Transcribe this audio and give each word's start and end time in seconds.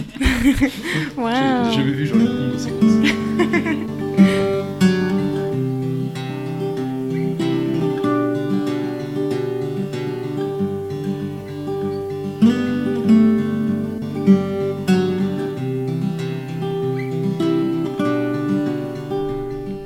Wow. 1.16 1.70
J'ai 1.72 1.82
vu, 1.82 2.06
ai 2.06 2.10
une 2.10 2.58
séquence. 2.58 4.00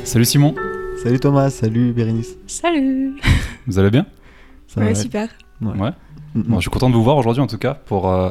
Salut 0.04 0.24
Simon, 0.26 0.54
Salut 1.02 1.18
Thomas, 1.18 1.50
salut 1.50 1.92
Bérénice. 1.92 2.36
Salut. 2.46 3.14
vous 3.66 3.78
allez 3.78 3.90
bien? 3.90 4.06
Ça 4.68 4.80
Ouais, 4.80 4.88
va 4.88 4.94
super. 4.94 5.28
Ouais. 5.60 5.90
Mm, 6.34 6.42
Bon, 6.42 6.56
je 6.56 6.60
suis 6.62 6.70
content 6.70 6.88
de 6.88 6.94
vous 6.94 7.02
voir 7.02 7.16
aujourd'hui 7.16 7.42
en 7.42 7.46
tout 7.46 7.58
cas 7.58 7.74
pour 7.74 8.08
euh, 8.08 8.30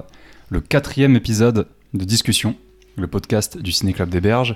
le 0.54 0.62
quatrième 0.62 1.16
épisode 1.16 1.66
de 1.96 2.06
Discussion, 2.06 2.56
le 2.96 3.08
podcast 3.08 3.58
du 3.58 3.72
Ciné 3.72 3.92
Club 3.92 4.10
des 4.10 4.22
Berges. 4.22 4.56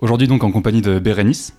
Aujourd'hui 0.00 0.26
donc 0.26 0.42
en 0.44 0.50
compagnie 0.50 0.80
de 0.80 0.98
Bérénice 0.98 1.52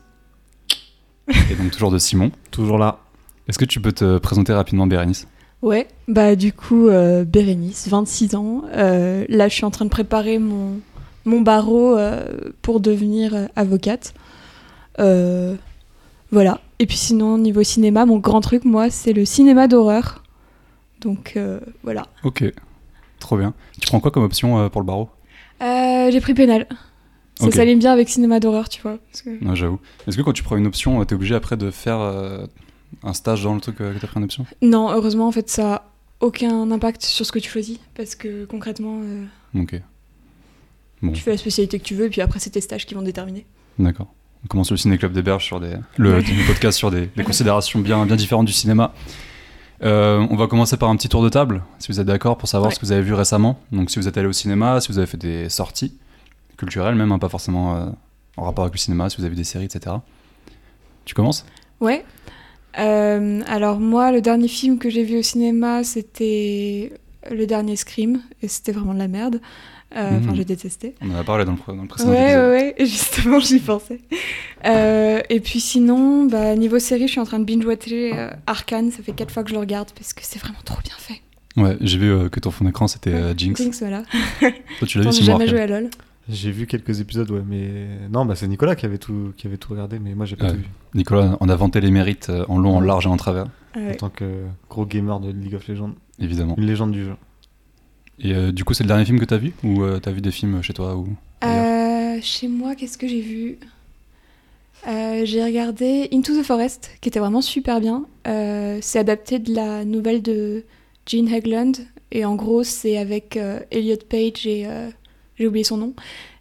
et 1.27 1.53
donc 1.53 1.69
toujours 1.69 1.91
de 1.91 1.99
Simon. 1.99 2.31
Toujours 2.49 2.79
là. 2.79 3.01
Est-ce 3.47 3.59
que 3.59 3.65
tu 3.65 3.79
peux 3.79 3.91
te 3.91 4.17
présenter 4.17 4.51
rapidement 4.51 4.87
Bérénice? 4.87 5.27
Ouais, 5.61 5.87
bah 6.07 6.35
du 6.35 6.53
coup, 6.53 6.87
euh, 6.87 7.23
Bérénice, 7.23 7.87
26 7.87 8.33
ans. 8.33 8.63
Euh, 8.73 9.25
là, 9.29 9.47
je 9.47 9.53
suis 9.53 9.65
en 9.65 9.69
train 9.69 9.85
de 9.85 9.91
préparer 9.91 10.39
mon, 10.39 10.79
mon 11.25 11.41
barreau 11.41 11.95
euh, 11.95 12.25
pour 12.63 12.79
devenir 12.79 13.47
avocate. 13.55 14.15
Euh, 14.97 15.53
voilà. 16.31 16.61
Et 16.79 16.87
puis 16.87 16.97
sinon, 16.97 17.37
niveau 17.37 17.61
cinéma, 17.61 18.07
mon 18.07 18.17
grand 18.17 18.41
truc, 18.41 18.65
moi, 18.65 18.89
c'est 18.89 19.13
le 19.13 19.23
cinéma 19.23 19.67
d'horreur. 19.67 20.23
Donc 20.99 21.33
euh, 21.37 21.59
voilà. 21.83 22.07
Ok, 22.23 22.43
trop 23.19 23.37
bien. 23.37 23.53
Tu 23.79 23.87
prends 23.87 23.99
quoi 23.99 24.11
comme 24.11 24.23
option 24.23 24.59
euh, 24.59 24.69
pour 24.69 24.81
le 24.81 24.85
barreau? 24.87 25.09
Euh, 25.61 26.09
J'ai 26.11 26.21
pris 26.21 26.33
pénal. 26.33 26.67
Ça 27.39 27.47
Ok. 27.47 27.53
s'aligne 27.53 27.79
bien 27.79 27.91
avec 27.91 28.07
cinéma 28.09 28.39
d'horreur, 28.39 28.69
tu 28.69 28.81
vois. 28.81 28.97
parce 29.11 29.21
que- 29.21 29.43
Ouais, 29.45 29.55
J'avoue. 29.55 29.79
Est-ce 30.07 30.15
que 30.17 30.21
quand 30.21 30.31
tu 30.33 30.43
prends 30.43 30.55
une 30.57 30.67
option, 30.67 31.01
euh, 31.01 31.05
t'es 31.05 31.15
obligé 31.15 31.35
après 31.35 31.57
de 31.57 31.69
faire 31.71 31.99
un 33.03 33.13
stage 33.13 33.43
dans 33.43 33.53
le 33.55 33.61
truc 33.61 33.75
que 33.77 33.97
t'as 33.99 34.07
pris 34.07 34.17
une 34.19 34.23
option? 34.25 34.45
Non, 34.61 34.89
heureusement, 34.91 35.27
en 35.27 35.31
fait, 35.31 35.49
ça 35.49 35.73
a 35.75 35.83
aucun 36.21 36.71
impact 36.71 37.03
sur 37.03 37.25
ce 37.25 37.31
que 37.33 37.39
tu 37.39 37.49
choisis. 37.49 37.77
Parce 37.95 38.15
que 38.15 38.45
concrètement, 38.45 39.01
Ok, 39.53 39.81
Bon. 41.01 41.11
tu 41.11 41.21
fais 41.21 41.31
la 41.31 41.37
spécialité 41.37 41.77
que 41.79 41.83
tu 41.83 41.93
veux, 41.95 42.05
et 42.05 42.09
puis 42.09 42.21
après, 42.21 42.39
c'est 42.39 42.49
tes 42.51 42.61
stages 42.61 42.85
qui 42.85 42.93
vont 42.95 43.01
déterminer. 43.01 43.45
d'accord. 43.79 44.07
On 44.43 44.47
commence 44.47 44.69
le 44.69 44.77
Ciné 44.77 44.97
Club 44.99 45.11
des 45.11 45.23
Berges 45.23 45.43
sur 45.43 45.59
des, 45.59 45.73
le, 45.97 46.13
Ouais. 46.17 46.21
le 46.21 46.47
podcast 46.47 46.77
sur 46.77 46.91
des, 46.91 47.07
des 47.07 47.23
considérations 47.23 47.79
bien, 47.79 48.05
bien 48.05 48.15
différentes 48.15 48.45
du 48.45 48.53
cinéma. 48.53 48.93
Euh, 49.83 50.25
on 50.29 50.35
va 50.35 50.47
commencer 50.47 50.77
par 50.77 50.89
un 50.89 50.95
petit 50.95 51.09
tour 51.09 51.21
de 51.23 51.29
table, 51.29 51.61
si 51.79 51.91
vous 51.91 51.99
êtes 51.99 52.07
d'accord, 52.07 52.37
pour 52.37 52.47
savoir 52.47 52.69
Ouais. 52.69 52.75
ce 52.75 52.79
que 52.79 52.85
vous 52.85 52.91
avez 52.91 53.01
vu 53.01 53.13
récemment. 53.13 53.59
Donc 53.71 53.89
si 53.91 53.99
vous 53.99 54.07
êtes 54.07 54.17
allé 54.17 54.27
au 54.27 54.33
cinéma, 54.33 54.79
si 54.79 54.89
vous 54.91 54.97
avez 54.97 55.07
fait 55.07 55.17
des 55.17 55.49
sorties 55.49 55.93
culturelles 56.57 56.95
même, 56.95 57.11
hein, 57.11 57.19
pas 57.19 57.29
forcément 57.29 57.75
euh, 57.75 57.85
en 58.37 58.43
rapport 58.43 58.63
avec 58.63 58.73
le 58.73 58.79
cinéma, 58.79 59.09
si 59.09 59.17
vous 59.17 59.23
avez 59.23 59.31
vu 59.31 59.35
des 59.35 59.43
séries, 59.43 59.65
etc. 59.65 59.97
Tu 61.03 61.13
commences? 61.13 61.45
Ouais. 61.81 62.05
Euh, 62.79 63.41
alors 63.47 63.79
moi, 63.79 64.11
le 64.11 64.21
dernier 64.21 64.47
film 64.47 64.77
que 64.79 64.89
j'ai 64.89 65.03
vu 65.03 65.19
au 65.19 65.21
cinéma, 65.21 65.83
c'était 65.83 66.93
le 67.29 67.45
dernier 67.45 67.75
Scream, 67.75 68.21
et 68.41 68.47
c'était 68.47 68.71
vraiment 68.71 68.93
de 68.93 68.99
la 68.99 69.07
merde. 69.07 69.39
Enfin, 69.97 70.19
Mhm. 70.19 70.35
j'ai 70.35 70.43
détesté. 70.45 70.93
On 71.01 71.09
en 71.11 71.15
a 71.19 71.23
parlé 71.23 71.45
dans 71.45 71.53
le, 71.53 71.73
dans 71.73 71.81
le 71.83 71.87
précédent 71.87 72.11
Ouais, 72.11 72.23
épisode. 72.23 72.51
ouais, 72.51 72.75
ouais, 72.79 72.85
justement, 72.85 73.39
j'y 73.39 73.59
pensais. 73.59 74.01
Euh, 75.15 75.21
et 75.29 75.39
puis 75.39 75.59
sinon, 75.59 76.25
bah, 76.25 76.55
niveau 76.55 76.79
série, 76.79 77.07
je 77.07 77.11
suis 77.11 77.19
en 77.19 77.25
train 77.25 77.39
de 77.39 77.45
binge-watcher 77.45 78.11
euh, 78.17 78.29
Arcane, 78.47 78.91
ça 78.91 79.01
fait 79.03 79.13
quatre 79.13 79.31
fois 79.31 79.43
que 79.43 79.49
je 79.49 79.55
le 79.55 79.59
regarde, 79.61 79.89
parce 79.95 80.13
que 80.13 80.21
c'est 80.23 80.39
vraiment 80.39 80.59
trop 80.65 80.79
bien 80.83 80.95
fait. 80.97 81.21
Ouais, 81.57 81.77
j'ai 81.81 81.97
vu 81.97 82.11
euh, 82.11 82.29
que 82.29 82.39
ton 82.39 82.51
fond 82.51 82.65
d'écran 82.65 82.87
c'était 82.87 83.13
euh, 83.13 83.33
Jinx. 83.35 83.61
Jinx, 83.61 83.79
voilà. 83.79 84.03
Toi 84.41 84.87
tu 84.87 84.97
l'as 84.97 85.05
vu 85.05 85.11
j'ai 85.11 85.23
Simon 85.23 85.37
jamais 85.37 85.47
joué 85.47 85.61
à 85.61 85.67
LoL. 85.67 85.89
J'ai 86.27 86.51
vu 86.51 86.65
quelques 86.65 86.99
épisodes, 87.01 87.29
ouais, 87.31 87.43
mais 87.47 88.09
non, 88.11 88.25
bah 88.25 88.35
c'est 88.35 88.47
Nicolas 88.47 88.75
qui 88.75 88.85
avait 88.87 88.97
tout, 88.97 89.31
qui 89.37 89.45
avait 89.47 89.57
tout 89.57 89.71
regardé, 89.71 89.99
mais 89.99 90.15
moi 90.15 90.25
j'ai 90.25 90.35
pas 90.35 90.45
Ouais. 90.45 90.51
tout 90.51 90.57
vu. 90.57 90.65
Nicolas 90.95 91.37
en 91.39 91.47
a 91.49 91.55
vanté 91.55 91.79
les 91.81 91.91
mérites 91.91 92.29
euh, 92.29 92.45
en 92.49 92.57
long, 92.57 92.75
en 92.75 92.81
large 92.81 93.05
et 93.05 93.09
en 93.09 93.15
travers, 93.17 93.45
Ah 93.75 93.79
ouais. 93.79 93.91
En 93.93 93.95
tant 93.95 94.09
que 94.09 94.43
gros 94.69 94.85
gamer 94.85 95.19
de 95.19 95.31
League 95.31 95.53
of 95.53 95.67
Legends, 95.67 95.93
évidemment. 96.19 96.55
une 96.57 96.65
légende 96.65 96.91
du 96.91 97.03
jeu. 97.05 97.13
Et 98.19 98.33
euh, 98.33 98.51
du 98.51 98.63
coup, 98.63 98.73
c'est 98.73 98.83
le 98.83 98.87
dernier 98.87 99.05
film 99.05 99.19
que 99.19 99.25
t'as 99.25 99.37
vu? 99.37 99.53
Ou 99.63 99.83
euh, 99.83 99.99
t'as 99.99 100.11
vu 100.11 100.21
des 100.21 100.31
films 100.31 100.61
chez 100.63 100.73
toi 100.73 100.95
ou... 100.95 101.07
Euh, 101.43 102.17
chez 102.21 102.47
moi, 102.47 102.75
qu'est-ce 102.75 102.97
que 102.97 103.07
j'ai 103.07 103.21
vu? 103.21 103.57
Euh, 104.87 105.25
J'ai 105.25 105.43
regardé 105.43 106.09
Into 106.13 106.39
the 106.39 106.43
Forest, 106.43 106.91
qui 107.01 107.09
était 107.09 107.19
vraiment 107.19 107.41
super 107.41 107.79
bien. 107.79 108.05
Euh, 108.27 108.77
c'est 108.81 108.99
adapté 108.99 109.39
de 109.39 109.53
la 109.53 109.85
nouvelle 109.85 110.21
de 110.21 110.63
Gene 111.05 111.33
Hagland. 111.33 111.73
Et 112.11 112.23
en 112.25 112.35
gros, 112.35 112.63
c'est 112.63 112.97
avec 112.97 113.35
euh, 113.37 113.59
Elliot 113.71 113.97
Page 114.07 114.45
et... 114.45 114.65
euh, 114.67 114.89
j'ai 115.37 115.47
oublié 115.47 115.63
son 115.63 115.77
nom. 115.77 115.93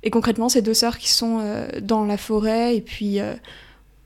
Et 0.05 0.11
concrètement, 0.11 0.49
c'est 0.49 0.63
deux 0.63 0.75
sœurs 0.75 0.99
qui 0.99 1.09
sont 1.11 1.41
dans 1.83 2.05
la 2.05 2.17
forêt. 2.17 2.77
Et 2.77 2.81
puis, 2.81 3.19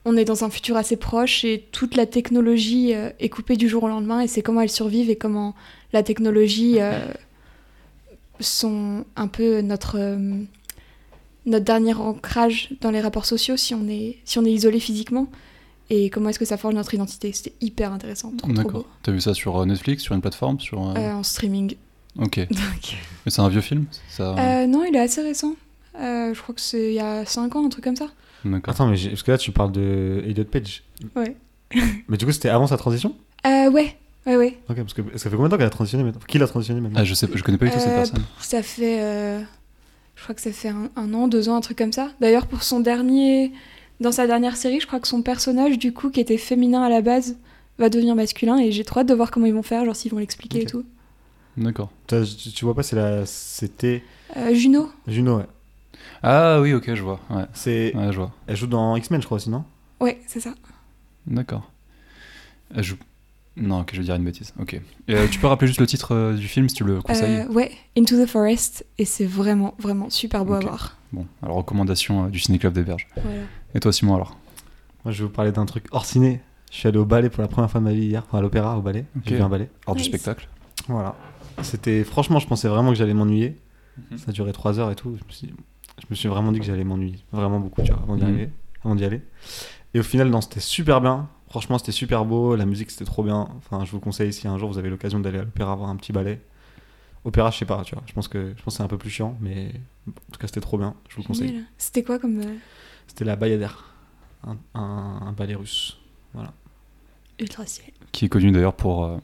on 0.06 0.16
est 0.16 0.24
dans 0.24 0.44
un 0.44 0.48
futur 0.48 0.78
assez 0.78 0.96
proche. 0.96 1.44
Et 1.44 1.66
toute 1.72 1.94
la 1.94 2.06
technologie 2.06 2.92
est 2.92 3.28
coupée 3.28 3.56
du 3.56 3.68
jour 3.68 3.82
au 3.82 3.88
lendemain. 3.88 4.20
Et 4.20 4.28
c'est 4.28 4.40
comment 4.40 4.62
elles 4.62 4.70
survivent 4.70 5.10
et 5.10 5.16
comment 5.16 5.54
la 5.92 6.02
technologie... 6.02 6.78
sont 8.40 9.04
un 9.16 9.26
peu 9.26 9.60
notre, 9.60 9.98
notre 11.48 11.64
dernier 11.64 11.94
ancrage 11.94 12.70
dans 12.80 12.90
les 12.90 13.00
rapports 13.00 13.24
sociaux 13.26 13.56
si 13.56 13.74
on 13.74 13.88
est, 13.88 14.18
si 14.24 14.38
on 14.38 14.44
est 14.44 14.52
isolé 14.52 14.80
physiquement 14.80 15.28
et 15.90 16.10
comment 16.10 16.28
est-ce 16.28 16.38
que 16.38 16.44
ça 16.44 16.56
forge 16.58 16.74
notre 16.74 16.92
identité. 16.94 17.32
C'était 17.32 17.54
hyper 17.60 17.92
intéressant. 17.92 18.32
D'accord. 18.46 18.84
T'as 19.02 19.12
vu 19.12 19.20
ça 19.20 19.32
sur 19.34 19.58
euh, 19.58 19.64
Netflix, 19.66 20.02
sur 20.02 20.14
une 20.14 20.20
plateforme 20.20 20.60
sur, 20.60 20.86
euh, 20.90 20.94
Euh, 20.96 21.12
en 21.14 21.22
streaming. 21.22 21.74
Ok. 22.18 22.36
Donc, 22.50 22.96
Mais 23.24 23.30
c'est 23.30 23.40
un 23.40 23.48
vieux 23.48 23.60
film 23.60 23.86
ça... 24.08 24.36
euh, 24.38 24.66
non, 24.66 24.84
il 24.84 24.94
est 24.94 25.00
assez 25.00 25.22
récent. 25.22 25.54
Euh, 25.98 26.32
je 26.34 26.40
crois 26.42 26.54
que 26.54 26.60
c'est 26.60 26.88
il 26.88 26.94
y 26.94 27.00
a 27.00 27.24
5 27.24 27.56
ans, 27.56 27.64
un 27.66 27.68
truc 27.70 27.84
comme 27.84 27.96
ça. 27.96 28.08
D'accord. 28.44 28.74
Attends, 28.74 28.86
mais 28.88 28.96
parce 29.08 29.22
que 29.22 29.30
là 29.32 29.38
tu 29.38 29.50
parles 29.50 29.72
de 29.72 30.22
Elliot 30.26 30.44
Page. 30.44 30.84
Ouais. 31.16 31.36
Mais 32.08 32.16
du 32.16 32.24
coup 32.24 32.32
c'était 32.32 32.48
avant 32.48 32.66
sa 32.66 32.76
transition? 32.76 33.14
Euh, 33.46 33.70
ouais, 33.70 33.96
ouais, 34.26 34.36
ouais. 34.36 34.58
Ok, 34.70 34.76
parce 34.76 34.94
que 34.94 35.02
ça 35.18 35.28
fait 35.28 35.36
combien 35.36 35.48
de 35.48 35.50
temps 35.50 35.56
qu'elle 35.58 35.66
a 35.66 35.70
transitionné 35.70 36.04
maintenant? 36.04 36.20
Qui 36.26 36.38
l'a 36.38 36.46
transitionné 36.46 36.80
maintenant? 36.80 37.00
Ah, 37.00 37.04
je 37.04 37.14
sais 37.14 37.26
pas, 37.26 37.36
je 37.36 37.42
connais 37.42 37.58
pas 37.58 37.66
du 37.66 37.72
tout 37.72 37.78
cette 37.80 37.94
personne. 37.94 38.22
Ça 38.40 38.62
fait. 38.62 39.40
Je 40.18 40.22
crois 40.24 40.34
que 40.34 40.40
ça 40.42 40.52
fait 40.52 40.68
un, 40.68 40.90
un 40.96 41.14
an, 41.14 41.28
deux 41.28 41.48
ans, 41.48 41.54
un 41.56 41.60
truc 41.60 41.78
comme 41.78 41.92
ça. 41.92 42.10
D'ailleurs, 42.20 42.46
pour 42.46 42.62
son 42.62 42.80
dernier. 42.80 43.52
Dans 44.00 44.12
sa 44.12 44.26
dernière 44.28 44.56
série, 44.56 44.78
je 44.80 44.86
crois 44.86 45.00
que 45.00 45.08
son 45.08 45.22
personnage, 45.22 45.76
du 45.78 45.92
coup, 45.92 46.10
qui 46.10 46.20
était 46.20 46.36
féminin 46.38 46.82
à 46.82 46.88
la 46.88 47.00
base, 47.00 47.36
va 47.78 47.88
devenir 47.88 48.14
masculin 48.14 48.56
et 48.58 48.70
j'ai 48.70 48.84
trop 48.84 49.00
hâte 49.00 49.08
de 49.08 49.14
voir 49.14 49.30
comment 49.32 49.46
ils 49.46 49.54
vont 49.54 49.62
faire, 49.64 49.84
genre 49.84 49.96
s'ils 49.96 50.12
vont 50.12 50.18
l'expliquer 50.18 50.62
et 50.62 50.66
tout. 50.66 50.84
D'accord. 51.56 51.90
Tu, 52.06 52.16
tu 52.54 52.64
vois 52.64 52.74
pas, 52.76 52.84
c'est 52.84 52.94
la, 52.94 53.26
c'était 53.26 54.04
Euh, 54.36 54.54
Juno 54.54 54.88
Juno, 55.08 55.38
ouais. 55.38 55.46
Ah 56.22 56.60
oui, 56.60 56.74
ok, 56.74 56.94
je 56.94 57.02
vois. 57.02 57.18
Ouais, 57.30 57.44
C'est, 57.54 57.92
ouais 57.96 58.12
je 58.12 58.18
vois. 58.18 58.30
elle 58.46 58.56
joue 58.56 58.68
dans 58.68 58.94
X-Men, 58.94 59.20
je 59.20 59.26
crois 59.26 59.36
aussi, 59.36 59.50
non? 59.50 59.64
Ouais, 60.00 60.20
c'est 60.28 60.38
ça. 60.40 60.54
D'accord. 61.26 61.68
Elle 62.74 62.84
joue- 62.84 62.96
Non, 63.60 63.80
ok, 63.80 63.90
je 63.92 63.98
vais 63.98 64.04
dire 64.04 64.14
une 64.14 64.24
bêtise. 64.24 64.52
Ok. 64.60 64.74
Et, 64.74 65.14
euh, 65.14 65.26
tu 65.30 65.38
peux 65.38 65.46
rappeler 65.46 65.66
juste 65.66 65.80
le 65.80 65.86
titre 65.86 66.14
euh, 66.14 66.34
du 66.34 66.46
film 66.48 66.68
si 66.68 66.74
tu 66.76 66.84
le 66.84 67.00
conseilles 67.02 67.40
Euh, 67.48 67.52
ouais, 67.52 67.72
Into 67.96 68.16
the 68.22 68.26
Forest 68.28 68.86
et 68.98 69.04
c'est 69.04 69.24
vraiment, 69.26 69.74
vraiment 69.78 70.10
super 70.10 70.44
beau 70.44 70.54
à 70.54 70.60
voir. 70.60 70.96
Bon, 71.12 71.26
alors 71.42 71.56
recommandation 71.56 72.24
euh, 72.24 72.28
du 72.28 72.38
Ciné 72.38 72.58
Club 72.58 72.72
des 72.74 72.82
Berges. 72.82 73.06
Voilà. 73.22 73.40
Et 73.74 73.80
toi, 73.80 73.92
Simon, 73.92 74.14
alors? 74.14 74.36
Moi 75.04 75.12
je 75.12 75.18
vais 75.18 75.24
vous 75.28 75.32
parler 75.34 75.52
d'un 75.52 75.64
truc 75.66 75.86
hors 75.90 76.04
ciné. 76.04 76.40
Je 76.70 76.76
suis 76.76 76.88
allé 76.88 76.98
au 76.98 77.04
ballet 77.06 77.30
pour 77.30 77.40
la 77.42 77.48
première 77.48 77.70
fois 77.70 77.80
de 77.80 77.84
ma 77.86 77.92
vie 77.92 78.04
hier, 78.06 78.22
enfin 78.26 78.38
à 78.38 78.42
l'opéra, 78.42 78.76
au 78.78 78.82
ballet. 78.82 79.04
J'ai 79.24 79.36
vu 79.36 79.42
un 79.42 79.48
ballet. 79.48 79.70
Hors 79.86 79.94
du 79.96 80.04
spectacle 80.04 80.48
Voilà. 80.86 81.14
C'était 81.62 82.04
franchement, 82.04 82.38
je 82.38 82.46
pensais 82.46 82.68
vraiment 82.68 82.90
que 82.90 82.96
j'allais 82.96 83.14
m'ennuyer. 83.14 83.56
Mhm. 84.10 84.18
Ça 84.18 84.26
a 84.28 84.32
duré 84.32 84.52
3 84.52 84.78
heures 84.78 84.90
et 84.90 84.94
tout. 84.94 85.16
Je 85.18 85.24
me 85.24 85.30
suis, 85.32 85.48
je 85.98 86.06
me 86.10 86.14
suis 86.14 86.28
vraiment 86.28 86.52
dit 86.52 86.60
que 86.60 86.66
j'allais 86.66 86.84
m'ennuyer. 86.84 87.18
Vraiment 87.32 87.58
beaucoup, 87.58 87.82
tu 87.82 87.90
vois, 87.92 88.02
avant 88.02 88.16
d'y 88.16 88.22
Mhm. 88.24 88.28
arriver. 88.28 88.50
Avant 88.84 88.94
d'y 88.94 89.04
aller. 89.04 89.22
Et 89.94 90.00
au 90.00 90.02
final, 90.02 90.28
non, 90.28 90.40
c'était 90.42 90.60
super 90.60 91.00
bien. 91.00 91.28
Franchement, 91.50 91.78
c'était 91.78 91.92
super 91.92 92.24
beau. 92.24 92.56
La 92.56 92.66
musique, 92.66 92.90
c'était 92.90 93.04
trop 93.04 93.22
bien. 93.22 93.48
Enfin, 93.56 93.84
je 93.84 93.90
vous 93.90 94.00
conseille 94.00 94.32
si 94.32 94.46
un 94.48 94.58
jour 94.58 94.70
vous 94.70 94.78
avez 94.78 94.90
l'occasion 94.90 95.18
d'aller 95.20 95.38
à 95.38 95.42
l'opéra 95.44 95.74
voir 95.76 95.88
un 95.90 95.96
petit 95.96 96.12
ballet. 96.12 96.40
Opéra, 97.24 97.50
je 97.50 97.58
sais 97.58 97.64
pas, 97.64 97.82
tu 97.84 97.94
vois. 97.94 98.04
Je 98.06 98.12
pense 98.12 98.28
que, 98.28 98.54
je 98.56 98.62
pense 98.62 98.76
c'est 98.76 98.82
un 98.82 98.88
peu 98.88 98.98
plus 98.98 99.10
chiant, 99.10 99.36
mais 99.40 99.72
en 100.06 100.12
tout 100.32 100.38
cas, 100.38 100.46
c'était 100.46 100.60
trop 100.60 100.78
bien. 100.78 100.94
Je 101.08 101.16
vous 101.16 101.22
le 101.22 101.26
conseille. 101.26 101.62
C'était 101.78 102.02
quoi 102.02 102.18
comme. 102.18 102.40
euh, 102.40 102.54
C'était 103.06 103.24
la 103.24 103.36
Bayadère. 103.36 103.92
Un, 104.46 104.56
un, 104.74 105.20
un 105.26 105.32
ballet 105.32 105.54
russe. 105.54 105.98
Ultra 107.40 107.66
ciel. 107.66 107.92
qui 108.12 108.24
est 108.24 108.28
connu 108.28 108.50
d'ailleurs 108.50 108.74
pour 108.74 109.04
euh, 109.04 109.16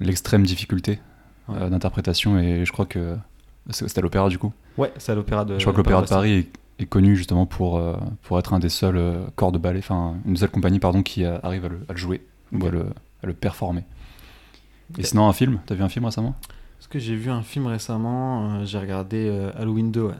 l'extrême 0.00 0.44
difficulté 0.44 0.98
Ouais. 1.46 1.56
euh, 1.60 1.68
d'interprétation 1.68 2.38
et 2.38 2.64
je 2.64 2.72
crois 2.72 2.86
que 2.86 3.16
c'est- 3.68 3.86
c'était 3.86 3.98
à 3.98 4.02
l'opéra 4.02 4.30
du 4.30 4.38
coup. 4.38 4.52
Ouais, 4.78 4.90
c'est 4.96 5.12
à 5.12 5.14
l'opéra 5.14 5.44
de. 5.44 5.58
je 5.58 5.62
crois 5.62 5.72
que 5.74 5.76
l'opéra 5.78 6.00
de. 6.00 6.08
Paris 6.08 6.32
est, 6.32 6.48
est 6.78 6.86
connu 6.86 7.16
justement 7.16 7.46
pour, 7.46 7.78
euh, 7.78 7.96
pour 8.22 8.38
être 8.38 8.52
un 8.52 8.58
des 8.58 8.68
seuls 8.68 8.96
euh, 8.96 9.24
corps 9.36 9.52
de 9.52 9.58
ballet, 9.58 9.78
enfin 9.78 10.16
une 10.26 10.36
seule 10.36 10.50
compagnie 10.50 10.80
pardon 10.80 11.02
qui 11.02 11.24
arrive 11.24 11.64
à 11.64 11.68
le, 11.68 11.80
à 11.88 11.92
le 11.92 11.98
jouer 11.98 12.26
ou 12.52 12.64
à 12.66 12.70
le, 12.70 12.86
à 13.22 13.26
le 13.26 13.32
performer. 13.32 13.84
Et 14.98 15.02
sinon 15.02 15.28
un 15.28 15.32
film, 15.32 15.60
t'as 15.66 15.74
vu 15.74 15.82
un 15.82 15.88
film 15.88 16.04
récemment? 16.04 16.34
Parce 16.78 16.92
que 16.92 16.98
j'ai 16.98 17.16
vu 17.16 17.30
un 17.30 17.42
film 17.42 17.66
récemment, 17.66 18.50
euh, 18.60 18.64
j'ai 18.64 18.78
regardé 18.78 19.26
euh, 19.28 19.50
Halloween 19.56 19.90
2, 19.90 20.02
ouais. 20.02 20.14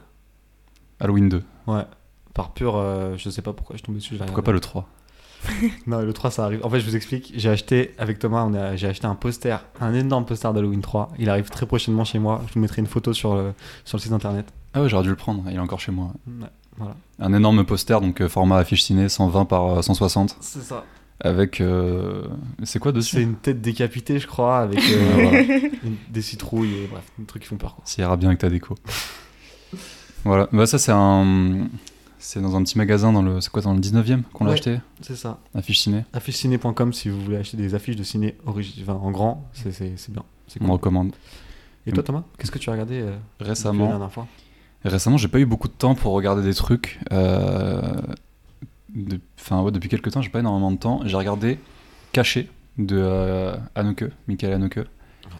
Halloween 0.99 1.29
2. 1.29 1.43
Ouais. 1.67 1.83
Par 2.33 2.53
pur. 2.53 2.75
euh, 2.75 3.15
je 3.17 3.29
sais 3.29 3.43
pas 3.43 3.53
pourquoi 3.53 3.75
je 3.75 3.79
suis 3.79 3.85
tombé 3.85 3.99
dessus. 3.99 4.15
Pourquoi 4.17 4.43
pas 4.43 4.51
le 4.51 4.59
3 4.59 4.89
non, 5.85 5.99
le 6.01 6.11
3, 6.11 6.31
ça 6.31 6.45
arrive. 6.45 6.65
En 6.65 6.69
fait, 6.71 6.79
je 6.79 6.85
vous 6.89 6.95
explique. 6.95 7.31
J'ai 7.35 7.49
acheté, 7.49 7.93
avec 7.99 8.17
Thomas, 8.17 8.49
j'ai 8.75 8.87
acheté 8.87 9.05
un 9.05 9.13
poster, 9.13 9.63
un 9.79 9.93
énorme 9.93 10.25
poster 10.25 10.51
d'Halloween 10.51 10.81
3. 10.81 11.11
Il 11.19 11.29
arrive 11.29 11.49
très 11.51 11.67
prochainement 11.67 12.03
chez 12.03 12.17
moi. 12.17 12.41
Je 12.47 12.53
vous 12.55 12.59
mettrai 12.61 12.81
une 12.81 12.87
photo 12.87 13.13
sur 13.13 13.35
le, 13.35 13.53
sur 13.83 13.99
le 13.99 14.01
site 14.01 14.11
internet. 14.11 14.51
Ah 14.75 14.81
ouais, 14.81 14.89
j'aurais 14.89 15.03
dû 15.03 15.09
le 15.09 15.15
prendre, 15.15 15.43
il 15.49 15.55
est 15.55 15.59
encore 15.59 15.79
chez 15.79 15.91
moi. 15.91 16.11
Ouais, 16.27 16.47
voilà. 16.77 16.95
Un 17.19 17.33
énorme 17.33 17.63
poster, 17.65 17.99
donc 18.01 18.21
euh, 18.21 18.27
format 18.29 18.57
affiche 18.57 18.83
ciné, 18.83 19.07
120 19.09 19.45
par 19.45 19.77
euh, 19.77 19.81
160, 19.81 20.37
C'est 20.41 20.61
ça. 20.61 20.83
avec... 21.21 21.61
euh, 21.61 22.27
C'est 22.63 22.79
quoi 22.79 22.91
C'est 22.91 22.97
dessus 22.97 23.21
une 23.21 23.35
tête 23.35 23.61
décapitée, 23.61 24.19
je 24.19 24.27
crois, 24.27 24.59
avec 24.59 24.79
euh, 24.91 25.69
une- 25.83 25.95
des 26.11 26.21
citrouilles 26.21 26.73
et 26.83 26.87
bref, 26.87 27.03
des 27.17 27.25
trucs 27.25 27.41
qui 27.43 27.47
font 27.47 27.55
peur. 27.57 27.75
Quoi. 27.75 27.83
Ça 27.87 28.01
ira 28.01 28.17
bien 28.17 28.27
avec 28.29 28.39
ta 28.39 28.49
déco. 28.49 28.75
voilà, 30.23 30.47
bah 30.51 30.65
ça 30.65 30.77
c'est 30.77 30.91
un... 30.93 31.67
C'est 32.17 32.41
dans 32.41 32.55
un 32.55 32.63
petit 32.63 32.77
magasin 32.77 33.13
dans 33.13 33.21
le... 33.21 33.39
C'est 33.39 33.51
quoi, 33.51 33.61
dans 33.61 33.73
le 33.75 33.79
19ème 33.79 34.23
qu'on 34.33 34.45
l'a 34.45 34.53
acheté? 34.53 34.79
C'est 35.01 35.15
ça. 35.15 35.37
Affiche 35.53 35.79
ciné, 35.81 36.05
Afficheciné.com 36.11 36.91
si 36.91 37.07
vous 37.09 37.21
voulez 37.21 37.37
acheter 37.37 37.55
des 37.55 37.75
affiches 37.75 37.95
de 37.97 38.03
ciné 38.03 38.35
origi- 38.47 38.81
enfin, 38.81 38.93
en 38.93 39.11
grand, 39.11 39.47
c'est, 39.53 39.71
c'est, 39.71 39.93
c'est 39.95 40.11
bien. 40.11 40.23
C'est 40.47 40.59
on 40.61 40.65
cool. 40.65 40.73
recommande. 40.73 41.11
Et 41.85 41.91
toi, 41.91 42.01
Thomas, 42.01 42.23
qu'est-ce 42.39 42.49
que 42.49 42.57
tu 42.57 42.67
as 42.69 42.73
regardé 42.73 42.95
euh, 42.99 43.11
depuis 43.11 43.43
la 43.43 43.47
Récemment, 43.49 43.87
dernière 43.89 44.11
fois? 44.11 44.25
Récemment, 44.85 45.17
j'ai 45.17 45.27
pas 45.27 45.39
eu 45.39 45.45
beaucoup 45.45 45.67
de 45.67 45.73
temps 45.73 45.95
pour 45.95 46.13
regarder 46.13 46.43
des 46.43 46.53
trucs. 46.53 46.99
euh, 47.11 47.81
de- 48.93 49.19
Enfin, 49.39 49.61
ouais, 49.61 49.71
depuis 49.71 49.89
quelques 49.89 50.11
temps, 50.11 50.21
j'ai 50.21 50.29
pas 50.29 50.39
énormément 50.39 50.71
de 50.71 50.77
temps. 50.77 51.01
J'ai 51.05 51.17
regardé 51.17 51.59
Caché 52.11 52.49
de 52.77 52.97
euh, 52.97 53.55
Haneke, 53.75 54.05
Michael 54.27 54.53
Haneke. 54.53 54.79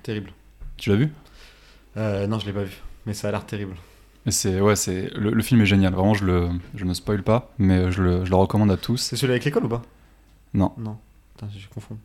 Terrible. 0.03 0.31
Tu 0.77 0.89
l'as 0.89 0.95
vu? 0.97 1.11
Euh, 1.97 2.27
non, 2.27 2.37
je 2.39 2.45
l'ai 2.45 2.53
pas 2.53 2.63
vu, 2.63 2.75
mais 3.05 3.13
ça 3.13 3.29
a 3.29 3.31
l'air 3.31 3.45
terrible. 3.45 3.75
C'est 4.27 4.59
ouais, 4.59 4.75
c'est 4.75 5.09
le, 5.15 5.31
le 5.31 5.43
film 5.43 5.61
est 5.61 5.65
génial. 5.65 5.93
Vraiment, 5.93 6.13
je 6.15 6.25
le 6.25 6.49
je 6.75 6.83
ne 6.85 6.93
spoil 6.93 7.21
pas, 7.23 7.51
mais 7.59 7.91
je 7.91 8.01
le, 8.01 8.25
je 8.25 8.29
le 8.31 8.35
recommande 8.35 8.71
à 8.71 8.77
tous. 8.77 8.97
C'est 8.97 9.15
celui 9.15 9.31
avec 9.33 9.45
l'école 9.45 9.65
ou 9.65 9.69
pas? 9.69 9.81
Non, 10.53 10.73
Non. 10.77 10.97
Putain, 11.35 11.47
je 11.57 11.67
confonds. 11.69 11.97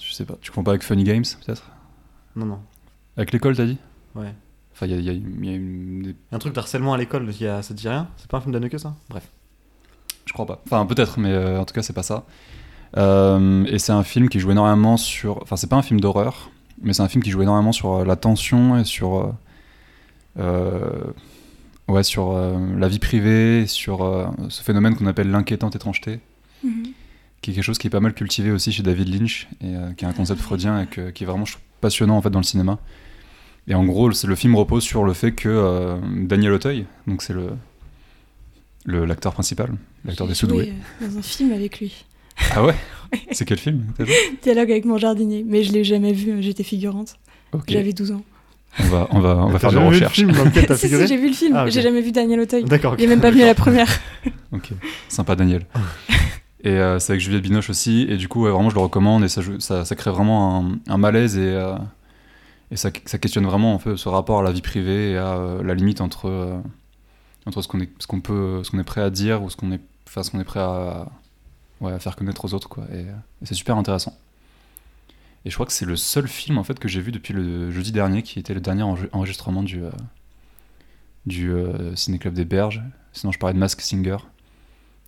je 0.00 0.12
sais 0.12 0.24
pas. 0.24 0.36
Tu 0.40 0.50
comprends 0.50 0.64
pas 0.64 0.70
avec 0.72 0.82
Funny 0.84 1.02
Games 1.04 1.24
peut-être? 1.44 1.70
Non, 2.36 2.46
non. 2.46 2.60
Avec 3.16 3.32
l'école, 3.32 3.56
t'as 3.56 3.66
dit? 3.66 3.78
Ouais. 4.14 4.32
Enfin, 4.80 4.86
il 4.86 4.92
y 4.92 4.94
a, 4.94 4.98
il 4.98 5.04
y 5.04 5.10
a- 5.10 5.12
il 5.12 5.44
y 5.44 5.48
a 5.50 5.54
une- 5.56 6.02
des- 6.02 6.10
Il 6.10 6.14
y 6.30 6.32
a 6.32 6.36
un 6.36 6.38
truc 6.38 6.54
d'harcèlement 6.54 6.94
à 6.94 6.98
l'école, 6.98 7.26
il 7.28 7.42
y 7.42 7.48
a... 7.48 7.62
ça 7.62 7.74
te 7.74 7.80
dit 7.80 7.88
rien? 7.88 8.06
C'est 8.16 8.30
pas 8.30 8.36
un 8.36 8.40
film 8.40 8.52
d'Anneke 8.52 8.78
ça? 8.78 8.94
Bref. 9.10 9.26
Je 10.24 10.32
crois 10.32 10.46
pas. 10.46 10.62
Enfin, 10.66 10.86
peut-être, 10.86 11.18
mais 11.18 11.30
euh, 11.32 11.58
en 11.60 11.64
tout 11.64 11.74
cas, 11.74 11.82
c'est 11.82 11.92
pas 11.92 12.02
ça. 12.04 12.24
Euh, 12.96 13.64
et 13.66 13.78
c'est 13.80 13.92
un 13.92 14.04
film 14.04 14.28
qui 14.28 14.38
joue 14.40 14.50
énormément 14.52 14.96
sur. 14.96 15.42
Enfin, 15.42 15.56
c'est 15.56 15.66
pas 15.66 15.76
un 15.76 15.82
film 15.82 16.00
d'horreur, 16.00 16.50
mais 16.80 16.92
c'est 16.92 17.02
un 17.02 17.08
film 17.08 17.24
qui 17.24 17.30
joue 17.30 17.42
énormément 17.42 17.72
sur 17.72 17.92
euh, 17.96 18.04
la 18.04 18.14
tension 18.16 18.78
et 18.78 18.84
sur. 18.84 19.34
ouais, 21.88 22.02
sur 22.02 22.32
euh, 22.32 22.56
la 22.76 22.88
vie 22.88 22.98
privée, 22.98 23.66
sur 23.66 24.04
euh, 24.04 24.26
ce 24.48 24.62
phénomène 24.62 24.94
qu'on 24.94 25.06
appelle 25.06 25.30
l'inquiétante 25.30 25.74
étrangeté, 25.76 26.20
Mhm. 26.62 26.88
qui 27.40 27.50
est 27.50 27.54
quelque 27.54 27.64
chose 27.64 27.78
qui 27.78 27.86
est 27.86 27.90
pas 27.90 28.00
mal 28.00 28.14
cultivé 28.14 28.50
aussi 28.50 28.72
chez 28.72 28.82
David 28.82 29.08
Lynch, 29.08 29.48
et 29.60 29.74
euh, 29.74 29.92
qui 29.94 30.04
est 30.04 30.08
un 30.08 30.12
concept 30.12 30.40
freudien 30.40 30.82
et 30.82 30.86
que- 30.86 31.10
qui 31.10 31.24
est 31.24 31.26
vraiment 31.26 31.44
trouve, 31.44 31.60
passionnant 31.80 32.16
en 32.16 32.22
fait 32.22 32.30
dans 32.30 32.40
le 32.40 32.44
cinéma. 32.44 32.78
Et 33.68 33.74
en 33.74 33.84
gros, 33.84 34.10
c'est- 34.12 34.26
le 34.26 34.34
film 34.34 34.56
repose 34.56 34.82
sur 34.82 35.04
le 35.04 35.12
fait 35.12 35.32
que 35.32 35.48
euh, 35.48 35.98
Daniel 36.22 36.52
Auteuil, 36.52 36.86
donc 37.06 37.22
c'est 37.22 37.32
le 37.34 37.50
l'acteur 39.04 39.34
principal, 39.34 39.70
l'acteur 40.04 40.26
des 40.26 40.34
joué, 40.34 40.72
euh, 41.02 41.06
dans 41.06 41.18
un 41.18 41.22
film 41.22 41.52
avec 41.52 41.78
lui. 41.78 42.04
Ah 42.54 42.64
ouais? 42.64 42.74
C'est 43.32 43.44
quel 43.44 43.58
film 43.58 43.84
Dialogue 44.42 44.70
avec 44.70 44.84
mon 44.84 44.96
jardinier, 44.96 45.44
mais 45.46 45.62
je 45.64 45.72
l'ai 45.72 45.82
jamais 45.84 46.12
vu, 46.12 46.40
j'étais 46.42 46.62
figurante. 46.62 47.16
J'avais 47.66 47.92
12 47.92 48.12
ans. 48.12 48.22
On 48.80 48.84
va, 48.84 49.08
on 49.10 49.20
va, 49.20 49.36
on 49.36 49.48
va 49.48 49.58
faire 49.58 49.70
des 49.70 49.76
jamais 49.76 49.86
vu 49.90 49.98
le 50.00 50.06
recherches. 50.06 50.14
film 50.16 50.32
dans 50.32 50.44
lequel 50.44 50.66
t'as 50.66 50.76
si, 50.76 50.88
si, 50.88 51.06
j'ai 51.06 51.16
vu 51.16 51.28
le 51.28 51.34
film, 51.34 51.54
Ah, 51.56 51.64
ok. 51.64 51.70
j'ai 51.70 51.82
jamais 51.82 52.00
vu 52.00 52.12
Daniel 52.12 52.40
Auteuil. 52.40 52.64
D'accord, 52.64 52.92
ok. 52.92 52.98
Il 53.00 53.04
est 53.04 53.08
même 53.08 53.20
pas 53.20 53.30
venu 53.30 53.42
à 53.42 53.46
la 53.46 53.54
première. 53.54 53.88
Ok, 54.52 54.70
sympa 55.08 55.36
Daniel. 55.36 55.66
et 56.64 56.70
euh, 56.70 56.98
c'est 56.98 57.12
avec 57.12 57.20
Juliette 57.22 57.42
Binoche 57.42 57.68
aussi, 57.70 58.06
et 58.08 58.16
du 58.16 58.28
coup, 58.28 58.44
ouais, 58.44 58.50
vraiment, 58.50 58.70
je 58.70 58.74
le 58.76 58.80
recommande, 58.80 59.24
et 59.24 59.28
ça, 59.28 59.42
joue- 59.42 59.60
ça, 59.60 59.84
ça 59.84 59.94
crée 59.96 60.10
vraiment 60.10 60.64
un, 60.88 60.92
un 60.92 60.96
malaise, 60.96 61.36
et, 61.36 61.40
euh, 61.42 61.74
et 62.70 62.76
ça, 62.76 62.90
ça 63.06 63.18
questionne 63.18 63.44
vraiment 63.46 63.74
en 63.74 63.78
fait, 63.78 63.96
ce 63.96 64.08
rapport 64.08 64.40
à 64.40 64.42
la 64.42 64.52
vie 64.52 64.62
privée 64.62 65.12
et 65.12 65.16
à 65.16 65.36
euh, 65.36 65.62
la 65.62 65.74
limite 65.74 66.00
entre, 66.00 66.28
euh, 66.28 66.58
entre 67.46 67.62
ce 67.62 67.68
qu'on 67.68 67.80
est, 67.80 67.90
ce 67.98 68.06
qu'on 68.06 68.20
peut, 68.20 68.62
ce 68.64 68.70
qu'on 68.70 68.78
est 68.78 68.84
prêt 68.84 69.00
à 69.02 69.10
dire 69.10 69.42
ou 69.42 69.50
ce 69.50 69.56
qu'on 69.56 69.72
est, 69.72 69.80
enfin, 70.06 70.22
ce 70.22 70.30
qu'on 70.30 70.40
est 70.40 70.44
prêt 70.44 70.60
à, 70.60 71.08
ouais, 71.80 71.92
à 71.92 71.98
faire 71.98 72.14
connaître 72.16 72.44
aux 72.44 72.52
autres, 72.54 72.68
quoi. 72.68 72.84
Et, 72.92 72.96
euh, 72.96 73.12
et 73.42 73.46
c'est 73.46 73.54
super 73.54 73.76
intéressant. 73.76 74.16
Et 75.44 75.50
je 75.50 75.54
crois 75.54 75.66
que 75.66 75.72
c'est 75.72 75.86
le 75.86 75.96
seul 75.96 76.28
film 76.28 76.58
en 76.58 76.64
fait 76.64 76.78
que 76.78 76.88
j'ai 76.88 77.00
vu 77.00 77.12
depuis 77.12 77.32
le 77.32 77.70
jeudi 77.70 77.92
dernier, 77.92 78.22
qui 78.22 78.38
était 78.38 78.54
le 78.54 78.60
dernier 78.60 78.82
enre- 78.82 79.08
enregistrement 79.12 79.62
du, 79.62 79.82
euh, 79.84 79.90
du 81.26 81.52
Ciné 81.94 82.18
Club 82.18 82.34
des 82.34 82.44
Berges. 82.44 82.82
Sinon, 83.12 83.32
je 83.32 83.38
parlais 83.38 83.54
de 83.54 83.58
Mask 83.58 83.80
Singer 83.80 84.16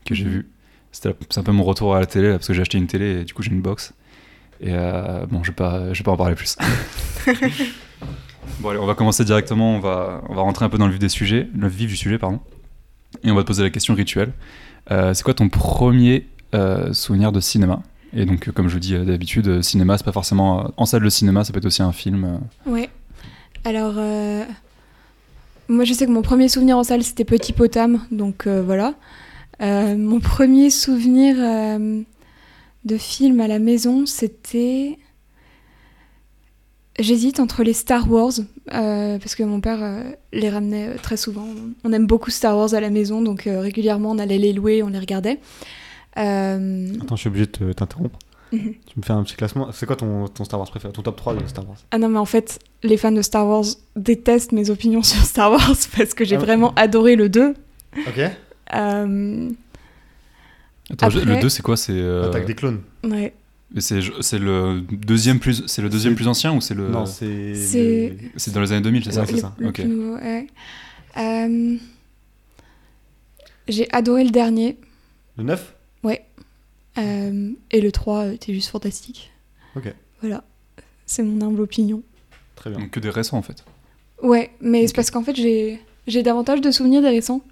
que 0.04 0.14
j'ai 0.14 0.24
Mhm. 0.24 0.30
vu. 0.30 0.50
C'était 0.92 1.14
c'est 1.28 1.38
un 1.40 1.42
peu 1.42 1.52
mon 1.52 1.62
retour 1.64 1.94
à 1.94 2.00
la 2.00 2.06
télé 2.06 2.28
là, 2.30 2.34
parce 2.36 2.48
que 2.48 2.54
j'ai 2.54 2.62
acheté 2.62 2.78
une 2.78 2.86
télé 2.86 3.20
et 3.20 3.24
du 3.24 3.32
coup 3.34 3.42
j'ai 3.42 3.50
une 3.52 3.60
box. 3.62 3.92
Et 4.60 4.72
euh, 4.72 5.24
bon, 5.26 5.42
je 5.42 5.50
vais 5.50 5.54
pas, 5.54 5.92
je 5.92 5.98
vais 5.98 6.04
pas 6.04 6.12
en 6.12 6.16
parler 6.16 6.34
plus. 6.34 6.56
bon 8.60 8.68
allez, 8.70 8.78
on 8.78 8.86
va 8.86 8.94
commencer 8.94 9.24
directement. 9.24 9.74
On 9.76 9.80
va, 9.80 10.22
on 10.28 10.34
va 10.34 10.42
rentrer 10.42 10.64
un 10.64 10.68
peu 10.68 10.78
dans 10.78 10.86
le 10.86 10.92
vif 10.92 11.00
des 11.00 11.08
sujets, 11.08 11.48
le 11.56 11.68
vif 11.68 11.88
du 11.88 11.96
sujet, 11.96 12.18
pardon. 12.18 12.40
Et 13.24 13.30
on 13.30 13.34
va 13.34 13.42
te 13.42 13.46
poser 13.46 13.62
la 13.62 13.70
question 13.70 13.94
rituelle. 13.94 14.32
Euh, 14.90 15.14
c'est 15.14 15.22
quoi 15.22 15.34
ton 15.34 15.48
premier 15.48 16.26
euh, 16.54 16.92
souvenir 16.92 17.32
de 17.32 17.40
cinéma? 17.40 17.82
Et 18.12 18.24
donc, 18.26 18.50
comme 18.50 18.68
je 18.68 18.74
vous 18.74 18.80
dis 18.80 18.94
euh, 18.94 19.04
d'habitude, 19.04 19.62
cinéma, 19.62 19.96
c'est 19.96 20.04
pas 20.04 20.12
forcément 20.12 20.64
euh, 20.66 20.68
en 20.76 20.84
salle 20.84 21.02
de 21.02 21.08
cinéma, 21.08 21.44
ça 21.44 21.52
peut 21.52 21.58
être 21.58 21.66
aussi 21.66 21.82
un 21.82 21.92
film. 21.92 22.24
euh. 22.24 22.70
Ouais. 22.70 22.90
Alors, 23.64 23.94
euh, 23.96 24.44
moi 25.68 25.84
je 25.84 25.92
sais 25.92 26.06
que 26.06 26.10
mon 26.10 26.22
premier 26.22 26.48
souvenir 26.48 26.76
en 26.76 26.82
salle 26.82 27.02
c'était 27.04 27.24
Petit 27.24 27.52
Potam, 27.52 28.00
donc 28.10 28.46
euh, 28.46 28.62
voilà. 28.64 28.94
Euh, 29.62 29.96
mon 29.96 30.18
premier 30.20 30.70
souvenir 30.70 31.36
euh, 31.38 32.00
de 32.84 32.96
film 32.96 33.40
à 33.40 33.48
la 33.48 33.58
maison 33.58 34.06
c'était. 34.06 34.98
J'hésite 36.98 37.40
entre 37.40 37.62
les 37.62 37.72
Star 37.72 38.10
Wars, 38.10 38.32
euh, 38.74 39.18
parce 39.18 39.34
que 39.34 39.42
mon 39.42 39.60
père 39.60 39.82
euh, 39.82 40.10
les 40.32 40.50
ramenait 40.50 40.88
euh, 40.88 40.96
très 41.02 41.16
souvent. 41.16 41.46
On 41.82 41.92
aime 41.92 42.06
beaucoup 42.06 42.30
Star 42.30 42.56
Wars 42.58 42.74
à 42.74 42.80
la 42.80 42.90
maison, 42.90 43.22
donc 43.22 43.46
euh, 43.46 43.60
régulièrement 43.60 44.10
on 44.10 44.18
allait 44.18 44.36
les 44.38 44.52
louer, 44.52 44.82
on 44.82 44.88
les 44.88 44.98
regardait. 44.98 45.40
Attends, 46.14 47.16
je 47.16 47.20
suis 47.20 47.28
obligé 47.28 47.46
de 47.46 47.50
te- 47.52 47.72
t'interrompre. 47.72 48.18
Mhm. 48.52 48.74
Tu 48.84 48.98
me 48.98 49.02
fais 49.02 49.12
un 49.12 49.22
petit 49.22 49.36
classement. 49.36 49.70
C'est 49.72 49.86
quoi 49.86 49.94
ton, 49.96 50.26
ton 50.28 50.44
Star 50.44 50.58
Wars 50.58 50.68
préféré? 50.68 50.92
Ton 50.92 51.02
top 51.02 51.16
3 51.16 51.36
de 51.36 51.46
Star 51.46 51.66
Wars? 51.66 51.78
Ah 51.92 51.98
non, 51.98 52.08
mais 52.08 52.18
en 52.18 52.24
fait, 52.26 52.58
les 52.82 52.96
fans 52.96 53.12
de 53.12 53.22
Star 53.22 53.46
Wars 53.46 53.64
détestent 53.96 54.52
mes 54.52 54.68
opinions 54.70 55.02
sur 55.04 55.22
Star 55.22 55.52
Wars 55.52 55.76
parce 55.96 56.12
que 56.12 56.24
j'ai 56.24 56.36
Ah 56.36 56.40
vraiment 56.40 56.74
adoré 56.74 57.14
le 57.16 57.28
2. 57.28 57.54
Ok. 58.08 58.20
Attends, 60.92 61.06
Après- 61.06 61.24
le 61.24 61.40
2, 61.40 61.48
c'est 61.48 61.62
quoi 61.62 61.76
C'est 61.76 61.92
euh, 61.92 62.28
Attaque 62.28 62.46
des 62.46 62.54
clones. 62.54 62.80
ouais. 63.04 63.32
c'est 63.78 64.00
c'est 64.20 64.38
le 64.40 64.80
deuxième 64.90 65.38
plus, 65.38 65.62
c'est 65.66 65.80
le 65.82 65.88
deuxième 65.88 66.16
plus 66.16 66.26
ancien 66.26 66.52
ou 66.52 66.60
c'est 66.60 66.74
le 66.74 66.88
Non, 66.88 67.06
c'est. 67.06 67.54
c'est- 67.54 68.50
dans 68.52 68.60
les 68.60 68.72
années 68.72 68.82
2000, 68.82 69.04
c'est 69.04 69.12
ça 69.12 69.22
Ouais, 69.24 69.36
ça. 69.38 69.54
le 69.58 69.68
Ok. 69.68 69.74
plus 69.74 69.84
nouveau, 69.86 70.16
ouais. 70.16 70.46
Euh, 71.16 71.76
j'ai 73.68 73.88
adoré 73.92 74.24
le 74.24 74.30
dernier. 74.30 74.76
Le 75.36 75.44
9 75.44 75.74
euh, 76.98 77.52
et 77.70 77.80
le 77.80 77.92
3 77.92 78.24
euh, 78.24 78.32
était 78.32 78.52
juste 78.52 78.68
fantastique. 78.68 79.30
Ok. 79.76 79.94
Voilà. 80.20 80.42
C'est 81.06 81.22
mon 81.22 81.40
humble 81.46 81.60
opinion. 81.60 82.02
Très 82.56 82.68
bien. 82.70 82.80
Donc 82.80 82.90
que 82.90 82.98
des 83.00 83.10
récents 83.10 83.38
en 83.38 83.42
fait. 83.42 83.64
Ouais, 84.22 84.50
mais 84.60 84.86
c'est 84.88 84.94
parce 84.96 85.10
qu'en 85.12 85.22
fait, 85.22 85.36
j'ai 85.36 85.80
j'ai 86.08 86.22
davantage 86.24 86.60
de 86.60 86.70
souvenirs 86.72 87.00
des 87.00 87.08
récents. 87.08 87.42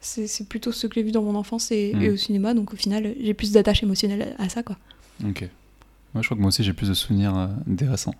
C'est 0.00 0.26
c'est 0.28 0.48
plutôt 0.48 0.70
ceux 0.72 0.88
que 0.88 0.94
j'ai 0.94 1.02
vus 1.02 1.10
dans 1.12 1.22
mon 1.22 1.34
enfance 1.34 1.70
et, 1.72 1.92
Mm. 1.94 2.02
et 2.02 2.10
au 2.10 2.16
cinéma, 2.16 2.54
donc 2.54 2.72
au 2.72 2.76
final, 2.76 3.14
j'ai 3.20 3.34
plus 3.34 3.52
d'attache 3.52 3.82
émotionnelle 3.82 4.34
à, 4.38 4.44
à 4.44 4.48
ça, 4.48 4.62
quoi. 4.62 4.76
Ok. 5.26 5.48
Moi, 6.14 6.22
je 6.22 6.28
crois 6.28 6.36
que 6.36 6.40
moi 6.40 6.48
aussi 6.48 6.62
j'ai 6.64 6.72
plus 6.72 6.88
de 6.88 6.94
souvenirs 6.94 7.36
euh, 7.36 7.46
des 7.66 7.86
récents. 7.86 8.14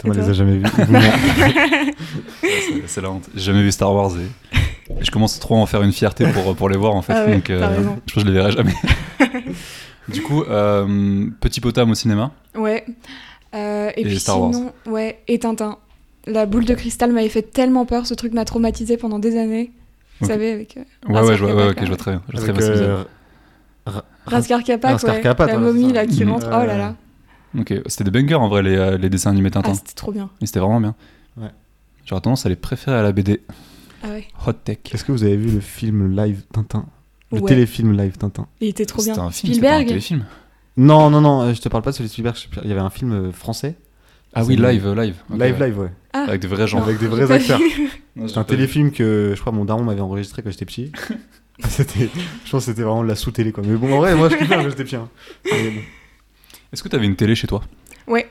Thomas 0.00 0.14
les 0.14 0.28
a 0.28 0.32
jamais 0.32 0.58
vus. 0.58 0.64
C'est- 2.86 3.00
la 3.00 3.10
honte. 3.10 3.28
J'ai 3.34 3.40
jamais 3.42 3.62
vu 3.62 3.72
Star 3.72 3.92
Wars 3.94 4.12
et, 4.16 4.54
et 5.00 5.00
je 5.04 5.10
commence 5.10 5.38
trop 5.40 5.56
à 5.56 5.58
en 5.58 5.66
faire 5.66 5.82
une 5.82 5.92
fierté 5.92 6.24
pour, 6.32 6.54
pour 6.56 6.68
les 6.68 6.76
voir 6.76 6.94
en 6.94 7.02
fait. 7.02 7.12
Ah 7.14 7.24
ouais, 7.26 7.34
donc 7.36 7.50
euh, 7.50 7.82
je 8.06 8.14
pense 8.14 8.14
que 8.14 8.20
je 8.20 8.26
les 8.26 8.32
verrai 8.32 8.52
jamais. 8.52 8.74
du 10.08 10.22
coup, 10.22 10.42
euh, 10.42 11.26
Petit 11.40 11.60
Potam 11.60 11.90
au 11.90 11.94
cinéma. 11.94 12.32
Ouais. 12.54 12.84
Euh, 13.54 13.90
et, 13.96 14.02
Et 14.02 14.04
puis 14.04 14.18
Star 14.20 14.40
Wars. 14.40 14.54
sinon, 14.54 14.72
ouais, 14.86 15.20
et 15.28 15.38
Tintin. 15.38 15.78
La 16.26 16.44
boule 16.46 16.64
de 16.66 16.74
cristal 16.74 17.12
m'avait 17.12 17.28
fait 17.30 17.42
tellement 17.42 17.86
peur, 17.86 18.06
ce 18.06 18.12
truc 18.14 18.32
m'a 18.34 18.44
traumatisé 18.44 18.96
pendant 18.98 19.18
des 19.18 19.38
années. 19.38 19.72
Vous 20.20 20.26
savez, 20.26 20.52
avec 20.52 20.76
euh, 20.76 20.82
Ouais, 21.08 21.20
ouais, 21.22 21.36
je 21.36 21.44
vois, 21.44 21.54
ouais, 21.54 21.74
Kapak, 21.74 21.78
ok, 21.78 21.82
je 21.82 21.88
vois 21.88 21.96
très 21.96 22.10
bien. 22.12 22.22
Je 22.28 22.36
vois 22.40 22.52
très 22.52 22.52
bien 22.52 22.62
euh, 22.70 23.04
Raskar 24.26 24.62
Kapak, 24.62 25.02
ouais, 25.02 25.46
la 25.46 25.58
momie 25.58 25.92
là 25.92 26.06
qui 26.06 26.24
Mhm. 26.24 26.30
rentre. 26.32 26.46
Oh 26.48 26.66
là 26.66 26.76
là, 26.76 26.94
Ok, 27.58 27.72
c'était 27.86 28.04
des 28.04 28.10
bangers 28.10 28.34
en 28.34 28.48
vrai 28.48 28.62
les, 28.62 28.76
euh, 28.76 28.98
les 28.98 29.08
dessins 29.08 29.30
animés 29.30 29.50
Tintin. 29.50 29.70
ah, 29.72 29.74
c'était 29.74 29.94
trop 29.94 30.12
bien. 30.12 30.28
Et 30.42 30.46
c'était 30.46 30.60
vraiment 30.60 30.80
bien. 30.80 30.94
Ouais. 31.38 31.48
J'aurais 32.04 32.20
tendance 32.20 32.44
à 32.44 32.48
les 32.50 32.56
préférer 32.56 32.96
à 32.98 33.02
la 33.02 33.12
BD. 33.12 33.40
Ah 34.02 34.08
ouais, 34.10 34.26
Hot 34.46 34.52
Tech. 34.52 34.78
Est-ce 34.92 35.04
que 35.04 35.12
vous 35.12 35.24
avez 35.24 35.36
vu 35.36 35.50
le 35.50 35.60
film 35.60 36.14
live 36.14 36.42
Tintin? 36.52 36.84
Le 37.32 37.40
Ouais. 37.40 37.48
téléfilm 37.48 37.92
live 37.96 38.16
Tintin 38.16 38.46
il 38.60 38.68
était 38.68 38.86
trop 38.86 39.02
bien. 39.02 39.12
C'était 39.14 39.26
un 39.26 39.30
film, 39.30 39.52
c'était 39.54 39.66
pas 39.66 39.68
un 39.68 39.74
Spielberg, 39.76 39.88
téléfilm. 39.88 40.24
Non, 40.76 41.10
non, 41.10 41.20
non, 41.20 41.42
euh, 41.42 41.54
je 41.54 41.60
te 41.60 41.68
parle 41.68 41.82
pas 41.82 41.90
de 41.90 41.96
celui 41.96 42.08
de 42.08 42.12
Spielberg. 42.12 42.36
Il 42.62 42.68
y 42.68 42.72
avait 42.72 42.80
un 42.80 42.90
film 42.90 43.12
euh, 43.12 43.32
français. 43.32 43.74
Ah 44.34 44.44
oui, 44.44 44.56
live, 44.56 44.86
live. 44.94 44.94
Live, 44.94 45.16
ouais. 45.30 45.66
live, 45.68 45.78
ouais. 45.78 45.90
Ah, 46.12 46.24
Avec 46.28 46.40
des 46.42 46.48
vrais 46.48 46.66
gens. 46.66 46.82
Avec 46.82 46.98
des 46.98 47.06
vrais 47.06 47.30
acteurs. 47.32 47.60
C'est 48.26 48.38
un 48.38 48.44
téléfilm 48.44 48.90
que 48.90 49.32
je 49.36 49.40
crois 49.40 49.52
mon 49.52 49.64
daron 49.64 49.82
m'avait 49.84 50.00
enregistré 50.00 50.42
quand 50.42 50.50
j'étais 50.50 50.64
petit. 50.64 50.92
C'était, 51.68 52.08
je 52.44 52.50
pense 52.52 52.64
que 52.66 52.70
c'était 52.70 52.82
vraiment 52.82 53.02
de 53.02 53.08
la 53.08 53.16
sous-télé 53.16 53.50
quoi. 53.50 53.64
Mais 53.66 53.74
bon, 53.76 53.92
en 53.92 53.98
vrai, 53.98 54.14
moi 54.14 54.28
je 54.28 54.36
kiffais 54.36 54.54
quand 54.54 54.68
j'étais 54.68 54.84
petit. 54.84 54.94
hein. 54.96 55.08
Mais 55.44 55.70
bon. 55.70 55.80
Est-ce 56.72 56.82
que 56.84 56.88
tu 56.88 56.94
avais 56.96 57.06
une 57.06 57.16
télé 57.16 57.34
chez 57.34 57.48
toi? 57.48 57.62
Ouais. 58.06 58.28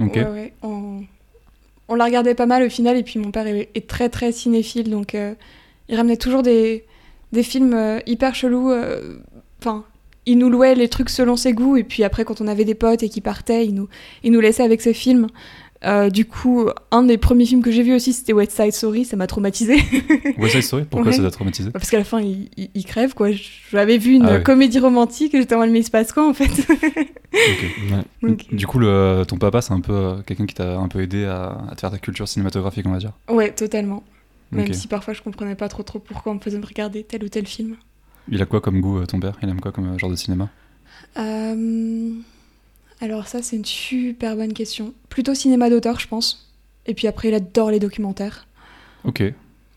Ok. 0.00 0.14
Ouais, 0.16 0.24
ouais. 0.26 0.52
On, 0.62 1.02
on 1.86 1.94
la 1.94 2.04
regardait 2.04 2.34
pas 2.34 2.46
mal 2.46 2.64
au 2.64 2.68
final, 2.68 2.96
et 2.96 3.04
puis 3.04 3.20
mon 3.20 3.30
père 3.30 3.46
est, 3.46 3.68
est 3.76 3.86
très 3.88 4.08
très 4.08 4.32
cinéphile, 4.32 4.90
donc 4.90 5.14
euh, 5.14 5.34
il 5.88 5.94
ramenait 5.96 6.16
toujours 6.16 6.42
des, 6.42 6.84
des 7.32 7.42
films 7.44 7.74
euh, 7.74 8.00
hyper 8.06 8.34
chelous. 8.34 8.70
euh, 8.72 9.18
Enfin, 9.60 9.84
il 10.26 10.38
nous 10.38 10.50
louait 10.50 10.74
les 10.74 10.88
trucs 10.88 11.10
selon 11.10 11.36
ses 11.36 11.52
goûts, 11.52 11.76
et 11.76 11.84
puis 11.84 12.02
après, 12.02 12.24
quand 12.24 12.40
on 12.40 12.48
avait 12.48 12.64
des 12.64 12.74
potes 12.74 13.02
et 13.04 13.08
qui 13.08 13.20
partaient, 13.20 13.64
il 13.66 13.74
nous, 13.74 13.88
il 14.24 14.32
nous 14.32 14.40
laissait 14.40 14.64
avec 14.64 14.80
ses 14.80 14.94
films. 14.94 15.28
Euh, 15.84 16.10
du 16.10 16.24
coup, 16.24 16.68
un 16.90 17.04
des 17.04 17.18
premiers 17.18 17.46
films 17.46 17.62
que 17.62 17.70
j'ai 17.70 17.84
vu 17.84 17.94
aussi, 17.94 18.12
c'était 18.12 18.32
West 18.32 18.50
Side 18.50 18.72
Story, 18.72 19.04
ça 19.04 19.16
m'a 19.16 19.28
traumatisé. 19.28 19.76
West 20.38 20.54
Side 20.54 20.62
Story 20.62 20.84
Pourquoi 20.90 21.10
Ouais. 21.12 21.16
ça 21.16 21.22
t'a 21.22 21.30
traumatisé 21.30 21.70
Parce 21.70 21.88
qu'à 21.88 21.98
la 21.98 22.04
fin, 22.04 22.20
il, 22.20 22.48
il- 22.56 22.70
il 22.74 22.84
crève, 22.84 23.14
quoi. 23.14 23.28
J'avais 23.70 23.96
vu 23.98 24.14
une 24.14 24.26
Ah 24.26 24.40
comédie 24.40 24.80
romantique, 24.80 25.34
et 25.34 25.38
j'étais 25.40 25.54
en 25.54 25.58
mode, 25.58 25.70
mais 25.70 25.78
il 25.80 25.84
se 25.84 25.90
passe 25.92 26.12
quoi, 26.12 26.28
en 26.28 26.34
fait? 26.34 26.50
Ok. 26.50 27.64
Ouais. 28.22 28.36
Du 28.52 28.66
coup, 28.66 28.78
le- 28.80 29.22
ton 29.28 29.36
papa, 29.38 29.60
c'est 29.62 29.72
un 29.72 29.80
peu 29.80 29.92
euh, 29.92 30.16
quelqu'un 30.26 30.46
qui 30.46 30.54
t'a 30.54 30.76
un 30.78 30.88
peu 30.88 31.00
aidé 31.00 31.24
à, 31.26 31.56
à 31.70 31.74
te 31.76 31.80
faire 31.80 31.90
ta 31.92 31.98
culture 31.98 32.26
cinématographique, 32.26 32.84
on 32.86 32.90
va 32.92 32.98
dire? 32.98 33.12
Ouais, 33.30 33.52
totalement. 33.52 34.02
Même 34.50 34.72
si 34.72 34.88
parfois 34.88 35.12
je 35.14 35.20
comprenais 35.22 35.54
pas 35.54 35.68
trop 35.68 35.82
trop 35.82 35.98
pourquoi 35.98 36.32
on 36.32 36.36
me 36.36 36.40
faisait 36.40 36.58
me 36.58 36.64
regarder 36.66 37.04
tel 37.04 37.22
ou 37.22 37.28
tel 37.28 37.46
film. 37.46 37.76
Il 38.30 38.40
a 38.42 38.46
quoi 38.46 38.60
comme 38.62 38.80
goût, 38.80 38.98
euh, 38.98 39.06
ton 39.06 39.20
père? 39.20 39.36
Il 39.42 39.48
aime 39.48 39.60
quoi 39.60 39.72
comme 39.72 39.98
genre 39.98 40.08
de 40.10 40.16
cinéma? 40.16 40.48
Euh, 41.18 42.12
Alors 43.00 43.28
ça, 43.28 43.42
c'est 43.42 43.56
une 43.56 43.64
super 43.64 44.36
bonne 44.36 44.52
question. 44.52 44.92
Plutôt 45.08 45.34
cinéma 45.34 45.70
d'auteur, 45.70 46.00
je 46.00 46.08
pense. 46.08 46.48
Et 46.86 46.94
puis 46.94 47.06
après, 47.06 47.28
il 47.28 47.34
adore 47.34 47.70
les 47.70 47.78
documentaires. 47.80 48.46
Ok. 49.04 49.22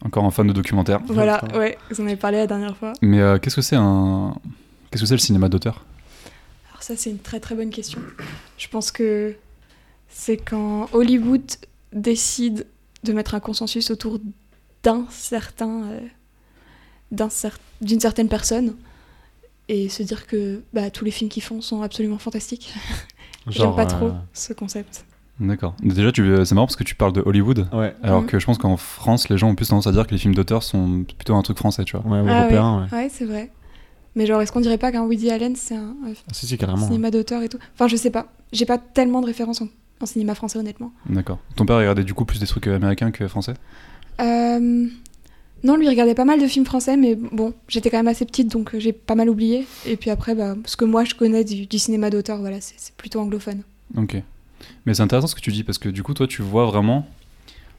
Encore 0.04 0.26
un 0.26 0.32
fan 0.32 0.48
de 0.48 0.54
documentaire. 0.54 1.00
Voilà, 1.06 1.44
ouais, 1.56 1.78
vous 1.92 2.02
en 2.02 2.06
avez 2.08 2.16
parlé 2.16 2.38
la 2.40 2.48
dernière 2.48 2.76
fois. 2.76 2.94
Mais 3.02 3.20
euh, 3.20 3.38
qu'est-ce 3.38 3.58
que 3.58 3.62
c'est 3.62 3.76
un. 3.76 4.36
Qu'est-ce 4.90 5.04
que 5.04 5.08
c'est 5.08 5.14
le 5.14 5.20
cinéma 5.20 5.48
d'auteur? 5.50 5.86
Alors 6.72 6.82
ça, 6.82 6.96
c'est 6.96 7.12
une 7.12 7.20
très 7.20 7.40
très 7.40 7.54
bonne 7.54 7.70
question. 7.70 8.00
Je 8.58 8.68
pense 8.68 8.92
que 8.92 9.36
c'est 10.10 10.38
quand 10.38 10.90
Hollywood 10.94 11.44
décide 11.94 12.66
de 13.04 13.14
mettre 13.14 13.36
un 13.36 13.40
consensus 13.40 13.92
autour 13.92 14.20
d'un 14.84 15.06
certain, 15.12 15.84
euh, 15.84 16.00
cer- 17.30 17.54
d'une 17.82 18.00
certaine 18.00 18.28
personne 18.28 18.76
et 19.68 19.88
se 19.90 20.02
dire 20.02 20.26
que 20.26 20.64
bah, 20.74 20.90
tous 20.90 21.06
les 21.06 21.12
films 21.12 21.30
qu'ils 21.30 21.44
font 21.44 21.62
sont 21.62 21.84
absolument 21.84 22.18
fantastiques. 22.18 22.74
J'aime 23.48 23.76
pas 23.76 23.84
euh, 23.84 23.86
trop 23.86 24.12
ce 24.34 24.54
concept. 24.54 25.06
D'accord. 25.40 25.76
Déjà, 25.82 26.12
tu... 26.12 26.24
c'est 26.46 26.54
marrant 26.54 26.68
parce 26.68 26.76
que 26.76 26.84
tu 26.84 26.94
parles 26.94 27.14
de 27.14 27.24
Hollywood, 27.26 27.68
Ouais. 27.74 27.96
alors 28.04 28.22
Mhm. 28.22 28.28
que 28.28 28.38
je 28.40 28.46
pense 28.46 28.58
qu'en 28.60 28.78
France, 28.78 29.28
les 29.30 29.38
gens 29.38 29.50
ont 29.50 29.56
plus 29.56 29.68
tendance 29.70 29.88
à 29.88 29.92
dire 29.92 30.06
que 30.06 30.12
les 30.12 30.20
films 30.20 30.36
d'auteur 30.36 30.62
sont 30.62 31.04
plutôt 31.04 31.36
un 31.36 31.42
truc 31.42 31.58
français, 31.58 31.84
tu 31.84 31.98
vois. 31.98 32.06
Ouais, 32.06 32.24
Ah 32.30 32.40
européen, 32.42 32.88
ouais. 32.92 32.98
ouais, 32.98 33.10
c'est 33.12 33.26
vrai. 33.26 33.50
Mais 34.16 34.26
genre, 34.26 34.42
est-ce 34.42 34.52
qu'on 34.52 34.60
dirait 34.62 34.78
pas 34.78 34.92
qu'un 34.92 35.04
Woody 35.04 35.32
Allen, 35.32 35.56
c'est 35.56 35.76
un, 35.76 35.96
un 36.06 36.12
Ah, 36.12 36.34
si, 36.34 36.46
si, 36.46 36.58
carrément. 36.58 36.86
cinéma 36.86 37.10
d'auteur 37.12 37.42
et 37.42 37.50
tout? 37.50 37.58
Enfin, 37.74 37.88
je 37.88 37.96
sais 37.96 38.12
pas. 38.12 38.28
J'ai 38.52 38.66
pas 38.66 38.78
tellement 38.78 39.22
de 39.22 39.26
références 39.26 39.62
en, 39.62 39.68
en 40.02 40.06
cinéma 40.06 40.36
français, 40.36 40.60
honnêtement. 40.60 40.92
D'accord. 41.10 41.40
Ton 41.56 41.66
père, 41.66 41.78
regardait 41.78 42.04
du 42.04 42.14
coup 42.14 42.26
plus 42.26 42.40
des 42.40 42.46
trucs 42.46 42.68
euh, 42.68 42.76
américains 42.76 43.10
que 43.12 43.28
français? 43.28 43.54
Euh, 44.20 44.88
Non, 45.64 45.76
lui 45.76 45.86
il 45.86 45.90
regardait 45.90 46.16
pas 46.16 46.26
mal 46.26 46.42
de 46.42 46.48
films 46.48 46.66
français, 46.66 46.98
mais 46.98 47.16
bon, 47.16 47.54
j'étais 47.68 47.90
quand 47.90 47.98
même 47.98 48.08
assez 48.08 48.26
petite, 48.26 48.48
donc 48.52 48.74
euh, 48.74 48.80
j'ai 48.80 48.94
pas 48.94 49.16
mal 49.16 49.30
oublié. 49.30 49.66
Et 49.86 49.96
puis 49.96 50.10
après, 50.10 50.34
bah, 50.36 50.56
ce 50.66 50.76
que 50.76 50.86
moi 50.86 51.04
je 51.04 51.14
connais 51.16 51.44
du, 51.44 51.66
du 51.68 51.80
cinéma 51.80 52.10
d'auteur, 52.10 52.40
voilà, 52.40 52.58
c'est 52.62 52.94
plutôt 52.96 53.20
anglophone. 53.20 53.62
Ok. 53.98 54.16
Mais 54.86 54.94
c'est 54.94 55.04
intéressant 55.04 55.28
ce 55.28 55.36
que 55.36 55.42
tu 55.42 55.52
dis 55.52 55.64
parce 55.64 55.78
que 55.78 55.90
du 55.90 56.04
coup, 56.04 56.14
toi, 56.14 56.28
tu 56.28 56.42
vois 56.42 56.66
vraiment 56.66 57.08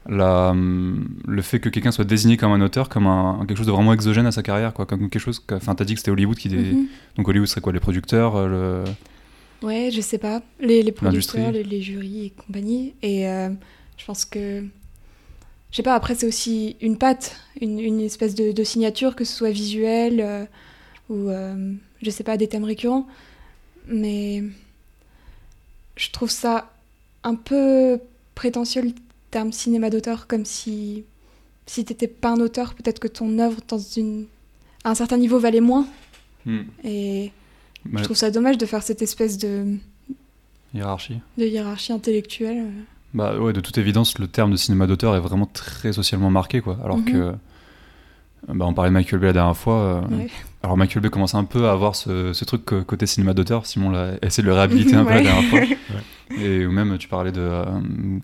la, 0.07 0.53
le 0.53 1.41
fait 1.41 1.59
que 1.59 1.69
quelqu'un 1.69 1.91
soit 1.91 2.03
désigné 2.03 2.35
comme 2.35 2.51
un 2.51 2.59
auteur 2.61 2.89
comme 2.89 3.07
un, 3.07 3.45
quelque 3.47 3.57
chose 3.57 3.67
de 3.67 3.71
vraiment 3.71 3.93
exogène 3.93 4.25
à 4.25 4.31
sa 4.31 4.43
carrière, 4.43 4.73
quoi. 4.73 4.85
Comme 4.85 5.09
quelque 5.09 5.19
chose. 5.21 5.39
que- 5.39 5.55
Enfin, 5.55 5.75
t'as 5.75 5.85
dit 5.85 5.93
que 5.93 5.99
c'était 5.99 6.11
Hollywood 6.11 6.37
qui. 6.37 6.49
dé- 6.49 6.57
Mhm. 6.57 6.87
Donc 7.17 7.27
Hollywood 7.27 7.47
serait 7.47 7.61
quoi 7.61 7.71
Les 7.73 7.79
producteurs 7.79 8.35
euh, 8.35 8.83
le... 9.63 9.67
Ouais, 9.67 9.89
je 9.93 10.01
sais 10.01 10.17
pas. 10.17 10.41
Les, 10.59 10.83
les 10.83 10.91
producteurs, 10.91 11.51
les 11.53 11.81
jurys 11.81 12.25
et 12.25 12.29
compagnie. 12.31 12.93
Et 13.01 13.27
euh, 13.29 13.49
je 13.97 14.05
pense 14.05 14.25
que. 14.25 14.63
Je 15.73 15.77
sais 15.77 15.83
pas, 15.83 15.95
après, 15.95 16.13
c'est 16.13 16.27
aussi 16.27 16.75
une 16.81 16.99
patte, 16.99 17.35
une, 17.59 17.79
une 17.79 17.99
espèce 17.99 18.35
de, 18.35 18.51
de 18.51 18.63
signature, 18.63 19.15
que 19.15 19.25
ce 19.25 19.35
soit 19.35 19.49
visuel 19.49 20.21
euh, 20.21 20.45
ou, 21.09 21.29
euh, 21.29 21.73
je 22.03 22.09
sais 22.11 22.23
pas, 22.23 22.37
des 22.37 22.47
thèmes 22.47 22.63
récurrents. 22.63 23.07
Mais 23.87 24.43
je 25.95 26.11
trouve 26.11 26.29
ça 26.29 26.71
un 27.23 27.33
peu 27.33 27.99
prétentieux 28.35 28.83
le 28.83 28.91
terme 29.31 29.51
cinéma 29.51 29.89
d'auteur, 29.89 30.27
comme 30.27 30.45
si, 30.45 31.05
si 31.65 31.83
t'étais 31.83 32.07
pas 32.07 32.29
un 32.29 32.39
auteur, 32.39 32.75
peut-être 32.75 32.99
que 32.99 33.07
ton 33.07 33.39
œuvre, 33.39 33.57
dans 33.67 33.79
une, 33.79 34.27
à 34.83 34.91
un 34.91 34.95
certain 34.95 35.17
niveau, 35.17 35.39
valait 35.39 35.59
moins. 35.59 35.87
Et 36.83 37.31
Ouais, 37.85 37.99
je 37.99 38.03
trouve 38.03 38.15
ça 38.15 38.31
dommage 38.31 38.57
de 38.57 38.65
faire 38.65 38.81
cette 38.83 39.01
espèce 39.01 39.37
de 39.37 39.75
hiérarchie. 40.73 41.19
de 41.37 41.45
hiérarchie 41.45 41.91
intellectuelle. 41.91 42.71
Bah 43.13 43.37
ouais, 43.37 43.53
de 43.53 43.61
toute 43.61 43.77
évidence, 43.77 44.17
le 44.19 44.27
terme 44.27 44.51
de 44.51 44.55
cinéma 44.55 44.87
d'auteur 44.87 45.15
est 45.15 45.19
vraiment 45.19 45.45
très 45.45 45.93
socialement 45.93 46.29
marqué, 46.31 46.61
quoi. 46.61 46.77
Alors 46.83 46.97
Mhm. 46.97 47.05
que. 47.05 47.33
Bah, 48.49 48.65
on 48.67 48.73
parlait 48.73 48.89
de 48.89 48.93
Michael 48.93 49.19
Bay 49.19 49.27
la 49.27 49.33
dernière 49.33 49.55
fois. 49.55 49.75
euh, 49.79 50.01
Ouais. 50.17 50.27
Alors 50.63 50.75
Michael 50.77 51.01
Bay 51.01 51.09
commence 51.09 51.33
un 51.35 51.43
peu 51.45 51.67
à 51.67 51.71
avoir 51.71 51.95
ce, 51.95 52.33
ce 52.33 52.43
truc 52.45 52.65
côté 52.65 53.05
cinéma 53.05 53.33
d'auteur. 53.33 53.65
Simon 53.65 53.89
l'a 53.89 54.11
essayé 54.21 54.43
de 54.43 54.47
le 54.47 54.53
réhabiliter 54.53 54.95
un 54.95 55.05
peu 55.05 55.13
la 55.13 55.21
dernière 55.21 55.43
fois. 55.49 55.59
Et 56.37 56.65
ou 56.65 56.71
même, 56.71 56.97
tu 56.97 57.07
parlais 57.07 57.31
de. 57.31 57.39
euh, 57.41 57.63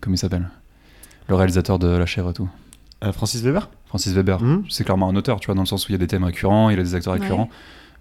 comment 0.01 0.15
il 0.15 0.17
s'appelle? 0.17 0.49
Le 1.27 1.35
réalisateur 1.35 1.79
de 1.79 1.87
La 1.87 2.05
chair 2.05 2.27
et 2.29 2.33
tout. 2.33 2.49
Euh, 3.03 3.11
Francis 3.13 3.41
Weber? 3.43 3.69
Francis 3.85 4.13
Weber. 4.13 4.41
Mhm. 4.41 4.63
C'est 4.69 4.83
clairement 4.83 5.07
un 5.09 5.15
auteur, 5.15 5.39
tu 5.39 5.45
vois, 5.45 5.55
dans 5.55 5.61
le 5.61 5.67
sens 5.67 5.85
où 5.87 5.91
il 5.91 5.93
y 5.93 5.95
a 5.95 5.99
des 5.99 6.07
thèmes 6.07 6.23
récurrents, 6.23 6.69
il 6.69 6.79
a 6.79 6.83
des 6.83 6.95
acteurs 6.95 7.13
Ouais. 7.13 7.19
récurrents. 7.19 7.49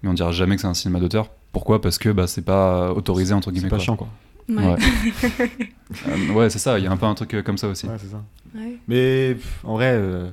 Mais 0.03 0.09
on 0.09 0.15
dirait 0.15 0.33
jamais 0.33 0.55
que 0.57 0.63
c'est 0.63 0.67
un 0.69 0.75
cinéma 0.75 0.99
d'auteur. 1.01 1.29
Pourquoi? 1.53 1.81
Parce 1.81 1.99
que 1.99 2.09
bah, 2.09 2.27
c'est 2.27 2.43
pas 2.45 2.93
autorisé, 2.93 3.35
entre 3.35 3.47
C'est 3.51 3.55
guillemets. 3.55 3.69
pas 3.69 3.77
quoi. 3.77 3.85
chiant, 3.85 3.97
quoi. 3.97 4.09
Ouais. 4.49 4.67
Ouais. 4.67 4.77
Euh, 6.07 6.33
ouais, 6.35 6.51
c'est 6.51 6.59
ça, 6.59 6.79
il 6.79 6.85
y 6.85 6.87
a 6.87 6.93
un 6.93 6.99
peu 6.99 7.07
un 7.07 7.15
truc 7.15 7.33
euh, 7.35 7.43
comme 7.43 7.57
ça 7.57 7.67
aussi. 7.67 7.87
Ouais, 7.87 7.97
c'est 7.99 8.09
ça. 8.09 8.23
Ouais. 8.55 8.77
Mais 8.89 9.35
pff, 9.35 9.65
en 9.65 9.73
vrai, 9.73 9.93
euh, 9.95 10.31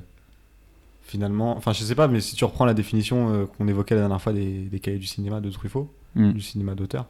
finalement, 1.02 1.56
enfin, 1.56 1.72
je 1.72 1.82
sais 1.82 1.94
pas, 1.94 2.08
mais 2.08 2.20
si 2.20 2.36
tu 2.36 2.44
reprends 2.44 2.66
la 2.66 2.74
définition 2.74 3.32
euh, 3.32 3.46
qu'on 3.46 3.66
évoquait 3.68 3.94
la 3.94 4.02
dernière 4.02 4.20
fois 4.20 4.32
des, 4.34 4.60
des 4.64 4.80
cahiers 4.80 4.98
du 4.98 5.06
cinéma 5.06 5.40
de 5.40 5.50
Truffaut, 5.50 5.90
Mm. 6.14 6.32
du 6.32 6.40
cinéma 6.40 6.74
d'auteur, 6.74 7.06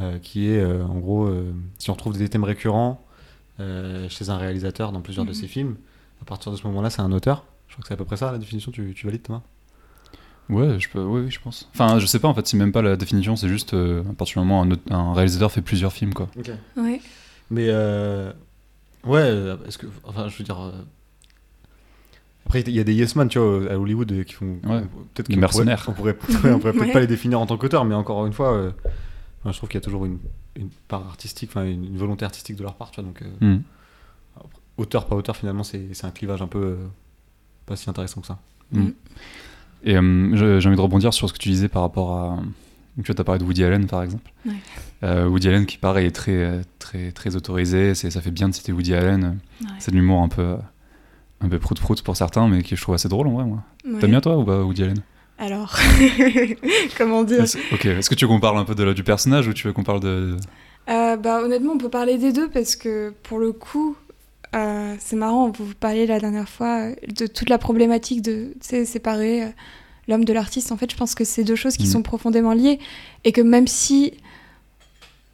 euh, 0.00 0.18
qui 0.18 0.48
est 0.48 0.58
euh, 0.60 0.84
en 0.86 0.98
gros, 0.98 1.26
euh, 1.26 1.52
si 1.78 1.90
on 1.90 1.92
retrouve 1.94 2.16
des 2.16 2.28
thèmes 2.30 2.44
récurrents 2.44 3.04
euh, 3.60 4.08
chez 4.08 4.30
un 4.30 4.36
réalisateur 4.38 4.90
dans 4.92 5.00
plusieurs 5.02 5.24
de 5.26 5.30
Mhm. 5.30 5.34
ses 5.36 5.46
films, 5.48 5.76
à 6.22 6.24
partir 6.24 6.50
de 6.52 6.56
ce 6.56 6.66
moment-là, 6.66 6.88
c'est 6.90 7.02
un 7.02 7.12
auteur. 7.12 7.44
Je 7.68 7.74
crois 7.74 7.82
que 7.82 7.88
c'est 7.88 7.94
à 7.94 7.96
peu 7.98 8.04
près 8.06 8.16
ça 8.16 8.32
la 8.32 8.38
définition, 8.38 8.72
tu, 8.72 8.92
tu 8.94 9.06
valides 9.06 9.22
Thomas? 9.22 9.42
Ouais, 10.48 10.78
je 10.78 10.88
peux, 10.88 11.02
oui, 11.02 11.22
oui, 11.22 11.30
je 11.30 11.40
pense. 11.40 11.68
Enfin, 11.74 11.98
je 11.98 12.06
sais 12.06 12.18
pas, 12.20 12.28
en 12.28 12.34
fait, 12.34 12.46
c'est 12.46 12.56
même 12.56 12.70
pas 12.72 12.82
la 12.82 12.96
définition, 12.96 13.34
c'est 13.36 13.48
juste 13.48 13.74
euh, 13.74 14.02
à 14.08 14.12
partir 14.12 14.40
du 14.40 14.46
moment 14.46 14.60
où 14.60 14.64
un, 14.64 14.70
autre- 14.70 14.92
un 14.92 15.12
réalisateur 15.12 15.50
fait 15.50 15.60
plusieurs 15.62 15.92
films, 15.92 16.14
quoi. 16.14 16.28
Ouais. 16.76 17.00
Mais 17.50 17.66
euh, 17.68 18.32
ouais, 19.04 19.20
euh, 19.22 19.56
est-ce 19.66 19.78
que, 19.78 19.86
enfin, 20.04 20.28
je 20.28 20.36
veux 20.38 20.44
dire. 20.44 20.60
euh, 20.60 20.70
Après, 22.46 22.60
il 22.60 22.70
y 22.70 22.78
a 22.80 22.84
des 22.84 22.94
yes 22.94 23.16
man, 23.16 23.28
tu 23.28 23.38
vois, 23.40 23.70
à 23.72 23.76
Hollywood 23.76 24.12
euh, 24.12 24.22
qui 24.22 24.34
font. 24.34 24.58
Ouais. 24.64 24.82
Peut-être 25.14 25.28
Des 25.28 25.34
qu'on 25.34 25.40
mercenaires. 25.40 25.82
pourrait- 25.84 26.16
On 26.28 26.32
pourrait, 26.32 26.52
on 26.52 26.58
pourrait 26.60 26.72
peut-être 26.72 26.86
Ouais. 26.86 26.92
pas 26.92 27.00
les 27.00 27.06
définir 27.08 27.40
en 27.40 27.46
tant 27.46 27.56
qu'auteur, 27.58 27.84
mais 27.84 27.94
encore 27.96 28.24
une 28.26 28.32
fois, 28.32 28.52
euh, 28.54 28.70
enfin, 29.40 29.50
je 29.52 29.56
trouve 29.56 29.68
qu'il 29.68 29.78
y 29.80 29.82
a 29.82 29.84
toujours 29.84 30.04
une, 30.06 30.18
une 30.54 30.68
part 30.86 31.06
artistique, 31.08 31.50
enfin, 31.50 31.64
une, 31.64 31.84
une 31.84 31.96
volonté 31.98 32.24
artistique 32.24 32.54
de 32.56 32.62
leur 32.62 32.74
part, 32.74 32.92
tu 32.92 33.00
vois. 33.00 33.08
Donc, 33.10 33.22
euh, 33.22 33.56
Mm. 33.56 33.62
auteur, 34.76 35.06
pas 35.06 35.16
auteur, 35.16 35.36
finalement, 35.36 35.64
c'est 35.64 35.88
c'est 35.92 36.06
un 36.06 36.10
clivage 36.12 36.40
un 36.42 36.46
peu 36.46 36.58
euh, 36.62 36.76
pas 37.66 37.74
si 37.74 37.90
intéressant 37.90 38.20
que 38.20 38.28
ça. 38.28 38.38
Mm. 38.72 38.90
Et 39.86 39.96
euh, 39.96 40.58
j'ai 40.60 40.66
envie 40.68 40.76
de 40.76 40.80
rebondir 40.80 41.14
sur 41.14 41.28
ce 41.28 41.32
que 41.32 41.38
tu 41.38 41.48
disais 41.48 41.68
par 41.68 41.80
rapport 41.82 42.12
à. 42.12 42.38
Tu 43.04 43.12
as 43.16 43.24
parlé 43.24 43.38
de 43.38 43.44
Woody 43.44 43.62
Allen, 43.64 43.86
par 43.86 44.02
exemple. 44.02 44.30
Ouais. 44.46 44.52
Euh, 45.04 45.28
Woody 45.28 45.48
Allen, 45.48 45.64
qui 45.66 45.76
pareil 45.78 46.06
est 46.06 46.10
très, 46.10 46.62
très, 46.78 47.12
très 47.12 47.36
autorisé. 47.36 47.94
Ça 47.94 48.20
fait 48.20 48.30
bien 48.30 48.48
de 48.48 48.54
citer 48.54 48.72
Woody 48.72 48.94
Allen. 48.94 49.38
Ouais. 49.62 49.68
C'est 49.78 49.90
de 49.92 49.96
l'humour 49.96 50.22
un 50.22 50.28
peu, 50.28 50.56
un 51.40 51.48
peu 51.48 51.58
prout-prout 51.58 52.02
pour 52.02 52.16
certains, 52.16 52.48
mais 52.48 52.62
qui 52.62 52.74
je 52.74 52.80
trouve 52.82 52.94
assez 52.94 53.08
drôle 53.08 53.28
en 53.28 53.32
vrai, 53.32 53.44
moi. 53.44 53.62
Ouais. 53.86 53.98
T'aimes 54.00 54.10
bien 54.10 54.20
toi 54.20 54.36
ou 54.38 54.44
pas 54.44 54.62
Woody 54.62 54.82
Allen? 54.84 54.98
Alors, 55.38 55.76
comment 56.98 57.22
dire? 57.24 57.42
Est-ce- 57.42 57.58
Ok, 57.74 57.84
est-ce 57.86 58.08
que 58.10 58.14
tu 58.14 58.24
veux 58.24 58.28
qu'on 58.30 58.40
parle 58.40 58.58
un 58.58 58.64
peu 58.64 58.74
de, 58.74 58.92
du 58.92 59.02
personnage 59.04 59.46
ou 59.48 59.52
tu 59.52 59.66
veux 59.66 59.72
qu'on 59.72 59.84
parle 59.84 60.00
de. 60.00 60.36
Euh, 60.88 61.16
bah, 61.16 61.42
Honnêtement, 61.44 61.72
on 61.74 61.78
peut 61.78 61.90
parler 61.90 62.16
des 62.18 62.32
deux 62.32 62.48
parce 62.48 62.76
que 62.76 63.12
pour 63.22 63.38
le 63.38 63.52
coup, 63.52 63.96
euh, 64.56 64.94
c'est 64.98 65.16
marrant, 65.16 65.50
vous 65.50 65.74
parliez 65.78 66.06
la 66.06 66.18
dernière 66.18 66.48
fois 66.48 66.80
euh, 66.80 66.94
de 67.08 67.26
toute 67.26 67.48
la 67.48 67.58
problématique 67.58 68.22
de 68.22 68.52
séparer 68.60 69.44
euh, 69.44 69.48
l'homme 70.08 70.24
de 70.24 70.32
l'artiste. 70.32 70.72
En 70.72 70.76
fait, 70.76 70.90
je 70.90 70.96
pense 70.96 71.14
que 71.14 71.24
c'est 71.24 71.44
deux 71.44 71.56
choses 71.56 71.76
qui 71.76 71.84
Mhm. 71.86 71.92
sont 71.92 72.02
profondément 72.02 72.52
liées 72.52 72.78
et 73.24 73.32
que 73.32 73.40
même 73.40 73.66
si 73.66 74.14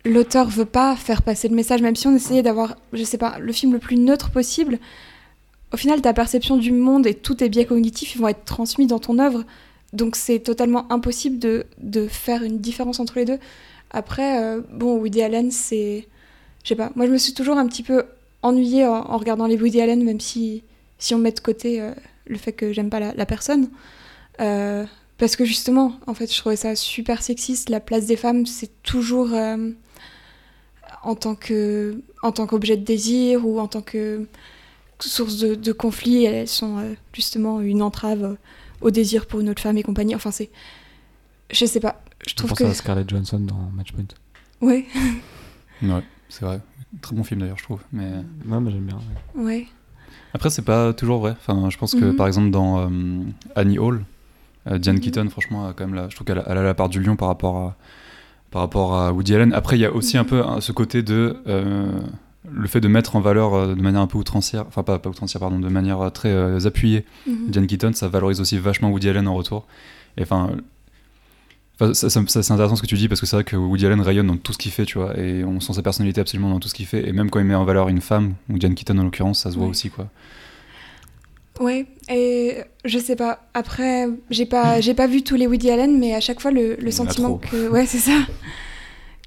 l'auteur 0.04 0.48
veut 0.48 0.64
pas 0.64 0.96
faire 0.96 1.22
passer 1.22 1.48
le 1.48 1.54
message, 1.54 1.80
même 1.82 1.94
si 1.94 2.06
on 2.08 2.14
essayait 2.16 2.42
d'avoir, 2.42 2.76
je 2.92 3.04
sais 3.04 3.18
pas, 3.18 3.38
le 3.38 3.52
film 3.52 3.72
le 3.72 3.78
plus 3.78 3.96
neutre 3.96 4.30
possible, 4.30 4.78
au 5.72 5.76
final, 5.76 6.02
ta 6.02 6.12
perception 6.12 6.56
du 6.56 6.72
monde 6.72 7.06
et 7.06 7.14
tous 7.14 7.36
tes 7.36 7.48
biais 7.48 7.64
cognitifs 7.64 8.14
ils 8.14 8.20
vont 8.20 8.28
être 8.28 8.44
transmis 8.44 8.86
dans 8.86 8.98
ton 8.98 9.18
œuvre. 9.18 9.44
Donc 9.92 10.16
c'est 10.16 10.40
totalement 10.40 10.90
impossible 10.92 11.38
de, 11.38 11.64
de 11.78 12.08
faire 12.08 12.42
une 12.42 12.58
différence 12.58 12.98
entre 12.98 13.18
les 13.18 13.24
deux. 13.24 13.38
Après, 13.90 14.42
euh, 14.42 14.60
bon, 14.72 14.96
Woody 14.96 15.22
Allen, 15.22 15.50
c'est. 15.50 16.08
Je 16.64 16.68
sais 16.70 16.76
pas, 16.76 16.90
moi 16.94 17.06
je 17.06 17.12
me 17.12 17.18
suis 17.18 17.34
toujours 17.34 17.58
un 17.58 17.66
petit 17.66 17.82
peu 17.82 18.04
ennuyée 18.42 18.86
en, 18.86 18.94
en 19.10 19.16
regardant 19.18 19.46
les 19.46 19.56
Woody 19.56 19.80
Allen, 19.80 20.02
même 20.04 20.20
si, 20.20 20.62
si 20.98 21.14
on 21.14 21.18
met 21.18 21.32
de 21.32 21.40
côté 21.40 21.80
euh, 21.80 21.92
le 22.26 22.36
fait 22.38 22.52
que 22.52 22.72
j'aime 22.72 22.90
pas 22.90 23.00
la, 23.00 23.14
la 23.14 23.26
personne. 23.26 23.68
Euh, 24.40 24.84
parce 25.18 25.36
que 25.36 25.44
justement, 25.44 25.94
en 26.06 26.14
fait, 26.14 26.32
je 26.32 26.38
trouvais 26.38 26.56
ça 26.56 26.74
super 26.74 27.22
sexiste. 27.22 27.68
La 27.70 27.80
place 27.80 28.06
des 28.06 28.16
femmes, 28.16 28.46
c'est 28.46 28.82
toujours 28.82 29.32
euh, 29.32 29.70
en 31.02 31.14
tant 31.14 31.34
que 31.34 32.00
en 32.22 32.32
tant 32.32 32.46
qu'objet 32.46 32.76
de 32.76 32.84
désir 32.84 33.46
ou 33.46 33.58
en 33.60 33.68
tant 33.68 33.82
que 33.82 34.26
source 35.00 35.38
de, 35.38 35.54
de 35.54 35.72
conflit. 35.72 36.24
Elles 36.24 36.48
sont 36.48 36.78
euh, 36.78 36.94
justement 37.12 37.60
une 37.60 37.82
entrave 37.82 38.24
euh, 38.24 38.34
au 38.80 38.90
désir 38.90 39.26
pour 39.26 39.40
une 39.40 39.48
autre 39.50 39.62
femme 39.62 39.76
et 39.78 39.82
compagnie. 39.82 40.14
Enfin, 40.14 40.30
c'est, 40.30 40.50
je 41.50 41.66
sais 41.66 41.80
pas. 41.80 42.02
Je 42.24 42.30
Je 42.30 42.34
trouve 42.36 42.50
pense 42.50 42.58
que 42.58 42.64
à 42.64 42.74
Scarlett 42.74 43.08
Johansson 43.08 43.40
dans 43.40 43.70
Matchpoint. 43.74 44.04
ouais, 44.60 44.86
Ouais, 45.82 46.02
c'est 46.28 46.44
vrai. 46.44 46.60
Très 47.00 47.16
bon 47.16 47.24
film 47.24 47.40
d'ailleurs, 47.40 47.58
je 47.58 47.62
trouve. 47.64 47.80
Mais 47.92 48.10
Non, 48.44 48.60
mais 48.60 48.70
j'aime 48.70 48.84
bien. 48.84 48.98
ouais. 49.34 49.42
ouais, 49.44 49.66
après, 50.34 50.50
c'est 50.50 50.62
pas 50.62 50.92
toujours 50.92 51.20
vrai. 51.20 51.32
Enfin, 51.32 51.68
je 51.70 51.78
pense 51.78 51.94
que 51.94 52.04
Mhm. 52.06 52.16
par 52.16 52.26
exemple 52.26 52.50
dans 52.50 52.80
euh, 52.80 52.88
Annie 53.56 53.78
Hall, 53.78 54.04
euh, 54.70 54.78
Diane 54.78 54.96
Mhm. 54.96 55.00
Keaton, 55.02 55.28
franchement, 55.30 55.66
a 55.66 55.72
quand 55.72 55.86
même 55.86 55.94
la, 55.94 56.08
je 56.08 56.14
trouve 56.14 56.26
qu'elle 56.26 56.38
a, 56.38 56.54
la 56.54 56.74
part 56.74 56.88
du 56.88 57.02
lion 57.02 57.16
par 57.16 57.28
rapport 57.28 57.56
à 57.58 57.76
par 58.50 58.60
rapport 58.60 58.94
à 58.94 59.12
Woody 59.14 59.34
Allen. 59.34 59.54
Après, 59.54 59.78
il 59.78 59.80
y 59.80 59.86
a 59.86 59.92
aussi 59.92 60.18
un 60.18 60.24
Mhm. 60.24 60.28
peu 60.28 60.42
hein, 60.44 60.60
ce 60.60 60.72
côté 60.72 61.02
de 61.02 61.38
euh, 61.46 61.90
le 62.50 62.68
fait 62.68 62.80
de 62.82 62.88
mettre 62.88 63.16
en 63.16 63.20
valeur 63.20 63.54
euh, 63.54 63.74
de 63.74 63.80
manière 63.80 64.02
un 64.02 64.06
peu 64.06 64.18
outrancière, 64.18 64.66
enfin 64.68 64.82
pas, 64.82 64.98
pas 64.98 65.08
outrancière, 65.08 65.40
pardon, 65.40 65.58
de 65.58 65.68
manière 65.70 66.12
très 66.12 66.28
euh, 66.28 66.58
appuyée. 66.66 67.06
Diane 67.26 67.66
Keaton, 67.66 67.92
ça 67.94 68.08
valorise 68.08 68.42
aussi 68.42 68.58
vachement 68.58 68.90
Woody 68.90 69.08
Allen 69.08 69.26
en 69.26 69.34
retour. 69.34 69.66
Et 70.18 70.22
enfin, 70.22 70.50
enfin, 71.82 71.94
ça, 71.94 72.10
ça- 72.10 72.22
ça, 72.26 72.42
c'est 72.42 72.52
intéressant 72.52 72.76
ce 72.76 72.82
que 72.82 72.86
tu 72.86 72.94
dis 72.96 73.08
parce 73.08 73.20
que 73.20 73.26
c'est 73.26 73.36
vrai 73.36 73.44
que 73.44 73.56
Woody 73.56 73.86
Allen 73.86 74.00
rayonne 74.00 74.26
dans 74.26 74.36
tout 74.36 74.52
ce 74.52 74.58
qu'il 74.58 74.72
fait, 74.72 74.84
tu 74.84 74.98
vois, 74.98 75.18
et 75.18 75.44
on 75.44 75.60
sent 75.60 75.74
sa 75.74 75.82
personnalité 75.82 76.20
absolument 76.20 76.50
dans 76.50 76.60
tout 76.60 76.68
ce 76.68 76.74
qu'il 76.74 76.86
fait. 76.86 77.08
Et 77.08 77.12
même 77.12 77.30
quand 77.30 77.38
il 77.40 77.44
met 77.46 77.54
en 77.54 77.64
valeur 77.64 77.88
une 77.88 78.00
femme, 78.00 78.34
ou 78.48 78.58
Diane 78.58 78.74
Keaton 78.74 78.98
en 78.98 79.04
l'occurrence, 79.04 79.42
ça 79.42 79.50
se 79.50 79.56
voit 79.56 79.66
aussi, 79.66 79.90
quoi. 79.90 80.08
Ouais, 81.60 81.86
et 82.08 82.58
je 82.84 82.98
sais 82.98 83.16
pas. 83.16 83.46
Après, 83.54 84.08
j'ai 84.30 84.46
pas, 84.46 84.80
j'ai 84.80 84.94
pas 84.94 85.06
vu 85.06 85.22
tous 85.22 85.36
les 85.36 85.46
Woody 85.46 85.70
Allen, 85.70 85.98
mais 85.98 86.14
à 86.14 86.20
chaque 86.20 86.40
fois, 86.40 86.50
le, 86.50 86.76
sentiment 86.90 87.36
que, 87.38 87.68
ouais, 87.68 87.86
c'est 87.86 87.98
ça, 87.98 88.18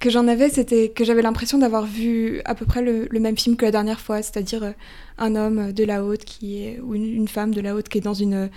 que 0.02 0.10
j'en 0.10 0.28
avais, 0.28 0.50
c'était 0.50 0.90
que 0.90 1.04
j'avais 1.04 1.22
l'impression 1.22 1.58
d'avoir 1.58 1.86
vu 1.86 2.42
à 2.46 2.56
peu 2.56 2.66
près 2.66 2.82
le, 2.82 3.08
le 3.10 3.20
même 3.20 3.38
film 3.38 3.56
que 3.56 3.66
la 3.66 3.72
dernière 3.72 4.00
fois, 4.00 4.22
c'est-à-dire 4.22 4.64
euh, 4.64 4.72
un 5.18 5.36
homme 5.36 5.72
de 5.72 5.84
la 5.84 6.04
haute 6.04 6.26
qui 6.26 6.64
est, 6.64 6.80
ou 6.82 6.96
une, 6.96 7.06
une 7.06 7.28
femme 7.28 7.54
de 7.54 7.62
la 7.62 7.76
haute 7.76 7.90
qui 7.90 8.00
est 8.00 8.02
dans 8.02 8.14
une, 8.14 8.50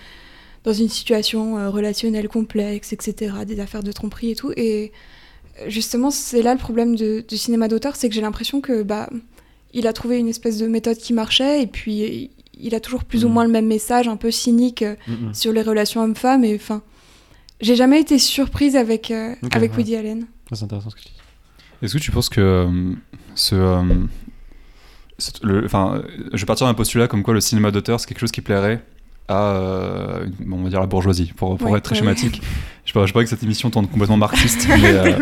dans 0.64 0.72
une 0.72 0.88
situation 0.88 1.58
euh, 1.58 1.70
relationnelle 1.70 2.28
complexe, 2.28 2.92
etc., 2.92 3.34
des 3.46 3.60
affaires 3.60 3.82
de 3.82 3.92
tromperie 3.92 4.30
et 4.30 4.34
tout. 4.36 4.52
Et 4.56 4.92
euh, 5.60 5.64
justement, 5.68 6.10
c'est 6.10 6.42
là 6.42 6.52
le 6.54 6.58
problème 6.58 6.96
de, 6.96 7.24
du 7.26 7.36
cinéma 7.36 7.68
d'auteur, 7.68 7.96
c'est 7.96 8.08
que 8.08 8.14
j'ai 8.14 8.20
l'impression 8.20 8.60
que, 8.60 8.82
bah, 8.82 9.08
il 9.74 9.86
a 9.86 9.92
trouvé 9.92 10.18
une 10.18 10.28
espèce 10.28 10.58
de 10.58 10.66
méthode 10.66 10.96
qui 10.96 11.12
marchait, 11.12 11.62
et 11.62 11.66
puis 11.66 12.30
il 12.60 12.74
a 12.74 12.80
toujours 12.80 13.04
plus 13.04 13.24
ou 13.24 13.28
Mhm. 13.28 13.34
moins 13.34 13.44
le 13.44 13.50
même 13.52 13.66
message, 13.66 14.08
un 14.08 14.16
peu 14.16 14.30
cynique 14.30 14.82
euh, 14.82 14.96
Mm, 15.06 15.28
mm. 15.28 15.34
sur 15.34 15.52
les 15.52 15.62
relations 15.62 16.02
hommes-femmes. 16.02 16.42
Et 16.44 16.54
enfin, 16.56 16.82
j'ai 17.60 17.76
jamais 17.76 18.00
été 18.00 18.18
surprise 18.18 18.76
avec, 18.76 19.10
euh, 19.10 19.34
avec 19.52 19.72
ouais. 19.72 19.78
Woody 19.78 19.94
Allen. 19.96 20.26
C'est 20.52 20.64
intéressant 20.64 20.90
ce 20.90 20.96
que 20.96 21.00
tu 21.02 21.08
dis. 21.08 21.14
Est-ce 21.82 21.94
que 21.94 21.98
tu 21.98 22.10
penses 22.10 22.28
que 22.28 22.40
euh, 22.40 22.92
ce. 23.36 23.54
euh, 23.54 23.82
ce- 25.18 25.30
le- 25.46 25.64
Enfin, 25.64 26.02
je 26.32 26.38
vais 26.38 26.46
partir 26.46 26.66
d'un 26.66 26.74
postulat 26.74 27.06
comme 27.08 27.22
quoi 27.22 27.34
le 27.34 27.40
cinéma 27.40 27.70
d'auteur, 27.70 28.00
c'est 28.00 28.06
quelque 28.08 28.18
chose 28.20 28.32
qui 28.32 28.40
plairait 28.40 28.82
à, 29.28 29.52
euh, 29.54 30.26
bon, 30.40 30.58
on 30.58 30.62
va 30.64 30.70
dire, 30.70 30.80
la 30.80 30.86
bourgeoisie, 30.86 31.32
pour, 31.36 31.56
pour 31.58 31.70
Ouais, 31.70 31.78
être 31.78 31.84
très 31.84 31.94
ouais, 31.94 31.98
schématique. 32.00 32.40
Je 32.84 32.98
ne 32.98 33.06
pas 33.12 33.22
que 33.22 33.28
cette 33.28 33.42
émission 33.42 33.70
tourne 33.70 33.86
complètement 33.86 34.16
marxiste, 34.16 34.66
mais, 34.80 34.92
euh, 34.94 35.18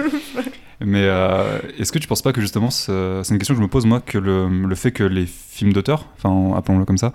mais 0.81 1.03
euh, 1.05 1.59
est-ce 1.79 1.91
que 1.93 1.99
tu 1.99 2.07
penses 2.07 2.23
pas 2.23 2.33
que 2.33 2.41
justement, 2.41 2.71
ce- 2.71 3.21
c'est 3.25 3.33
une 3.35 3.39
question 3.39 3.55
que 3.55 3.59
je 3.61 3.63
me 3.65 3.69
pose 3.69 3.87
moi, 3.87 4.01
que 4.01 4.19
le, 4.19 4.49
le 4.49 4.75
fait 4.77 4.93
que 4.93 5.03
les 5.03 5.27
films 5.27 5.73
d'auteur, 5.73 6.07
enfin, 6.17 6.57
appelons-le 6.57 6.85
comme 6.85 6.99
ça, 6.99 7.13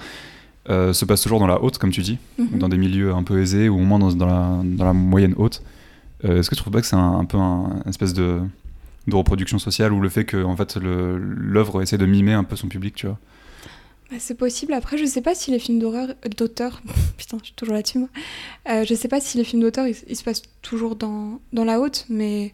se 0.67 1.05
passent 1.05 1.21
toujours 1.21 1.39
dans 1.39 1.47
la 1.47 1.61
haute, 1.63 1.77
comme 1.77 1.91
tu 1.91 2.01
dis, 2.01 2.17
Mhm. 2.37 2.59
dans 2.59 2.69
des 2.69 2.77
milieux 2.77 3.13
un 3.13 3.23
peu 3.23 3.39
aisés, 3.41 3.69
ou 3.69 3.75
au 3.75 3.83
moins 3.83 3.99
dans, 3.99 4.11
dans 4.11 4.25
la, 4.27 4.59
dans 4.63 4.85
la 4.85 4.93
moyenne 4.93 5.33
haute. 5.37 5.61
Est-ce 6.23 6.49
que 6.49 6.55
tu 6.55 6.61
trouves 6.61 6.73
pas 6.73 6.81
que 6.81 6.87
c'est 6.87 6.95
un, 6.95 7.17
un 7.19 7.25
peu 7.25 7.37
un, 7.37 7.77
une 7.83 7.89
espèce 7.89 8.13
de, 8.13 8.39
de 9.07 9.15
reproduction 9.15 9.57
sociale, 9.57 9.91
ou 9.91 10.01
le 10.01 10.09
fait 10.09 10.23
que 10.25 10.43
en 10.43 10.55
fait 10.55 10.77
l'œuvre 10.77 11.81
essaie 11.81 11.97
de 11.97 12.05
mimer 12.05 12.33
un 12.33 12.43
peu 12.43 12.55
son 12.55 12.67
public, 12.67 12.93
tu 12.95 13.07
vois? 13.07 13.17
Bah, 14.11 14.17
c'est 14.19 14.35
possible. 14.37 14.73
Après, 14.73 14.97
je 14.97 15.05
sais 15.05 15.21
pas 15.21 15.33
si 15.35 15.51
les 15.51 15.59
films 15.59 15.79
d'horreur, 15.79 16.09
euh, 16.09 16.29
d'auteur, 16.37 16.81
putain, 17.17 17.37
je 17.39 17.45
suis 17.45 17.53
toujours 17.55 17.75
là-dessus 17.75 17.99
moi. 17.99 18.09
Euh, 18.69 18.83
je 18.87 18.93
sais 18.93 19.07
pas 19.07 19.21
si 19.21 19.37
les 19.37 19.43
films 19.43 19.61
d'auteur 19.61 19.87
ils, 19.87 19.95
ils 20.09 20.15
se 20.15 20.23
passent 20.23 20.43
toujours 20.61 20.95
dans, 20.95 21.39
dans 21.53 21.63
la 21.63 21.79
haute, 21.79 22.05
mais 22.09 22.53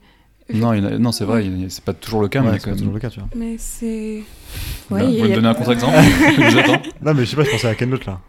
Non, 0.54 0.74
il 0.74 0.86
a- 0.86 0.98
non 1.00 1.12
c'est 1.12 1.26
vrai, 1.26 1.46
c'est 1.70 1.84
pas 1.84 1.94
toujours 1.94 2.22
le 2.22 2.28
cas, 2.28 2.42
mais 2.42 2.52
Ouais, 2.52 2.60
c'est 2.60 2.76
toujours 2.76 2.94
le 2.94 3.00
cas, 3.00 3.10
tu 3.10 3.20
vois. 3.20 3.30
mais 3.36 3.56
c'est 3.58 4.24
ouais, 4.92 5.04
vous 5.04 5.24
me 5.24 5.34
donner 5.34 5.48
un 5.48 5.54
contre-exemple 5.56 5.98
Je 6.38 6.42
vous 6.52 6.58
attends. 6.60 6.82
Non, 7.02 7.14
mais 7.16 7.26
je 7.26 7.32
sais 7.32 7.36
pas, 7.36 7.44
je 7.44 7.50
pensais 7.52 7.68
à 7.68 7.76
Ken 7.76 7.90
Loach 7.90 8.06
là. 8.06 8.20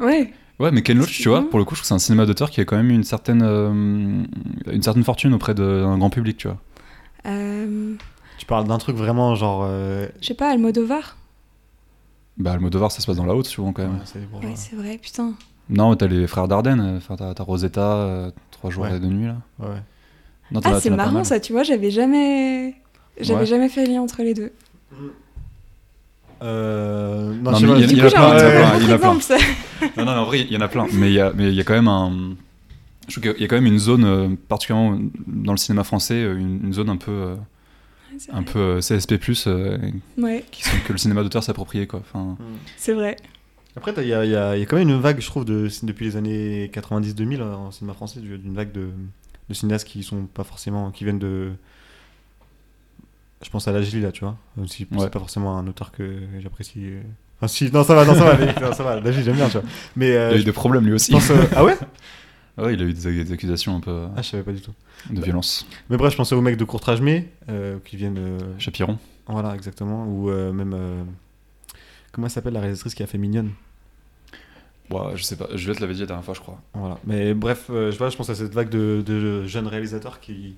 ouais, 0.00 0.32
Ouais, 0.58 0.70
mais 0.72 0.82
Ken 0.82 0.96
Loach, 0.98 1.12
tu 1.20 1.28
vois, 1.28 1.42
Mhm. 1.42 1.48
pour 1.50 1.58
le 1.58 1.64
coup, 1.66 1.74
je 1.74 1.80
trouve 1.80 1.84
que 1.84 1.88
c'est 1.88 1.94
un 1.94 1.98
cinéma 1.98 2.24
d'auteur 2.26 2.50
qui 2.50 2.60
a 2.60 2.64
quand 2.64 2.76
même 2.78 2.90
une 2.90 3.04
certaine, 3.04 3.42
euh, 3.44 3.70
une 4.72 4.82
certaine 4.82 5.04
fortune 5.04 5.34
auprès 5.34 5.54
de- 5.54 5.82
d'un 5.82 5.98
grand 5.98 6.08
public, 6.10 6.36
tu 6.38 6.48
vois. 6.48 6.56
euh, 7.26 7.94
Tu 8.38 8.46
parles 8.46 8.66
d'un 8.66 8.78
truc 8.78 8.96
vraiment 8.96 9.34
genre. 9.34 9.64
euh, 9.68 10.08
je 10.20 10.26
sais 10.28 10.34
pas, 10.34 10.48
Almodovar. 10.50 11.16
Bah, 12.38 12.52
Almodovar, 12.52 12.92
ça 12.92 13.00
se 13.00 13.06
passe 13.06 13.16
dans 13.16 13.24
la 13.26 13.34
haute, 13.34 13.46
souvent, 13.46 13.72
quand 13.72 13.82
même. 13.82 13.94
ouais, 13.94 14.00
c'est 14.04 14.18
Ouais, 14.46 14.52
c'est 14.54 14.76
vrai, 14.76 14.98
putain. 14.98 15.32
Non, 15.70 15.94
t'as 15.96 16.06
les 16.06 16.26
frères 16.26 16.48
Dardenne, 16.48 16.80
euh, 16.80 16.96
enfin, 16.98 17.16
t'as 17.16 17.42
Rosetta, 17.42 17.80
euh, 17.96 18.30
Trois 18.50 18.70
jours 18.70 18.84
Ouais. 18.84 18.96
et 18.96 19.00
deux 19.00 19.08
nuits, 19.08 19.26
là. 19.26 19.36
Ouais. 19.58 19.76
Non, 20.52 20.60
Ah, 20.64 20.78
c'est 20.80 20.90
marrant 20.90 21.24
ça, 21.24 21.40
tu 21.40 21.52
vois, 21.52 21.62
j'avais 21.62 21.90
jamais, 21.90 22.74
j'avais 23.20 23.40
Ouais. 23.40 23.46
jamais 23.46 23.68
fait 23.68 23.84
le 23.86 23.92
lien 23.92 24.00
entre 24.02 24.22
les 24.22 24.32
deux. 24.34 24.52
Euh, 26.42 27.32
non, 27.42 27.52
Non, 27.52 27.60
mais 27.60 27.80
il 27.82 27.96
y 27.96 28.02
en 28.02 28.06
a 28.06 28.10
plein, 28.10 28.22
un- 28.22 28.36
il 28.36 28.38
y 28.38 28.42
en 28.42 28.46
a 28.46 28.50
plein. 28.50 28.78
il 28.78 28.88
y 28.88 28.92
en 28.92 28.94
a 28.94 28.98
plein. 28.98 29.12
exemple, 29.16 29.22
ça. 29.22 29.36
Non, 29.96 30.04
non, 30.04 30.12
en 30.12 30.24
vrai, 30.26 30.40
il 30.42 30.52
y 30.52 30.56
en 30.56 30.60
a 30.60 30.68
plein. 30.68 30.86
Mais 30.92 31.08
il 31.10 31.14
y 31.14 31.20
a, 31.20 31.32
mais 31.34 31.48
il 31.48 31.54
y 31.54 31.60
a 31.60 31.64
quand 31.64 31.74
même 31.74 31.88
un. 31.88 32.34
Je 33.08 33.18
trouve 33.20 33.32
qu'il 33.32 33.40
y 33.42 33.44
a 33.44 33.48
quand 33.48 33.56
même 33.56 33.66
une 33.66 33.78
zone, 33.78 34.04
euh, 34.04 34.28
particulièrement 34.48 34.98
dans 35.26 35.52
le 35.52 35.58
cinéma 35.58 35.84
français, 35.84 36.14
euh, 36.22 36.36
une, 36.38 36.60
une 36.64 36.72
zone 36.72 36.90
un 36.90 36.96
peu, 36.96 37.10
euh, 37.12 37.34
un 38.32 38.42
peu 38.42 38.58
euh, 38.58 38.80
CSP, 38.80 39.18
euh, 39.46 39.78
Ouais, 40.18 40.44
qui 40.50 40.62
sont, 40.62 40.76
que 40.86 40.92
le 40.92 40.98
cinéma 40.98 41.22
d'auteur 41.22 41.42
quoi. 41.86 42.00
Enfin, 42.00 42.36
c'est 42.76 42.92
vrai. 42.92 43.16
Après, 43.76 43.92
il 43.98 44.08
y 44.08 44.14
a, 44.14 44.24
il 44.24 44.30
y 44.30 44.36
a- 44.36 44.56
il 44.56 44.60
y 44.60 44.62
a 44.62 44.66
quand 44.66 44.76
même 44.76 44.88
une 44.88 45.00
vague, 45.00 45.20
je 45.20 45.26
trouve, 45.26 45.44
de, 45.44 45.68
depuis 45.82 46.06
les 46.06 46.16
années 46.16 46.70
90-2000 46.72 47.40
euh, 47.40 47.54
en 47.54 47.70
cinéma 47.70 47.92
français, 47.94 48.20
du- 48.20 48.38
d'une 48.38 48.54
vague 48.54 48.72
de, 48.72 48.88
de 49.48 49.54
cinéastes 49.54 49.86
qui 49.86 50.02
sont 50.02 50.22
pas 50.24 50.44
forcément. 50.44 50.90
qui 50.90 51.04
viennent 51.04 51.18
de. 51.18 51.52
Je 53.42 53.50
pense 53.50 53.68
à 53.68 53.72
Lajli 53.72 54.00
là, 54.00 54.12
tu 54.12 54.20
vois. 54.24 54.36
Même 54.56 54.66
si 54.66 54.84
Ouais. 54.90 54.98
c'est 55.00 55.10
pas 55.10 55.18
forcément 55.18 55.58
un 55.58 55.66
auteur 55.66 55.92
que 55.92 56.20
j'apprécie. 56.40 56.86
Enfin, 57.38 57.48
si, 57.48 57.70
non, 57.70 57.84
ça 57.84 57.94
va, 57.94 58.06
non, 58.06 58.14
ça 58.14 58.24
va, 58.24 58.36
mais- 58.38 58.54
non, 58.62 58.72
ça 58.72 58.82
va. 58.82 59.12
J'aime 59.12 59.36
bien, 59.36 59.46
tu 59.48 59.58
vois. 59.58 59.68
Mais. 59.94 60.12
euh, 60.16 60.30
il 60.32 60.38
a 60.38 60.40
eu 60.40 60.44
des 60.44 60.52
problèmes 60.52 60.86
lui 60.86 60.94
aussi. 60.94 61.12
pense, 61.12 61.30
euh, 61.30 61.36
Ah 61.54 61.64
ouais? 61.64 61.76
Ouais, 62.58 62.74
il 62.74 62.80
a 62.82 62.84
eu 62.84 62.92
des, 62.94 63.24
des 63.24 63.32
accusations 63.32 63.76
un 63.76 63.80
peu 63.80 63.90
euh, 63.90 64.06
Ah, 64.16 64.22
je 64.22 64.28
savais 64.30 64.42
pas 64.42 64.52
du 64.52 64.60
tout. 64.62 64.72
de 65.10 65.20
violence. 65.20 65.66
Mais 65.90 65.96
bref, 65.96 66.12
je 66.12 66.16
pensais 66.16 66.34
aux 66.34 66.40
mecs 66.40 66.56
de 66.56 66.64
Courtrage 66.64 67.00
mais 67.02 67.28
euh, 67.50 67.78
qui 67.84 67.96
viennent. 67.96 68.18
euh, 68.18 68.38
Chapiron. 68.58 68.98
Voilà, 69.26 69.54
exactement. 69.54 70.06
Ou 70.06 70.30
euh, 70.30 70.52
même. 70.52 70.74
Comment 72.12 72.28
elle 72.28 72.30
s'appelle 72.30 72.54
la 72.54 72.60
réalisatrice 72.60 72.94
qui 72.94 73.02
a 73.02 73.06
fait 73.06 73.18
Mignonne 73.18 73.50
Ouais, 74.90 75.16
je 75.16 75.22
sais 75.24 75.36
pas, 75.36 75.48
Juliette 75.56 75.80
l'avait 75.80 75.94
dit 75.94 76.00
la 76.00 76.06
dernière 76.06 76.24
fois, 76.24 76.32
je 76.34 76.40
crois. 76.40 76.60
Voilà. 76.72 76.98
Mais 77.04 77.34
bref, 77.34 77.64
je, 77.68 77.98
vois, 77.98 78.08
je 78.08 78.16
pense 78.16 78.30
à 78.30 78.36
cette 78.36 78.54
vague 78.54 78.68
de, 78.70 79.02
de 79.04 79.44
jeunes 79.44 79.66
réalisateurs 79.66 80.20
qui, 80.20 80.54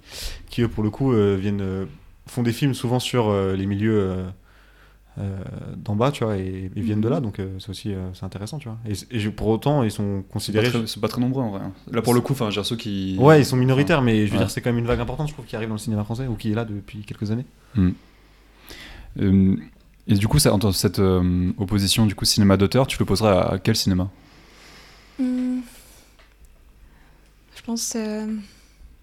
qui 0.51 0.61
eux, 0.63 0.69
pour 0.69 0.85
le 0.85 0.91
coup, 0.91 1.13
viennent, 1.13 1.87
font 2.27 2.43
des 2.43 2.53
films 2.53 2.75
souvent 2.75 3.01
sur 3.01 3.33
les 3.33 3.65
milieux 3.67 4.25
d'en 5.77 5.97
bas, 5.97 6.13
tu 6.13 6.25
vois, 6.25 6.37
et, 6.37 6.71
et 6.75 6.81
viennent 6.81 7.01
de 7.01 7.09
là, 7.09 7.21
donc 7.21 7.39
euh, 7.41 7.49
c'est 7.59 7.71
aussi 7.71 7.93
euh, 7.93 8.09
c'est 8.15 8.25
intéressant, 8.25 8.59
tu 8.59 8.69
vois. 8.69 8.79
Et, 9.11 9.29
pour 9.31 9.49
autant, 9.49 9.83
ils 9.83 9.91
sont 9.91 10.23
considérés. 10.31 10.69
très, 10.71 10.87
c'est 10.87 11.01
pas 11.01 11.09
très 11.09 11.21
nombreux 11.21 11.43
en 11.43 11.51
vrai. 11.51 11.61
hein. 11.63 11.73
Là 11.93 12.03
pour 12.03 12.15
le 12.15 12.21
coup, 12.21 12.33
enfin, 12.35 12.51
j'ai 12.51 12.63
ceux 12.65 12.77
qui. 12.77 13.17
Ouais, 13.19 13.41
ils 13.41 13.45
sont 13.45 13.57
minoritaires, 13.57 14.01
mais 14.03 14.27
je 14.27 14.31
veux 14.33 14.39
Ouais. 14.39 14.45
dire, 14.45 14.51
c'est 14.51 14.61
quand 14.61 14.71
même 14.71 14.79
une 14.79 14.87
vague 14.87 15.01
importante, 15.01 15.29
je 15.29 15.33
trouve, 15.33 15.45
qui 15.47 15.57
arrive 15.57 15.69
dans 15.69 15.75
le 15.75 15.81
cinéma 15.81 16.05
français, 16.05 16.27
ou 16.27 16.35
qui 16.35 16.53
est 16.53 16.55
là 16.55 16.65
depuis 16.65 17.01
quelques 17.01 17.31
années. 17.31 17.45
Euh, 19.21 19.57
et 20.07 20.15
du 20.15 20.29
coup, 20.29 20.39
ça, 20.39 20.53
entre 20.55 20.73
cette 20.73 21.01
euh, 21.01 21.51
opposition 21.59 22.07
du 22.07 22.15
coup 22.15 22.25
cinéma 22.25 22.57
d'auteur, 22.57 22.87
tu 22.87 22.99
le 22.99 23.05
poserais 23.05 23.31
à, 23.37 23.41
à 23.53 23.59
quel 23.59 23.77
cinéma? 23.77 24.09
Hmm. 25.19 25.59
Je 27.57 27.63
pense 27.63 27.95
euh, 27.97 28.27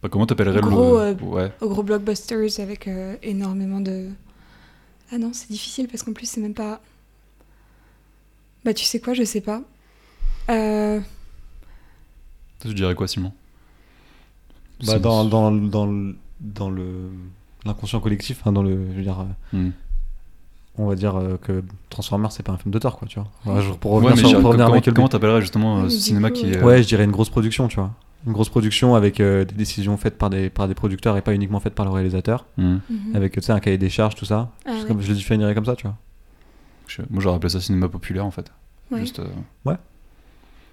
Enfin, 0.01 0.09
Comment 0.09 0.25
t'appellerais 0.25 0.61
le 0.61 0.67
Gros, 0.67 0.97
euh, 0.99 1.13
Ouais. 1.21 1.51
aux 1.61 1.69
gros 1.69 1.83
blockbusters 1.83 2.59
avec 2.59 2.87
euh, 2.87 3.15
énormément 3.21 3.81
de. 3.81 4.09
Ah 5.11 5.17
non, 5.17 5.31
c'est 5.33 5.49
difficile 5.49 5.87
parce 5.87 6.03
qu'en 6.03 6.13
plus, 6.13 6.25
c'est 6.27 6.41
même 6.41 6.53
pas. 6.53 6.81
Bah, 8.63 8.73
tu 8.73 8.83
sais 8.85 8.99
quoi, 8.99 9.13
je 9.13 9.23
sais 9.23 9.41
pas. 9.41 9.61
Euh, 10.49 10.99
Toi, 12.59 12.69
tu 12.71 12.73
dirais 12.73 12.95
quoi, 12.95 13.07
Simon? 13.07 13.31
Bah, 14.85 14.99
dans, 14.99 15.23
dans, 15.25 15.51
dans, 15.51 16.13
dans 16.41 16.69
le 16.69 17.09
l'inconscient 17.65 17.99
collectif, 17.99 18.41
hein, 18.45 18.51
dans 18.51 18.61
le, 18.63 18.71
je 18.91 18.97
veux 18.97 19.01
dire, 19.03 19.19
euh, 19.21 19.57
Hmm. 19.57 19.69
on 20.77 20.85
va 20.87 20.95
dire 20.95 21.15
euh, 21.15 21.37
que 21.37 21.63
Transformers, 21.89 22.31
c'est 22.31 22.43
pas 22.43 22.51
un 22.51 22.57
film 22.57 22.71
d'auteur, 22.71 22.97
quoi, 22.97 23.07
tu 23.07 23.19
vois. 23.19 23.29
Ouais. 23.45 23.53
Ouais, 23.53 23.61
je- 23.61 23.73
pour 23.73 23.91
Ouais, 23.91 23.97
revenir 23.97 24.15
mais 24.15 24.29
sur 24.29 24.39
pour 24.41 24.49
revenir 24.49 24.71
à 24.71 24.81
comment 24.81 25.07
t'appellerais 25.07 25.41
justement 25.41 25.77
euh, 25.79 25.83
Ouais, 25.85 25.89
ce 25.89 25.99
cinéma 25.99 26.29
coup, 26.29 26.37
qui 26.39 26.47
est. 26.51 26.57
euh, 26.57 26.65
Ouais, 26.65 26.83
je 26.83 26.87
dirais 26.87 27.05
une 27.05 27.11
grosse 27.11 27.29
production, 27.29 27.67
tu 27.67 27.75
vois. 27.77 27.91
Une 28.25 28.33
grosse 28.33 28.49
production 28.49 28.95
avec 28.95 29.19
euh, 29.19 29.45
des 29.45 29.53
décisions 29.55 29.97
faites 29.97 30.17
par 30.17 30.29
des, 30.29 30.49
par 30.49 30.67
des 30.67 30.73
producteurs 30.73 31.15
et 31.17 31.21
pas 31.21 31.33
uniquement 31.33 31.59
faites 31.59 31.75
par 31.75 31.85
le 31.85 31.91
réalisateur. 31.91 32.45
Hmm. 32.57 32.77
mhm. 32.89 33.15
Avec, 33.15 33.33
tu 33.33 33.41
sais, 33.41 33.51
un 33.51 33.59
cahier 33.59 33.77
des 33.77 33.89
charges, 33.89 34.15
tout 34.15 34.25
ça. 34.25 34.51
Ah, 34.65 34.71
ouais. 34.73 34.85
comme, 34.87 35.01
je 35.01 35.09
le 35.09 35.15
définirais 35.15 35.53
comme 35.53 35.65
ça, 35.65 35.75
tu 35.75 35.83
vois. 35.87 35.95
Je- 36.87 37.01
Moi, 37.09 37.21
j'aurais 37.21 37.35
appelé 37.35 37.49
ça 37.49 37.61
cinéma 37.61 37.87
populaire 37.89 38.25
en 38.25 38.31
fait. 38.31 38.51
Ouais. 38.91 38.99
Juste, 39.01 39.19
euh, 39.19 39.27
Ouais. 39.65 39.75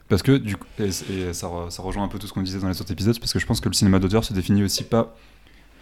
Parce 0.09 0.23
que, 0.23 0.37
du 0.37 0.57
coup, 0.57 0.67
et, 0.79 0.85
et 0.89 1.33
ça, 1.33 1.47
re- 1.47 1.71
ça 1.71 1.83
rejoint 1.83 2.05
un 2.05 2.09
peu 2.09 2.19
tout 2.19 2.27
ce 2.27 2.33
qu'on 2.33 2.43
disait 2.43 2.59
dans 2.59 2.69
les 2.69 2.81
autres 2.81 2.93
épisodes, 2.93 3.19
parce 3.19 3.33
que 3.33 3.39
je 3.39 3.47
pense 3.47 3.61
que 3.61 3.69
le 3.69 3.75
cinéma 3.75 3.99
d'auteur 3.99 4.25
se 4.25 4.33
définit 4.35 4.63
aussi 4.63 4.85
pas 4.85 5.15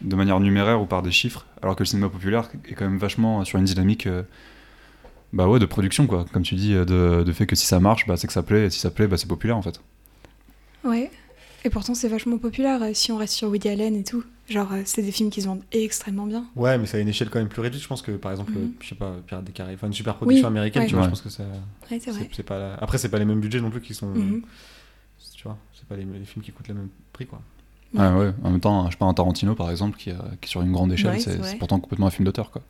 de 0.03 0.15
manière 0.17 0.39
numéraire 0.41 0.81
ou 0.81 0.87
par 0.87 1.03
des 1.03 1.11
chiffres, 1.11 1.47
alors 1.63 1.75
que 1.77 1.83
le 1.83 1.87
cinéma 1.87 2.09
populaire 2.09 2.49
est 2.69 2.75
quand 2.75 2.85
même 2.85 2.99
vachement 2.99 3.45
sur 3.45 3.59
une 3.59 3.65
dynamique 3.65 4.07
euh, 4.07 4.23
bah 5.33 5.47
ouais, 5.49 5.59
de 5.59 5.67
production, 5.67 6.07
quoi. 6.07 6.25
Comme 6.33 6.43
tu 6.43 6.55
dis, 6.55 6.73
de, 6.75 6.85
de 7.25 7.33
fait 7.33 7.47
que 7.47 7.55
si 7.57 7.67
ça 7.67 7.81
marche, 7.81 8.07
bah, 8.07 8.17
c'est 8.17 8.27
que 8.27 8.33
ça 8.33 8.43
plaît, 8.43 8.67
et 8.67 8.71
si 8.71 8.79
ça 8.79 8.91
plaît, 8.91 9.07
bah, 9.09 9.17
c'est 9.17 9.27
populaire 9.29 9.57
en 9.57 9.63
fait. 9.63 9.81
Ouais. 10.85 11.11
Et 11.65 11.71
pourtant, 11.71 11.95
c'est 11.95 12.09
vachement 12.09 12.39
populaire 12.39 12.83
euh, 12.83 12.91
si 12.95 13.13
on 13.13 13.17
reste 13.19 13.35
sur 13.35 13.49
Woody 13.49 13.69
Allen 13.69 13.95
et 13.95 14.05
tout. 14.05 14.25
Genre, 14.49 14.73
euh, 14.73 14.83
c'est 14.87 15.03
des 15.03 15.13
films 15.13 15.31
qui 15.31 15.43
se 15.43 15.47
vendent 15.47 15.63
extrêmement 15.73 16.27
bien. 16.27 16.47
Ouais, 16.57 16.79
mais 16.79 16.87
ça 16.87 16.97
a 16.97 17.01
une 17.01 17.09
échelle 17.09 17.29
quand 17.31 17.39
même 17.39 17.49
plus 17.49 17.61
réduite. 17.61 17.83
Je 17.83 17.87
pense 17.89 18.03
que 18.03 18.13
par 18.13 18.33
exemple, 18.33 18.53
Mhm. 18.53 18.73
je 18.81 18.89
sais 18.89 18.95
pas, 18.95 19.13
Pirates 19.27 19.45
des 19.45 19.53
Caraïbes, 19.53 19.77
enfin 19.79 19.87
une 19.89 19.93
super 19.93 20.17
production 20.17 20.47
Oui, 20.49 20.53
américaine, 20.53 20.83
ouais. 20.83 20.89
tu 20.89 20.95
vois, 20.95 21.03
Ouais. 21.03 21.09
je 21.09 21.11
pense 21.11 21.21
que 21.23 21.29
ça. 21.29 21.45
Ouais, 21.91 22.01
c'est 22.01 22.11
vrai. 22.11 22.21
C'est 22.31 22.37
c'est 22.37 22.43
pas 22.43 22.59
la- 22.59 22.75
Après, 22.75 22.97
c'est 22.99 23.11
pas 23.11 23.19
les 23.19 23.25
mêmes 23.27 23.41
budgets 23.41 23.61
non 23.61 23.71
plus 23.71 23.81
qui 23.83 23.93
sont. 23.95 24.09
Mhm. 24.09 24.43
Tu 25.37 25.45
vois, 25.45 25.59
c'est 25.75 25.87
pas 25.87 25.97
les, 25.97 26.05
les 26.05 26.25
films 26.25 26.45
qui 26.45 26.51
coûtent 26.53 26.69
le 26.69 26.75
même 26.75 26.89
prix, 27.13 27.27
quoi. 27.27 27.41
Ouais. 27.95 28.01
Ah 28.03 28.17
ouais, 28.17 28.33
en 28.43 28.51
même 28.51 28.61
temps, 28.61 28.87
je 28.87 28.93
sais 28.93 28.99
pas, 28.99 29.07
un 29.07 29.15
Tarantino 29.15 29.55
par 29.55 29.71
exemple, 29.71 29.99
qui, 29.99 30.11
euh, 30.11 30.15
qui 30.41 30.47
est 30.47 30.51
sur 30.51 30.63
une 30.63 30.73
grande 30.73 30.93
échelle, 30.93 31.11
Ouais, 31.13 31.19
c'est 31.21 31.37
c'est 31.39 31.43
c'est 31.45 31.57
pourtant 31.59 31.79
complètement 31.81 32.07
un 32.07 32.11
film 32.11 32.25
d'auteur, 32.25 32.51
quoi. 32.51 32.63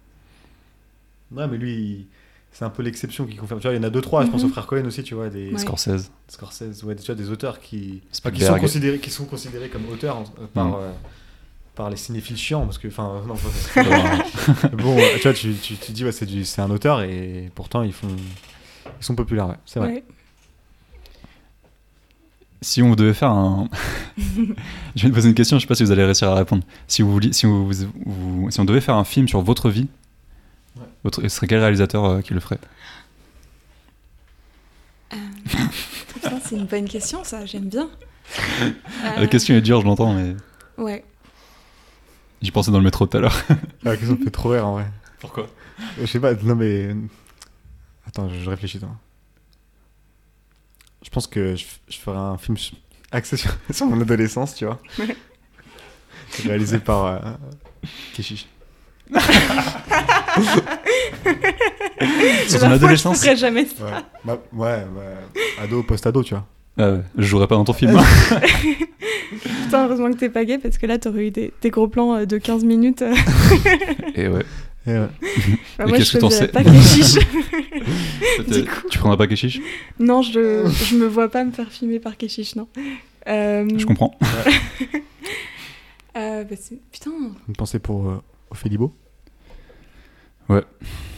Ouais, 1.33 1.47
mais 1.47 1.59
lui, 1.59 1.73
il- 1.75 2.07
c'est 2.53 2.65
un 2.65 2.71
peu 2.71 2.83
l'exception 2.83 3.25
qui 3.27 3.37
confirme. 3.37 3.61
Tu 3.61 3.67
vois, 3.69 3.75
il 3.75 3.79
y 3.79 3.81
en 3.81 3.87
a 3.87 3.91
deux, 3.91 4.01
trois. 4.01 4.25
Je 4.25 4.31
pense 4.31 4.43
Mhm. 4.43 4.49
aux 4.49 4.53
frères 4.53 4.67
Cohen 4.67 4.85
aussi, 4.87 5.03
tu 5.03 5.15
vois, 5.15 5.29
des 5.29 5.51
Ouais. 5.53 5.59
Scorsese. 5.59 6.11
Scorsese, 6.29 6.83
ouais, 6.85 6.97
tu 6.97 7.07
vois, 7.07 7.15
des 7.15 7.31
auteurs 7.31 7.61
qui, 7.61 8.01
enfin, 8.05 8.31
Spielberg. 8.31 8.35
qui 8.39 8.45
sont 8.47 8.59
considérés, 8.61 8.99
qui 8.99 9.11
sont 9.11 9.25
considérés 9.25 9.69
comme 9.69 9.89
auteurs 9.93 10.19
euh, 10.41 10.47
par. 10.53 10.67
Mhm. 10.67 10.75
euh, 10.81 10.91
par 11.77 11.89
les 11.89 11.97
cinéphiles 11.97 12.37
chiants 12.37 12.65
parce 12.67 12.77
que 12.79 12.89
enfin 12.89 13.23
non 13.27 13.37
pas- 13.37 14.69
bon 14.77 14.99
tu 15.17 15.23
vois 15.23 15.33
tu, 15.33 15.55
tu, 15.55 15.77
tu 15.77 15.93
dis 15.93 16.05
ouais 16.05 16.13
c'est 16.13 16.27
du 16.27 16.45
c'est 16.45 16.61
un 16.61 16.69
auteur 16.71 17.01
et 17.01 17.51
pourtant 17.55 17.83
ils 17.83 17.93
font 17.93 18.09
ils 19.01 19.05
sont 19.05 19.15
populaires 19.15 19.49
ouais, 19.49 19.55
c'est 19.65 19.79
vrai 19.79 19.89
Ouais. 19.93 20.05
Si 22.63 22.83
on 22.83 22.95
devait 22.95 23.15
faire 23.15 23.31
un. 23.31 23.69
je 24.97 25.03
vais 25.05 25.09
te 25.09 25.15
poser 25.15 25.29
une 25.31 25.35
question, 25.35 25.57
je 25.59 25.63
sais 25.63 25.67
pas 25.67 25.75
si 25.75 25.83
vous 25.83 25.93
allez 25.93 26.05
réussir 26.05 26.29
à 26.29 26.35
répondre. 26.35 26.63
Si, 26.87 27.01
vous, 27.01 27.19
si, 27.33 27.47
vous, 27.47 27.71
vous- 28.05 28.51
si 28.51 28.61
on 28.61 28.65
devait 28.67 28.83
faire 28.83 28.97
un 28.97 29.05
film 29.05 29.27
sur 29.29 29.41
votre 29.41 29.71
vie, 29.71 29.89
Ce 31.13 31.29
serait 31.29 31.47
quel 31.47 31.61
réalisateur 31.61 32.05
euh, 32.05 32.21
qui 32.21 32.35
le 32.35 32.41
ferait? 32.41 32.59
Euh, 35.13 35.17
c'est 36.45 36.57
une 36.57 36.67
bonne 36.67 36.89
question, 36.89 37.25
ça. 37.25 37.47
J'aime 37.47 37.69
bien. 37.69 37.89
La 39.03 39.23
Euh, 39.23 39.27
question 39.27 39.55
est 39.55 39.61
dure, 39.61 39.81
je 39.81 39.87
l'entends, 39.87 40.13
mais 40.15 40.37
Ouais. 40.79 41.05
j'y 42.43 42.51
pensais 42.51 42.71
dans 42.71 42.79
le 42.79 42.85
métro 42.85 43.07
tout 43.07 43.17
à 43.17 43.21
l'heure. 43.21 43.37
la 43.83 43.97
question 43.97 44.17
me 44.17 44.25
fait 44.25 44.31
trop 44.31 44.51
rire 44.51 44.67
en 44.67 44.73
vrai 44.75 44.87
Pourquoi? 45.21 45.49
Je 45.99 46.07
sais 46.07 46.21
pas 46.21 46.35
non 46.35 46.55
mais 46.55 46.95
attends 48.07 48.29
je, 48.29 48.49
réfléchis 48.51 48.79
toi 48.79 48.91
je 51.03 51.09
pense 51.09 51.27
que 51.27 51.57
je, 51.57 51.65
je 51.89 51.97
ferais 51.97 52.19
un 52.19 52.37
film 52.37 52.57
axé 53.13 53.37
sur, 53.39 53.51
sur 53.73 53.87
mon 53.87 53.99
adolescence 54.01 54.55
tu 54.55 54.67
vois 54.67 54.79
Ouais. 54.99 55.17
réalisé 56.45 56.79
par 56.81 57.05
euh, 57.07 57.19
Keshish 58.15 58.47
La 62.53 62.59
ton 62.59 62.71
adolescence 62.71 63.19
Je 63.19 63.23
ferais 63.25 63.37
jamais 63.37 63.67
ça. 63.67 63.85
ouais 63.85 63.91
Bah, 64.25 64.39
ouais 64.53 64.85
bah, 64.95 65.63
ado 65.63 65.83
post 65.83 66.07
ado 66.07 66.23
tu 66.23 66.35
vois 66.35 66.47
ouais, 66.79 67.01
Je 67.17 67.23
jouerais 67.25 67.47
pas 67.47 67.55
dans 67.57 67.65
ton 67.65 67.73
film. 67.73 67.99
Putain, 69.65 69.85
heureusement 69.87 70.11
que 70.11 70.17
t'es 70.19 70.29
pas 70.29 70.45
gay 70.45 70.59
parce 70.59 70.77
que 70.79 70.87
là, 70.87 70.99
t'aurais 70.99 71.29
eu 71.29 71.31
des, 71.31 71.53
des 71.63 71.71
gros 71.71 71.87
plans 71.89 72.15
euh, 72.17 72.25
de 72.27 72.39
15 72.39 72.65
minutes. 72.65 73.03
euh. 73.03 73.15
Et 74.17 74.27
ouais. 74.29 74.45
Et 74.87 74.91
ouais. 74.93 75.07
Bah, 75.79 75.85
Et 75.85 75.89
moi, 75.89 75.99
qu'est-ce 75.99 76.13
je 76.13 76.17
que 76.17 76.19
t'en 76.21 76.31
sais 76.31 76.49
coup. 78.67 78.89
Tu 78.91 78.99
prendras 78.99 79.17
pas 79.17 79.27
Keshish 79.29 79.61
non, 80.01 80.23
je, 80.23 80.67
je 80.67 80.97
me 80.97 81.07
vois 81.07 81.29
pas 81.29 81.45
me 81.45 81.53
faire 81.53 81.71
filmer 81.71 82.01
par 82.01 82.17
Keshish, 82.17 82.57
non. 82.57 82.67
Euh, 83.29 83.69
Je 83.77 83.85
comprends. 83.87 84.19
euh, 86.17 86.45
bah, 86.45 86.57
c'est- 86.61 86.81
Putain, 86.91 87.11
une 87.49 87.55
pensée 87.57 87.79
pour 87.79 88.09
euh, 88.09 88.23
Ophélie-Beau 88.51 88.93
Ouais. 90.51 90.63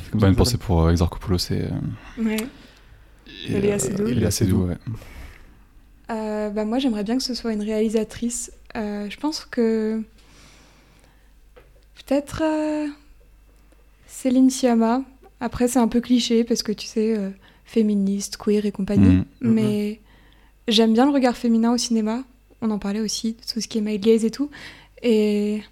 C'est 0.05 0.11
comme 0.13 0.21
Bah, 0.21 0.27
ça 0.27 0.31
une 0.31 0.37
pensée 0.37 0.57
pour 0.59 0.83
euh, 0.83 0.91
Exarchopoulos 0.91 1.39
et. 1.51 1.63
euh, 1.63 2.23
ouais. 2.25 2.37
et, 3.49 3.61
Léa 3.61 3.75
euh, 3.75 3.79
Seydoux. 3.79 4.07
et 4.07 4.15
Léa 4.15 4.31
Seydoux, 4.31 4.67
ouais. 4.67 4.77
Euh, 6.11 6.51
bah, 6.51 6.65
moi, 6.65 6.79
j'aimerais 6.79 7.05
bien 7.05 7.17
que 7.17 7.23
ce 7.23 7.35
soit 7.35 7.53
une 7.53 7.63
réalisatrice. 7.63 8.53
Euh, 8.77 9.09
je 9.09 9.17
pense 9.19 9.45
que. 9.45 10.03
Peut-être. 12.07 12.43
euh, 12.45 12.87
Céline 14.07 14.51
Sciamma. 14.51 15.03
Après, 15.41 15.67
c'est 15.69 15.79
un 15.79 15.89
peu 15.89 16.01
cliché 16.01 16.45
parce 16.45 16.63
que 16.63 16.71
tu 16.73 16.87
sais, 16.87 17.17
euh, 17.17 17.31
féministe, 17.65 18.37
queer 18.37 18.67
et 18.67 18.73
compagnie. 18.73 19.17
Mhm. 19.17 19.25
Mais 19.41 20.01
j'aime 20.69 20.93
bien 20.93 21.07
le 21.07 21.13
regard 21.13 21.37
féminin 21.37 21.73
au 21.73 21.79
cinéma. 21.79 22.23
On 22.61 22.71
en 22.71 22.79
parlait 22.79 23.01
aussi, 23.01 23.35
tout 23.53 23.61
ce 23.61 23.67
qui 23.67 23.79
est 23.79 23.81
male 23.81 23.99
gaze 23.99 24.25
et 24.25 24.31
tout. 24.31 24.51
Et, 25.03 25.63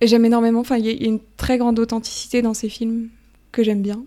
et 0.00 0.06
j'aime 0.06 0.24
énormément. 0.24 0.60
Enfin, 0.60 0.76
il 0.76 0.86
y 0.86 0.88
a 0.88 0.92
il 0.92 1.02
y 1.02 1.04
a 1.06 1.08
une 1.08 1.20
très 1.36 1.58
grande 1.58 1.78
authenticité 1.78 2.42
dans 2.42 2.54
ces 2.54 2.68
films 2.68 3.08
que 3.52 3.62
j'aime 3.62 3.82
bien. 3.82 4.02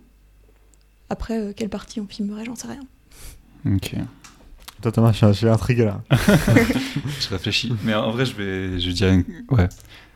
Après, 1.09 1.37
euh, 1.39 1.53
quelle 1.55 1.69
partie 1.69 1.99
on 1.99 2.07
filmerait, 2.07 2.45
j'en 2.45 2.55
sais 2.55 2.67
rien. 2.67 2.81
Ok. 3.65 3.95
Toi 4.81 4.91
Thomas 4.91 5.11
je 5.11 5.31
suis, 5.33 5.47
intrigué 5.47 5.85
là 5.85 6.01
Je 6.11 7.29
réfléchis. 7.29 7.71
Mais 7.83 7.93
en 7.93 8.11
vrai, 8.11 8.25
je 8.25 8.35
vais, 8.35 8.79
je 8.79 8.89
dirais, 8.91 9.23
ouais. 9.51 9.69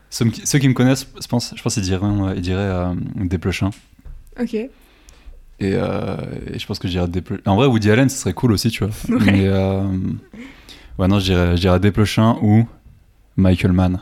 Ceux, 0.10 0.26
qui- 0.30 0.48
ceux 0.48 0.58
qui 0.60 0.68
me 0.68 0.74
connaissent, 0.74 1.08
je 1.22 1.28
pense, 1.28 1.54
je 1.56 1.62
pense 1.62 1.74
qu'ils 1.76 1.84
diraient, 1.84 2.06
euh, 2.06 2.34
ils 2.36 2.42
diraient 2.42 2.62
euh, 2.62 2.94
Desplechin. 3.16 3.70
Ok. 4.40 4.54
Et, 4.56 4.70
euh, 5.62 6.18
et 6.52 6.58
je 6.60 6.66
pense 6.66 6.80
que 6.80 6.88
je 6.88 6.94
dirais 6.94 7.08
Desplechin. 7.08 7.42
En 7.46 7.56
vrai, 7.58 7.68
Woody 7.68 7.92
Allen, 7.92 8.10
ce 8.10 8.18
serait 8.18 8.34
cool 8.34 8.54
aussi, 8.54 8.70
tu 8.72 8.84
vois. 8.86 8.94
Ouais. 9.18 9.32
Mais 9.32 9.48
euh, 9.48 9.84
ouais, 10.98 11.08
non, 11.08 11.20
je 11.20 11.26
dirais, 11.26 11.56
je 11.58 11.62
dirais 11.62 11.80
Desplechin 11.80 12.38
ou 12.42 12.66
Michael 13.38 13.74
Mann. 13.74 14.00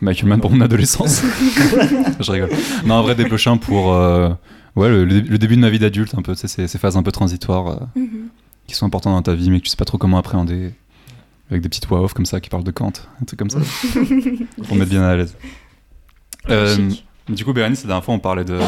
Michael 0.00 0.28
Mann 0.28 0.40
pour 0.40 0.50
mon 0.50 0.60
adolescence. 0.60 1.22
je 2.20 2.30
rigole. 2.30 2.50
Non, 2.84 2.94
en 2.96 3.02
vrai, 3.02 3.14
Desplechin 3.14 3.56
pour 3.56 3.92
euh, 3.92 4.30
ouais, 4.76 4.88
le, 4.88 5.04
le 5.04 5.38
début 5.38 5.56
de 5.56 5.60
ma 5.60 5.70
vie 5.70 5.78
d'adulte, 5.78 6.14
un 6.16 6.22
peu, 6.22 6.34
ces, 6.34 6.48
ces 6.66 6.78
phases 6.78 6.96
un 6.96 7.02
peu 7.02 7.12
transitoires. 7.12 7.68
euh, 7.68 8.00
Mhm. 8.00 8.28
qui 8.66 8.74
sont 8.74 8.86
importants 8.86 9.12
dans 9.12 9.22
ta 9.22 9.34
vie 9.34 9.50
mais 9.50 9.58
que 9.60 9.64
tu 9.64 9.70
sais 9.70 9.76
pas 9.76 9.84
trop 9.84 9.98
comment 9.98 10.16
appréhender 10.18 10.72
avec 11.50 11.62
des 11.62 11.68
petites 11.68 11.86
voix 11.86 12.00
off 12.02 12.14
comme 12.14 12.24
ça 12.24 12.40
qui 12.40 12.48
parlent 12.48 12.64
de 12.64 12.70
Kant 12.70 12.92
un 13.20 13.24
truc 13.26 13.38
comme 13.38 13.50
ça 13.50 13.58
pour 14.66 14.74
mettre 14.76 14.90
bien 14.90 15.02
à 15.02 15.14
l'aise 15.16 15.36
Euh, 16.48 16.76
du 17.28 17.44
coup 17.44 17.52
Bérénice 17.52 17.82
la 17.82 17.88
dernière 17.88 18.04
fois 18.04 18.14
on 18.14 18.18
parlait 18.18 18.44
de 18.44 18.58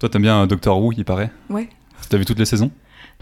toi 0.00 0.08
t'aimes 0.08 0.22
bien 0.22 0.46
Doctor 0.48 0.80
Who 0.82 0.92
il 0.96 1.04
paraît 1.04 1.30
Ouais. 1.48 1.68
t'as 2.08 2.16
vu 2.18 2.24
toutes 2.24 2.38
les 2.40 2.44
saisons? 2.44 2.70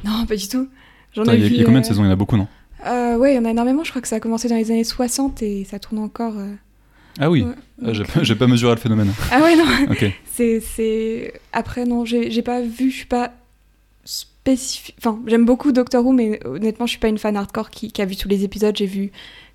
Non, 0.05 0.25
pas 0.27 0.35
du 0.37 0.49
tout. 0.49 0.67
J'en 1.15 1.25
ai 1.25 1.35
il 1.37 1.41
y 1.41 1.45
a, 1.45 1.49
vu, 1.49 1.55
il 1.55 1.61
y 1.61 1.63
a 1.63 1.65
combien 1.67 1.81
de 1.83 1.87
saisons? 1.87 2.03
Il 2.03 2.07
y 2.07 2.09
en 2.09 2.13
a 2.13 2.17
beaucoup 2.17 2.37
non? 2.39 2.49
Euh, 2.87 3.17
Ouais, 3.19 3.35
il 3.35 3.37
y 3.37 3.39
en 3.39 3.45
a 3.45 3.51
énormément. 3.51 3.85
Je 3.85 3.91
crois 3.91 4.01
que 4.03 4.09
ça 4.09 4.17
a 4.17 4.21
commencé 4.21 4.49
dans 4.49 4.57
les 4.57 4.71
années 4.71 4.83
60 4.85 5.43
et 5.43 5.65
ça 5.65 5.79
tourne 5.79 5.99
encore. 6.03 6.35
euh, 6.39 6.55
ah 7.21 7.31
oui 7.31 7.43
ouais. 7.43 7.55
Ah, 7.85 8.23
j'ai 8.23 8.35
pas- 8.35 8.47
mesuré 8.47 8.75
le 8.75 8.81
phénomène 8.81 9.13
Ah 9.33 9.43
ouais, 9.43 9.57
non. 9.57 9.65
ok 9.91 10.13
C'est, 10.31 10.61
c'est... 10.61 11.35
Après, 11.53 11.85
non, 11.85 12.05
j'ai, 12.05 12.43
pas 12.43 12.61
vu, 12.61 12.91
je 12.91 12.97
suis 12.97 13.07
pas 13.07 13.33
spécifique. 14.05 14.95
Enfin, 14.99 15.21
j'aime 15.27 15.45
beaucoup 15.45 15.73
Doctor 15.73 16.05
Who, 16.05 16.13
mais 16.13 16.45
honnêtement, 16.47 16.87
je 16.87 16.91
suis 16.91 17.01
pas 17.01 17.09
une 17.09 17.19
fan 17.19 17.37
hardcore 17.37 17.71
qui, 17.71 17.91
qui 17.91 18.03
a 18.03 18.05
vu 18.05 18.17
tous 18.17 18.29
les 18.29 18.45
épisodes. 18.45 18.77
J'ai 18.77 18.87
vu 18.87 19.11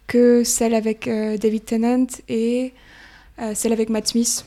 que 0.07 0.43
celle 0.43 0.73
avec 0.73 1.07
euh, 1.07 1.37
David 1.37 1.65
Tennant 1.65 2.07
et 2.27 2.73
euh, 3.41 3.51
celle 3.53 3.73
avec 3.73 3.89
Matt 3.89 4.07
Smith. 4.07 4.45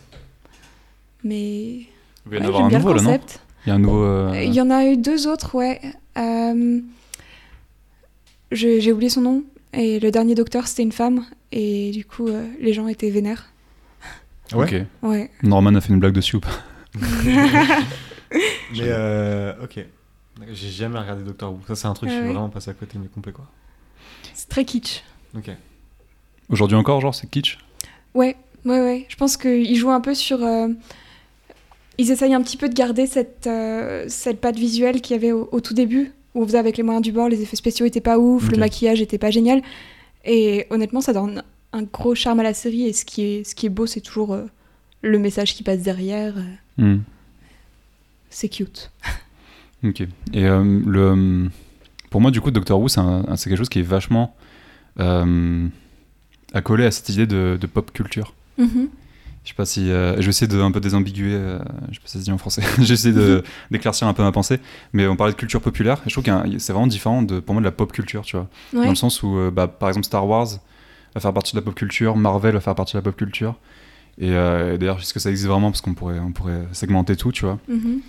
Mais. 1.24 1.70
il 1.70 1.86
va 2.26 2.36
y 2.36 2.40
en 2.40 2.44
avoir 2.44 2.64
un 2.64 2.70
nouveau 2.70 2.94
là 2.94 3.02
non 3.02 3.20
il 3.66 3.68
y 3.68 3.72
a 3.72 3.74
un 3.74 3.78
nouveau 3.78 4.02
euh, 4.02 4.42
Il 4.42 4.54
y 4.54 4.60
en 4.60 4.70
a 4.70 4.86
eu 4.86 4.96
deux 4.96 5.26
autres, 5.26 5.54
ouais. 5.54 5.80
J'ai 8.52 8.92
oublié 8.92 9.10
son 9.10 9.20
nom. 9.20 9.44
Et 9.72 10.00
le 10.00 10.10
dernier 10.10 10.34
docteur, 10.34 10.66
c'était 10.66 10.82
une 10.82 10.92
femme. 10.92 11.24
Et 11.52 11.90
du 11.92 12.04
coup, 12.04 12.28
euh, 12.28 12.46
les 12.60 12.72
gens 12.72 12.86
étaient 12.88 13.10
vénères. 13.10 13.50
Ouais. 14.54 14.86
Ouais. 15.02 15.30
Norman 15.42 15.74
a 15.76 15.80
fait 15.80 15.92
une 15.92 16.00
blague 16.00 16.12
dessus 16.14 16.36
ou 16.36 16.40
pas 16.40 16.50
Mais 18.72 18.80
euh, 18.80 19.52
ok. 19.62 19.84
J'ai 20.52 20.70
jamais 20.70 20.98
regardé 20.98 21.22
Doctor 21.24 21.52
Who. 21.52 21.60
Ça, 21.68 21.74
c'est 21.76 21.86
un 21.86 21.94
truc, 21.94 22.08
Ah 22.10 22.12
je 22.14 22.18
suis 22.18 22.26
ouais. 22.28 22.32
vraiment 22.32 22.48
passé 22.48 22.70
à 22.70 22.74
côté, 22.74 22.98
mais 22.98 23.08
complet 23.08 23.32
quoi. 23.32 23.46
C'est 24.34 24.48
très 24.48 24.64
kitsch. 24.64 25.02
Ok. 25.36 25.48
aujourd'hui 26.48 26.76
encore 26.76 27.00
genre 27.00 27.14
c'est 27.14 27.28
kitsch 27.30 27.58
Ouais, 28.14 28.34
ouais, 28.64 28.80
ouais. 28.80 29.06
Je 29.08 29.14
pense 29.16 29.36
qu'ils 29.36 29.76
jouent 29.76 29.90
un 29.92 30.00
peu 30.00 30.14
sur. 30.14 30.42
euh, 30.42 30.68
Ils 31.98 32.10
essayent 32.10 32.34
un 32.34 32.42
petit 32.42 32.56
peu 32.56 32.68
de 32.68 32.74
garder 32.74 33.06
cette, 33.06 33.46
euh, 33.46 34.04
cette 34.08 34.40
patte 34.40 34.56
visuelle 34.56 35.00
qu'il 35.00 35.14
y 35.14 35.18
avait 35.18 35.30
au, 35.32 35.48
au 35.52 35.60
tout 35.60 35.74
début, 35.74 36.12
où 36.34 36.42
on 36.42 36.46
faisait 36.46 36.58
avec 36.58 36.76
les 36.76 36.82
moyens 36.82 37.02
du 37.04 37.12
bord, 37.12 37.28
les 37.28 37.42
effets 37.42 37.54
spéciaux 37.56 37.86
étaient 37.86 38.00
pas 38.00 38.18
ouf, 38.18 38.50
le 38.50 38.56
maquillage 38.56 39.00
était 39.00 39.18
pas 39.18 39.30
génial. 39.30 39.62
Et 40.24 40.66
honnêtement, 40.70 41.00
ça 41.00 41.12
donne 41.12 41.42
un 41.72 41.83
gros 41.83 42.14
charme 42.14 42.40
à 42.40 42.42
la 42.42 42.54
série. 42.54 42.85
Et 42.87 42.92
ce 42.92 43.04
qui 43.04 43.22
est, 43.22 43.44
ce 43.44 43.54
qui 43.54 43.66
est 43.66 43.70
beau, 43.70 43.87
c'est 43.87 44.00
toujours 44.00 44.35
euh, 44.35 44.44
le 45.02 45.18
message 45.18 45.54
qui 45.54 45.62
passe 45.62 45.80
derrière. 45.80 46.35
euh, 46.37 46.42
Hmm. 46.96 47.00
C'est 48.30 48.48
cute. 48.48 48.90
Ok. 49.83 50.02
Et 50.02 50.44
euh, 50.46 50.62
le, 50.87 51.48
pour 52.11 52.20
moi, 52.20 52.30
du 52.30 52.40
coup, 52.42 52.50
Doctor 52.50 52.78
Who, 52.78 52.88
c'est 52.88 53.00
quelque 53.44 53.56
chose 53.56 53.70
qui 53.70 53.78
est 53.78 53.83
vachement 53.83 54.37
euh, 54.98 55.66
accolé 56.52 56.85
à 56.85 56.90
cette 56.90 57.09
idée 57.09 57.26
de, 57.26 57.56
de 57.59 57.66
pop 57.66 57.90
culture. 57.92 58.35
Mhm. 58.59 58.88
Je 59.44 59.48
sais 59.50 59.55
pas 59.55 59.64
si. 59.64 59.90
euh, 59.90 60.16
je 60.16 60.22
vais 60.22 60.29
essayer 60.29 60.46
de 60.46 60.61
un 60.61 60.70
peu 60.70 60.81
désambiguer. 60.81 61.33
euh, 61.33 61.59
je 61.88 61.94
sais 61.94 62.00
pas 62.00 62.07
si 62.07 62.12
ça 62.12 62.18
se 62.18 62.24
dit 62.24 62.33
en 62.33 62.38
français. 62.38 62.62
J'essaie 62.81 63.12
de 63.12 63.42
d'éclaircir 63.70 64.07
un 64.07 64.12
peu 64.12 64.22
ma 64.22 64.33
pensée. 64.33 64.61
Mais 64.92 65.07
on 65.07 65.16
parlait 65.16 65.33
de 65.33 65.38
culture 65.38 65.61
populaire. 65.62 65.98
Et 66.07 66.11
je 66.11 66.14
trouve 66.14 66.24
que 66.24 66.59
c'est 66.59 66.72
vraiment 66.72 66.87
différent 66.87 67.22
de, 67.22 67.40
pour 67.40 67.55
moi 67.55 67.61
de 67.61 67.64
la 67.66 67.72
pop 67.72 67.90
culture, 67.90 68.22
tu 68.22 68.37
vois. 68.37 68.48
Ouais. 68.74 68.85
Dans 68.85 68.90
le 68.90 68.96
sens 68.96 69.22
où, 69.22 69.37
euh, 69.38 69.50
bah, 69.50 69.66
par 69.66 69.88
exemple, 69.88 70.05
Star 70.07 70.26
Wars 70.26 70.46
va 71.14 71.20
faire 71.20 71.33
partie 71.33 71.53
de 71.55 71.59
la 71.61 71.64
pop 71.64 71.74
culture, 71.74 72.16
Marvel 72.16 72.53
va 72.55 72.61
faire 72.61 72.74
partie 72.74 72.92
de 72.92 72.98
la 72.98 73.03
pop 73.03 73.16
culture. 73.16 73.55
Et, 74.18 74.31
euh, 74.33 74.74
et 74.74 74.79
d'ailleurs, 74.79 74.98
est-ce 74.98 75.14
que 75.14 75.20
ça 75.20 75.31
existe 75.31 75.48
vraiment 75.48 75.70
Parce 75.70 75.81
qu'on 75.81 75.94
pourrait, 75.94 76.18
on 76.20 76.33
pourrait 76.33 76.66
segmenter 76.72 77.16
tout, 77.16 77.33
tu 77.33 77.44
vois. 77.46 77.59
Mhm. 77.68 78.00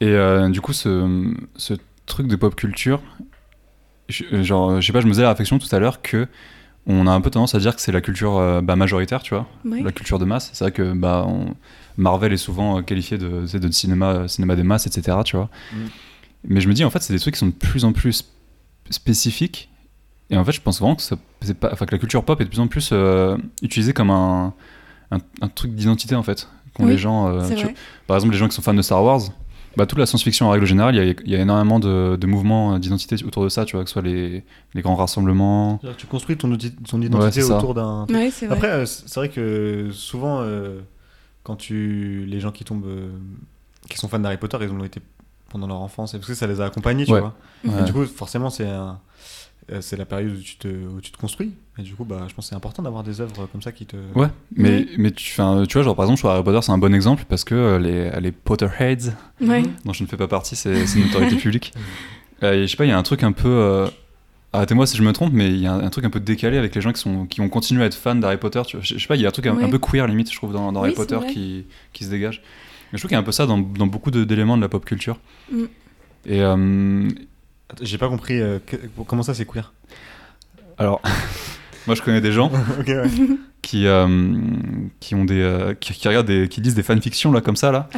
Et 0.00 0.50
du 0.50 0.60
coup, 0.60 0.72
ce, 0.72 1.34
ce 1.56 1.74
truc 2.06 2.28
de 2.28 2.36
pop 2.36 2.54
culture, 2.54 3.02
je, 4.08 4.42
genre, 4.44 4.80
je 4.80 4.86
sais 4.86 4.92
pas, 4.92 5.00
je 5.00 5.06
me 5.06 5.10
faisais 5.12 5.22
la 5.22 5.30
réflexion 5.30 5.58
tout 5.58 5.74
à 5.74 5.80
l'heure 5.80 6.00
que 6.00 6.28
on 6.86 7.06
a 7.06 7.10
un 7.12 7.20
peu 7.20 7.30
tendance 7.30 7.54
à 7.54 7.58
dire 7.58 7.74
que 7.76 7.82
c'est 7.82 7.92
la 7.92 8.00
culture 8.00 8.38
euh, 8.38 8.60
bah, 8.62 8.76
majoritaire, 8.76 9.22
tu 9.22 9.34
vois, 9.34 9.46
la 9.84 9.92
culture 9.92 10.18
de 10.18 10.24
masse. 10.24 10.50
C'est 10.52 10.64
vrai 10.64 10.72
que 10.72 10.92
bah, 10.94 11.24
on- 11.28 11.54
Marvel 11.98 12.32
est 12.32 12.36
souvent 12.38 12.78
euh, 12.78 12.82
qualifié 12.82 13.18
de, 13.18 13.44
de 13.58 13.70
cinéma, 13.72 14.28
cinéma 14.28 14.54
des 14.56 14.62
masses, 14.62 14.86
etc. 14.86 15.18
Tu 15.24 15.36
vois. 15.36 15.50
Mm. 15.72 15.76
Mais 16.44 16.60
je 16.60 16.68
me 16.68 16.72
dis, 16.74 16.84
en 16.84 16.90
fait, 16.90 17.02
c'est 17.02 17.12
des 17.12 17.18
trucs 17.18 17.34
qui 17.34 17.40
sont 17.40 17.48
de 17.48 17.52
plus 17.52 17.84
en 17.84 17.92
plus 17.92 18.20
sp- 18.22 18.26
spécifiques. 18.90 19.68
Et 20.30 20.36
en 20.36 20.44
fait, 20.44 20.52
je 20.52 20.60
pense 20.60 20.78
vraiment 20.80 20.94
que, 20.96 21.02
ça, 21.02 21.16
c'est 21.42 21.54
pas, 21.58 21.70
enfin, 21.72 21.86
que 21.86 21.92
la 21.92 21.98
culture 21.98 22.22
pop 22.24 22.40
est 22.40 22.44
de 22.44 22.50
plus 22.50 22.60
en 22.60 22.68
plus 22.68 22.90
euh, 22.92 23.36
utilisée 23.62 23.92
comme 23.92 24.10
un, 24.10 24.52
un, 25.10 25.18
un 25.40 25.48
truc 25.48 25.74
d'identité, 25.74 26.14
en 26.14 26.22
fait. 26.22 26.48
Qu'ont 26.74 26.84
Oui, 26.84 26.90
les 26.92 26.98
gens, 26.98 27.28
euh, 27.28 27.40
C'est 27.48 27.54
tu 27.56 27.64
vrai. 27.64 27.74
par 28.06 28.16
exemple, 28.16 28.32
les 28.32 28.38
gens 28.38 28.48
qui 28.48 28.54
sont 28.54 28.62
fans 28.62 28.74
de 28.74 28.82
Star 28.82 29.02
Wars, 29.02 29.20
bah, 29.78 29.86
toute 29.86 29.98
la 29.98 30.04
science-fiction 30.06 30.46
en 30.46 30.50
règle 30.50 30.66
générale, 30.66 30.94
il 30.94 30.98
y 30.98 31.10
a, 31.10 31.14
il 31.24 31.30
y 31.30 31.36
a 31.36 31.40
énormément 31.40 31.78
de, 31.80 32.16
de 32.16 32.26
mouvements 32.26 32.74
euh, 32.74 32.78
d'identité 32.78 33.14
autour 33.24 33.44
de 33.44 33.48
ça, 33.48 33.64
tu 33.64 33.76
vois, 33.76 33.84
que 33.84 33.88
ce 33.90 33.94
soit 33.94 34.02
les, 34.02 34.44
les 34.74 34.82
grands 34.82 34.96
rassemblements. 34.96 35.80
Tu 35.96 36.06
construis 36.06 36.36
ton, 36.36 36.52
identité 36.52 37.42
autour 37.44 37.72
d'un. 37.74 38.04
Ouais. 38.10 38.30
Après, 38.50 38.68
euh, 38.70 38.84
c'est 38.86 39.14
vrai 39.14 39.28
que 39.30 39.88
souvent, 39.92 40.40
euh, 40.42 40.80
quand 41.44 41.56
tu. 41.56 42.26
Les 42.26 42.40
gens 42.40 42.50
qui 42.52 42.64
tombent. 42.64 42.84
euh, 42.86 43.10
qui 43.88 43.96
sont 43.96 44.08
fans 44.08 44.18
d'Harry 44.18 44.36
Potter, 44.36 44.58
ils 44.60 44.70
ont 44.70 44.84
été 44.84 45.00
pendant 45.50 45.66
leur 45.66 45.80
enfance, 45.80 46.12
et 46.12 46.18
parce 46.18 46.28
que 46.28 46.34
ça 46.34 46.46
les 46.46 46.60
a 46.60 46.66
accompagnés, 46.66 47.06
tu 47.06 47.12
Ouais. 47.12 47.20
vois. 47.20 47.34
Et 47.64 47.84
du 47.84 47.92
coup, 47.94 48.04
forcément, 48.04 48.50
c'est 48.50 48.66
un- 48.68 48.90
euh, 48.90 48.92
c'est 49.80 49.96
la 49.96 50.04
période 50.06 50.32
où 50.36 50.40
tu, 50.40 50.56
te, 50.56 50.68
où 50.68 51.00
tu 51.00 51.10
te 51.10 51.18
construis. 51.18 51.52
Et 51.78 51.82
du 51.82 51.94
coup, 51.94 52.04
bah, 52.04 52.24
je 52.28 52.34
pense 52.34 52.46
que 52.46 52.48
c'est 52.50 52.54
important 52.56 52.82
d'avoir 52.82 53.04
des 53.04 53.20
œuvres 53.20 53.46
comme 53.52 53.62
ça 53.62 53.70
qui 53.72 53.86
te. 53.86 53.96
Ouais, 54.14 54.28
mais, 54.56 54.86
mais 54.96 55.10
tu, 55.10 55.32
tu 55.34 55.40
vois, 55.40 55.82
genre 55.82 55.94
par 55.94 56.04
exemple, 56.06 56.20
je 56.20 56.26
Harry 56.26 56.42
Potter, 56.42 56.60
c'est 56.62 56.72
un 56.72 56.78
bon 56.78 56.94
exemple 56.94 57.24
parce 57.28 57.44
que 57.44 57.54
euh, 57.54 57.78
les, 57.78 58.10
les 58.20 58.32
Potterheads, 58.32 59.12
Ouais. 59.40 59.62
dont 59.84 59.92
je 59.92 60.02
ne 60.02 60.08
fais 60.08 60.16
pas 60.16 60.28
partie, 60.28 60.56
c'est 60.56 60.82
une 60.96 61.04
autorité 61.04 61.36
publique. 61.40 61.72
Euh, 62.42 62.62
je 62.62 62.66
sais 62.66 62.76
pas, 62.76 62.84
il 62.84 62.88
y 62.88 62.92
a 62.92 62.98
un 62.98 63.02
truc 63.02 63.22
un 63.22 63.32
peu. 63.32 63.48
euh, 63.48 63.88
Arrêtez-moi 64.54 64.86
si 64.86 64.96
je 64.96 65.02
me 65.02 65.12
trompe, 65.12 65.32
mais 65.34 65.48
il 65.50 65.58
y 65.60 65.66
a 65.66 65.72
un, 65.74 65.80
un 65.84 65.90
truc 65.90 66.04
un 66.06 66.10
peu 66.10 66.20
décalé 66.20 66.56
avec 66.56 66.74
les 66.74 66.80
gens 66.80 66.92
qui, 66.92 67.00
sont, 67.00 67.26
qui 67.26 67.40
ont 67.42 67.50
continué 67.50 67.82
à 67.82 67.86
être 67.86 67.94
fans 67.94 68.14
d'Harry 68.14 68.38
Potter. 68.38 68.62
Tu 68.66 68.76
vois. 68.76 68.84
Je, 68.84 68.94
je 68.94 68.98
sais 69.00 69.06
pas, 69.06 69.16
il 69.16 69.20
y 69.20 69.26
a 69.26 69.28
un 69.28 69.32
truc 69.32 69.46
un, 69.46 69.68
peu 69.68 69.78
queer 69.78 70.06
limite, 70.06 70.30
je 70.32 70.36
trouve, 70.36 70.52
dans, 70.54 70.72
dans 70.72 70.80
Oui, 70.82 70.86
Harry 70.88 70.96
Potter 70.96 71.18
qui, 71.32 71.66
qui 71.92 72.04
se 72.04 72.10
dégage. 72.10 72.42
Mais 72.90 72.96
je 72.96 73.02
trouve 73.02 73.10
qu'il 73.10 73.16
y 73.16 73.18
a 73.18 73.20
un 73.20 73.24
peu 73.24 73.32
ça 73.32 73.44
dans, 73.44 73.58
dans 73.58 73.86
beaucoup 73.86 74.10
d'éléments 74.10 74.56
de 74.56 74.62
la 74.62 74.68
pop 74.70 74.84
culture. 74.86 75.18
Mm. 75.52 75.64
Et 76.24 76.40
euh, 76.42 77.08
J'ai 77.80 77.98
pas 77.98 78.08
compris 78.08 78.40
euh, 78.40 78.58
que- 78.66 78.76
comment 79.06 79.22
ça 79.22 79.34
c'est 79.34 79.44
queer? 79.46 79.72
alors, 80.78 81.02
moi 81.86 81.94
je 81.96 82.02
connais 82.02 82.20
des 82.20 82.32
gens 82.32 82.50
ouais. 82.86 83.08
qui, 83.62 83.86
euh, 83.86 84.06
qui 85.00 85.14
ont 85.14 85.24
des, 85.24 85.40
euh, 85.40 85.74
qui, 85.74 85.92
qui 85.92 86.08
regardent 86.08 86.26
des, 86.28 86.48
qui 86.48 86.60
lisent 86.60 86.74
des 86.76 86.82
fanfictions 86.82 87.32
là 87.32 87.40
comme 87.40 87.56
ça 87.56 87.70
là, 87.72 87.88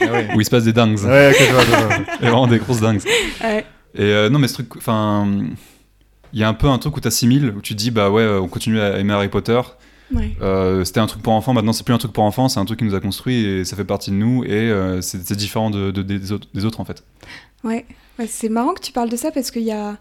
Ah 0.00 0.12
ouais. 0.12 0.28
où 0.34 0.40
il 0.40 0.44
se 0.44 0.50
passe 0.50 0.64
des 0.64 0.72
dingues, 0.74 0.98
Ouais, 1.00 1.30
ok, 1.30 1.36
je 1.46 1.52
vois, 1.52 1.62
je 1.64 1.70
vois, 1.70 1.78
je 1.80 1.84
vois. 1.86 2.14
et 2.20 2.24
vraiment 2.26 2.46
des 2.46 2.58
grosses 2.58 2.80
dingues. 2.80 3.00
Ouais. 3.42 3.64
Et 3.94 4.02
euh, 4.02 4.28
non 4.28 4.38
mais 4.38 4.48
ce 4.48 4.54
truc, 4.54 4.76
enfin, 4.76 5.26
il 6.32 6.38
y 6.38 6.44
a 6.44 6.48
un 6.48 6.54
peu 6.54 6.68
un 6.68 6.78
truc 6.78 6.96
où 6.96 7.00
t'assimiles, 7.00 7.54
où 7.56 7.60
tu 7.62 7.74
te 7.74 7.78
dis 7.78 7.90
bah 7.90 8.10
ouais, 8.10 8.26
on 8.26 8.46
continue 8.48 8.80
à 8.80 8.98
aimer 8.98 9.14
Harry 9.14 9.28
Potter. 9.28 9.60
Ouais. 10.14 10.36
Euh, 10.40 10.84
c'était 10.84 11.00
un 11.00 11.06
truc 11.06 11.22
pour 11.22 11.34
enfants, 11.34 11.52
maintenant 11.52 11.72
c'est 11.72 11.84
plus 11.84 11.94
un 11.94 11.98
truc 11.98 12.12
pour 12.12 12.24
enfants, 12.24 12.48
c'est 12.48 12.58
un 12.60 12.64
truc 12.64 12.78
qui 12.78 12.84
nous 12.84 12.94
a 12.94 13.00
construit 13.00 13.44
et 13.44 13.64
ça 13.64 13.76
fait 13.76 13.84
partie 13.84 14.10
de 14.10 14.16
nous 14.16 14.42
et 14.44 14.50
euh, 14.52 15.00
c'est 15.02 15.32
différent 15.36 15.70
de, 15.70 15.90
de- 15.90 16.02
des, 16.02 16.32
autres, 16.32 16.48
des 16.54 16.64
autres 16.64 16.80
en 16.80 16.84
fait. 16.84 17.02
Ouais, 17.64 17.84
Ouais, 18.18 18.26
c'est 18.26 18.48
marrant 18.48 18.74
que 18.74 18.80
tu 18.80 18.90
parles 18.92 19.10
de 19.10 19.16
ça 19.16 19.30
parce 19.30 19.50
qu'il 19.50 19.62
y 19.62 19.70
a. 19.70 19.96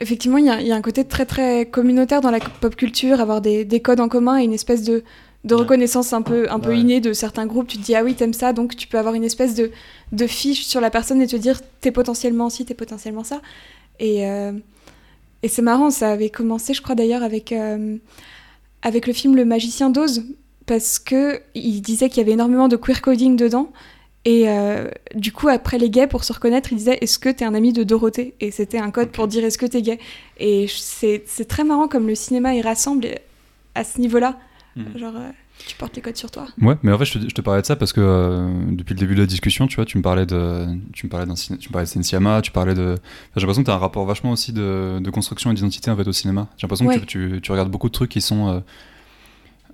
Effectivement, 0.00 0.38
il 0.38 0.46
y 0.46 0.50
a, 0.50 0.60
il 0.60 0.66
y 0.66 0.72
a 0.72 0.74
un 0.74 0.82
côté 0.82 1.04
très 1.04 1.24
très 1.26 1.66
communautaire 1.66 2.20
dans 2.20 2.30
la 2.32 2.40
pop 2.40 2.74
culture, 2.74 3.20
avoir 3.20 3.40
des, 3.40 3.64
des 3.64 3.80
codes 3.80 4.00
en 4.00 4.08
commun 4.08 4.38
et 4.40 4.44
une 4.44 4.52
espèce 4.52 4.82
de, 4.82 5.04
reconnaissance 5.48 6.12
un 6.12 6.22
peu, 6.22 6.50
un 6.50 6.58
peu 6.58 6.76
innée 6.76 7.00
de 7.00 7.12
certains 7.12 7.46
groupes. 7.46 7.68
Tu 7.68 7.78
te 7.78 7.82
dis, 7.84 7.94
ah 7.94 8.02
oui, 8.02 8.14
t'aimes 8.14 8.32
ça, 8.32 8.52
donc 8.52 8.74
tu 8.74 8.88
peux 8.88 8.98
avoir 8.98 9.14
une 9.14 9.22
espèce 9.22 9.54
de, 9.54 9.70
de 10.10 10.26
fiche 10.26 10.64
sur 10.64 10.80
la 10.80 10.90
personne 10.90 11.22
et 11.22 11.26
te 11.28 11.36
dire, 11.36 11.60
t'es 11.80 11.92
potentiellement 11.92 12.50
ci, 12.50 12.64
t'es 12.64 12.74
potentiellement 12.74 13.22
ça. 13.24 13.40
Et, 14.00 14.28
euh, 14.28 14.52
et 15.44 15.48
c'est 15.48 15.62
marrant, 15.62 15.90
ça 15.90 16.10
avait 16.10 16.30
commencé, 16.30 16.74
je 16.74 16.82
crois 16.82 16.96
d'ailleurs, 16.96 17.22
avec, 17.22 17.52
avec 18.84 19.08
le 19.08 19.12
film 19.12 19.34
Le 19.34 19.44
Magicien 19.44 19.90
d'Oz, 19.90 20.24
parce 20.66 21.00
que 21.00 21.40
il 21.54 21.80
disait 21.80 22.08
qu'il 22.08 22.18
y 22.18 22.20
avait 22.20 22.32
énormément 22.32 22.68
de 22.68 22.76
queer 22.76 23.02
coding 23.02 23.36
dedans. 23.36 23.72
Et 24.26 24.48
euh, 24.48 24.88
du 25.14 25.32
coup, 25.32 25.48
après 25.48 25.78
les 25.78 25.90
gays, 25.90 26.06
pour 26.06 26.24
se 26.24 26.32
reconnaître, 26.32 26.72
il 26.72 26.78
disait 26.78 26.98
Est-ce 27.00 27.18
que 27.18 27.28
t'es 27.28 27.44
un 27.44 27.54
ami 27.54 27.72
de 27.72 27.82
Dorothée? 27.82 28.34
Et 28.40 28.50
c'était 28.50 28.78
un 28.78 28.90
code 28.90 29.10
pour 29.10 29.26
dire 29.26 29.44
Est-ce 29.44 29.58
que 29.58 29.66
t'es 29.66 29.82
gay? 29.82 29.98
Et 30.38 30.66
c'est 30.68 31.48
très 31.48 31.64
marrant 31.64 31.88
comme 31.88 32.06
le 32.06 32.14
cinéma 32.14 32.54
il 32.54 32.62
rassemble 32.62 33.08
à 33.74 33.84
ce 33.84 34.00
niveau-là. 34.00 34.38
Mhm. 34.76 34.98
Genre, 34.98 35.16
euh, 35.16 35.30
tu 35.66 35.76
portes 35.76 35.96
les 35.96 36.02
codes 36.02 36.16
sur 36.16 36.30
toi. 36.30 36.46
Ouais, 36.60 36.76
mais 36.82 36.92
en 36.92 36.98
fait 36.98 37.04
je 37.06 37.18
te, 37.18 37.28
je 37.28 37.34
te 37.34 37.40
parlais 37.40 37.62
de 37.62 37.66
ça 37.66 37.76
parce 37.76 37.92
que 37.92 38.00
euh, 38.02 38.48
depuis 38.70 38.94
le 38.94 39.00
début 39.00 39.14
de 39.14 39.20
la 39.20 39.26
discussion, 39.26 39.66
tu 39.66 39.76
vois, 39.76 39.84
tu 39.84 39.96
me 39.98 40.02
parlais 40.02 40.26
de, 40.26 40.66
tu 40.92 41.06
me 41.06 41.10
parlais 41.10 41.26
d'un, 41.26 41.34
tu 41.34 41.52
me 41.52 41.72
parlais 41.72 41.86
de 41.86 42.40
tu 42.42 42.50
parlais 42.52 42.74
de, 42.74 42.92
enfin, 42.94 43.00
j'ai 43.36 43.40
l'impression 43.40 43.62
que 43.62 43.66
t'as 43.66 43.74
un 43.74 43.78
rapport 43.78 44.04
vachement 44.04 44.32
aussi 44.32 44.52
de, 44.52 44.98
de 45.00 45.10
construction 45.10 45.50
et 45.50 45.54
d'identité 45.54 45.90
en 45.90 45.96
fait 45.96 46.06
au 46.06 46.12
cinéma. 46.12 46.48
J'ai 46.58 46.64
l'impression 46.66 46.86
Ouais. 46.86 46.98
que 47.00 47.04
tu, 47.04 47.30
tu, 47.34 47.40
tu 47.40 47.50
regardes 47.52 47.70
beaucoup 47.70 47.88
de 47.88 47.92
trucs 47.94 48.10
qui 48.10 48.20
sont 48.20 48.48
euh, 48.48 48.60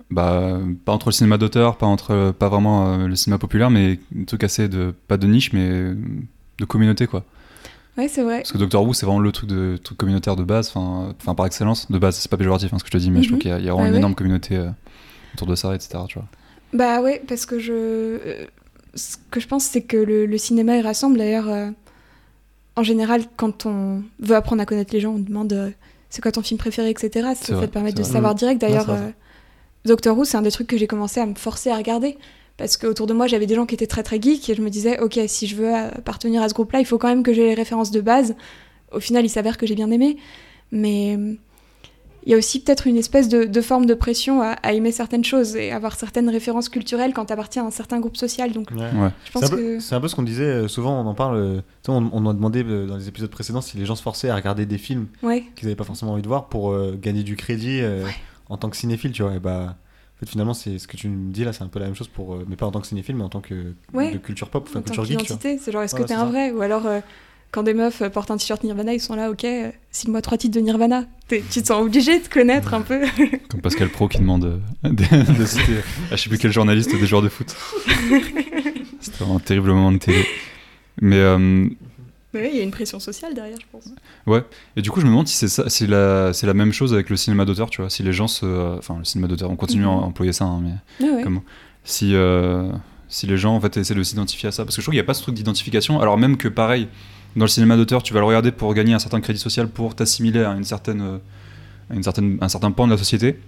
bah, 0.09 0.59
pas 0.85 0.91
entre 0.91 1.07
le 1.07 1.13
cinéma 1.13 1.37
d'auteur, 1.37 1.77
pas 1.77 1.85
entre, 1.85 2.31
pas 2.37 2.49
vraiment 2.49 2.93
euh, 2.93 3.07
le 3.07 3.15
cinéma 3.15 3.37
populaire, 3.37 3.69
mais 3.69 3.99
un 4.19 4.25
truc 4.25 4.43
assez 4.43 4.67
de, 4.67 4.93
pas 5.07 5.17
de 5.17 5.27
niche, 5.27 5.53
mais 5.53 5.93
de 6.59 6.65
communauté, 6.65 7.07
quoi. 7.07 7.23
Ouais, 7.97 8.07
c'est 8.07 8.23
vrai. 8.23 8.37
Parce 8.39 8.51
que 8.51 8.57
Doctor 8.57 8.83
Who, 8.85 8.93
c'est 8.93 9.05
vraiment 9.05 9.19
le 9.19 9.31
truc, 9.31 9.49
de, 9.49 9.77
truc 9.81 9.97
communautaire 9.97 10.35
de 10.35 10.43
base, 10.43 10.69
enfin, 10.73 11.13
enfin, 11.21 11.35
par 11.35 11.45
excellence, 11.45 11.91
de 11.91 11.97
base, 11.97 12.15
c'est 12.17 12.29
pas 12.31 12.37
péjoratif 12.37 12.73
hein, 12.73 12.77
ce 12.79 12.83
que 12.83 12.89
je 12.89 12.93
te 12.93 12.97
dis, 12.97 13.11
mais 13.11 13.21
je 13.21 13.27
trouve 13.27 13.35
Mhm. 13.37 13.41
qu'il 13.41 13.51
y 13.51 13.53
a, 13.53 13.59
il 13.59 13.65
y 13.65 13.69
a 13.69 13.71
vraiment 13.71 13.83
Ouais, 13.83 13.87
une 13.89 13.93
ouais. 13.93 13.99
énorme 13.99 14.15
communauté 14.15 14.55
euh, 14.57 14.69
autour 15.35 15.47
de 15.47 15.55
ça, 15.55 15.73
etc., 15.75 15.99
tu 16.07 16.19
vois. 16.19 16.27
Bah 16.73 17.01
ouais, 17.01 17.21
parce 17.27 17.45
que 17.45 17.59
je. 17.59 17.73
euh, 17.73 18.45
Ce 18.95 19.17
que 19.29 19.39
je 19.39 19.47
pense, 19.47 19.63
c'est 19.65 19.81
que 19.81 19.97
le, 19.97 20.25
le 20.25 20.37
cinéma 20.37 20.77
il 20.77 20.81
rassemble. 20.85 21.17
D'ailleurs, 21.17 21.49
euh, 21.49 21.69
en 22.75 22.83
général, 22.83 23.23
quand 23.37 23.65
on 23.65 24.03
veut 24.19 24.35
apprendre 24.35 24.61
à 24.61 24.65
connaître 24.65 24.93
les 24.93 24.99
gens, 25.01 25.11
on 25.15 25.19
demande 25.19 25.51
euh, 25.53 25.69
c'est 26.09 26.21
quoi 26.21 26.31
ton 26.31 26.41
film 26.41 26.57
préféré, 26.57 26.89
etc. 26.89 27.29
Ça, 27.35 27.55
vrai, 27.55 27.67
te 27.67 27.71
permet 27.73 27.91
de 27.93 28.01
vrai. 28.01 28.11
savoir 28.11 28.35
direct. 28.35 28.59
D'ailleurs, 28.61 28.89
euh, 28.89 29.09
Doctor 29.85 30.17
Who, 30.17 30.23
c'est 30.25 30.37
un 30.37 30.41
des 30.41 30.51
trucs 30.51 30.67
que 30.67 30.77
j'ai 30.77 30.87
commencé 30.87 31.19
à 31.19 31.25
me 31.25 31.35
forcer 31.35 31.69
à 31.69 31.77
regarder. 31.77 32.17
Parce 32.57 32.77
qu'autour 32.77 33.07
de 33.07 33.13
moi, 33.13 33.27
j'avais 33.27 33.47
des 33.47 33.55
gens 33.55 33.65
qui 33.65 33.73
étaient 33.75 33.87
très 33.87 34.03
très 34.03 34.21
geeks 34.21 34.49
et 34.49 34.55
je 34.55 34.61
me 34.61 34.69
disais, 34.69 34.99
ok, 34.99 35.19
si 35.27 35.47
je 35.47 35.55
veux 35.55 35.73
appartenir 35.73 36.41
à 36.43 36.49
ce 36.49 36.53
groupe-là, 36.53 36.79
il 36.79 36.85
faut 36.85 36.97
quand 36.97 37.07
même 37.07 37.23
que 37.23 37.33
j'ai 37.33 37.45
les 37.47 37.53
références 37.55 37.91
de 37.91 38.01
base. 38.01 38.35
Au 38.91 38.99
final, 38.99 39.25
il 39.25 39.29
s'avère 39.29 39.57
que 39.57 39.65
j'ai 39.65 39.73
bien 39.75 39.89
aimé. 39.89 40.17
Mais 40.71 41.17
il 42.25 42.31
y 42.31 42.35
a 42.35 42.37
aussi 42.37 42.61
peut-être 42.61 42.85
une 42.87 42.97
espèce 42.97 43.27
de, 43.29 43.45
de 43.45 43.61
forme 43.61 43.85
de 43.85 43.93
pression 43.93 44.41
à, 44.41 44.49
à 44.51 44.73
aimer 44.73 44.91
certaines 44.91 45.23
choses 45.23 45.55
et 45.55 45.71
avoir 45.71 45.95
certaines 45.95 46.29
références 46.29 46.69
culturelles 46.69 47.13
quand 47.13 47.25
tu 47.25 47.33
appartiens 47.33 47.63
à 47.63 47.67
un 47.67 47.71
certain 47.71 47.99
groupe 47.99 48.17
social. 48.17 48.51
Donc 48.51 48.69
Ouais. 48.71 48.77
Ouais. 48.81 49.09
je 49.25 49.39
C'est 49.39 49.45
un, 49.45 49.49
peu, 49.49 49.55
que. 49.57 49.79
c'est 49.79 49.95
un 49.95 50.01
peu 50.01 50.07
ce 50.07 50.15
qu'on 50.15 50.23
disait, 50.23 50.43
euh, 50.43 50.67
souvent 50.67 51.01
on 51.01 51.07
en 51.07 51.13
parle, 51.15 51.35
euh, 51.37 51.61
on, 51.87 52.09
on 52.13 52.29
a 52.29 52.33
demandé 52.33 52.63
euh, 52.63 52.85
dans 52.87 52.97
les 52.97 53.07
épisodes 53.07 53.29
précédents 53.31 53.61
si 53.61 53.77
les 53.77 53.85
gens 53.85 53.95
se 53.95 54.03
forçaient 54.03 54.29
à 54.29 54.35
regarder 54.35 54.65
des 54.65 54.77
films 54.77 55.07
Ouais, 55.23 55.43
qu'ils 55.55 55.67
n'avaient 55.67 55.75
pas 55.75 55.83
forcément 55.83 56.11
envie 56.13 56.21
de 56.21 56.27
voir 56.27 56.45
pour 56.49 56.71
euh, 56.71 56.97
gagner 57.01 57.23
du 57.23 57.35
crédit 57.35 57.79
euh, 57.81 58.05
Ouais. 58.05 58.11
en 58.49 58.57
tant 58.57 58.69
que 58.69 58.77
cinéphile, 58.77 59.11
tu 59.11 59.23
vois. 59.23 59.33
Et 59.33 59.39
bah, 59.39 59.75
en 60.17 60.19
fait, 60.19 60.29
finalement, 60.29 60.53
c'est 60.53 60.77
ce 60.77 60.87
que 60.87 60.97
tu 60.97 61.09
me 61.09 61.31
dis 61.31 61.43
là, 61.43 61.53
c'est 61.53 61.63
un 61.63 61.67
peu 61.67 61.79
la 61.79 61.85
même 61.85 61.95
chose 61.95 62.07
pour, 62.07 62.35
euh, 62.35 62.45
mais 62.47 62.55
pas 62.55 62.67
en 62.67 62.71
tant 62.71 62.81
que 62.81 62.87
cinéphile, 62.87 63.15
mais 63.15 63.23
en 63.23 63.29
tant 63.29 63.41
que 63.41 63.73
Ouais. 63.93 64.11
de 64.11 64.19
culture 64.19 64.49
pop, 64.49 64.65
enfin 64.69 64.79
en 64.79 64.81
tant 64.83 64.85
culture 64.93 65.05
geek, 65.05 65.17
tu 65.17 65.25
vois. 65.27 65.37
qu'identité, 65.37 65.57
c'est 65.63 65.71
genre 65.71 65.81
est-ce 65.81 65.95
que 65.95 66.01
t'es 66.03 66.09
c'est 66.09 66.13
un 66.13 66.25
ça. 66.25 66.25
vrai 66.25 66.51
Ou 66.51 66.61
alors 66.61 66.85
euh, 66.85 66.99
quand 67.51 67.63
des 67.63 67.73
meufs 67.73 68.01
euh, 68.01 68.09
portent 68.09 68.31
un 68.31 68.37
t-shirt 68.37 68.63
Nirvana, 68.63 68.93
ils 68.93 68.99
sont 69.01 69.15
là, 69.15 69.29
ok, 69.29 69.43
euh, 69.43 69.71
cite-moi 69.91 70.21
trois 70.21 70.37
titres 70.37 70.55
de 70.55 70.61
Nirvana. 70.61 71.05
Tu 71.27 71.41
te 71.41 71.67
sens 71.67 71.81
obligé 71.81 72.19
de 72.19 72.27
connaître 72.27 72.73
un 72.73 72.81
peu. 72.81 73.01
Comme 73.49 73.61
Pascal 73.61 73.89
Pro 73.89 74.07
qui 74.07 74.19
demande 74.19 74.45
euh, 74.45 74.89
de, 74.89 75.37
de 75.39 75.45
citer 75.45 75.77
à 76.11 76.15
je 76.15 76.21
sais 76.23 76.29
plus 76.29 76.37
quel 76.37 76.51
journaliste 76.51 76.91
des 76.97 77.05
joueurs 77.07 77.21
de 77.21 77.29
foot. 77.29 77.53
C'était 78.99 79.23
un 79.23 79.39
terrible 79.39 79.69
moment 79.69 79.91
de 79.91 79.97
télé. 79.97 80.25
Mais 81.01 81.17
euh, 81.17 81.37
Mais 82.33 82.41
oui, 82.41 82.49
il 82.51 82.57
y 82.57 82.59
a 82.59 82.63
une 82.63 82.71
pression 82.71 82.99
sociale 82.99 83.33
derrière, 83.33 83.57
je 83.59 83.65
pense. 83.71 84.43
et 84.75 84.81
du 84.81 84.91
coup, 84.91 84.99
je 85.01 85.05
me 85.05 85.11
demande 85.11 85.27
si 85.27 85.35
c'est 85.35 85.47
ça, 85.47 85.69
si 85.69 85.87
la, 85.87 86.33
c'est 86.33 86.47
la 86.47 86.53
même 86.53 86.71
chose 86.73 86.93
avec 86.93 87.09
le 87.09 87.15
cinéma 87.17 87.45
d'auteur, 87.45 87.69
tu 87.69 87.81
vois. 87.81 87.89
Si 87.89 88.03
les 88.03 88.13
gens 88.13 88.27
se, 88.27 88.77
enfin 88.77 88.97
le 88.99 89.03
cinéma 89.05 89.27
d'auteur, 89.27 89.49
on 89.49 89.55
continue 89.55 89.85
à 89.85 89.87
Mhm. 89.87 90.03
employer 90.03 90.33
ça, 90.33 90.45
hein, 90.45 90.61
mais 90.63 90.71
Ah 91.07 91.15
ouais. 91.15 91.23
Comment 91.23 91.43
si 91.83 92.13
euh, 92.13 92.71
si 93.07 93.25
les 93.25 93.37
gens 93.37 93.55
en 93.55 93.59
fait 93.61 93.75
essaient 93.77 93.95
de 93.95 94.03
s'identifier 94.03 94.49
à 94.49 94.51
ça, 94.51 94.63
parce 94.63 94.75
que 94.75 94.81
je 94.81 94.85
trouve 94.85 94.93
qu'il 94.93 94.99
n'y 94.99 95.03
a 95.03 95.07
pas 95.07 95.15
ce 95.15 95.23
truc 95.23 95.33
d'identification. 95.35 95.99
Alors 95.99 96.17
même 96.17 96.37
que 96.37 96.47
pareil, 96.47 96.87
dans 97.35 97.45
le 97.45 97.49
cinéma 97.49 97.77
d'auteur, 97.77 98.03
tu 98.03 98.13
vas 98.13 98.19
le 98.19 98.25
regarder 98.25 98.51
pour 98.51 98.73
gagner 98.73 98.93
un 98.93 98.99
certain 98.99 99.21
crédit 99.21 99.39
social, 99.39 99.67
pour 99.67 99.95
t'assimiler 99.95 100.43
à 100.43 100.51
une 100.51 100.63
certaine, 100.63 101.01
euh, 101.01 101.17
à 101.89 101.95
une 101.95 102.03
certaine, 102.03 102.37
un 102.41 102.49
certain 102.49 102.71
pan 102.71 102.85
de 102.87 102.91
la 102.91 102.97
société. 102.97 103.39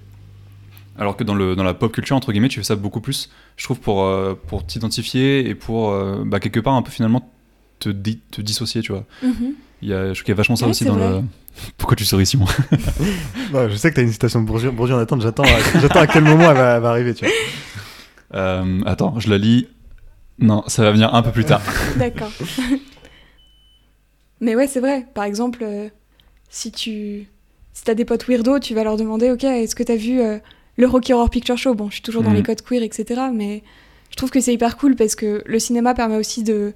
Alors 0.98 1.18
que 1.18 1.24
dans, 1.24 1.34
le, 1.36 1.56
dans 1.56 1.64
la 1.64 1.74
pop 1.74 1.92
culture, 1.92 2.16
entre 2.16 2.32
guillemets, 2.32 2.50
tu 2.50 2.60
fais 2.60 2.64
ça 2.66 2.76
beaucoup 2.76 3.02
plus, 3.02 3.30
je 3.58 3.64
trouve, 3.64 3.80
pour, 3.80 4.04
euh, 4.04 4.36
pour 4.48 4.66
t'identifier 4.66 5.48
et 5.50 5.56
pour, 5.56 5.92
euh, 5.92 6.24
bah, 6.26 6.40
quelque 6.40 6.60
part, 6.60 6.76
un 6.76 6.82
peu 6.84 6.92
finalement, 6.92 7.30
te, 7.80 7.90
di- 7.90 8.20
te 8.32 8.42
dissocier, 8.42 8.82
tu 8.82 8.92
vois. 8.92 9.04
Mhm. 9.24 9.54
Il 9.82 9.90
y 9.90 9.94
a, 9.94 10.10
je 10.10 10.12
trouve 10.14 10.24
qu'il 10.24 10.30
y 10.30 10.32
a 10.32 10.36
vachement 10.36 10.56
ça 10.56 10.68
aussi 10.68 10.86
dans 10.86 10.94
vrai. 10.96 11.10
le. 11.10 11.22
Pourquoi 11.78 11.96
tu 11.98 12.06
souris, 12.06 12.26
Simon 12.26 12.46
Non, 13.52 13.68
je 13.70 13.76
sais 13.76 13.90
que 13.90 13.96
t'as 13.96 14.02
une 14.04 14.12
citation 14.12 14.42
de 14.42 14.46
Bourdieu, 14.48 14.72
Bourdieu 14.72 14.96
en 14.96 15.00
attente, 15.00 15.22
j'attends, 15.22 15.44
à- 15.44 15.80
j'attends 15.82 16.00
à 16.02 16.08
quel 16.08 16.24
moment 16.24 16.50
elle 16.52 16.58
va, 16.58 16.76
elle 16.76 16.82
va 16.82 16.90
arriver, 16.92 17.14
tu 17.16 17.26
vois. 17.26 17.34
Euh, 18.36 18.82
Attends, 18.86 19.20
je 19.20 19.30
la 19.30 19.38
lis. 19.38 19.68
Non, 20.40 20.64
ça 20.68 20.84
va 20.84 20.92
venir 20.92 21.14
un 21.14 21.22
peu 21.22 21.32
plus 21.32 21.46
tard. 21.46 21.62
D'accord. 21.98 22.32
Mais 24.44 24.56
ouais, 24.56 24.68
c'est 24.68 24.80
vrai. 24.80 25.08
Par 25.14 25.24
exemple, 25.24 25.60
euh, 25.64 25.90
si 26.50 26.72
tu 26.72 27.28
si 27.74 27.84
t'as 27.84 27.96
des 27.96 28.06
potes 28.06 28.28
weirdo, 28.28 28.60
tu 28.60 28.76
vas 28.76 28.84
leur 28.84 28.98
demander, 28.98 29.32
ok, 29.32 29.44
est-ce 29.46 29.76
que 29.76 29.82
t'as 29.84 29.96
vu 29.96 30.20
euh, 30.22 30.38
le 30.78 30.86
Rocky 30.88 31.14
Horror 31.14 31.30
Picture 31.30 31.58
Show? 31.58 31.74
Bon, 31.74 31.88
je 31.90 31.94
suis 31.96 32.02
toujours 32.04 32.22
dans 32.22 32.30
Mhm. 32.30 32.36
les 32.36 32.44
codes 32.44 32.62
queer, 32.62 32.84
etc. 32.84 33.22
Mais 33.34 33.64
je 34.12 34.16
trouve 34.16 34.30
que 34.30 34.40
c'est 34.42 34.54
hyper 34.54 34.78
cool 34.78 34.96
parce 34.96 35.16
que 35.16 35.42
le 35.46 35.60
cinéma 35.60 35.94
permet 35.96 36.18
aussi 36.18 36.44
de 36.44 36.74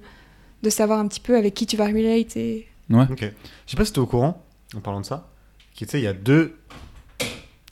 de 0.64 0.70
savoir 0.70 0.98
un 0.98 1.06
petit 1.06 1.20
peu 1.20 1.36
avec 1.36 1.54
qui 1.54 1.66
tu 1.66 1.76
vas 1.76 1.86
relate 1.86 2.36
et 2.36 2.66
Ok. 2.90 3.20
Je 3.20 3.70
sais 3.70 3.76
pas 3.76 3.84
si 3.84 3.92
t'es 3.92 4.00
au 4.00 4.06
courant, 4.06 4.44
en 4.76 4.80
parlant 4.80 5.00
de 5.00 5.06
ça, 5.06 5.30
qui 5.74 5.84
tu 5.86 5.92
sais, 5.92 6.00
il 6.00 6.04
y 6.04 6.08
a 6.08 6.12
deux. 6.14 6.56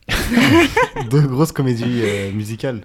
deux 1.10 1.22
grosses 1.26 1.52
comédies 1.52 2.02
euh, 2.02 2.30
musicales 2.32 2.82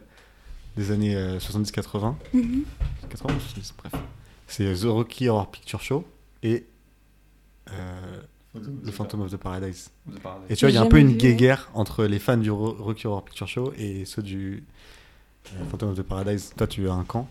des 0.78 0.91
années 0.91 1.15
euh, 1.15 1.38
70-80. 1.39 1.82
80 1.82 2.13
ou 2.34 3.39
70, 3.39 3.74
bref. 3.78 4.02
C'est 4.47 4.74
The 4.74 4.86
Rocky 4.86 5.30
Horror 5.30 5.52
Picture 5.52 5.82
Show 5.82 6.06
et 6.43 6.65
euh, 7.73 8.60
The 8.86 8.91
Phantom 8.91 9.21
of 9.21 9.31
the 9.31 9.38
Paradise. 9.38 9.91
Et 10.49 10.55
tu 10.55 10.65
vois, 10.65 10.71
il 10.71 10.75
y 10.75 10.77
a 10.77 10.81
un 10.81 10.86
peu 10.88 10.99
une 10.99 11.13
guéguerre 11.17 11.69
entre 11.73 12.05
les 12.05 12.19
fans 12.19 12.38
du 12.38 12.51
Ro- 12.51 12.75
Rocky 12.79 13.07
Horror 13.07 13.23
Picture 13.23 13.47
Show 13.47 13.73
et 13.77 14.03
ceux 14.05 14.21
du 14.21 14.63
euh, 15.53 15.63
Phantom 15.69 15.89
of 15.91 15.97
the 15.97 16.01
Paradise. 16.03 16.51
Toi, 16.57 16.67
tu 16.67 16.88
as 16.89 16.93
un 16.93 17.03
camp? 17.03 17.27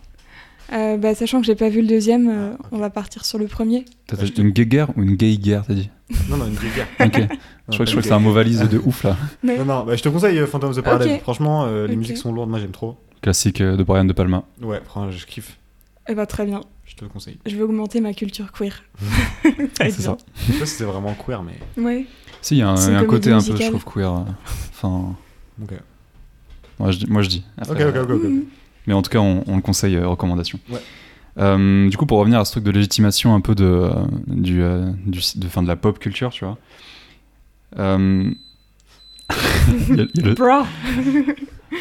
Euh, 0.73 0.97
bah, 0.97 1.15
sachant 1.15 1.41
que 1.41 1.47
j'ai 1.47 1.57
pas 1.57 1.69
vu 1.69 1.83
le 1.83 1.89
deuxième, 1.89 2.29
euh, 2.29 2.53
Ah, 2.63 2.67
on 2.71 2.79
va 2.79 2.91
partir 2.91 3.25
sur 3.25 3.39
le 3.39 3.47
premier. 3.47 3.85
T'as 4.07 4.17
t'as 4.17 4.27
une 4.43 4.51
gay 4.51 4.67
guerre 4.67 4.91
ou 4.97 5.03
une 5.03 5.17
gay 5.17 5.37
guerre, 5.37 5.65
t'as 5.67 5.75
dit? 5.75 5.91
Non, 6.29 6.37
non, 6.37 6.47
une 6.47 6.55
guéguerre. 6.57 6.87
Ok. 7.01 7.17
je 7.69 7.75
crois 7.75 7.87
que, 7.87 8.03
c'est 8.03 8.13
un 8.13 8.19
mot 8.21 8.33
valise 8.33 8.61
de 8.69 8.79
ouf 8.79 9.03
là. 9.05 9.17
Mais 9.43 9.59
Non, 9.59 9.65
non, 9.65 9.85
bah, 9.85 9.97
je 9.97 10.03
te 10.03 10.09
conseille 10.09 10.39
Phantom 10.47 10.71
of 10.71 10.77
the 10.77 10.81
Paradise. 10.83 11.19
Franchement, 11.23 11.65
euh, 11.67 11.87
les 11.87 11.97
musiques 11.97 12.17
sont 12.19 12.33
lourdes, 12.33 12.51
moi 12.51 12.59
j'aime 12.61 12.71
trop. 12.71 12.97
Classique 13.21 13.61
de 13.61 13.83
Brian 13.83 14.05
De 14.07 14.13
Palma. 14.13 14.45
Ouais, 14.63 14.81
franchement, 14.85 15.11
je 15.11 15.27
kiffe. 15.27 15.59
Eh 16.11 16.15
bah, 16.15 16.27
très 16.27 16.45
bien. 16.45 16.61
Je 16.85 16.97
te 16.97 17.05
le 17.05 17.11
conseille. 17.11 17.39
Je 17.47 17.55
vais 17.57 17.63
augmenter 17.63 18.01
ma 18.01 18.13
culture 18.13 18.53
queer. 18.53 18.83
être 19.45 19.71
C'est 19.77 20.03
ça. 20.03 20.17
Je 20.35 20.53
sais 20.53 20.59
pas 20.59 20.67
si 20.67 20.75
c'est 20.75 20.85
vraiment 20.85 21.15
queer, 21.15 21.43
mais. 21.43 21.59
Ouais. 21.81 22.07
Si, 22.43 22.57
il 22.57 22.59
y 22.59 22.63
a 22.63 22.71
un, 22.71 23.05
côté 23.05 23.31
un 23.31 23.41
peu, 23.41 23.57
je 23.57 23.69
trouve, 23.69 23.85
queer. 23.85 24.25
Enfin, 24.71 25.15
Ok, 25.63 25.73
moi 26.79 26.91
je 26.91 26.99
dis. 26.99 27.07
Moi, 27.09 27.23
je 27.23 27.29
dis. 27.29 27.45
Après, 27.59 27.85
ok, 27.85 27.97
ok. 27.97 28.11
ok. 28.11 28.23
Mhm. 28.25 28.45
Mais 28.87 28.95
en 28.95 29.03
tout 29.03 29.11
cas, 29.11 29.19
on, 29.19 29.45
on 29.47 29.57
le 29.57 29.63
conseille, 29.63 29.97
euh, 29.97 30.09
recommandation. 30.09 30.59
Ouais. 30.71 30.81
Euh, 31.39 31.89
du 31.89 31.97
coup, 31.97 32.07
pour 32.07 32.19
revenir 32.19 32.41
à 32.41 32.45
ce 32.45 32.53
truc 32.53 32.65
de 32.65 32.71
légitimation 32.71 33.35
un 33.35 33.41
peu 33.41 33.55
de, 33.55 33.65
euh, 33.65 33.91
du, 34.27 34.63
euh, 34.63 34.91
du, 35.07 35.21
de, 35.37 35.49
fin, 35.49 35.63
de 35.63 35.69
la 35.69 35.77
pop 35.77 35.99
culture, 35.99 36.31
tu 36.31 36.45
vois. 36.45 36.59
Euh, 37.79 38.31
Il 39.91 39.97
y 39.97 40.01
a, 40.01 40.07
il 40.15 40.21
y 40.21 40.25
a 40.25 40.27
le, 40.27 40.35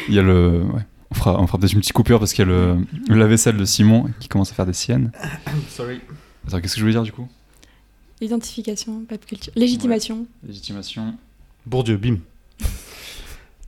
il 0.08 0.14
y 0.14 0.18
a 0.18 0.22
le- 0.22 0.62
ouais. 0.72 0.82
On 1.10 1.14
fera, 1.14 1.40
on 1.40 1.46
fera 1.46 1.58
peut-être 1.58 1.72
une 1.72 1.80
petite 1.80 1.92
coupure 1.92 2.18
parce 2.20 2.32
qu'il 2.32 2.44
y 2.46 2.48
a 2.48 2.50
le, 2.52 2.76
le 3.08 3.16
lave-vaisselle 3.16 3.56
de 3.56 3.64
Simon 3.64 4.06
qui 4.20 4.28
commence 4.28 4.50
à 4.52 4.54
faire 4.54 4.66
des 4.66 4.72
siennes. 4.72 5.10
Sorry. 5.68 6.00
Attends, 6.46 6.60
qu'est-ce 6.60 6.74
que 6.74 6.78
je 6.80 6.84
voulais 6.84 6.92
dire 6.94 7.02
du 7.02 7.12
coup? 7.12 7.28
Identification, 8.20 9.02
pop 9.08 9.24
culture. 9.26 9.52
Légitimation. 9.56 10.26
Légitimation. 10.46 11.14
Bourdieu, 11.66 11.96
bim. 11.96 12.18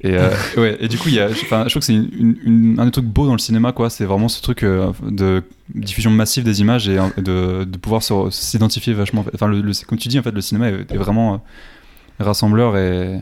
Et, 0.05 0.15
euh, 0.17 0.31
ouais, 0.57 0.77
et 0.81 0.89
du 0.89 0.99
coup, 0.99 1.09
il 1.09 1.15
y 1.15 1.21
a, 1.21 1.29
je 1.33 1.45
trouve 1.47 1.69
que 1.75 1.81
c'est 1.81 1.95
une- 1.95 2.11
une- 2.13 2.37
une- 2.43 2.81
un 2.81 2.85
des 2.87 2.91
trucs 2.91 3.05
beaux 3.07 3.27
dans 3.27 3.33
le 3.33 3.39
cinéma, 3.39 3.73
quoi. 3.73 3.89
C'est 3.91 4.05
vraiment 4.05 4.29
ce 4.29 4.43
truc 4.43 4.63
euh, 4.63 4.93
de 5.03 5.43
diffusion 5.75 6.11
massive 6.11 6.45
des 6.45 6.61
images 6.61 6.89
et 6.89 6.99
euh, 6.99 7.09
de, 7.19 7.65
de 7.65 7.79
pouvoir 7.79 8.03
s'identifier 8.33 8.95
vachement. 8.95 9.25
Enfin, 9.35 9.47
le, 9.49 9.61
le- 9.61 9.73
comme 9.87 9.99
tu 9.99 10.09
dis, 10.09 10.19
en 10.19 10.23
fait, 10.23 10.33
le 10.33 10.41
cinéma 10.41 10.69
est, 10.71 10.93
est 10.93 10.97
vraiment 10.97 11.35
euh, 11.35 11.39
rassembleur 12.25 12.77
et, 12.77 13.21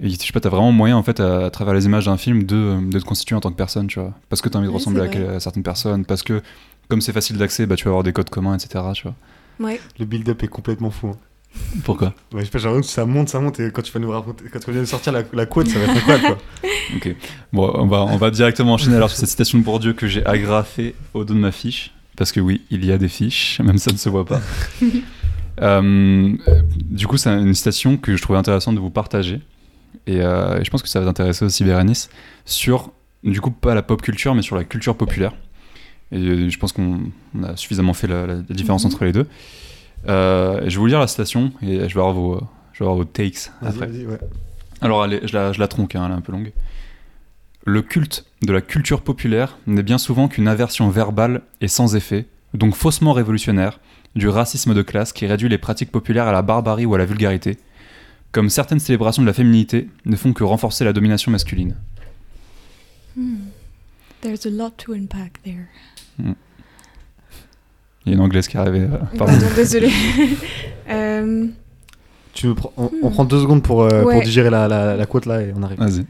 et 0.00 0.08
je 0.10 0.16
sais 0.16 0.32
pas, 0.32 0.40
t'as 0.40 0.48
vraiment 0.48 0.72
moyen, 0.72 0.96
en 0.96 1.02
fait, 1.02 1.20
à, 1.20 1.46
à 1.46 1.50
travers 1.50 1.74
les 1.74 1.86
images 1.86 2.06
d'un 2.06 2.16
film, 2.16 2.44
de, 2.44 2.78
de 2.90 2.98
te 2.98 3.04
constituer 3.04 3.34
en 3.36 3.40
tant 3.40 3.50
que 3.50 3.56
personne, 3.56 3.86
tu 3.86 3.98
vois. 4.00 4.12
Parce 4.28 4.42
que 4.42 4.48
t'as 4.48 4.58
envie 4.58 4.66
de 4.68 4.70
Oui, 4.72 4.78
ressembler 4.78 5.02
à 5.26 5.40
certaines 5.40 5.62
personnes, 5.62 6.04
parce 6.04 6.22
que 6.22 6.42
comme 6.88 7.00
c'est 7.00 7.12
facile 7.12 7.36
d'accès, 7.38 7.66
bah, 7.66 7.76
tu 7.76 7.84
vas 7.84 7.90
avoir 7.90 8.02
des 8.04 8.12
codes 8.12 8.30
communs, 8.30 8.54
etc. 8.56 8.84
Tu 8.94 9.02
vois. 9.04 9.14
Ouais. 9.58 9.80
Le 9.98 10.04
build-up 10.04 10.42
est 10.42 10.48
complètement 10.48 10.90
fou. 10.90 11.08
hein. 11.08 11.16
Pourquoi? 11.84 12.08
Ouais, 12.34 12.40
je 12.40 12.44
sais 12.44 12.50
pas, 12.50 12.58
j'ai 12.58 12.66
l'impression 12.66 12.80
que 12.88 12.94
ça 12.94 13.06
monte, 13.06 13.28
ça 13.30 13.40
monte, 13.40 13.58
et 13.60 13.70
quand 13.70 13.80
tu 13.80 13.90
vas 13.90 13.98
nous 14.00 14.10
raconter, 14.10 14.44
quand 14.52 14.58
tu 14.58 14.70
vas 14.70 14.78
nous 14.78 14.84
sortir 14.86 15.12
la, 15.12 15.22
la 15.32 15.46
quote, 15.46 15.68
ça 15.68 15.78
va 15.78 15.86
être 15.86 15.96
incroyable, 15.96 16.26
quoi. 16.26 16.38
Ok. 16.96 17.16
Bon, 17.52 17.72
on 17.74 17.86
va, 17.86 18.02
on 18.04 18.16
va 18.18 18.30
directement 18.30 18.74
enchaîner 18.74 18.96
alors 18.96 19.08
sur 19.10 19.18
cette 19.18 19.30
citation 19.30 19.58
de 19.58 19.64
Bourdieu 19.64 19.92
que 19.94 20.06
j'ai 20.06 20.24
agrafée 20.26 20.94
au 21.14 21.24
dos 21.24 21.32
de 21.34 21.38
ma 21.38 21.50
fiche. 21.52 21.92
Parce 22.16 22.30
que 22.32 22.40
oui, 22.40 22.62
il 22.70 22.84
y 22.84 22.92
a 22.92 22.98
des 22.98 23.08
fiches, 23.08 23.60
même 23.64 23.78
ça 23.78 23.90
ne 23.90 23.96
se 23.96 24.08
voit 24.10 24.26
pas. 24.26 24.40
Euh, 25.62 26.36
du 26.74 27.06
coup, 27.06 27.16
c'est 27.16 27.30
une 27.30 27.54
citation 27.54 27.96
que 27.96 28.14
je 28.14 28.20
trouvais 28.20 28.38
intéressante 28.38 28.74
de 28.74 28.80
vous 28.80 28.90
partager. 28.90 29.40
Et, 30.06 30.20
euh, 30.20 30.60
et 30.60 30.64
je 30.64 30.70
pense 30.70 30.82
que 30.82 30.88
ça 30.88 31.00
va 31.00 31.06
t'intéresser 31.06 31.44
aussi, 31.44 31.64
Bérénice, 31.64 32.10
sur, 32.44 32.92
du 33.24 33.40
coup, 33.40 33.50
pas 33.50 33.74
la 33.74 33.82
pop 33.82 34.00
culture, 34.00 34.34
mais 34.34 34.42
sur 34.42 34.56
la 34.56 34.64
culture 34.64 34.96
populaire. 34.96 35.32
Et 36.12 36.18
euh, 36.18 36.48
je 36.48 36.58
pense 36.58 36.72
qu'on 36.72 37.00
on 37.36 37.42
a 37.42 37.56
suffisamment 37.56 37.92
fait 37.92 38.06
la, 38.06 38.36
différence 38.48 38.84
Mhm. 38.84 38.92
entre 38.92 39.04
les 39.04 39.12
deux. 39.12 39.26
Euh, 40.08 40.60
je 40.64 40.70
vais 40.70 40.76
vous 40.76 40.86
lire 40.86 41.00
la 41.00 41.08
citation 41.08 41.52
et 41.62 41.88
je 41.88 41.94
vais 41.94 42.00
avoir 42.00 42.12
vos, 42.12 42.40
je 42.72 42.78
vais 42.78 42.84
avoir 42.84 42.96
vos 42.96 43.04
takes 43.04 43.50
après. 43.62 43.88
ouais. 43.88 44.18
Alors, 44.80 45.02
allez, 45.02 45.20
je 45.24 45.34
la, 45.36 45.52
je 45.52 45.58
la 45.58 45.66
tronque, 45.68 45.96
hein, 45.96 46.04
elle 46.06 46.12
est 46.12 46.14
un 46.14 46.20
peu 46.20 46.32
longue. 46.32 46.52
Le 47.64 47.82
culte 47.82 48.24
de 48.42 48.52
la 48.52 48.60
culture 48.60 49.00
populaire 49.00 49.58
n'est 49.66 49.82
bien 49.82 49.98
souvent 49.98 50.28
qu'une 50.28 50.46
aversion 50.46 50.88
verbale 50.90 51.42
et 51.60 51.66
sans 51.66 51.96
effet, 51.96 52.26
donc 52.54 52.76
faussement 52.76 53.12
révolutionnaire, 53.12 53.80
du 54.14 54.28
racisme 54.28 54.72
de 54.72 54.82
classe 54.82 55.12
qui 55.12 55.26
réduit 55.26 55.48
les 55.48 55.58
pratiques 55.58 55.90
populaires 55.90 56.28
à 56.28 56.32
la 56.32 56.42
barbarie 56.42 56.86
ou 56.86 56.94
à 56.94 56.98
la 56.98 57.04
vulgarité, 57.04 57.58
comme 58.36 58.50
certaines 58.50 58.80
célébrations 58.80 59.22
de 59.22 59.26
la 59.26 59.32
féminité 59.32 59.88
ne 60.04 60.14
font 60.14 60.34
que 60.34 60.44
renforcer 60.44 60.84
la 60.84 60.92
domination 60.92 61.32
masculine. 61.32 61.74
Hmm. 63.16 63.36
There's 64.20 64.44
a 64.44 64.50
lot 64.50 64.72
to 64.84 64.92
unpack 64.92 65.42
there. 65.42 65.68
Il 66.18 66.34
y 68.06 68.10
a 68.10 68.12
une 68.12 68.20
anglaise 68.20 68.46
qui 68.46 68.58
est 68.58 68.60
arrivée. 68.60 68.80
euh, 68.80 68.98
pardon. 69.16 69.32
Pardon, 69.32 69.46
désolé. 69.56 69.88
Tu 72.34 72.48
me 72.48 72.54
prends- 72.54 72.72
on, 72.76 72.90
on 73.02 73.08
Hmm. 73.08 73.12
prend 73.12 73.24
deux 73.24 73.40
secondes 73.40 73.62
pour, 73.62 73.80
euh, 73.84 74.02
Ouais. 74.04 74.12
pour 74.16 74.22
digérer 74.22 74.50
la, 74.50 74.68
la, 74.68 74.94
la 74.96 75.06
quote 75.06 75.24
là 75.24 75.40
et 75.40 75.54
on 75.56 75.62
arrive. 75.62 75.78
Vas-y. 75.78 76.04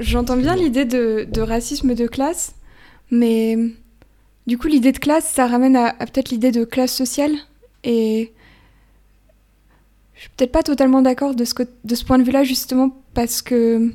J'entends 0.00 0.36
bien 0.36 0.56
l'idée 0.56 0.84
de, 0.86 1.28
de 1.30 1.40
racisme 1.40 1.94
de 1.94 2.08
classe, 2.08 2.54
mais 3.12 3.56
du 4.48 4.58
coup, 4.58 4.66
l'idée 4.66 4.90
de 4.90 4.98
classe, 4.98 5.30
ça 5.32 5.46
ramène 5.46 5.76
à, 5.76 5.86
à 6.00 6.06
peut-être 6.06 6.30
l'idée 6.30 6.50
de 6.50 6.64
classe 6.64 6.92
sociale. 6.92 7.30
Et 7.84 8.32
je 10.18 10.22
suis 10.22 10.30
peut-être 10.36 10.50
pas 10.52 10.64
totalement 10.64 11.00
d'accord 11.00 11.34
de 11.34 11.44
ce, 11.44 11.54
de 11.84 11.94
ce 11.94 12.04
point 12.04 12.18
de 12.18 12.24
vue-là, 12.24 12.42
justement, 12.42 12.90
parce 13.14 13.40
que, 13.40 13.94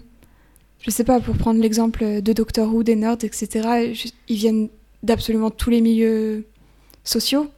je 0.80 0.90
sais 0.90 1.04
pas, 1.04 1.20
pour 1.20 1.36
prendre 1.38 1.62
l'exemple 1.62 2.22
de 2.22 2.34
Doctor 2.34 2.74
Who, 2.74 2.82
des 2.84 2.96
nerds, 2.96 3.18
etc., 3.24 3.94
ils 4.30 4.36
viennent 4.38 4.70
d'absolument 5.04 5.52
tous 5.52 5.70
les 5.70 5.82
milieux 5.82 6.46
sociaux. 7.04 7.52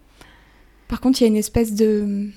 Par 0.88 1.00
contre, 1.00 1.22
il 1.22 1.26
y 1.26 1.28
a 1.28 1.30
une 1.30 1.38
espèce 1.38 1.74
de. 1.76 2.28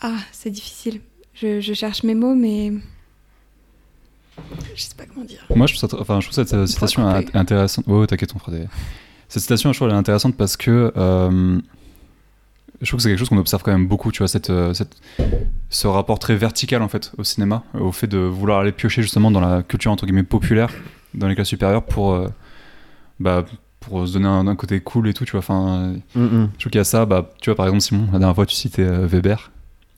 Ah, 0.00 0.16
c'est 0.32 0.50
difficile. 0.50 1.00
Je, 1.34 1.60
je 1.60 1.74
cherche 1.74 2.02
mes 2.02 2.14
mots, 2.14 2.34
mais. 2.34 2.72
Je 4.74 4.82
sais 4.82 4.94
pas 4.96 5.04
comment 5.06 5.24
dire. 5.24 5.46
Moi, 5.54 5.66
je 5.66 5.74
trouve, 5.76 5.88
ça 5.90 5.96
tr- 5.96 6.00
enfin, 6.00 6.20
je 6.20 6.28
trouve 6.28 6.44
cette 6.44 6.66
citation 6.66 7.06
intéressante. 7.34 7.84
Oh, 7.88 8.04
t'inquiète, 8.04 8.32
on 8.34 8.38
fera 8.38 8.52
des. 8.52 8.64
Cette 9.28 9.42
citation, 9.42 9.72
je 9.72 9.78
trouve, 9.78 9.88
elle 9.88 9.94
est 9.94 9.98
intéressante 9.98 10.36
parce 10.36 10.56
que 10.56 10.92
euh, 10.96 11.58
je 12.80 12.86
trouve 12.88 12.98
que 12.98 13.02
c'est 13.02 13.08
quelque 13.10 13.18
chose 13.18 13.28
qu'on 13.28 13.38
observe 13.38 13.62
quand 13.62 13.72
même 13.72 13.86
beaucoup, 13.88 14.12
tu 14.12 14.18
vois, 14.18 14.28
cette, 14.28 14.50
euh, 14.50 14.74
cette- 14.74 14.96
ce 15.70 15.86
rapport 15.86 16.18
très 16.18 16.36
vertical 16.36 16.82
en 16.82 16.88
fait 16.88 17.12
au 17.18 17.24
cinéma, 17.24 17.62
euh, 17.74 17.80
au 17.80 17.92
fait 17.92 18.06
de 18.06 18.18
vouloir 18.18 18.60
aller 18.60 18.72
piocher 18.72 19.02
justement 19.02 19.30
dans 19.30 19.40
la 19.40 19.62
culture 19.62 19.90
entre 19.92 20.06
guillemets 20.06 20.22
populaire, 20.22 20.70
dans 21.14 21.28
les 21.28 21.34
classes 21.34 21.48
supérieures 21.48 21.84
pour, 21.84 22.12
euh, 22.12 22.28
bah, 23.20 23.44
pour 23.80 24.06
se 24.06 24.12
donner 24.14 24.26
un, 24.28 24.46
un 24.46 24.56
côté 24.56 24.80
cool 24.80 25.08
et 25.08 25.14
tout, 25.14 25.24
tu 25.24 25.30
vois. 25.32 25.38
Enfin, 25.40 25.94
Mm, 26.14 26.20
mm. 26.22 26.50
je 26.54 26.58
trouve 26.60 26.70
qu'il 26.72 26.78
y 26.78 26.80
a 26.80 26.84
ça, 26.84 27.06
bah, 27.06 27.32
tu 27.40 27.50
vois, 27.50 27.56
par 27.56 27.66
exemple, 27.66 27.82
Simon, 27.82 28.06
la 28.12 28.18
dernière 28.18 28.34
fois, 28.34 28.46
tu 28.46 28.54
citais 28.56 28.82
euh, 28.82 29.06
Weber. 29.06 29.50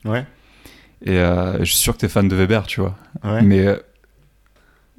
Ouais. 0.05 0.25
Et 1.03 1.17
euh, 1.17 1.57
je 1.59 1.65
suis 1.65 1.77
sûr 1.77 1.93
que 1.93 1.99
t'es 1.99 2.07
fan 2.09 2.27
de 2.27 2.35
Weber, 2.35 2.65
tu 2.67 2.81
vois. 2.81 2.95
Ouais. 3.23 3.41
Mais 3.41 3.65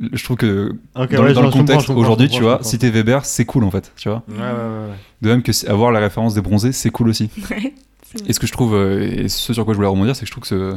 je 0.01 0.25
trouve 0.25 0.37
que 0.37 0.73
Ok, 0.95 1.13
dans, 1.15 1.23
ouais, 1.23 1.33
dans 1.33 1.43
le 1.43 1.51
contexte 1.51 1.91
aujourd'hui, 1.91 2.29
tu 2.29 2.43
vois, 2.43 2.59
t'es 2.59 2.91
Weber, 2.91 3.25
c'est 3.25 3.45
cool 3.45 3.65
en 3.65 3.71
fait, 3.71 3.93
tu 3.97 4.09
vois. 4.09 4.23
comprends. 4.27 4.43
Ouais, 4.43 4.51
ouais, 4.51 4.57
ouais, 4.57 4.89
ouais. 4.91 4.97
De 5.23 5.29
même 5.29 5.43
que 5.43 5.69
avoir 5.71 5.93
la 5.93 6.01
référence 6.01 6.35
des 6.35 6.41
bronzés, 6.41 6.73
c'est 6.73 6.91
cool 6.91 7.09
aussi. 7.09 7.31
Et 8.27 8.33
ce 8.33 8.41
que 8.41 8.47
je 8.47 8.53
trouve, 8.53 8.75
euh, 8.75 9.25
et 9.25 9.29
ce 9.29 9.53
sur 9.53 9.65
quoi 9.65 9.73
je 9.73 9.77
voulais 9.77 9.89
rebondir, 9.89 10.17
c'est 10.17 10.23
que 10.23 10.27
je 10.27 10.33
trouve 10.33 10.43
que 10.43 10.49
ce, 10.49 10.77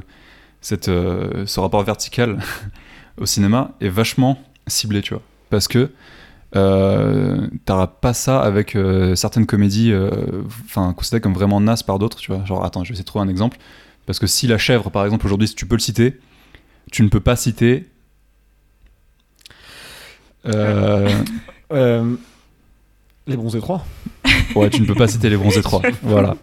cette, 0.62 0.88
euh, 0.88 1.48
ce 1.48 1.60
rapport 1.60 1.82
vertical 1.84 2.38
au 3.18 3.26
cinéma 3.26 3.72
est 3.82 3.90
vachement 3.90 4.38
ciblé, 4.68 5.02
tu 5.02 5.16
vois. 5.16 5.24
Parce 5.50 5.68
que 5.68 5.90
euh, 6.56 7.48
t'auras 7.66 7.88
pas 7.88 8.14
ça 8.14 8.40
avec 8.42 8.76
euh, 8.76 9.16
certaines 9.16 9.48
comédies, 9.48 9.92
euh, 9.92 10.44
enfin, 10.66 10.94
considérées 10.94 11.22
comme 11.22 11.34
vraiment 11.34 11.60
nasses 11.60 11.84
par 11.84 11.98
d'autres, 11.98 12.18
tu 12.20 12.32
vois. 12.32 12.46
Genre, 12.46 12.64
attends, 12.64 12.84
je 12.84 12.90
vais 12.90 12.94
essayer 12.94 13.04
de 13.04 13.08
trouver 13.08 13.26
un 13.26 13.30
exemple. 13.30 13.58
Parce 14.06 14.20
que 14.20 14.28
si 14.28 14.48
La 14.48 14.58
Chèvre, 14.58 14.92
par 14.92 15.06
exemple, 15.06 15.26
aujourd'hui, 15.26 15.48
si 15.48 15.56
tu 15.56 15.66
peux 15.66 15.76
le 15.76 15.82
citer, 15.82 16.20
tu 16.92 17.04
ne 17.04 17.08
peux 17.10 17.20
pas 17.22 17.36
citer. 17.36 17.90
Euh, 20.46 21.10
Euh, 21.72 22.16
Les 23.28 23.38
bronzés 23.38 23.60
3. 23.62 23.86
Ouais, 24.56 24.70
tu 24.70 24.82
ne 24.82 24.86
peux 24.86 24.96
pas 24.96 25.08
citer 25.08 25.30
les 25.30 25.38
bronzés 25.38 25.62
3. 25.62 25.82
voilà. 26.04 26.36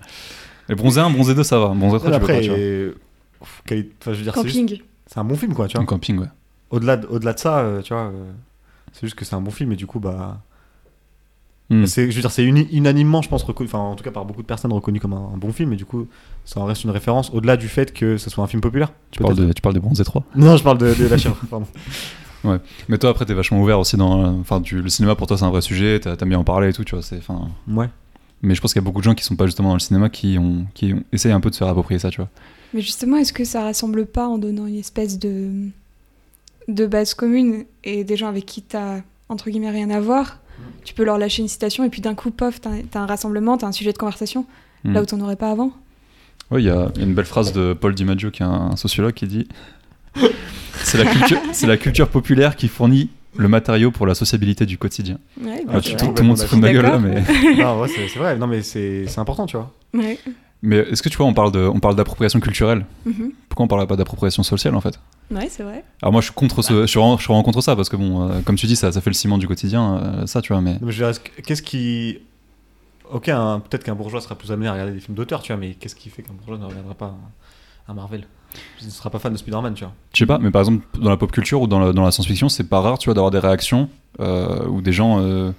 Les 0.69 0.75
bronzés 0.75 1.01
1, 1.01 1.11
bronzés 1.11 1.35
2, 1.35 1.43
ça 1.43 1.59
va. 1.59 1.69
Bronzés 1.69 1.99
3, 1.99 1.99
tu 1.99 2.09
peux 2.11 2.15
Après, 2.17 2.35
pas, 2.37 2.41
tu 2.41 2.49
vois. 2.49 2.57
pff, 2.57 3.63
quali- 3.67 3.91
enfin, 4.01 4.13
je 4.13 4.19
veux 4.19 4.23
dire, 4.25 4.35
c'est 4.35 4.43
juste- 4.49 4.57
Camping. 4.59 4.81
c'est 5.07 5.19
un 5.19 5.25
bon 5.25 5.37
film, 5.37 5.55
quoi, 5.55 5.69
tu 5.69 5.77
Un 5.79 5.85
camping, 5.85 6.19
ouais. 6.19 6.27
Au-delà 6.71 6.97
de, 6.97 7.07
au-delà 7.09 7.33
de 7.35 7.39
ça, 7.39 7.59
euh, 7.59 7.83
tu 7.83 7.93
vois, 7.93 8.05
euh, 8.05 8.31
c'est 8.93 9.03
juste 9.03 9.15
que 9.17 9.25
c'est 9.25 9.35
un 9.35 9.41
bon 9.41 9.51
film 9.51 9.73
et 9.73 9.77
du 9.77 9.87
coup, 9.87 10.01
bah. 10.01 10.41
Hmm. 11.69 11.87
C'est, 11.87 12.11
je 12.11 12.17
veux 12.17 12.21
dire, 12.23 12.31
c'est 12.33 12.45
uni- 12.45 12.69
unanimement, 12.73 13.23
je 13.23 13.29
pense, 13.29 13.43
reconnu, 13.45 13.69
enfin, 13.69 13.79
en 13.79 13.95
tout 13.95 14.03
cas 14.03 14.11
par 14.11 14.25
beaucoup 14.25 14.43
de 14.43 14.47
personnes 14.47 14.73
reconnu 14.73 14.99
comme 14.99 15.13
un, 15.13 15.31
un 15.35 15.37
bon 15.37 15.53
film, 15.53 15.73
et 15.73 15.77
du 15.77 15.85
coup, 15.85 16.09
ça 16.45 16.59
en 16.61 16.65
reste 16.65 16.83
une 16.85 16.91
référence 16.91 17.31
au-delà 17.31 17.57
du 17.57 17.69
fait 17.69 17.93
que 17.93 18.17
ce 18.17 18.29
soit 18.31 18.43
un 18.43 18.49
film 18.49 18.61
populaire. 18.61 18.93
Tu 19.13 19.21
parles, 19.21 19.37
de, 19.37 19.53
tu 19.53 19.61
parles 19.63 19.75
des 19.75 19.81
bronzés 19.81 20.03
3. 20.05 20.25
Non, 20.35 20.57
je 20.57 20.65
parle 20.65 20.79
de, 20.79 20.95
de 20.95 21.07
la 21.07 21.17
chèvre, 21.19 21.37
pardon. 21.51 21.67
Mais 22.88 22.99
toi, 22.99 23.11
après, 23.11 23.24
t'es 23.26 23.34
vachement 23.34 23.61
ouvert 23.61 23.78
aussi 23.80 23.97
dans. 23.97 24.38
Enfin, 24.41 24.61
tu- 24.61 24.80
le 24.82 24.88
cinéma 24.88 25.14
pour 25.14 25.26
toi, 25.26 25.36
c'est 25.36 25.45
un 25.45 25.51
vrai 25.51 25.61
sujet. 25.61 26.01
t'as- 26.01 26.16
T'aimes 26.16 26.30
bien 26.30 26.38
en 26.38 26.45
parler 26.45 26.68
et 26.70 26.72
tout, 26.72 26.84
tu 26.84 26.95
vois. 26.95 27.03
c'est- 27.03 27.18
Enfin. 27.18 27.49
Ouais. 27.68 27.88
Mais 28.43 28.55
je 28.55 28.61
pense 28.62 28.72
qu'il 28.72 28.80
y 28.80 28.84
a 28.84 28.86
beaucoup 28.86 29.01
de 29.01 29.05
gens 29.05 29.14
qui 29.14 29.22
sont 29.24 29.36
pas 29.36 29.45
justement 29.47 29.68
dans 29.68 29.74
le 29.74 29.80
cinéma 29.80 30.09
qui 30.09 30.38
ont, 30.38 30.64
qui 30.72 30.95
ont 30.95 31.03
essayé 31.12 31.34
un 31.34 31.41
peu 31.41 31.51
de 31.51 31.55
se 31.55 31.59
faire 31.59 31.68
approprier 31.68 31.99
ça, 31.99 32.11
tu 32.11 32.16
vois. 32.22 32.30
Mais 32.72 32.80
justement, 32.80 33.16
est-ce 33.18 33.32
que 33.34 33.45
ça 33.45 33.62
rassemble 33.64 34.07
pas 34.07 34.26
en 34.26 34.38
donnant 34.38 34.66
une 34.66 34.76
espèce 34.78 35.18
de, 35.18 35.51
de 36.68 36.86
base 36.86 37.12
commune 37.14 37.64
et 37.84 38.05
des 38.05 38.16
gens 38.16 38.28
avec 38.28 38.47
qui 38.47 38.62
t'as 38.62 39.01
entre 39.28 39.51
guillemets 39.51 39.70
rien 39.70 39.91
à 39.91 40.01
voir 40.01 40.38
Tu 40.84 40.95
peux 40.95 41.05
leur 41.05 41.18
lâcher 41.18 41.43
une 41.43 41.49
citation 41.49 41.84
et 41.84 41.91
puis 41.91 42.01
d'un 42.01 42.14
coup, 42.14 42.30
pof, 42.30 42.61
t'as 42.62 42.70
un 43.01 43.07
rassemblement, 43.07 43.59
t'as 43.59 43.66
un 43.66 43.72
sujet 43.72 43.93
de 43.93 43.99
conversation 43.99 44.47
Hmm. 44.84 44.95
là 44.95 45.03
où 45.03 45.05
t'en 45.05 45.20
aurais 45.20 45.36
pas 45.36 45.51
avant? 45.51 45.72
Ouais, 46.51 46.62
il 46.62 46.66
y, 46.66 46.70
a 46.70 46.91
une 46.99 47.12
belle 47.14 47.26
phrase 47.26 47.53
de 47.53 47.74
Paul 47.78 47.95
DiMaggio, 47.95 48.30
qui 48.30 48.43
est 48.43 48.47
un 48.47 48.74
sociologue, 48.76 49.12
qui 49.12 49.26
dit 49.26 49.47
C'est 50.83 50.99
la, 50.99 51.05
culture, 51.11 51.39
c'est 51.53 51.67
la 51.67 51.77
culture 51.77 52.09
populaire 52.09 52.57
qui 52.57 52.67
fournit 52.67 53.11
le 53.37 53.49
matériau 53.49 53.91
pour 53.91 54.07
la 54.07 54.15
sociabilité 54.15 54.67
du 54.67 54.77
quotidien. 54.79 55.19
Ouais, 55.41 55.63
Ah, 55.69 55.75
bah, 55.75 55.81
tu- 55.81 55.95
tout, 55.95 56.07
tout 56.09 56.23
le 56.23 56.29
monde 56.29 56.39
se 56.39 56.47
fout 56.47 56.57
de 56.59 56.63
ma 56.63 56.73
gueule 56.73 56.83
là, 56.85 56.99
mais. 56.99 57.23
non, 57.57 57.81
ouais, 57.81 57.89
c'est, 57.89 58.19
vrai, 58.19 58.37
non, 58.37 58.47
mais 58.47 58.63
c'est, 58.63 59.07
c'est 59.07 59.21
important, 59.21 59.47
tu 59.47 59.57
vois. 59.57 59.73
ouais. 59.95 60.19
Mais 60.63 60.77
est-ce 60.79 61.03
que 61.03 61.09
tu 61.09 61.17
vois, 61.17 61.27
on 61.27 61.33
parle, 61.33 61.53
de, 61.53 61.61
on 61.61 61.81
parle 61.81 61.97
d'appropriation 61.97 62.39
culturelle. 62.41 62.85
Mhm. 63.07 63.33
Pourquoi 63.49 63.65
on 63.65 63.69
parle 63.69 63.87
pas 63.87 63.97
d'appropriation 63.97 64.43
sociale 64.43 64.75
en 64.75 64.81
fait? 64.83 64.99
Ouais, 65.31 65.49
c'est 65.49 65.63
vrai. 65.63 65.85
Alors 66.03 66.13
moi 66.13 66.21
je 66.21 66.27
suis 66.27 66.35
contre 66.35 66.61
ce, 66.61 66.83
je 66.83 66.87
suis 66.87 66.99
vraiment, 66.99 67.17
je 67.17 67.23
suis 67.23 67.29
vraiment 67.29 67.43
contre 67.43 67.63
ça 67.63 67.77
parce 67.77 67.89
que 67.89 67.97
bon, 67.97 68.29
euh, 68.29 68.41
comme 68.45 68.57
tu 68.57 68.67
dis, 68.67 68.77
ça, 68.77 68.93
ça 68.93 69.01
fait 69.01 69.09
le 69.11 69.15
ciment 69.15 69.39
du 69.39 69.49
quotidien, 69.49 69.97
euh, 69.97 70.27
ça 70.27 70.43
tu 70.43 70.53
vois, 70.53 70.61
mais. 70.61 70.79
Qu'est-ce 71.47 71.63
qui. 71.63 72.19
Ok, 73.11 73.25
peut-être 73.27 73.85
qu'un 73.85 73.95
bourgeois 73.95 74.21
sera 74.21 74.35
plus 74.35 74.53
amené 74.53 74.69
à 74.69 74.73
regarder 74.73 74.93
des 74.93 75.01
films 75.01 75.15
d'auteur, 75.17 75.41
tu 75.43 75.53
vois, 75.53 75.59
mais 75.61 75.75
qu'est-ce 75.75 75.95
qui 75.95 76.11
fait 76.11 76.23
qu'un 76.23 76.35
bourgeois 76.35 76.59
ne 76.59 76.65
regardera 76.67 76.95
pas 76.95 77.07
un, 77.89 77.93
un 77.93 77.95
Marvel? 77.95 78.25
Ne 78.85 78.91
sera 78.91 79.11
pas 79.11 79.19
fan 79.19 79.33
de 79.33 79.39
Spider-Man, 79.39 79.75
tu 79.75 79.85
vois. 79.85 79.93
Je 80.15 80.19
sais 80.19 80.27
pas, 80.27 80.39
mais 80.39 80.51
par 80.51 80.63
exemple, 80.63 80.85
dans 81.01 81.11
la 81.11 81.17
pop 81.17 81.31
culture 81.33 81.61
ou 81.63 81.67
dans 81.67 81.79
la, 81.81 81.93
dans 81.93 82.05
la 82.05 82.11
science-fiction, 82.11 82.49
c'est 82.49 82.65
pas 82.69 82.81
rare, 82.81 82.99
tu 82.99 83.07
vois, 83.07 83.15
d'avoir 83.15 83.31
des 83.31 83.39
réactions 83.39 83.89
euh, 84.21 84.67
où 84.67 84.81
des 84.83 84.93
gens, 84.93 85.21
euh, 85.21 85.53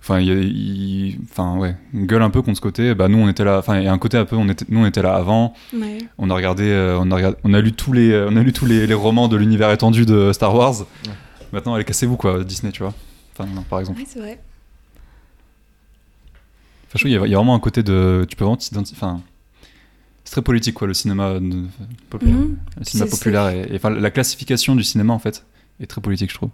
enfin, 0.00 0.20
il 0.20 0.28
ils- 0.28 1.18
enfin, 1.30 1.56
ouais, 1.56 1.76
gueulent 1.94 2.22
un 2.22 2.30
peu 2.30 2.42
contre 2.42 2.56
ce 2.56 2.60
côté. 2.62 2.94
Bah, 2.94 3.08
nous, 3.08 3.18
on 3.18 3.28
était 3.28 3.44
là, 3.44 3.58
enfin, 3.58 3.78
il 3.78 3.84
y 3.84 3.88
a 3.88 3.92
un 3.92 3.98
côté 3.98 4.16
un 4.18 4.24
peu, 4.24 4.36
on 4.36 4.48
était, 4.48 4.64
nous, 4.68 4.80
on 4.80 4.86
était 4.86 5.02
là 5.02 5.14
avant. 5.14 5.54
Ouais. 5.74 5.98
On 6.18 6.30
a 6.30 6.34
regardé, 6.34 6.64
euh, 6.68 6.98
on 7.00 7.10
a 7.10 7.16
regardé, 7.16 7.36
on 7.44 7.52
a 7.54 7.60
lu 7.60 7.72
tous 7.72 7.92
les, 7.92 8.10
euh, 8.12 8.28
on 8.30 8.36
a 8.36 8.42
lu 8.42 8.52
tous 8.52 8.66
les, 8.66 8.86
les 8.86 8.94
romans 8.94 9.28
de 9.28 9.36
l'univers 9.36 9.70
étendu 9.72 10.06
de 10.06 10.32
Star 10.32 10.54
Wars. 10.54 10.74
Maintenant, 11.52 11.74
allez, 11.74 11.84
cassez-vous 11.84 12.16
quoi, 12.16 12.42
Disney, 12.44 12.72
tu 12.72 12.82
vois. 12.82 12.92
Enfin, 13.36 13.48
non, 13.52 13.62
par 13.62 13.80
exemple. 13.80 13.98
Ouais, 14.00 14.06
c'est 14.08 14.18
vrai. 14.20 14.38
Enfin, 16.86 16.92
je 16.94 16.98
trouve 16.98 17.02
qu'il 17.02 17.10
y, 17.12 17.16
a- 17.16 17.26
il 17.26 17.30
y 17.30 17.34
a 17.34 17.38
vraiment 17.38 17.54
un 17.54 17.60
côté 17.60 17.82
de, 17.82 18.24
tu 18.28 18.36
peux 18.36 18.44
vraiment 18.44 18.56
t'identifier. 18.56 18.96
Enfin, 19.02 19.20
très 20.34 20.42
politique 20.42 20.74
quoi, 20.74 20.88
le 20.88 20.94
cinéma, 20.94 21.38
de- 21.38 21.66
Populaire. 22.10 22.34
Mhm. 22.36 22.56
le 22.78 22.84
cinéma 22.84 23.08
C'est- 23.08 23.16
populaire 23.18 23.48
et, 23.50 23.68
et, 23.72 23.76
enfin, 23.76 23.90
la 23.90 24.10
classification 24.10 24.74
du 24.74 24.82
cinéma 24.82 25.12
en 25.12 25.20
fait 25.20 25.44
est 25.80 25.86
très 25.86 26.00
politique, 26.00 26.30
je 26.30 26.34
trouve. 26.34 26.50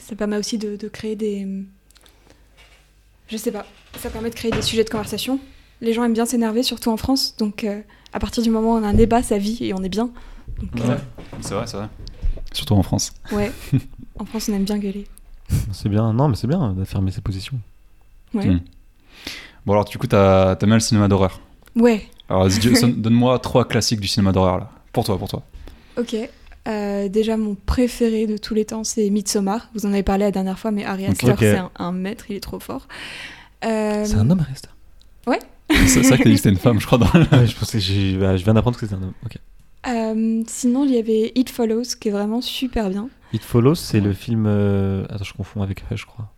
Ça 0.00 0.16
permet 0.16 0.36
aussi 0.36 0.58
de, 0.58 0.74
de 0.76 0.88
créer 0.88 1.14
des. 1.14 1.46
Je 3.28 3.36
sais 3.36 3.52
pas. 3.52 3.64
Ça 3.98 4.10
permet 4.10 4.30
de 4.30 4.34
créer 4.34 4.50
des 4.50 4.62
sujets 4.62 4.82
de 4.82 4.90
conversation. 4.90 5.38
Les 5.80 5.92
gens 5.92 6.02
aiment 6.04 6.12
bien 6.14 6.26
s'énerver, 6.26 6.62
surtout 6.64 6.90
en 6.90 6.96
France. 6.96 7.36
Donc, 7.38 7.62
euh, 7.62 7.80
à 8.12 8.18
partir 8.18 8.42
du 8.42 8.50
moment 8.50 8.74
où 8.74 8.78
on 8.78 8.82
a 8.82 8.88
un 8.88 8.94
débat, 8.94 9.22
ça 9.22 9.38
vit 9.38 9.58
et 9.64 9.72
on 9.72 9.82
est 9.84 9.88
bien. 9.88 10.10
Euh, 10.80 10.98
C'est 11.40 11.54
vrai, 11.54 11.66
c'est 11.68 11.76
vrai. 11.76 11.88
Surtout 12.52 12.74
en 12.74 12.82
France. 12.82 13.12
ouais. 13.32 13.52
en 14.18 14.24
France, 14.24 14.48
on 14.50 14.54
aime 14.54 14.64
bien 14.64 14.78
gueuler. 14.78 15.06
C'est 15.72 15.88
bien, 15.88 16.12
non, 16.12 16.28
mais 16.28 16.34
c'est 16.36 16.48
bien 16.48 16.72
d'affirmer 16.72 17.12
ses 17.12 17.20
positions. 17.20 17.58
Ouais. 18.34 18.46
Mm. 18.46 18.60
Bon 19.66 19.72
alors 19.74 19.84
du 19.84 19.96
coup, 19.98 20.06
t'as 20.08 20.56
t'aimes 20.56 20.70
bien 20.70 20.76
le 20.76 20.80
cinéma 20.80 21.06
d'horreur. 21.08 21.40
Ouais. 21.76 22.08
Alors 22.30 22.48
donne-moi 22.96 23.38
trois 23.40 23.66
classiques 23.66 24.00
du 24.00 24.08
cinéma 24.08 24.32
d'horreur 24.32 24.58
là. 24.58 24.70
Pour 24.92 25.04
toi, 25.04 25.18
pour 25.18 25.28
toi. 25.28 25.42
Ok. 25.98 26.16
Euh, 26.68 27.08
déjà, 27.08 27.36
mon 27.36 27.54
préféré 27.54 28.26
de 28.26 28.36
tous 28.36 28.54
les 28.54 28.64
temps, 28.64 28.84
c'est 28.84 29.08
Midsommar. 29.10 29.68
Vous 29.74 29.86
en 29.86 29.92
avez 29.92 30.02
parlé 30.02 30.24
la 30.24 30.30
dernière 30.30 30.58
fois, 30.58 30.70
mais 30.70 30.84
Ari. 30.84 31.06
Aster, 31.06 31.34
c'est 31.38 31.56
un, 31.56 31.70
un 31.78 31.92
maître, 31.92 32.26
il 32.28 32.36
est 32.36 32.40
trop 32.40 32.60
fort. 32.60 32.86
Euh, 33.64 34.04
C'est 34.04 34.16
un 34.16 34.28
homme, 34.30 34.40
Resta 34.46 34.68
C'est 35.86 36.02
ça 36.02 36.16
que 36.16 36.22
t'as 36.22 36.28
dit 36.28 36.32
que 36.32 36.36
c'était 36.36 36.48
une 36.50 36.56
femme, 36.56 36.80
je 36.80 36.86
crois. 36.86 36.98
Dans. 36.98 37.06
Ouais, 37.06 37.46
je 37.46 37.56
pensais, 37.56 37.78
bah, 38.18 38.36
je 38.36 38.44
viens 38.44 38.54
d'apprendre 38.54 38.78
que 38.78 38.86
c'était 38.86 38.94
un 38.98 39.02
homme. 39.04 39.12
Ok. 39.24 39.36
euh, 39.88 40.42
sinon, 40.46 40.84
il 40.84 40.92
y 40.94 40.98
avait 40.98 41.32
It 41.34 41.48
Follows, 41.50 41.82
qui 42.00 42.08
est 42.08 42.12
vraiment 42.12 42.40
super 42.40 42.90
bien. 42.90 43.08
It 43.32 43.42
Follows, 43.42 43.76
c'est 43.76 44.00
le 44.00 44.12
film. 44.12 44.44
euh, 44.46 45.04
Attends, 45.08 45.24
je 45.24 45.32
confonds 45.32 45.62
avec 45.62 45.82
je 45.94 46.04
crois. 46.04 46.30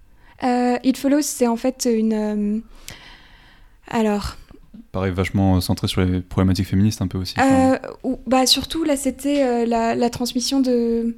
Euh, 0.45 0.77
It 0.85 0.97
Follows, 0.97 1.23
c'est 1.23 1.47
en 1.49 1.57
fait 1.57 1.89
une. 1.93 2.13
euh, 2.13 2.59
Alors, 3.89 4.37
Pareil, 4.91 5.13
vachement 5.13 5.61
centré 5.61 5.87
sur 5.89 6.01
les 6.03 6.21
problématiques 6.21 6.67
féministes 6.67 7.03
un 7.03 7.07
peu 7.07 7.19
aussi. 7.19 7.35
Euh, 7.41 7.77
ou- 8.05 8.19
bah 8.27 8.47
surtout 8.47 8.85
là, 8.85 8.97
c'était 8.97 9.43
euh, 9.45 9.67
la, 9.67 9.95
la 9.95 10.11
transmission 10.11 10.61
de. 10.61 11.17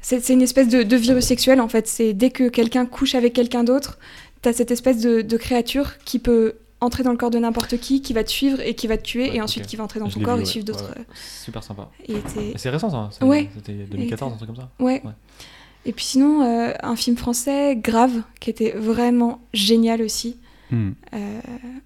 C'est 0.00 0.20
c'est 0.22 0.34
une 0.34 0.42
espèce 0.42 0.68
de, 0.68 0.82
de 0.82 0.96
virus 0.96 1.24
sexuel 1.24 1.60
en 1.60 1.68
fait. 1.68 1.88
C'est 1.88 2.12
dès 2.12 2.30
que 2.30 2.48
quelqu'un 2.48 2.86
couche 2.86 3.14
avec 3.14 3.32
quelqu'un 3.32 3.64
d'autre, 3.64 3.98
t'as 4.42 4.52
cette 4.52 4.70
espèce 4.70 5.00
de, 5.00 5.22
de 5.22 5.36
créature 5.36 5.98
qui 6.04 6.18
peut 6.18 6.54
entrer 6.80 7.02
dans 7.02 7.10
le 7.10 7.16
corps 7.16 7.30
de 7.30 7.38
n'importe 7.38 7.78
qui, 7.78 8.02
qui 8.02 8.12
va 8.12 8.22
te 8.22 8.30
suivre 8.30 8.60
et 8.60 8.74
qui 8.74 8.86
va 8.86 8.98
te 8.98 9.02
tuer, 9.02 9.30
Ouais, 9.30 9.36
et 9.36 9.40
ensuite 9.40 9.66
qui 9.66 9.76
va 9.76 9.84
entrer 9.84 9.98
dans 9.98 10.08
Je 10.10 10.14
ton 10.18 10.20
corps 10.20 10.34
vu, 10.36 10.42
et 10.42 10.44
ouais, 10.44 10.50
suivre 10.50 10.66
d'autres. 10.66 10.90
ouais. 10.96 11.04
Super 11.14 11.64
sympa. 11.64 11.90
c'est 12.56 12.68
récent, 12.70 12.90
ça 12.90 13.08
c'est- 13.18 13.24
Ouais. 13.24 13.48
C'était 13.56 13.72
2014, 13.72 14.34
un 14.34 14.36
truc 14.36 14.48
comme 14.48 14.56
ça 14.56 14.68
Ouais. 14.78 15.00
Ouais. 15.04 15.12
Et 15.86 15.92
puis 15.92 16.04
sinon, 16.04 16.42
euh, 16.42 16.72
un 16.82 16.94
film 16.96 17.16
français, 17.16 17.76
Grave, 17.76 18.22
qui 18.40 18.50
était 18.50 18.72
vraiment 18.72 19.40
génial 19.54 20.02
aussi. 20.02 20.36
hmm, 20.70 20.90
Euh, 21.14 21.40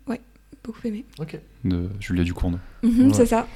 ouais, 0.09 0.21
beaucoup 0.65 0.81
aimé. 0.85 1.05
Ok. 1.19 1.39
de 1.65 1.89
Julia 2.01 2.25
Ducournau. 2.25 2.59
Mhm, 2.83 3.09
Ouais. 3.09 3.15
C'est 3.15 3.27
ça. 3.27 3.47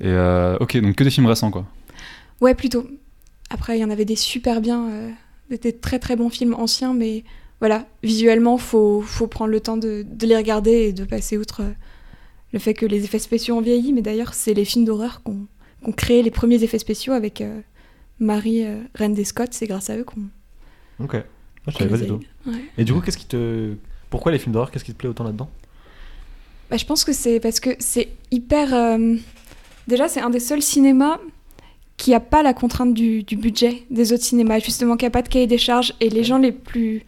Et 0.00 0.06
euh, 0.08 0.56
ok, 0.60 0.76
donc 0.80 0.96
que 0.96 1.04
des 1.04 1.10
films 1.10 1.26
récents 1.26 1.50
quoi. 1.50 1.66
Ouais, 2.40 2.54
plutôt. 2.54 2.86
Après, 3.50 3.78
il 3.78 3.80
y 3.80 3.84
en 3.84 3.90
avait 3.90 4.04
des 4.04 4.16
super 4.16 4.60
bien, 4.60 4.88
euh, 4.90 5.10
des 5.50 5.72
très 5.72 5.98
très 5.98 6.16
bons 6.16 6.30
films 6.30 6.54
anciens, 6.54 6.92
mais 6.94 7.22
voilà, 7.60 7.86
visuellement, 8.02 8.58
faut, 8.58 9.00
faut 9.02 9.26
prendre 9.28 9.50
le 9.52 9.60
temps 9.60 9.76
de, 9.76 10.04
de 10.08 10.26
les 10.26 10.36
regarder 10.36 10.72
et 10.72 10.92
de 10.92 11.04
passer 11.04 11.38
outre 11.38 11.62
euh, 11.62 11.70
le 12.52 12.58
fait 12.58 12.74
que 12.74 12.86
les 12.86 13.04
effets 13.04 13.18
spéciaux 13.20 13.56
ont 13.56 13.60
vieilli. 13.60 13.92
Mais 13.92 14.02
d'ailleurs, 14.02 14.34
c'est 14.34 14.54
les 14.54 14.64
films 14.64 14.84
d'horreur 14.84 15.22
qui 15.22 15.30
ont 15.30 15.46
qui 15.82 15.88
ont 15.90 15.92
créé 15.92 16.22
les 16.22 16.30
premiers 16.30 16.62
effets 16.64 16.78
spéciaux 16.78 17.12
avec 17.12 17.40
euh, 17.40 17.60
Marie, 18.18 18.64
euh, 18.64 18.80
reine 18.94 19.14
des 19.14 19.24
Scots. 19.24 19.44
C'est 19.52 19.66
grâce 19.66 19.90
à 19.90 19.96
eux 19.98 20.04
qu'on 20.04 20.22
Ok. 20.98 21.14
Ah, 21.14 21.22
je 21.68 21.72
qu'on 21.72 21.78
savais 21.78 21.90
pas 21.90 21.96
du 21.98 22.04
a 22.04 22.06
tout. 22.06 22.20
Ouais. 22.46 22.64
Et 22.78 22.84
du 22.84 22.92
coup, 22.92 23.00
qu'est-ce 23.00 23.18
qui 23.18 23.26
te. 23.26 23.74
Pourquoi 24.10 24.32
les 24.32 24.38
films 24.38 24.52
d'horreur 24.52 24.70
Qu'est-ce 24.70 24.84
qui 24.84 24.92
te 24.92 24.98
plaît 24.98 25.08
autant 25.08 25.24
là-dedans? 25.24 25.48
Bah, 26.70 26.76
je 26.76 26.84
pense 26.84 27.04
que 27.04 27.12
c'est 27.12 27.40
parce 27.40 27.60
que 27.60 27.70
c'est 27.78 28.08
hyper. 28.30 28.74
euh, 28.74 29.16
Déjà, 29.86 30.08
c'est 30.08 30.20
un 30.20 30.30
des 30.30 30.40
seuls 30.40 30.62
cinémas 30.62 31.18
qui 31.96 32.14
a 32.14 32.20
pas 32.20 32.42
la 32.42 32.54
contrainte 32.54 32.94
du, 32.94 33.22
du 33.22 33.36
budget 33.36 33.82
des 33.90 34.12
autres 34.12 34.24
cinémas, 34.24 34.58
justement, 34.58 34.96
qui 34.96 35.04
a 35.06 35.10
pas 35.10 35.22
de 35.22 35.28
cahier 35.28 35.46
des 35.46 35.58
charges. 35.58 35.94
Et 36.00 36.08
les 36.08 36.24
gens 36.24 36.38
les 36.38 36.52
plus. 36.52 37.04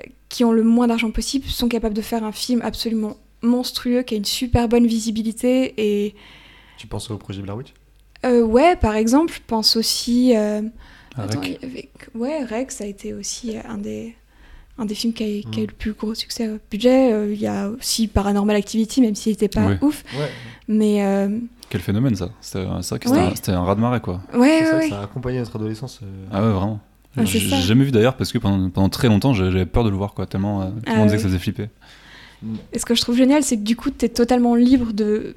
euh, 0.00 0.04
qui 0.28 0.44
ont 0.44 0.52
le 0.52 0.62
moins 0.62 0.86
d'argent 0.86 1.10
possible 1.10 1.46
sont 1.46 1.68
capables 1.68 1.94
de 1.94 2.02
faire 2.02 2.24
un 2.24 2.32
film 2.32 2.62
absolument 2.62 3.16
monstrueux, 3.42 4.02
qui 4.02 4.14
a 4.14 4.16
une 4.16 4.24
super 4.24 4.68
bonne 4.68 4.86
visibilité. 4.86 5.74
Et. 5.76 6.14
Tu 6.78 6.86
penses 6.86 7.10
au 7.10 7.16
projet 7.18 7.42
Blair 7.42 7.56
Witch? 7.56 7.74
Euh, 8.24 8.42
ouais, 8.42 8.76
par 8.76 8.96
exemple, 8.96 9.32
je 9.34 9.40
pense 9.46 9.76
aussi. 9.76 10.34
euh, 10.36 10.62
Ah, 11.16 11.24
attends, 11.24 11.40
Rec. 11.40 11.58
avait- 11.62 11.88
Ouais, 12.14 12.42
Rex 12.44 12.80
a 12.80 12.86
été 12.86 13.12
aussi 13.12 13.56
un 13.68 13.78
des. 13.78 14.14
Un 14.80 14.86
des 14.86 14.94
films 14.94 15.12
qui 15.12 15.22
a, 15.22 15.50
qui 15.50 15.60
a 15.60 15.62
eu 15.62 15.66
Mm. 15.66 15.68
le 15.68 15.74
plus 15.74 15.92
gros 15.92 16.14
succès 16.14 16.48
au 16.48 16.58
budget. 16.70 17.12
Euh, 17.12 17.32
Il 17.32 17.40
y 17.40 17.46
a 17.46 17.68
aussi 17.68 18.08
Paranormal 18.08 18.56
Activity, 18.56 19.00
même 19.02 19.14
s'il 19.14 19.32
n'était 19.32 19.48
pas 19.48 19.66
Ouais. 19.66 19.78
ouf. 19.82 20.02
Ouais. 20.18 20.28
Mais 20.68 21.04
euh, 21.04 21.38
Quel 21.68 21.80
phénomène 21.82 22.16
ça? 22.16 22.30
C'était 22.40 22.64
que 22.98 23.08
Ouais. 23.10 23.18
un, 23.52 23.60
un 23.60 23.64
quoi. 24.00 24.20
ouais, 24.34 24.40
C'est 24.40 24.64
ouais, 24.64 24.64
ça, 24.70 24.76
ouais. 24.78 24.88
ça 24.88 25.00
a 25.00 25.04
accompagné 25.04 25.38
notre 25.38 25.54
adolescence. 25.56 26.00
euh, 26.02 26.06
Ah 26.32 26.42
ouais, 26.42 26.50
vraiment. 26.52 26.80
Ah, 27.16 27.24
J'ai 27.24 27.40
ça. 27.40 27.56
jamais 27.56 27.84
vu 27.84 27.90
d'ailleurs 27.90 28.16
parce 28.16 28.32
que 28.32 28.38
pendant, 28.38 28.70
pendant 28.70 28.88
très 28.88 29.08
longtemps 29.08 29.32
j'avais 29.34 29.66
peur 29.66 29.84
de 29.84 29.90
le 29.90 29.96
voir 29.96 30.14
quoi, 30.14 30.26
tellement 30.26 30.62
euh, 30.62 30.66
tout 30.70 30.72
le 30.76 30.82
Ah 30.86 30.96
monde 30.96 31.06
disait 31.06 31.10
ouais. 31.10 31.16
que 31.16 31.22
ça 31.22 31.28
faisait 31.28 31.38
flipper. 31.38 31.68
Et 32.72 32.78
ce 32.78 32.86
que 32.86 32.94
je 32.94 33.02
trouve 33.02 33.16
génial, 33.16 33.42
c'est 33.42 33.56
que 33.58 33.62
du 33.62 33.76
coup, 33.76 33.90
tu 33.90 34.06
es 34.06 34.08
totalement 34.08 34.54
libre 34.54 34.92
de, 34.94 35.34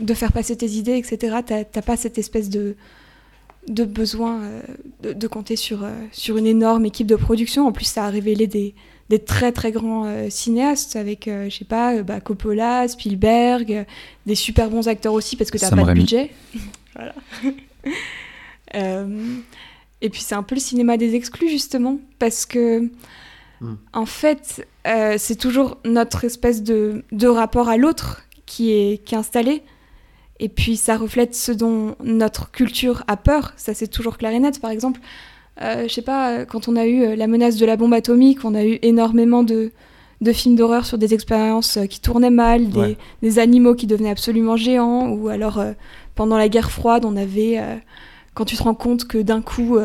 de 0.00 0.14
faire 0.14 0.32
passer 0.32 0.54
tes 0.56 0.68
idées, 0.68 0.96
etc. 0.98 1.36
T'as 1.46 1.64
t'as 1.64 1.80
pas 1.82 1.96
cette 1.96 2.18
espèce 2.18 2.50
de, 2.50 2.74
de 3.68 3.84
besoin 3.84 4.40
euh, 4.42 4.62
de, 5.02 5.12
de 5.12 5.26
compter 5.26 5.56
sur, 5.56 5.84
euh, 5.84 5.90
sur 6.12 6.36
une 6.36 6.46
énorme 6.46 6.84
équipe 6.84 7.06
de 7.06 7.16
production. 7.16 7.66
En 7.66 7.72
plus, 7.72 7.84
ça 7.84 8.04
a 8.04 8.10
révélé 8.10 8.46
des, 8.46 8.74
des 9.08 9.18
très 9.18 9.52
très 9.52 9.72
grands 9.72 10.04
euh, 10.06 10.28
cinéastes 10.30 10.96
avec, 10.96 11.28
euh, 11.28 11.48
je 11.50 11.56
sais 11.56 11.64
pas, 11.64 11.94
euh, 11.94 12.02
bah, 12.02 12.20
Coppola, 12.20 12.86
Spielberg, 12.88 13.72
euh, 13.72 13.84
des 14.26 14.34
super 14.34 14.70
bons 14.70 14.88
acteurs 14.88 15.12
aussi 15.12 15.36
parce 15.36 15.50
que 15.50 15.58
t'as 15.58 15.70
pas 15.70 15.82
de 15.82 15.92
budget. 15.92 16.30
voilà. 16.94 17.14
Euh, 18.74 19.36
et 20.00 20.10
puis 20.10 20.20
c'est 20.22 20.34
un 20.34 20.42
peu 20.42 20.56
le 20.56 20.60
cinéma 20.60 20.96
des 20.96 21.14
exclus 21.14 21.48
justement 21.48 22.00
parce 22.18 22.44
que 22.44 22.90
Mm. 23.60 23.74
en 23.92 24.06
fait, 24.06 24.66
euh, 24.86 25.16
c'est 25.18 25.36
toujours 25.36 25.78
notre 25.84 26.24
espèce 26.24 26.62
de, 26.62 27.04
de 27.12 27.26
rapport 27.26 27.68
à 27.68 27.76
l'autre 27.76 28.22
qui 28.44 28.72
est, 28.72 29.04
qui 29.04 29.14
est 29.14 29.18
installé. 29.18 29.62
Et 30.40 30.48
puis 30.48 30.76
ça 30.76 30.96
reflète 30.96 31.34
ce 31.34 31.52
dont 31.52 31.94
notre 32.04 32.50
culture 32.50 33.04
a 33.08 33.16
peur. 33.16 33.52
Ça, 33.56 33.72
c'est 33.74 33.86
toujours 33.88 34.18
clair 34.18 34.32
et 34.32 34.38
net. 34.38 34.60
Par 34.60 34.70
exemple, 34.70 35.00
euh, 35.62 35.84
je 35.88 35.92
sais 35.94 36.02
pas, 36.02 36.30
euh, 36.32 36.44
quand 36.44 36.68
on 36.68 36.76
a 36.76 36.86
eu 36.86 37.02
euh, 37.02 37.16
la 37.16 37.26
menace 37.26 37.56
de 37.56 37.64
la 37.64 37.76
bombe 37.76 37.94
atomique, 37.94 38.44
on 38.44 38.54
a 38.54 38.64
eu 38.64 38.78
énormément 38.82 39.42
de, 39.42 39.72
de 40.20 40.32
films 40.32 40.56
d'horreur 40.56 40.84
sur 40.84 40.98
des 40.98 41.14
expériences 41.14 41.78
qui 41.88 42.00
tournaient 42.00 42.28
mal, 42.30 42.68
des, 42.68 42.78
Ouais. 42.78 42.96
des 43.22 43.38
animaux 43.38 43.74
qui 43.74 43.86
devenaient 43.86 44.10
absolument 44.10 44.56
géants, 44.56 45.08
ou 45.08 45.28
alors 45.28 45.58
euh, 45.58 45.72
pendant 46.14 46.36
la 46.36 46.48
guerre 46.50 46.70
froide, 46.70 47.06
on 47.06 47.16
avait, 47.16 47.58
euh, 47.58 47.74
quand 48.34 48.44
tu 48.44 48.56
te 48.56 48.62
rends 48.62 48.74
compte 48.74 49.06
que 49.06 49.16
d'un 49.18 49.40
coup, 49.40 49.78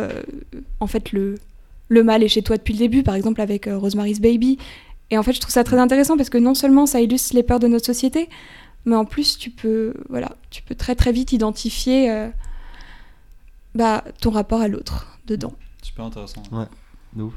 en 0.82 0.88
fait, 0.88 1.14
le, 1.14 1.36
le 1.88 2.04
mal 2.04 2.24
est 2.24 2.28
chez 2.28 2.42
toi 2.42 2.58
depuis 2.58 2.74
le 2.74 2.80
début, 2.80 3.04
par 3.04 3.16
exemple 3.16 3.40
avec 3.40 3.70
Rosemary's 3.72 4.20
Baby. 4.20 4.58
Et 5.10 5.18
en 5.18 5.24
fait, 5.24 5.34
je 5.34 5.40
trouve 5.42 5.52
ça 5.54 5.64
très 5.66 5.78
intéressant 5.78 6.16
parce 6.18 6.30
que 6.30 6.38
non 6.38 6.54
seulement 6.54 6.86
ça 6.86 7.00
illustre 7.02 7.36
les 7.36 7.44
peurs 7.44 7.60
de 7.60 7.68
notre 7.68 7.86
société, 7.86 8.30
mais 8.86 8.96
en 8.96 9.06
plus, 9.06 9.38
tu 9.38 9.50
peux, 9.50 9.94
voilà, 10.10 10.32
tu 10.50 10.62
peux 10.64 10.76
très 10.76 10.96
très 10.96 11.12
vite 11.12 11.32
identifier 11.34 12.10
euh, 12.12 12.30
bah, 13.76 14.04
ton 14.22 14.32
rapport 14.32 14.62
à 14.62 14.68
l'autre 14.68 15.08
dedans. 15.28 15.54
Super 15.82 16.06
intéressant. 16.06 16.44
De 17.16 17.24
ouf. 17.24 17.34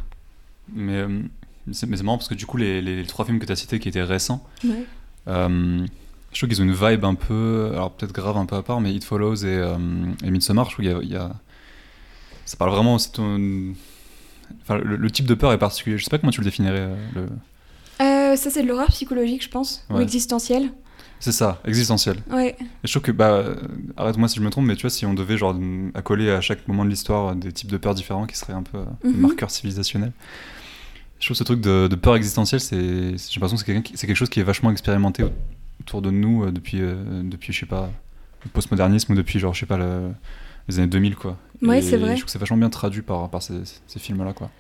Mais 0.73 0.93
euh, 0.97 1.21
c'est 1.73 1.87
mais 1.87 1.97
c'est 1.97 2.03
marrant 2.03 2.19
parce 2.19 2.29
que 2.29 2.35
du 2.35 2.47
coup, 2.47 2.57
les, 2.57 2.81
les- 2.81 2.97
les 2.97 3.07
trois 3.07 3.25
films 3.25 3.39
que 3.39 3.47
tu 3.47 3.53
as 3.53 3.57
cités 3.57 3.79
qui 3.79 3.89
étaient 3.89 4.03
récents, 4.03 4.45
Ouais. 4.65 4.85
euh, 5.29 5.87
je 6.33 6.39
trouve 6.39 6.49
qu'ils 6.49 6.61
ont 6.61 6.65
une 6.65 6.73
vibe 6.75 7.05
un 7.05 7.15
peu, 7.15 7.71
alors 7.73 7.93
peut-être 7.93 8.13
grave 8.13 8.37
un 8.37 8.47
peu 8.47 8.57
à 8.57 8.63
part, 8.63 8.81
mais 8.81 8.93
It 8.95 9.05
Follows 9.05 9.37
et, 9.45 9.47
euh, 9.47 9.77
et 10.25 10.31
Midsommar, 10.31 10.67
je 10.69 10.73
trouve 10.75 10.85
qu'il 10.85 10.93
y 10.93 10.97
a, 10.97 11.03
il 11.03 11.11
y 11.11 11.17
a- 11.17 11.35
Ça 12.47 12.57
parle 12.57 12.71
vraiment 12.73 12.95
aussi 12.97 13.09
de 13.11 13.15
ton- 13.15 13.75
Enfin, 14.63 14.77
le, 14.77 14.97
le 14.97 15.11
type 15.11 15.25
de 15.27 15.33
peur 15.35 15.53
est 15.53 15.59
particulier. 15.59 15.97
Je 15.97 16.05
sais 16.05 16.11
pas 16.11 16.19
comment 16.19 16.31
tu 16.33 16.41
le 16.41 16.45
définirais. 16.45 16.91
le... 17.15 17.29
Euh, 18.03 18.37
ça, 18.37 18.51
c'est 18.51 18.63
de 18.63 18.69
l'horreur 18.69 18.89
psychologique, 18.89 19.43
je 19.43 19.49
pense, 19.49 19.87
ou 19.89 19.95
Ouais. 19.95 20.03
existentielle. 20.03 20.71
C'est 21.25 21.33
ça, 21.33 21.59
existentiel. 21.65 22.19
Ouais. 22.31 22.55
Et 22.61 22.65
je 22.87 22.91
trouve 22.93 23.03
que, 23.03 23.11
bah, 23.11 23.43
arrête-moi 23.97 24.29
si 24.29 24.37
je 24.37 24.43
me 24.43 24.51
trompe, 24.51 24.67
mais 24.67 24.77
tu 24.77 24.83
vois, 24.83 24.91
si 24.91 25.07
on 25.07 25.15
devait 25.15 25.39
genre 25.39 25.57
accoler 25.95 26.31
à 26.31 26.43
chaque 26.43 26.69
moment 26.69 26.85
de 26.85 26.91
l'histoire 26.91 27.35
des 27.35 27.51
types 27.51 27.71
de 27.71 27.79
peurs 27.79 27.95
différents 27.95 28.27
qui 28.27 28.37
seraient 28.37 28.53
un 28.53 28.63
peu 28.63 28.77
euh, 28.77 28.85
Mhm. 29.05 29.21
marqueurs 29.21 29.51
civilisationnels, 29.51 30.13
je 31.21 31.25
trouve 31.27 31.37
ce 31.39 31.45
truc 31.45 31.63
de, 31.63 31.87
de 31.89 31.97
peur 31.97 32.15
existentielle, 32.17 32.61
c'est, 32.61 32.77
j'ai 32.77 33.41
l'impression 33.41 33.57
que 33.57 33.63
c'est, 33.95 34.07
quelque 34.07 34.15
chose 34.15 34.29
qui 34.29 34.41
est 34.41 34.43
vachement 34.43 34.71
expérimenté 34.71 35.25
autour 35.81 36.03
de 36.03 36.11
nous 36.11 36.45
euh, 36.45 36.53
depuis, 36.53 36.83
euh, 36.83 36.95
depuis, 37.25 37.55
je 37.55 37.61
sais 37.61 37.65
pas, 37.67 37.91
le 38.45 38.51
postmodernisme 38.51 39.13
ou 39.15 39.17
depuis, 39.17 39.39
genre, 39.39 39.55
je 39.55 39.61
sais 39.61 39.67
pas, 39.67 39.79
le- 39.79 40.11
les 40.69 40.79
années 40.79 40.89
2000, 40.89 41.17
quoi. 41.17 41.39
Ouais, 41.63 41.81
c'est 41.81 41.97
vrai. 41.97 42.11
Je 42.11 42.13
trouve 42.17 42.25
que 42.27 42.31
c'est 42.33 42.39
vachement 42.39 42.59
bien 42.59 42.69
traduit 42.69 43.01
par, 43.01 43.31
par 43.31 43.43
ces, 43.43 43.55
ces 43.87 43.99
films-là, 43.99 44.35
quoi. 44.35 44.51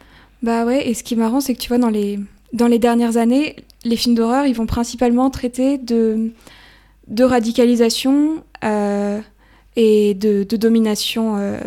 Bah 0.43 0.65
ouais, 0.65 0.89
et 0.89 0.95
ce 0.95 1.03
qui 1.05 1.12
est 1.12 1.19
marrant, 1.19 1.43
c'est 1.43 1.55
que 1.55 1.61
tu 1.61 1.69
vois, 1.69 1.77
dans 1.79 1.91
les, 1.91 2.19
dans 2.55 2.66
les 2.66 2.78
dernières 2.78 3.18
années, 3.18 3.57
les 3.84 3.96
films 3.96 4.14
d'horreur, 4.14 4.46
ils 4.46 4.55
vont 4.55 4.64
principalement 4.66 5.28
traiter 5.28 5.76
de, 5.76 6.30
de 7.09 7.24
radicalisation 7.24 8.42
euh, 8.64 9.20
et 9.76 10.14
de, 10.14 10.44
de 10.44 10.57
domination 10.57 11.36
euh, 11.36 11.59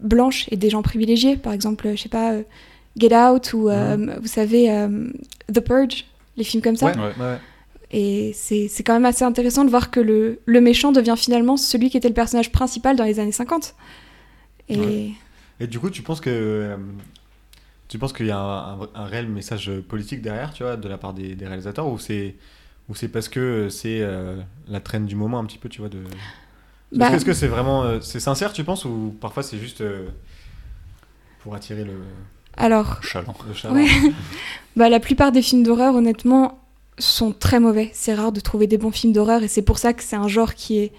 blanche 0.00 0.46
et 0.50 0.56
des 0.56 0.70
gens 0.70 0.80
privilégiés. 0.82 1.36
Par 1.36 1.52
exemple, 1.52 1.90
je 1.94 2.00
sais 2.00 2.08
pas, 2.08 2.32
euh, 2.32 2.42
Get 2.96 3.14
Out 3.14 3.52
ou, 3.52 3.68
vous 3.68 4.26
savez, 4.28 4.68
The 5.52 5.60
Purge, 5.60 6.06
les 6.38 6.44
films 6.44 6.62
comme 6.62 6.76
ça. 6.76 6.86
Ouais, 6.86 6.96
Ouais. 6.96 7.12
ouais. 7.18 7.36
Et 7.92 8.30
c'est 8.34 8.68
c'est 8.68 8.84
quand 8.84 8.92
même 8.92 9.04
assez 9.04 9.24
intéressant 9.24 9.64
de 9.64 9.70
voir 9.70 9.90
que 9.90 9.98
le, 9.98 10.38
le 10.46 10.60
méchant 10.60 10.92
devient 10.92 11.16
finalement 11.16 11.56
celui 11.56 11.90
qui 11.90 11.96
était 11.96 12.06
le 12.06 12.14
personnage 12.14 12.52
principal 12.52 12.94
dans 12.94 13.02
les 13.04 13.18
années 13.18 13.32
50. 13.32 13.74
Et 14.68 15.66
du 15.66 15.80
coup, 15.80 15.90
tu 15.90 16.02
penses 16.02 16.20
que 16.20 16.30
euh, 16.30 16.76
tu 17.90 17.98
penses 17.98 18.12
qu'il 18.14 18.26
y 18.26 18.30
a 18.30 18.38
un, 18.38 18.80
un- 18.82 18.88
un 18.94 19.04
réel 19.04 19.28
message 19.28 19.70
politique 19.88 20.22
derrière, 20.22 20.52
tu 20.54 20.62
vois, 20.62 20.76
de 20.76 20.88
la 20.88 20.96
part 20.96 21.12
des, 21.12 21.34
des 21.34 21.46
réalisateurs, 21.46 21.86
ou 21.88 21.98
c'est 21.98 22.36
ou 22.88 22.94
c'est 22.94 23.08
parce 23.08 23.28
que 23.28 23.68
c'est 23.68 24.00
euh, 24.00 24.36
la 24.68 24.80
traîne 24.80 25.06
du 25.06 25.14
moment 25.16 25.38
un 25.38 25.44
petit 25.44 25.58
peu, 25.58 25.68
tu 25.68 25.80
vois, 25.80 25.88
de. 25.90 25.98
Est-ce 25.98 26.98
Bah- 26.98 27.10
que- 27.10 27.16
Est-ce 27.16 27.24
que 27.24 27.32
c'est 27.34 27.46
vraiment 27.48 27.82
euh, 27.84 28.00
c'est 28.00 28.20
sincère, 28.20 28.52
tu 28.52 28.64
penses, 28.64 28.84
ou 28.84 29.14
parfois 29.20 29.42
c'est 29.42 29.58
juste 29.58 29.80
euh, 29.80 30.06
pour 31.42 31.54
attirer 31.54 31.84
le, 31.84 31.92
alors, 32.56 33.02
Chaland. 33.02 33.34
le 33.64 33.70
Ouais. 33.72 33.86
Bah, 34.76 34.88
la 34.88 35.00
plupart 35.00 35.32
des 35.32 35.42
films 35.42 35.62
d'horreur, 35.62 35.94
honnêtement, 35.94 36.60
sont 36.98 37.32
très 37.32 37.58
mauvais. 37.60 37.90
C'est 37.92 38.14
rare 38.14 38.30
de 38.32 38.40
trouver 38.40 38.66
des 38.66 38.78
bons 38.78 38.90
films 38.92 39.12
d'horreur 39.12 39.42
et 39.42 39.48
c'est 39.48 39.62
pour 39.62 39.78
ça 39.78 39.92
que 39.92 40.02
c'est 40.02 40.16
un 40.16 40.28
genre 40.28 40.54
qui 40.54 40.78
est, 40.78 40.92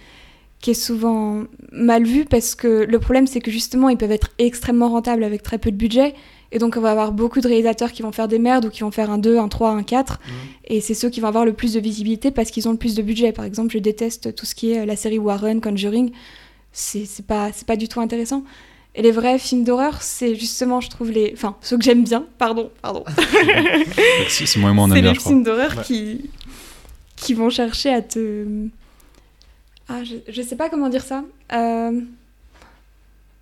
qui 0.60 0.72
est 0.72 0.76
souvent 0.76 1.44
mal 1.72 2.04
vu 2.04 2.26
parce 2.26 2.54
que 2.56 2.68
le 2.86 3.00
problème, 3.00 3.28
c'est 3.28 3.39
que 3.39 3.50
justement, 3.52 3.88
ils 3.89 3.98
peuvent 3.98 4.12
être 4.12 4.30
extrêmement 4.39 4.89
rentables 4.89 5.24
avec 5.24 5.42
très 5.44 5.58
peu 5.58 5.72
de 5.72 5.78
budget. 5.78 6.14
Et 6.52 6.60
donc, 6.60 6.76
on 6.78 6.82
va 6.82 6.91
avoir 6.91 7.12
beaucoup 7.14 7.39
de 7.39 7.47
réalisateurs 7.47 7.91
qui 7.93 8.02
vont 8.02 8.12
faire 8.12 8.28
des 8.28 8.39
merdes 8.39 8.66
ou 8.66 8.70
qui 8.70 8.82
vont 8.82 8.91
faire 8.91 9.10
un 9.10 9.18
2, 9.18 9.38
un 9.38 9.47
3, 9.47 9.70
un 9.72 9.84
4. 9.84 10.20
Mhm. 10.26 10.34
Et 10.66 10.82
c'est 10.82 10.93
ceux 10.93 11.10
qui 11.10 11.20
vont 11.22 11.28
avoir 11.30 11.45
le 11.45 11.54
plus 11.54 11.74
de 11.74 11.80
visibilité 11.80 12.30
parce 12.32 12.52
qu'ils 12.52 12.68
ont 12.68 12.72
le 12.72 12.78
plus 12.78 12.95
de 12.95 13.02
budget. 13.02 13.32
Par 13.32 13.45
exemple, 13.45 13.72
je 13.72 13.78
déteste 13.80 14.36
tout 14.36 14.45
ce 14.45 14.54
qui 14.56 14.72
est 14.74 14.80
euh, 14.82 14.86
la 14.86 14.95
série 14.97 15.18
Warren, 15.20 15.62
Conjuring. 15.62 16.12
C'est 16.74 17.06
c'est 17.06 17.26
pas, 17.26 17.52
c'est 17.54 17.66
pas 17.68 17.76
du 17.78 17.88
tout 17.88 18.02
intéressant. 18.02 18.43
Et 18.95 19.02
les 19.02 19.12
vrais 19.12 19.39
films 19.39 19.64
d'horreur, 19.64 20.02
c'est 20.02 20.36
justement, 20.36 20.82
je 20.82 20.89
trouve, 20.89 21.12
les. 21.12 21.32
Enfin, 21.34 21.56
ceux 21.62 21.78
que 21.78 21.84
j'aime 21.86 22.04
bien, 22.04 22.26
pardon, 22.38 22.70
pardon. 22.82 23.06
Si 24.28 24.60
moi 24.60 24.72
et 24.72 24.74
moi 24.74 24.84
on 24.86 24.88
c'est 24.91 24.97
aime 24.97 25.02
bien, 25.04 25.12
les 25.12 25.16
je 25.16 25.20
crois. 25.22 25.32
films 25.32 25.43
d'horreur 25.43 25.78
Ouais. 25.78 25.84
qui, 25.84 26.30
qui 27.16 27.34
vont 27.34 27.49
chercher 27.49 27.93
à 27.93 28.02
te. 28.02 28.45
Ah, 29.88 30.04
je, 30.04 30.16
je 30.28 30.41
sais 30.41 30.56
pas 30.58 30.70
comment 30.70 30.89
dire 30.89 31.04
ça. 31.04 31.24
Euh, 31.54 32.02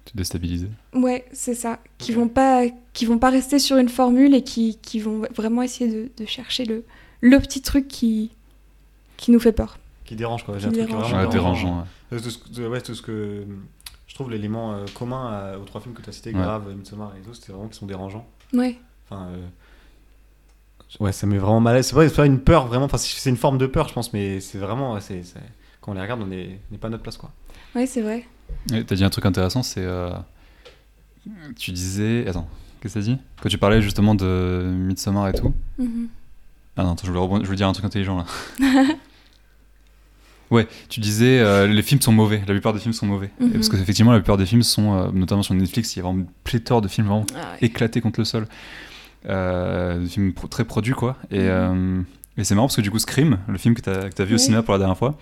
Tu 0.10 0.18
déstabilisé. 0.18 0.68
ouais, 0.94 1.26
c'est 1.34 1.54
ça. 1.54 1.80
Qui 2.00 2.12
vont 2.14 2.28
pas, 2.28 2.64
qui 2.94 3.06
vont 3.06 3.20
pas 3.20 3.30
rester 3.30 3.60
sur 3.60 3.78
une 3.78 3.90
formule 3.90 4.34
et 4.34 4.44
qui, 4.44 4.78
qui 4.82 5.00
vont 5.00 5.22
vraiment 5.36 5.62
essayer 5.62 5.92
de, 5.92 6.10
de 6.18 6.26
chercher 6.26 6.66
le, 6.66 6.84
le 7.22 7.40
petit 7.40 7.62
truc 7.62 7.88
qui, 7.88 8.32
qui 9.18 9.30
nous 9.32 9.40
fait 9.40 9.52
peur. 9.52 9.78
qui 10.06 10.16
dérange 10.16 10.44
quoi. 10.44 10.56
Qui 10.56 10.62
J'ai 10.62 10.68
un 10.68 10.72
truc 10.72 10.86
dérange. 10.88 11.04
vraiment 11.10 11.24
Ouais, 11.26 11.30
dérangeant. 11.32 11.78
ouais. 11.80 12.18
Euh, 12.18 12.20
Tout 12.20 12.30
ce, 12.32 12.38
que- 12.40 12.68
ouais, 12.68 12.82
tout 12.82 12.96
ce 12.96 13.02
que 13.04 13.46
je 14.08 14.16
trouve 14.16 14.32
l'élément 14.32 14.74
euh, 14.74 14.86
commun 14.98 15.28
à- 15.32 15.58
aux 15.60 15.66
trois 15.66 15.80
films 15.80 15.94
que 15.94 16.02
tu 16.02 16.10
as 16.10 16.14
cités, 16.14 16.34
Ouais. 16.34 16.42
Grave, 16.42 16.74
Midsommar 16.76 17.14
et 17.16 17.22
tout, 17.22 17.34
c'est 17.36 17.52
vraiment 17.52 17.68
qu'ils 17.68 17.76
sont 17.78 17.86
dérangeants. 17.86 18.28
Ouais. 18.54 18.78
Enfin, 19.08 19.28
euh, 19.32 19.46
ouais, 21.00 21.12
ça 21.12 21.28
met 21.28 21.38
vraiment 21.38 21.60
mal 21.60 21.74
à 21.76 21.78
l'aise. 21.78 21.88
C'est 21.88 21.96
vrai, 21.96 22.10
c'est 22.10 22.16
pas 22.16 22.26
une 22.26 22.40
peur 22.40 22.66
vraiment. 22.68 22.86
Enfin, 22.86 22.98
c'est 22.98 23.30
une 23.30 23.38
forme 23.38 23.58
de 23.60 23.68
peur, 23.68 23.88
je 23.90 23.94
pense, 23.94 24.12
mais 24.14 24.40
c'est 24.40 24.58
vraiment, 24.58 25.00
c'est, 25.00 25.22
c'est- 25.24 25.40
quand 25.82 25.92
on 25.92 25.96
les 25.96 26.02
regarde, 26.02 26.22
on 26.24 26.28
n'est 26.28 26.60
on 26.70 26.72
n'est 26.74 26.78
pas 26.80 26.88
à 26.88 26.92
notre 26.92 27.04
place, 27.04 27.18
quoi. 27.18 27.32
Ouais, 27.76 27.86
c'est 27.86 28.02
vrai. 28.02 28.26
T'as 28.68 28.96
dit 28.96 29.04
un 29.04 29.10
truc 29.10 29.26
intéressant, 29.26 29.64
c'est. 29.64 29.82
euh, 29.84 30.12
tu 31.58 31.72
disais. 31.72 32.28
Attends, 32.28 32.48
qu'est-ce 32.82 32.94
que 32.96 33.00
t'as 33.00 33.06
dit? 33.06 33.18
Quand 33.42 33.50
tu 33.50 33.58
parlais 33.58 33.82
justement 33.82 34.16
de 34.16 34.64
Midsommar 34.76 35.28
et 35.30 35.34
tout. 35.34 35.54
Mhm. 35.78 36.08
Ah 36.78 36.84
non, 36.84 36.92
attends, 36.94 37.04
je 37.06 37.12
voulais, 37.12 37.20
rebondir- 37.24 37.42
je 37.44 37.48
voulais 37.48 37.58
dire 37.58 37.68
un 37.68 37.74
truc 37.74 37.86
intelligent 37.86 38.18
là. 38.18 38.26
ouais, 40.52 40.68
tu 40.88 41.00
disais 41.00 41.40
euh, 41.40 41.68
les 41.68 41.82
films 41.82 42.02
sont 42.02 42.12
mauvais, 42.12 42.40
la 42.40 42.46
plupart 42.54 42.74
des 42.74 42.80
films 42.80 42.94
sont 42.94 43.06
mauvais. 43.06 43.32
Et 43.40 43.44
Mhm. 43.46 43.52
parce 43.54 43.70
qu'effectivement, 43.70 44.12
la 44.12 44.20
plupart 44.20 44.38
des 44.38 44.46
films 44.46 44.64
sont, 44.64 44.94
euh, 44.96 45.12
notamment 45.12 45.44
sur 45.44 45.54
Netflix, 45.56 45.96
il 45.96 46.00
y 46.00 46.02
a 46.02 46.04
vraiment 46.04 46.20
une 46.20 46.28
pléthore 46.44 46.82
de 46.82 46.88
films 46.88 47.08
vraiment 47.08 47.26
Ah 47.36 47.52
ouais. 47.54 47.58
éclatés 47.68 48.02
contre 48.02 48.20
le 48.20 48.26
sol. 48.26 48.48
Des 49.26 50.08
films 50.08 50.34
pro- 50.34 50.48
très 50.48 50.64
produits 50.64 50.94
quoi. 50.94 51.18
Et, 51.30 51.50
Mhm. 51.50 52.06
et 52.38 52.44
c'est 52.46 52.56
marrant 52.56 52.68
parce 52.68 52.78
que 52.78 52.82
du 52.82 52.90
coup, 52.92 53.00
Scream, 53.00 53.40
le 53.48 53.58
film 53.58 53.76
que 53.76 53.82
t'as 53.82 54.08
as 54.18 54.26
vu 54.26 54.36
au 54.36 54.38
cinéma 54.38 54.64
pour 54.64 54.72
la 54.74 54.78
dernière 54.80 54.98
fois, 54.98 55.18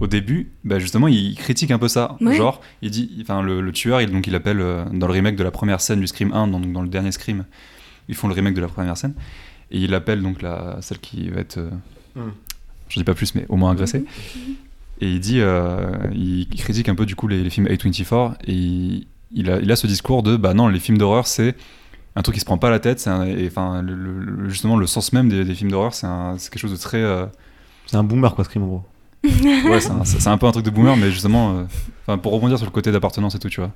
au 0.00 0.06
début, 0.06 0.52
bah 0.64 0.78
justement, 0.78 1.08
il 1.08 1.34
critique 1.36 1.70
un 1.70 1.78
peu 1.78 1.88
ça. 1.88 2.16
Ouais. 2.20 2.36
Genre, 2.36 2.60
il 2.82 2.90
dit, 2.90 3.10
enfin, 3.22 3.42
le, 3.42 3.60
le 3.60 3.72
tueur, 3.72 4.00
il, 4.00 4.10
donc, 4.10 4.26
il 4.26 4.34
appelle 4.34 4.60
euh, 4.60 4.84
dans 4.92 5.06
le 5.06 5.12
remake 5.12 5.36
de 5.36 5.44
la 5.44 5.50
première 5.50 5.80
scène 5.80 6.00
du 6.00 6.06
Scream 6.06 6.32
1, 6.32 6.48
donc 6.48 6.70
dans 6.72 6.82
le 6.82 6.88
dernier 6.88 7.12
Scream, 7.12 7.44
ils 8.08 8.14
font 8.14 8.28
le 8.28 8.34
remake 8.34 8.54
de 8.54 8.60
la 8.60 8.68
première 8.68 8.96
scène, 8.96 9.14
et 9.70 9.78
il 9.80 9.94
appelle 9.94 10.22
donc 10.22 10.40
la, 10.42 10.78
celle 10.80 10.98
qui 10.98 11.28
va 11.30 11.40
être, 11.40 11.58
euh, 11.58 11.70
Mm. 12.16 12.32
je 12.88 12.98
dis 12.98 13.04
pas 13.04 13.14
plus, 13.14 13.34
mais 13.34 13.44
au 13.48 13.56
moins 13.56 13.70
agressée. 13.72 14.00
Mhm. 14.00 14.54
Et 15.00 15.10
il 15.12 15.20
dit, 15.20 15.40
euh, 15.40 15.86
il, 16.12 16.48
critique 16.56 16.88
un 16.88 16.94
peu 16.96 17.06
du 17.06 17.14
coup 17.14 17.28
les, 17.28 17.44
les 17.44 17.50
films 17.50 17.66
A24 17.68 18.34
et 18.46 18.52
il, 18.52 19.06
il 19.32 19.48
a, 19.50 19.60
il 19.60 19.70
a 19.70 19.76
ce 19.76 19.86
discours 19.86 20.22
de 20.24 20.36
bah 20.36 20.54
non, 20.54 20.66
les 20.68 20.80
films 20.80 20.98
d'horreur 20.98 21.26
c'est 21.28 21.54
un 22.16 22.22
truc 22.22 22.34
qui 22.34 22.40
se 22.40 22.44
prend 22.46 22.58
pas 22.58 22.70
la 22.70 22.80
tête, 22.80 22.98
c'est 22.98 23.10
un- 23.10 23.24
et, 23.24 23.46
enfin 23.46 23.80
le- 23.82 23.94
le- 23.94 24.48
justement 24.48 24.76
le 24.76 24.86
sens 24.88 25.12
même 25.12 25.28
des, 25.28 25.44
des 25.44 25.54
films 25.54 25.70
d'horreur 25.70 25.94
c'est 25.94 26.06
un- 26.08 26.36
c'est 26.38 26.50
quelque 26.50 26.62
chose 26.62 26.72
de 26.72 26.76
très 26.76 26.98
euh, 27.00 27.26
C'est 27.86 27.96
un 27.96 28.02
boomer, 28.02 28.34
quoi, 28.34 28.42
Scream, 28.44 28.64
en 28.64 28.66
gros. 28.66 28.84
ouais 29.24 29.80
c'est 30.04 30.26
un, 30.28 30.38
peu 30.38 30.46
un 30.46 30.52
truc 30.52 30.64
de 30.64 30.70
boomer 30.70 30.96
mais 30.96 31.10
justement 31.10 31.64
euh, 32.08 32.16
pour 32.16 32.32
rebondir 32.32 32.56
sur 32.56 32.66
le 32.66 32.70
côté 32.72 32.92
d'appartenance 32.92 33.34
et 33.34 33.38
tout 33.38 33.48
tu 33.48 33.60
vois. 33.60 33.72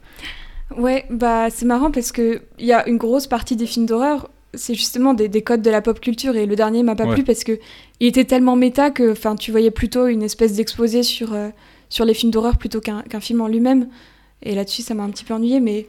Ouais, 0.76 1.05
bah 1.11 1.51
c'est 1.51 1.66
marrant 1.66 1.90
parce 1.90 2.12
que 2.12 2.43
il 2.59 2.64
y 2.66 2.72
a 2.72 2.88
une 2.88 2.97
grosse 2.97 3.26
partie 3.26 3.57
des 3.57 3.66
films 3.66 3.84
d'horreur, 3.84 4.30
c'est 4.55 4.74
justement 4.74 5.12
des, 5.12 5.28
des 5.28 5.43
codes 5.43 5.61
de 5.61 5.68
la 5.70 5.82
pop 5.82 6.01
culture 6.01 6.34
et 6.36 6.47
le 6.47 6.57
dernier 6.57 6.82
m'a 6.82 6.95
pas 6.95 7.05
Ouais. 7.07 7.14
plu 7.14 7.24
parce 7.24 7.45
que 7.45 7.59
il 8.01 8.07
était 8.07 8.24
tellement 8.24 8.57
méta 8.57 8.90
que 8.90 9.12
enfin 9.12 9.36
tu 9.36 9.51
voyais 9.51 9.70
plutôt 9.70 10.07
une 10.07 10.22
espèce 10.22 10.55
d'exposé 10.55 11.03
sur 11.03 11.34
euh, 11.34 11.49
sur 11.90 12.05
les 12.07 12.14
films 12.14 12.30
d'horreur 12.32 12.57
plutôt 12.57 12.80
qu'un 12.80 13.03
qu'un 13.03 13.20
film 13.20 13.40
en 13.43 13.49
lui-même 13.49 13.88
et 14.43 14.55
là-dessus 14.55 14.80
ça 14.82 14.95
m'a 14.95 15.03
un 15.03 15.11
petit 15.11 15.24
peu 15.24 15.34
ennuyé 15.34 15.61
mais 15.61 15.86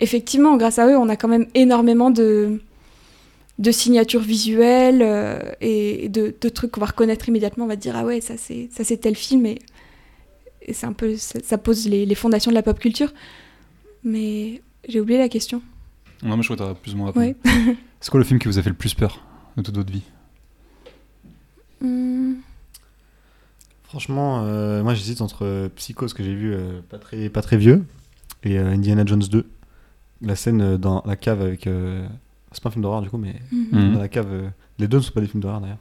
effectivement 0.00 0.56
grâce 0.56 0.78
à 0.78 0.86
eux 0.88 0.96
on 0.96 1.08
a 1.08 1.16
quand 1.16 1.28
même 1.28 1.46
énormément 1.54 2.10
de 2.10 2.60
de 3.58 3.70
signatures 3.70 4.20
visuelles 4.20 5.00
euh, 5.02 5.40
et 5.60 6.08
de, 6.08 6.34
de 6.40 6.48
trucs 6.48 6.70
qu'on 6.72 6.80
va 6.80 6.86
reconnaître 6.86 7.28
immédiatement 7.28 7.64
on 7.64 7.68
va 7.68 7.76
te 7.76 7.80
dire 7.80 7.96
ah 7.96 8.04
ouais 8.04 8.20
ça 8.20 8.36
c'est 8.36 8.68
ça 8.70 8.84
c'est 8.84 8.98
tel 8.98 9.16
film 9.16 9.46
et, 9.46 9.58
et 10.62 10.72
c'est 10.74 10.86
un 10.86 10.92
peu 10.92 11.16
ça, 11.16 11.38
ça 11.42 11.56
pose 11.56 11.88
les, 11.88 12.04
les 12.04 12.14
fondations 12.14 12.50
de 12.50 12.54
la 12.54 12.62
pop 12.62 12.78
culture 12.78 13.12
mais 14.04 14.60
j'ai 14.88 15.00
oublié 15.00 15.18
la 15.18 15.28
question. 15.28 15.62
Non 16.22 16.36
mais 16.36 16.42
je 16.42 16.52
crois 16.52 16.56
que 16.56 16.72
t'as 16.72 16.78
plus 16.78 16.94
ou 16.94 16.98
moins. 16.98 17.12
Ouais. 17.12 17.34
C'est 18.00 18.10
quoi 18.10 18.20
le 18.20 18.24
film 18.24 18.38
qui 18.38 18.46
vous 18.46 18.58
a 18.58 18.62
fait 18.62 18.70
le 18.70 18.76
plus 18.76 18.94
peur 18.94 19.24
de 19.56 19.62
toute 19.62 19.76
votre 19.76 19.92
vie? 19.92 20.02
Hmm, 21.80 22.34
Franchement, 23.82 24.44
euh, 24.44 24.82
moi 24.82 24.94
j'hésite 24.94 25.20
entre 25.20 25.44
euh, 25.44 25.68
Psycho, 25.76 26.08
ce 26.08 26.14
que 26.14 26.22
j'ai 26.22 26.34
vu 26.34 26.52
euh, 26.54 26.80
pas, 26.88 26.98
très, 26.98 27.28
pas 27.28 27.40
très 27.40 27.56
vieux, 27.56 27.84
et 28.42 28.58
euh, 28.58 28.66
Indiana 28.66 29.04
Jones 29.06 29.22
2. 29.22 29.46
La 30.22 30.34
scène 30.36 30.76
dans 30.76 31.02
la 31.06 31.16
cave 31.16 31.40
avec. 31.42 31.68
C'est 32.56 32.62
pas 32.62 32.68
un 32.70 32.72
film 32.72 32.82
d'horreur 32.82 33.02
du 33.02 33.10
coup, 33.10 33.18
mais 33.18 33.34
mhm. 33.52 33.68
Mhm. 33.72 33.94
dans 33.94 34.00
la 34.00 34.08
cave. 34.08 34.26
euh, 34.32 34.48
les 34.78 34.88
deux 34.88 34.96
ne 34.98 35.02
sont 35.02 35.12
pas 35.12 35.20
des 35.20 35.26
films 35.28 35.42
d'horreur 35.42 35.60
d'ailleurs. 35.60 35.78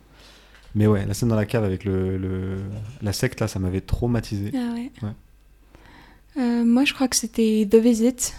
Mais 0.76 0.88
ouais, 0.88 1.06
la 1.06 1.14
scène 1.14 1.30
dans 1.30 1.36
la 1.36 1.46
cave 1.46 1.64
avec 1.64 1.86
le, 1.86 2.18
le- 2.18 2.62
la 3.02 3.14
secte 3.14 3.40
là, 3.40 3.48
ça 3.48 3.60
m'avait 3.60 3.82
traumatisé. 3.82 4.52
Ah 4.54 4.74
ouais. 4.74 4.92
Ouais. 5.02 5.10
Euh, 6.38 6.66
moi, 6.66 6.84
je 6.84 6.94
crois 6.94 7.08
que 7.08 7.16
c'était 7.16 7.66
The 7.70 7.76
Visit. 7.76 8.36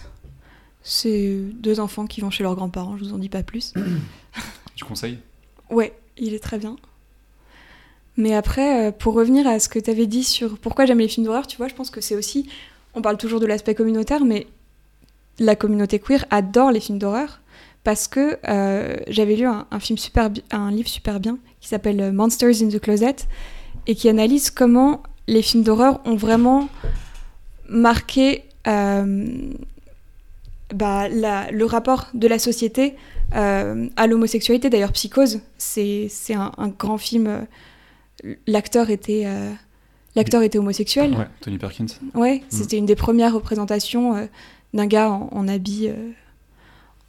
C'est 0.83 1.35
deux 1.55 1.79
enfants 1.79 2.05
qui 2.05 2.21
vont 2.21 2.29
chez 2.29 2.43
leurs 2.43 2.55
grands-parents, 2.55 2.95
je 2.97 3.03
vous 3.05 3.13
en 3.13 3.17
dis 3.17 3.29
pas 3.29 3.43
plus. 3.43 3.73
Tu 4.75 4.85
conseilles? 4.85 5.17
Ouais, 5.71 5.97
il 6.17 6.35
est 6.35 6.39
très 6.39 6.59
bien. 6.59 6.75
Mais 8.15 8.35
après, 8.35 8.87
euh, 8.87 8.91
pour 8.91 9.15
revenir 9.15 9.47
à 9.47 9.59
ce 9.59 9.67
que 9.69 9.79
tu 9.79 9.89
avais 9.89 10.05
dit 10.05 10.23
sur 10.23 10.57
pourquoi 10.59 10.85
j'aime 10.85 10.99
les 10.99 11.07
films 11.07 11.25
d'horreur, 11.25 11.47
tu 11.47 11.57
vois, 11.57 11.67
je 11.67 11.73
pense 11.73 11.89
que 11.89 12.01
c'est 12.01 12.15
aussi. 12.15 12.47
On 12.93 13.01
parle 13.01 13.17
toujours 13.17 13.39
de 13.39 13.45
l'aspect 13.47 13.73
communautaire, 13.75 14.23
mais 14.23 14.45
la 15.39 15.55
communauté 15.55 15.99
queer 15.99 16.25
adore 16.29 16.71
les 16.71 16.79
films 16.79 16.99
d'horreur 16.99 17.41
parce 17.87 18.09
que 18.09 18.37
euh, 18.49 18.97
j'avais 19.07 19.37
lu 19.37 19.45
un, 19.45 19.65
un 19.71 19.79
film 19.79 19.97
super, 19.97 20.29
un 20.51 20.71
livre 20.71 20.89
super 20.89 21.21
bien 21.21 21.37
qui 21.61 21.69
s'appelle 21.69 22.01
euh, 22.01 22.11
Monsters 22.11 22.61
in 22.61 22.67
the 22.67 22.79
Closet 22.81 23.15
et 23.87 23.95
qui 23.95 24.09
analyse 24.09 24.49
comment 24.49 25.03
les 25.29 25.41
films 25.41 25.63
d'horreur 25.63 26.01
ont 26.03 26.17
vraiment 26.17 26.67
marqué 27.69 28.43
euh, 28.67 29.25
bah, 30.75 31.07
la- 31.07 31.49
le 31.49 31.63
rapport 31.63 32.07
de 32.13 32.27
la 32.27 32.39
société 32.39 32.95
euh, 33.35 33.87
à 33.95 34.05
l'homosexualité. 34.05 34.69
D'ailleurs, 34.69 34.91
Psychose, 34.91 35.39
c'est 35.57 36.09
un, 36.35 36.51
un 36.57 36.67
grand 36.67 36.97
film. 36.97 37.47
L'acteur 38.47 38.89
était, 38.89 39.25
l'acteur 40.15 40.41
était 40.43 40.57
homosexuel. 40.57 41.11
Ouais. 41.15 41.27
Tony 41.39 41.57
Perkins 41.57 41.85
Ouais, 42.15 42.43
c'était 42.49 42.77
une 42.77 42.85
des 42.85 42.95
premières 42.97 43.33
représentations 43.33 44.27
d'un 44.73 44.87
gars 44.87 45.09
en, 45.09 45.29
en 45.31 45.47
habit, 45.47 45.89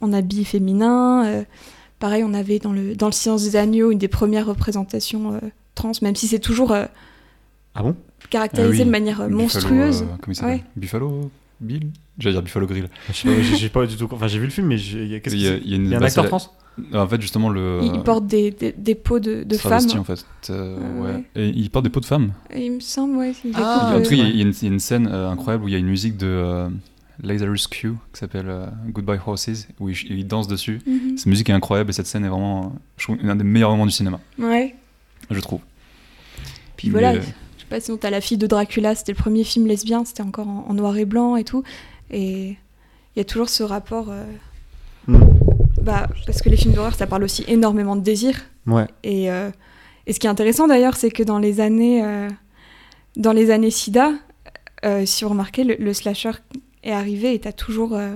en 0.01 0.13
habit 0.13 0.45
féminin. 0.45 1.25
euh. 1.25 1.43
pareil, 1.99 2.23
on 2.23 2.33
avait 2.33 2.59
dans 2.59 2.71
le, 2.73 2.95
dans 2.95 3.07
le 3.07 3.11
Silence 3.11 3.43
des 3.43 3.55
Agneaux 3.55 3.91
une 3.91 3.97
des 3.97 4.07
premières 4.07 4.45
représentations 4.45 5.33
euh, 5.33 5.39
trans, 5.75 5.91
même 6.01 6.15
si 6.15 6.27
c'est 6.27 6.39
toujours 6.39 6.71
euh, 6.71 6.85
Ah 7.75 7.83
bon? 7.83 7.95
caractérisé 8.29 8.77
Ah 8.77 8.79
oui. 8.81 8.85
de 8.85 8.91
manière 8.91 9.17
Buffalo, 9.17 9.37
monstrueuse. 9.37 10.01
euh, 10.03 10.05
comment 10.21 10.31
il 10.31 10.35
s'appelle? 10.35 10.55
Ouais. 10.57 10.63
Buffalo 10.75 11.31
Bill? 11.61 11.87
J'allais 12.17 12.33
dire 12.35 12.43
Buffalo 12.43 12.67
Grill. 12.67 12.87
Je 13.09 13.13
sais 13.13 13.27
pas, 13.27 13.41
j'ai- 13.41 13.69
pas 13.69 13.85
du 13.85 13.95
tout. 13.97 14.07
Enfin, 14.11 14.27
j'ai 14.27 14.39
vu 14.39 14.45
le 14.45 14.51
film, 14.51 14.67
mais 14.67 14.79
il 14.79 15.07
y 15.07 15.15
a, 15.15 15.17
y 15.17 15.47
a- 15.47 15.57
y 15.57 15.73
a 15.73 15.75
une- 15.75 15.89
y 15.89 15.93
a 15.93 15.97
un 15.97 15.99
bah, 15.99 16.05
acteur 16.07 16.27
trans? 16.27 16.41
En 16.93 17.07
fait, 17.07 17.21
justement, 17.21 17.49
le. 17.49 17.79
Il, 17.81 17.95
il 17.95 18.03
porte 18.03 18.25
des, 18.27 18.51
des, 18.51 18.71
des 18.71 18.95
peaux 18.95 19.19
de, 19.19 19.43
de 19.43 19.57
femmes. 19.57 19.85
en 19.97 20.03
fait. 20.05 20.23
euh, 20.49 20.77
Euh, 20.79 21.01
ouais. 21.01 21.11
ouais. 21.15 21.23
Et 21.35 21.49
il 21.49 21.69
porte 21.69 21.83
des 21.83 21.89
peaux 21.89 21.99
de 21.99 22.05
femmes. 22.05 22.31
Il 22.55 22.73
me 22.73 22.79
semble, 22.79 23.17
ouais. 23.17 23.33
il 23.43 23.51
Ah, 23.55 23.95
en 23.95 24.01
tout 24.01 24.09
cas, 24.09 24.15
il 24.15 24.17
y 24.19 24.21
a- 24.21 24.43
une- 24.43 24.53
il 24.53 24.63
y 24.63 24.65
a 24.67 24.69
une 24.73 24.79
scène 24.79 25.09
euh, 25.11 25.29
incroyable 25.29 25.65
où 25.65 25.67
il 25.67 25.71
y 25.71 25.75
a 25.75 25.79
une 25.79 25.87
musique 25.89 26.15
de 26.15 26.27
euh, 26.27 26.69
Lazarus 27.21 27.67
Q 27.67 27.93
qui 28.13 28.19
s'appelle 28.19 28.47
euh, 28.47 28.65
Goodbye 28.89 29.19
Horses, 29.25 29.67
où 29.79 29.89
il, 29.89 29.97
il 30.09 30.27
danse 30.27 30.47
dessus. 30.47 30.79
mhm. 30.85 31.17
Cette 31.17 31.25
musique 31.27 31.49
est 31.49 31.53
incroyable 31.53 31.89
et 31.89 31.93
cette 31.93 32.07
scène 32.07 32.25
est 32.25 32.29
vraiment, 32.29 32.73
je 32.97 33.03
trouve, 33.05 33.17
un 33.23 33.35
des 33.35 33.43
meilleurs 33.43 33.71
moments 33.71 33.85
du 33.85 33.91
cinéma, 33.91 34.19
Ouais. 34.37 34.75
je 35.29 35.39
trouve. 35.39 35.61
Puis 36.77 36.87
Mais, 36.89 36.93
voilà, 36.99 37.15
je 37.15 37.21
sais 37.21 37.65
pas, 37.69 37.79
sinon 37.81 37.97
t'as 37.97 38.09
La 38.09 38.21
fille 38.21 38.37
de 38.37 38.47
Dracula, 38.47 38.95
c'était 38.95 39.11
le 39.11 39.17
premier 39.17 39.43
film 39.43 39.67
lesbien, 39.67 40.05
c'était 40.05 40.23
encore 40.23 40.47
en, 40.47 40.65
en 40.69 40.73
noir 40.73 40.95
et 40.97 41.05
blanc 41.05 41.35
et 41.35 41.43
tout. 41.43 41.63
Et 42.11 42.49
il 42.51 43.17
y 43.17 43.19
a 43.19 43.25
toujours 43.25 43.49
ce 43.49 43.63
rapport. 43.63 44.07
euh, 44.09 44.23
Hmm. 45.07 45.17
bah, 45.81 46.07
parce 46.27 46.41
que 46.41 46.49
les 46.49 46.57
films 46.57 46.73
d'horreur, 46.75 46.93
ça 46.93 47.07
parle 47.07 47.23
aussi 47.23 47.43
énormément 47.47 47.95
de 47.95 48.01
désir. 48.01 48.35
Ouais. 48.67 48.85
Et, 49.03 49.31
euh, 49.31 49.49
et 50.05 50.13
ce 50.13 50.19
qui 50.19 50.27
est 50.27 50.29
intéressant 50.29 50.67
d'ailleurs, 50.67 50.95
c'est 50.97 51.09
que 51.09 51.23
dans 51.23 51.39
les 51.39 51.61
années, 51.61 52.03
euh, 52.03 52.27
dans 53.15 53.31
les 53.31 53.49
années 53.49 53.71
SIDA, 53.71 54.11
euh, 54.85 55.05
si 55.07 55.23
vous 55.23 55.31
remarquez, 55.31 55.63
le, 55.63 55.75
le 55.79 55.93
slasher 55.93 56.31
est 56.83 56.91
arrivé 56.91 57.33
et 57.33 57.39
t'as 57.39 57.51
toujours 57.51 57.95
euh, 57.95 58.15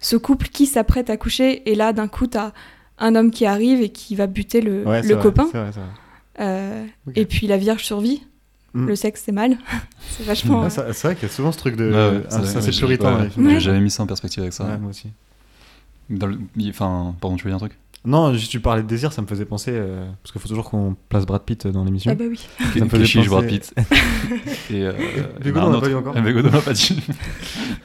ce 0.00 0.16
couple 0.16 0.48
qui 0.48 0.66
s'apprête 0.66 1.10
à 1.10 1.16
coucher. 1.16 1.68
Et 1.70 1.74
là, 1.74 1.92
d'un 1.92 2.08
coup, 2.08 2.26
t'as 2.26 2.52
un 2.98 3.14
homme 3.16 3.30
qui 3.30 3.46
arrive 3.46 3.80
et 3.82 3.88
qui 3.90 4.14
va 4.14 4.26
buter 4.26 4.60
le, 4.60 4.86
Ouais, 4.86 5.02
copain. 5.20 5.46
Vrai, 5.52 5.70
vrai. 5.70 5.82
Euh. 6.40 6.84
Et 7.14 7.26
puis 7.26 7.46
la 7.46 7.56
Vierge 7.56 7.84
survit. 7.84 8.22
Mm. 8.74 8.86
Le 8.88 8.96
sexe, 8.96 9.22
c'est 9.24 9.32
mal. 9.32 9.56
c'est 10.10 10.24
vachement. 10.24 10.62
Ah, 10.64 10.70
ça- 10.70 10.92
c'est 10.92 11.06
vrai 11.08 11.14
qu'il 11.14 11.28
y 11.28 11.30
a 11.30 11.34
souvent 11.34 11.52
ce 11.52 11.58
truc 11.58 11.76
de. 11.76 11.84
Ouais, 11.90 12.16
ouais, 12.18 12.22
ah, 12.30 12.44
ça, 12.44 12.60
c'est 12.60 12.76
puritain. 12.76 13.28
J'ai 13.38 13.60
jamais 13.60 13.80
mis 13.80 13.90
ça 13.90 14.02
en 14.02 14.06
perspective 14.06 14.42
avec 14.42 14.52
ça. 14.52 14.64
Ouais, 14.64 14.78
moi 14.78 14.90
aussi. 14.90 15.08
Dans 16.10 16.26
le- 16.26 16.38
il- 16.56 16.70
Enfin, 16.70 17.14
pardon, 17.20 17.36
tu 17.36 17.44
veux 17.44 17.50
dire 17.50 17.56
un 17.56 17.60
truc? 17.60 17.78
Non, 18.06 18.34
juste 18.34 18.50
tu 18.50 18.60
parlais 18.60 18.82
de 18.82 18.86
désir, 18.86 19.12
ça 19.14 19.22
me 19.22 19.26
faisait 19.26 19.46
penser. 19.46 19.70
euh, 19.72 20.04
parce 20.22 20.30
qu'il 20.32 20.40
faut 20.40 20.48
toujours 20.48 20.68
qu'on 20.68 20.94
place 21.08 21.24
Brad 21.24 21.42
Pitt 21.42 21.66
dans 21.66 21.84
l'émission. 21.84 22.10
Ah 22.12 22.14
bah 22.14 22.24
oui. 22.28 22.38
Ça 22.76 22.84
me 22.84 22.88
faisait 22.90 23.06
chiche 23.06 23.28
Brad 23.28 23.44
penser- 23.46 23.60
Pitt. 23.60 23.74
Et, 24.70 24.82
euh, 24.82 24.92
il 25.40 25.46
y 25.48 25.50
en 25.50 25.54
Bégodeau, 25.54 25.58
a 25.60 25.62
un 25.62 25.66
on 25.66 25.70
l'a 25.70 25.76
autre. 25.76 25.80
pas 25.80 25.88
dit 25.88 25.94
encore. 25.94 26.14
Ah, 26.16 26.20
Bégodeau, 26.20 26.48
on 26.50 26.52
l'a 26.52 26.60
pas 26.60 26.72
dit. 26.74 27.00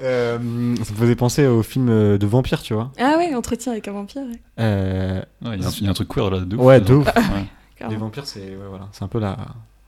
Euh, 0.02 0.38
ça 0.38 0.94
me 0.94 0.98
faisait 0.98 1.16
penser 1.16 1.46
au 1.46 1.62
film 1.62 1.90
euh, 1.90 2.18
de 2.18 2.26
vampire, 2.26 2.62
tu 2.62 2.74
vois. 2.74 2.92
Ah 2.98 3.16
ouais, 3.18 3.36
entretien 3.36 3.74
avec 3.74 3.86
un 3.90 3.92
vampire. 3.92 4.22
ouais. 4.22 4.40
Euh, 4.60 5.20
Ouais, 5.44 5.56
Il 5.58 5.62
y, 5.62 5.66
a 5.66 5.68
un- 5.68 5.72
il 5.72 5.84
y 5.84 5.88
a 5.88 5.90
un 5.90 5.94
truc 5.94 6.08
queer 6.08 6.30
là, 6.30 6.40
de 6.40 6.56
ouf. 6.56 6.62
Ouais, 6.62 6.80
de 6.80 6.94
ouf. 6.94 7.06
Ouais. 7.08 7.88
les 7.90 7.96
vampires, 7.98 8.26
c'est 8.26 8.40
ouais, 8.40 8.68
voilà, 8.70 8.88
c'est 8.94 9.04
un 9.04 9.10
peu 9.10 9.20
la. 9.20 9.36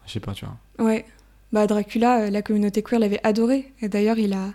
Je 0.05 0.11
sais 0.11 0.19
pas, 0.19 0.33
tu 0.33 0.45
vois. 0.45 0.85
Ouais. 0.85 1.05
Bah 1.53 1.65
Dracula, 1.67 2.23
euh, 2.23 2.29
la 2.29 2.41
communauté 2.41 2.81
queer 2.83 2.99
l'avait 2.99 3.19
adoré. 3.23 3.71
Et 3.81 3.87
d'ailleurs, 3.87 4.17
il 4.19 4.33
a, 4.33 4.47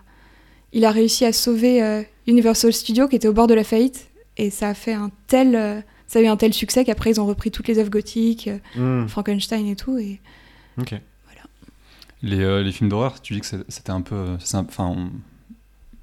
il 0.73 0.85
a 0.85 0.91
réussi 0.91 1.25
à 1.25 1.33
sauver 1.33 1.81
euh, 1.83 2.03
Universal 2.27 2.71
Studios 2.73 3.07
qui 3.07 3.15
était 3.15 3.27
au 3.27 3.33
bord 3.33 3.47
de 3.47 3.53
la 3.55 3.63
faillite. 3.63 4.06
Et 4.37 4.49
ça 4.49 4.69
a 4.69 4.73
fait 4.73 4.93
un 4.93 5.11
tel, 5.27 5.55
euh, 5.55 5.81
ça 6.07 6.19
a 6.19 6.21
eu 6.21 6.27
un 6.27 6.37
tel 6.37 6.53
succès 6.53 6.85
qu'après 6.85 7.11
ils 7.11 7.19
ont 7.19 7.25
repris 7.25 7.51
toutes 7.51 7.67
les 7.67 7.79
œuvres 7.79 7.89
gothiques, 7.89 8.49
euh, 8.77 9.03
Hmm, 9.03 9.07
Frankenstein 9.07 9.67
et 9.67 9.75
tout. 9.75 9.97
Et 9.97 10.19
Ok. 10.79 10.93
Les, 12.23 12.39
euh, 12.39 12.63
les 12.63 12.71
films 12.71 12.89
d'horreur, 12.89 13.21
tu 13.21 13.33
dis 13.33 13.41
que 13.41 13.45
c'était 13.67 13.91
un 13.91 14.01
peu. 14.01 14.37
Enfin, 14.53 14.85
on- 14.85 15.11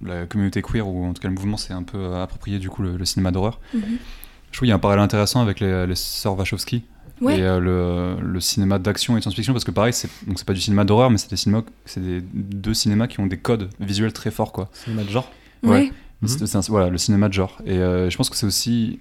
la 0.07 0.27
communauté 0.27 0.63
queer, 0.63 0.87
ou 0.87 1.05
en 1.07 1.13
tout 1.13 1.21
cas 1.21 1.29
le 1.29 1.35
mouvement, 1.35 1.57
s'est 1.57 1.73
un 1.73 1.83
peu 1.83 2.15
approprié 2.17 2.59
du 2.59 2.69
coup 2.71 2.83
le, 2.83 2.97
le 2.97 3.05
cinéma 3.05 3.31
d'horreur. 3.33 3.59
Je 3.73 3.79
trouve 3.79 4.61
qu'il 4.61 4.69
y 4.69 4.73
a 4.73 4.75
un 4.77 4.79
parallèle 4.79 5.03
intéressant 5.03 5.41
avec 5.43 5.59
les, 5.61 5.87
les 5.87 5.95
sœurs 5.97 6.37
Wachowski 6.39 6.85
Ouais. 7.21 7.39
et 7.39 7.43
euh, 7.43 7.61
le, 7.61 8.21
le 8.21 8.41
cinéma 8.41 8.79
d'action 8.81 9.15
et 9.17 9.21
de 9.21 9.23
science-fiction, 9.23 9.53
parce 9.53 9.65
que 9.65 9.71
pareil, 9.71 9.93
c'est 9.93 10.09
donc 10.27 10.39
c'est 10.39 10.45
pas 10.47 10.53
du 10.53 10.61
cinéma 10.61 10.85
d'horreur, 10.85 11.11
mais 11.11 11.19
c'est 11.19 11.31
des, 11.31 11.37
cinémas- 11.37 11.65
c'est 11.85 12.01
des 12.03 12.21
deux 12.21 12.75
cinémas 12.75 13.07
qui 13.07 13.21
ont 13.21 13.27
des 13.27 13.39
codes 13.39 13.71
visuels 13.81 14.13
très 14.13 14.31
forts, 14.33 14.53
quoi. 14.53 14.69
Cinéma 14.73 15.05
de 15.05 15.09
genre. 15.11 15.31
ouais. 15.63 15.71
Ouais. 15.71 15.93
Mhm. 16.23 16.29
C'est- 16.47 16.69
voilà, 16.71 16.89
le 16.91 16.99
cinéma 16.99 17.29
de 17.29 17.35
genre. 17.35 17.61
Et 17.67 17.79
euh, 17.79 18.09
je 18.11 18.17
pense 18.17 18.31
que 18.31 18.37
c'est 18.37 18.47
aussi, 18.47 18.99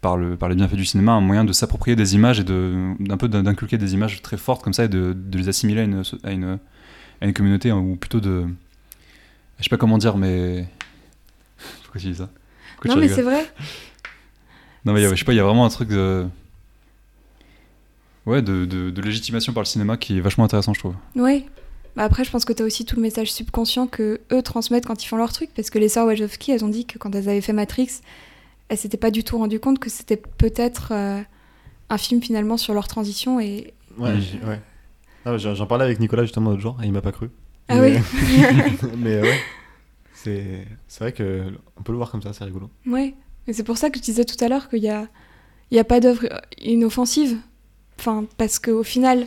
par, 0.00 0.16
le, 0.16 0.36
par 0.36 0.48
les 0.48 0.54
bienfaits 0.54 0.74
du 0.76 0.84
cinéma, 0.84 1.12
un 1.12 1.20
moyen 1.20 1.44
de 1.44 1.52
s'approprier 1.52 1.96
des 1.96 2.14
images 2.14 2.40
et 2.40 2.44
de, 2.44 2.92
d'un 3.00 3.16
peu 3.16 3.28
d'inculquer 3.28 3.78
des 3.78 3.94
images 3.94 4.20
très 4.22 4.36
fortes 4.36 4.62
comme 4.62 4.72
ça 4.74 4.84
et 4.84 4.88
de, 4.88 5.14
de 5.16 5.38
les 5.38 5.48
assimiler 5.48 5.80
à 5.80 5.84
une, 5.84 6.02
à 6.22 6.32
une, 6.32 6.58
à 7.20 7.26
une 7.26 7.32
communauté, 7.32 7.70
hein, 7.70 7.78
ou 7.78 7.96
plutôt 7.96 8.20
de. 8.20 8.44
Je 9.58 9.64
sais 9.64 9.70
pas 9.70 9.76
comment 9.78 9.98
dire, 9.98 10.16
mais. 10.16 10.66
Pourquoi 11.84 12.00
tu 12.00 12.08
dis 12.08 12.16
ça? 12.16 12.28
Pourquoi 12.76 12.94
Non 12.94 13.00
mais 13.00 13.08
c'est 13.08 13.22
vrai. 13.22 13.46
Non, 14.84 14.92
mais 14.92 15.00
il 15.00 15.04
y 15.04 15.06
a- 15.06 15.10
je 15.10 15.14
sais 15.18 15.24
pas, 15.24 15.32
il 15.32 15.36
y 15.36 15.40
a 15.40 15.44
vraiment 15.44 15.64
un 15.64 15.70
truc 15.70 15.88
de. 15.88 16.26
Ouais, 18.26 18.40
de, 18.42 18.64
de, 18.64 18.90
de 18.90 19.02
légitimation 19.02 19.52
par 19.52 19.62
le 19.62 19.66
cinéma 19.66 19.96
qui 19.98 20.16
est 20.16 20.20
vachement 20.20 20.44
intéressant, 20.44 20.72
je 20.74 20.78
trouve. 20.80 20.94
Ouais. 21.14 21.44
Bah 21.96 22.02
après, 22.04 22.24
je 22.24 22.30
pense 22.30 22.44
que 22.44 22.52
t'as 22.52 22.64
aussi 22.64 22.84
tout 22.84 22.96
le 22.96 23.02
message 23.02 23.32
subconscient 23.32 23.86
que 23.86 24.20
eux 24.32 24.42
transmettent 24.42 24.86
quand 24.86 25.02
ils 25.04 25.06
font 25.06 25.16
leur 25.16 25.32
truc, 25.32 25.50
parce 25.54 25.70
que 25.70 25.78
les 25.78 25.88
sœurs 25.88 26.06
Wachowski, 26.06 26.50
elles 26.50 26.64
ont 26.64 26.68
dit 26.68 26.86
que 26.86 26.98
quand 26.98 27.14
elles 27.14 27.28
avaient 27.28 27.40
fait 27.40 27.52
Matrix, 27.52 28.00
elles 28.68 28.78
s'étaient 28.78 28.96
pas 28.96 29.10
du 29.12 29.22
tout 29.22 29.38
rendu 29.38 29.60
compte 29.60 29.78
que 29.78 29.88
c'était 29.90 30.16
peut-être 30.16 30.88
euh, 30.92 31.20
un 31.90 31.98
film 31.98 32.20
finalement 32.22 32.56
sur 32.56 32.74
leur 32.74 32.88
transition 32.88 33.38
et 33.40 33.74
Ouais, 33.96 34.14
ouais. 34.44 34.60
Ah 35.24 35.38
j'en 35.38 35.66
parlais 35.66 35.84
avec 35.84 36.00
Nicolas 36.00 36.24
justement 36.24 36.50
l'autre 36.50 36.62
jour 36.62 36.76
et 36.82 36.86
il 36.86 36.92
m'a 36.92 37.00
pas 37.00 37.12
cru. 37.12 37.30
ah 37.68 37.76
Mais- 37.76 37.96
oui, 37.96 37.98
mais 38.98 39.20
ouais. 39.22 39.38
C'est 40.14 40.66
c'est 40.88 41.00
vrai 41.00 41.12
que 41.12 41.44
on 41.76 41.82
peut 41.82 41.92
le 41.92 41.98
voir 41.98 42.10
comme 42.10 42.22
ça, 42.22 42.32
c'est 42.32 42.44
rigolo. 42.44 42.70
ouais. 42.86 43.14
Et 43.46 43.52
c'est 43.52 43.62
pour 43.62 43.76
ça 43.78 43.90
que 43.90 43.98
je 43.98 44.02
disais 44.02 44.24
tout 44.24 44.42
à 44.42 44.48
l'heure 44.48 44.68
qu'il 44.68 44.82
y 44.82 44.88
a 44.88 45.06
il 45.70 45.76
y 45.76 45.80
a 45.80 45.84
pas 45.84 46.00
d'œuvre 46.00 46.26
inoffensive, 46.58 47.36
enfin 48.00 48.24
parce 48.36 48.58
qu'au 48.58 48.82
final. 48.82 49.26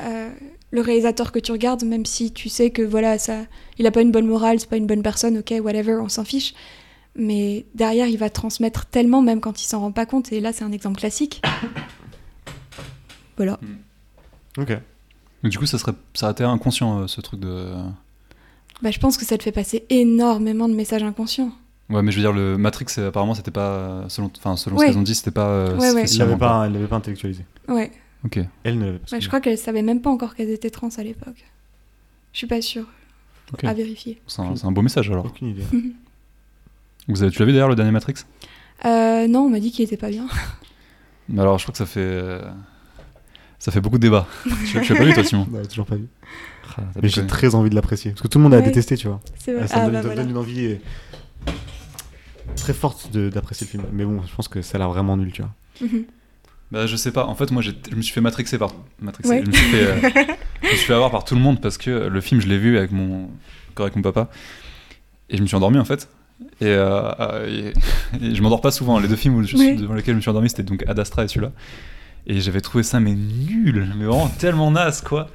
euh, 0.00 0.30
le 0.74 0.80
réalisateur 0.80 1.30
que 1.30 1.38
tu 1.38 1.52
regardes, 1.52 1.84
même 1.84 2.04
si 2.04 2.32
tu 2.32 2.48
sais 2.48 2.70
que 2.70 2.82
voilà, 2.82 3.16
ça, 3.18 3.42
il 3.78 3.86
a 3.86 3.92
pas 3.92 4.02
une 4.02 4.10
bonne 4.10 4.26
morale, 4.26 4.58
c'est 4.58 4.68
pas 4.68 4.76
une 4.76 4.88
bonne 4.88 5.02
personne, 5.02 5.38
ok, 5.38 5.54
whatever, 5.62 5.98
on 6.00 6.08
s'en 6.08 6.24
fiche. 6.24 6.52
Mais 7.16 7.64
derrière, 7.76 8.08
il 8.08 8.18
va 8.18 8.28
transmettre 8.28 8.86
tellement, 8.86 9.22
même 9.22 9.40
quand 9.40 9.62
il 9.62 9.66
s'en 9.66 9.78
rend 9.78 9.92
pas 9.92 10.04
compte. 10.04 10.32
Et 10.32 10.40
là, 10.40 10.52
c'est 10.52 10.64
un 10.64 10.72
exemple 10.72 10.98
classique. 10.98 11.40
Voilà. 13.36 13.58
Ok. 14.58 14.76
Mais 15.44 15.50
du 15.50 15.58
coup, 15.58 15.66
ça, 15.66 15.78
serait, 15.78 15.92
ça 16.14 16.28
a 16.28 16.30
été 16.32 16.42
inconscient, 16.42 17.02
euh, 17.02 17.06
ce 17.06 17.20
truc 17.20 17.38
de. 17.38 17.72
Bah, 18.82 18.90
je 18.90 18.98
pense 18.98 19.16
que 19.16 19.24
ça 19.24 19.38
te 19.38 19.42
fait 19.44 19.52
passer 19.52 19.84
énormément 19.90 20.68
de 20.68 20.74
messages 20.74 21.02
inconscients. 21.04 21.52
Ouais, 21.90 22.02
mais 22.02 22.10
je 22.10 22.16
veux 22.16 22.22
dire, 22.22 22.32
le 22.32 22.56
Matrix, 22.58 22.86
euh, 22.98 23.08
apparemment, 23.10 23.34
c'était 23.34 23.50
pas. 23.52 24.04
Selon, 24.08 24.30
enfin, 24.38 24.56
selon 24.56 24.76
Ouais. 24.76 24.86
ce 24.86 24.90
qu'elles 24.90 24.98
ont 24.98 25.02
dit, 25.02 25.14
c'était 25.14 25.30
pas. 25.30 25.46
euh, 25.48 25.78
Ouais, 25.78 25.92
ouais. 25.92 26.04
l'avait 26.18 26.36
pas, 26.36 26.66
il 26.66 26.72
l'avait 26.72 26.86
pas 26.88 26.96
intellectualisé. 26.96 27.44
Ouais. 27.68 27.92
Ok. 28.24 28.38
Elle 28.64 28.78
ne 28.78 28.86
l'avait 28.86 28.98
pas. 28.98 29.16
Ouais, 29.16 29.20
je 29.20 29.28
crois 29.28 29.40
qu'elle 29.40 29.58
savait 29.58 29.82
même 29.82 30.00
pas 30.00 30.10
encore 30.10 30.34
qu'elles 30.34 30.50
étaient 30.50 30.70
trans 30.70 30.88
à 30.96 31.02
l'époque. 31.02 31.44
Je 32.32 32.38
suis 32.38 32.46
pas 32.46 32.60
sûre. 32.62 32.86
Ok. 33.52 33.64
À 33.64 33.74
vérifier. 33.74 34.20
C'est 34.26 34.40
un, 34.42 34.56
c'est 34.56 34.64
un 34.66 34.72
beau 34.72 34.82
message 34.82 35.10
alors. 35.10 35.26
Aucune 35.26 35.48
idée. 35.48 35.64
Vous 37.08 37.22
avez, 37.22 37.30
tu 37.30 37.38
l'as 37.40 37.46
vu 37.46 37.52
d'ailleurs 37.52 37.68
le 37.68 37.74
dernier 37.76 37.90
Matrix? 37.90 38.14
Euh, 38.86 39.28
non, 39.28 39.40
on 39.40 39.50
m'a 39.50 39.60
dit 39.60 39.70
qu'il 39.70 39.84
était 39.84 39.96
pas 39.98 40.08
bien. 40.08 40.26
Mais 41.28 41.40
alors, 41.42 41.58
je 41.58 41.64
crois 41.64 41.72
que 41.72 41.78
ça 41.78 41.86
fait. 41.86 42.00
euh, 42.00 42.40
Ça 43.58 43.70
fait 43.70 43.80
beaucoup 43.80 43.98
de 43.98 44.02
débats. 44.02 44.26
tu 44.44 44.80
tu 44.80 44.92
l'as 44.92 44.98
pas 44.98 45.04
vu, 45.04 45.12
toi, 45.12 45.24
Simon? 45.24 45.46
Non, 45.50 45.62
toujours 45.64 45.86
pas 45.86 45.96
vu. 45.96 46.06
Ah, 46.78 46.82
Mais 47.02 47.08
j'ai 47.08 47.26
très 47.26 47.54
envie 47.54 47.68
de 47.70 47.74
l'apprécier. 47.74 48.12
Parce 48.12 48.22
que 48.22 48.28
tout 48.28 48.38
le 48.38 48.44
monde 48.44 48.54
a 48.54 48.58
Ouais. 48.58 48.62
détesté, 48.64 48.96
tu 48.96 49.06
vois. 49.08 49.20
C'est 49.38 49.52
vrai. 49.52 49.64
Ah, 49.64 49.68
ça 49.68 49.76
me 49.76 49.82
Ah, 49.82 49.84
donne, 49.90 49.92
bah 49.94 50.00
voilà. 50.14 50.22
une 50.22 50.36
envie 50.36 50.66
euh, 50.66 50.76
très 52.56 52.72
forte 52.72 53.10
de- 53.12 53.28
d'apprécier 53.28 53.66
le 53.66 53.70
film. 53.70 53.84
Mais 53.92 54.04
bon, 54.04 54.22
je 54.26 54.34
pense 54.34 54.48
que 54.48 54.62
ça 54.62 54.76
a 54.76 54.78
l'air 54.78 54.88
vraiment 54.88 55.16
nul, 55.16 55.30
tu 55.32 55.42
vois. 55.42 55.52
Mhm. 55.80 56.04
Bah, 56.72 56.86
je 56.86 56.96
sais 56.96 57.12
pas. 57.12 57.26
En 57.26 57.34
fait, 57.34 57.50
moi, 57.50 57.62
je 57.62 57.70
me 57.94 58.02
suis 58.02 58.12
fait 58.12 58.20
matrixer 58.20 58.58
par. 58.58 58.72
Matrixer. 59.00 59.30
Ouais. 59.30 59.42
Je, 59.44 59.48
me 59.50 59.52
suis 59.52 59.66
fait, 59.66 59.82
euh, 59.84 59.96
je 60.62 60.68
me 60.68 60.74
suis 60.74 60.86
fait 60.86 60.94
avoir 60.94 61.10
par 61.10 61.24
tout 61.24 61.34
le 61.34 61.40
monde 61.40 61.60
parce 61.60 61.78
que 61.78 61.90
le 62.08 62.20
film, 62.20 62.40
je 62.40 62.48
l'ai 62.48 62.58
vu 62.58 62.76
avec 62.78 62.90
mon. 62.90 63.28
encore 63.70 63.86
avec 63.86 63.96
mon 63.96 64.02
papa. 64.02 64.28
Et 65.30 65.36
je 65.36 65.42
me 65.42 65.46
suis 65.46 65.56
endormi, 65.56 65.78
en 65.78 65.84
fait. 65.84 66.08
Et, 66.60 66.66
euh, 66.66 67.10
euh, 67.20 67.72
et- 68.16 68.22
et 68.26 68.34
je 68.34 68.42
m'endors 68.42 68.60
pas 68.60 68.70
souvent. 68.72 68.98
Les 68.98 69.08
deux 69.08 69.16
films 69.16 69.36
où 69.36 69.42
je 69.42 69.48
suis- 69.56 69.58
Oui. 69.58 69.76
devant 69.76 69.94
lesquels 69.94 70.14
je 70.14 70.16
me 70.16 70.20
suis 70.20 70.30
endormi, 70.30 70.48
c'était 70.48 70.62
donc 70.64 70.84
Ad 70.88 70.98
Astra 70.98 71.24
et 71.24 71.28
celui-là. 71.28 71.52
Et 72.26 72.40
j'avais 72.40 72.60
trouvé 72.60 72.82
ça, 72.82 72.98
mais 73.00 73.12
nul. 73.14 73.92
Mais 73.96 74.04
vraiment 74.06 74.28
tellement 74.28 74.70
naze, 74.70 75.00
quoi. 75.02 75.28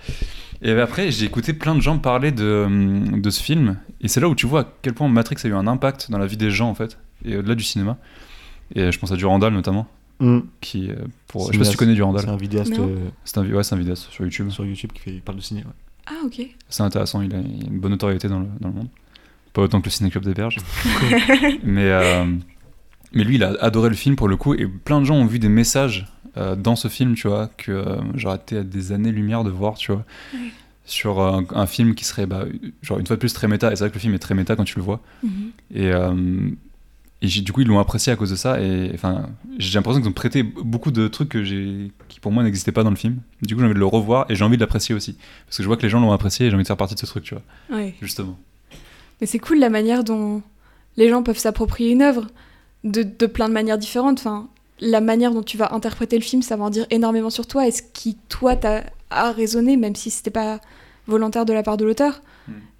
Et 0.61 0.71
après, 0.71 1.09
j'ai 1.11 1.25
écouté 1.25 1.53
plein 1.53 1.73
de 1.75 1.79
gens 1.81 1.97
parler 1.99 2.31
de, 2.31 2.63
hum, 2.65 3.21
de 3.21 3.29
ce 3.29 3.41
film. 3.41 3.77
Et 4.01 4.07
c'est 4.09 4.19
là 4.19 4.27
où 4.27 4.35
tu 4.35 4.45
vois 4.47 4.61
à 4.61 4.67
quel 4.81 4.93
point 4.93 5.07
Matrix 5.07 5.37
a 5.43 5.47
eu 5.47 5.53
un 5.53 5.67
impact 5.67 6.11
dans 6.11 6.17
la 6.17 6.25
vie 6.25 6.35
des 6.37 6.51
gens, 6.51 6.69
en 6.69 6.75
fait. 6.75 6.97
Et 7.23 7.37
au-delà 7.37 7.55
du 7.55 7.63
cinéma. 7.63 7.97
Et 8.75 8.91
je 8.91 8.99
pense 8.99 9.11
à 9.11 9.15
Durandal, 9.15 9.53
notamment. 9.53 9.87
Qui, 10.61 10.89
euh, 10.89 10.95
pour... 11.27 11.47
Je 11.47 11.53
sais 11.53 11.57
pas 11.59 11.65
si 11.65 11.71
tu 11.71 11.77
connais 11.77 11.93
Durandal. 11.93 12.23
C'est 12.23 12.29
un 12.29 12.35
vidéaste 12.35 12.77
euh, 12.77 13.09
C'est 13.23 13.37
un, 13.37 13.49
ouais, 13.49 13.63
c'est 13.63 13.75
un 13.75 13.77
vidéaste 13.77 14.09
sur 14.09 14.25
YouTube. 14.25 14.49
sur 14.49 14.65
YouTube 14.65 14.91
qui 14.93 14.99
fait, 14.99 15.11
il 15.11 15.21
parle 15.21 15.37
de 15.37 15.43
ciné. 15.43 15.61
ouais. 15.61 15.71
Ah, 16.07 16.25
ok. 16.25 16.41
C'est 16.69 16.83
intéressant, 16.83 17.21
il 17.21 17.33
a, 17.33 17.39
il 17.39 17.65
a 17.65 17.67
une 17.67 17.79
bonne 17.79 17.91
notoriété 17.91 18.27
dans 18.27 18.39
le, 18.39 18.47
dans 18.59 18.69
le 18.69 18.73
monde. 18.73 18.89
Pas 19.53 19.61
autant 19.61 19.79
que 19.79 19.85
le 19.85 19.91
Ciné 19.91 20.09
Club 20.09 20.25
des 20.25 20.33
Berges. 20.33 20.57
mais, 21.63 21.89
euh, 21.89 22.25
mais 23.13 23.23
lui, 23.23 23.35
il 23.35 23.43
a 23.43 23.55
adoré 23.61 23.89
le 23.89 23.95
film 23.95 24.15
pour 24.15 24.27
le 24.27 24.35
coup, 24.35 24.53
et 24.53 24.67
plein 24.67 24.99
de 24.99 25.05
gens 25.05 25.15
ont 25.15 25.25
vu 25.25 25.39
des 25.39 25.49
messages 25.49 26.07
euh, 26.37 26.55
dans 26.55 26.75
ce 26.75 26.87
film, 26.87 27.15
tu 27.15 27.27
vois, 27.27 27.49
que 27.57 27.71
euh, 27.71 27.97
j'aurais 28.15 28.37
été 28.37 28.57
à 28.57 28.63
des 28.63 28.91
années-lumière 28.91 29.43
de 29.43 29.49
voir, 29.49 29.75
tu 29.75 29.91
vois, 29.91 30.03
sur 30.85 31.21
un, 31.21 31.45
un 31.53 31.65
film 31.67 31.95
qui 31.95 32.05
serait, 32.05 32.25
bah, 32.25 32.45
genre, 32.81 32.99
une 32.99 33.07
fois 33.07 33.15
de 33.15 33.19
plus, 33.19 33.33
très 33.33 33.47
méta. 33.47 33.71
Et 33.71 33.75
c'est 33.75 33.83
vrai 33.83 33.89
que 33.89 33.95
le 33.95 33.99
film 34.01 34.13
est 34.13 34.19
très 34.19 34.35
méta 34.35 34.55
quand 34.55 34.63
tu 34.63 34.77
le 34.77 34.83
vois. 34.83 35.01
Mhm. 35.23 35.51
Et, 35.73 35.91
euh, 35.91 36.49
et 37.21 37.27
du 37.27 37.51
coup, 37.51 37.61
ils 37.61 37.67
l'ont 37.67 37.79
apprécié 37.79 38.13
à 38.13 38.15
cause 38.15 38.29
de 38.29 38.35
ça. 38.35 38.61
Et 38.61 38.91
enfin, 38.93 39.27
j'ai 39.57 39.75
l'impression 39.77 39.99
qu'ils 40.01 40.09
ont 40.09 40.13
prêté 40.13 40.41
beaucoup 40.43 40.91
de 40.91 41.07
trucs 41.09 41.29
que 41.29 41.43
j'ai, 41.43 41.91
qui 42.07 42.19
pour 42.19 42.31
moi 42.31 42.43
n'existaient 42.43 42.71
pas 42.71 42.83
dans 42.83 42.89
le 42.89 42.95
film. 42.95 43.17
Du 43.41 43.55
coup, 43.55 43.59
j'ai 43.59 43.65
envie 43.65 43.73
de 43.75 43.79
le 43.79 43.85
revoir 43.85 44.25
et 44.29 44.35
j'ai 44.35 44.43
envie 44.45 44.55
de 44.55 44.61
l'apprécier 44.61 44.95
aussi. 44.95 45.17
Parce 45.45 45.57
que 45.57 45.63
je 45.63 45.67
vois 45.67 45.75
que 45.75 45.81
les 45.83 45.89
gens 45.89 45.99
l'ont 45.99 46.11
apprécié 46.13 46.45
et 46.45 46.49
j'ai 46.49 46.55
envie 46.55 46.63
de 46.63 46.67
faire 46.67 46.77
partie 46.77 46.95
de 46.95 46.99
ce 46.99 47.05
truc, 47.05 47.23
tu 47.25 47.35
vois, 47.35 47.77
Ouais. 47.77 47.93
justement. 48.01 48.37
Mais 49.19 49.27
c'est 49.27 49.39
cool 49.39 49.59
la 49.59 49.69
manière 49.69 50.03
dont 50.05 50.41
les 50.95 51.09
gens 51.09 51.21
peuvent 51.23 51.37
s'approprier 51.37 51.91
une 51.91 52.01
œuvre 52.01 52.27
de, 52.85 53.03
de 53.03 53.25
plein 53.25 53.49
de 53.49 53.53
manières 53.53 53.77
différentes. 53.77 54.19
Enfin, 54.19 54.47
la 54.79 55.01
manière 55.01 55.33
dont 55.33 55.43
tu 55.43 55.57
vas 55.57 55.73
interpréter 55.73 56.17
le 56.17 56.23
film, 56.23 56.41
ça 56.41 56.55
va 56.55 56.63
en 56.63 56.69
dire 56.69 56.85
énormément 56.89 57.29
sur 57.29 57.47
toi 57.47 57.67
et 57.67 57.71
ce 57.71 57.81
qui, 57.93 58.15
toi, 58.29 58.55
t'a 58.55 58.83
a 59.09 59.31
résonné, 59.33 59.75
même 59.75 59.95
si 59.95 60.09
c'était 60.09 60.29
pas 60.31 60.61
volontaire 61.07 61.43
de 61.45 61.51
la 61.51 61.63
part 61.63 61.75
de 61.77 61.83
l'auteur. 61.83 62.21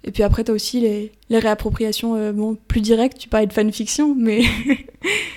Et 0.04 0.12
puis 0.12 0.22
après, 0.22 0.44
t'as 0.44 0.52
aussi 0.54 0.80
les, 0.80 1.12
les 1.28 1.38
réappropriations 1.38 2.14
euh, 2.16 2.32
bon, 2.32 2.56
plus 2.68 2.80
directes. 2.80 3.18
Tu 3.18 3.28
parlais 3.28 3.46
de 3.46 3.52
fanfiction, 3.52 4.14
mais 4.18 4.42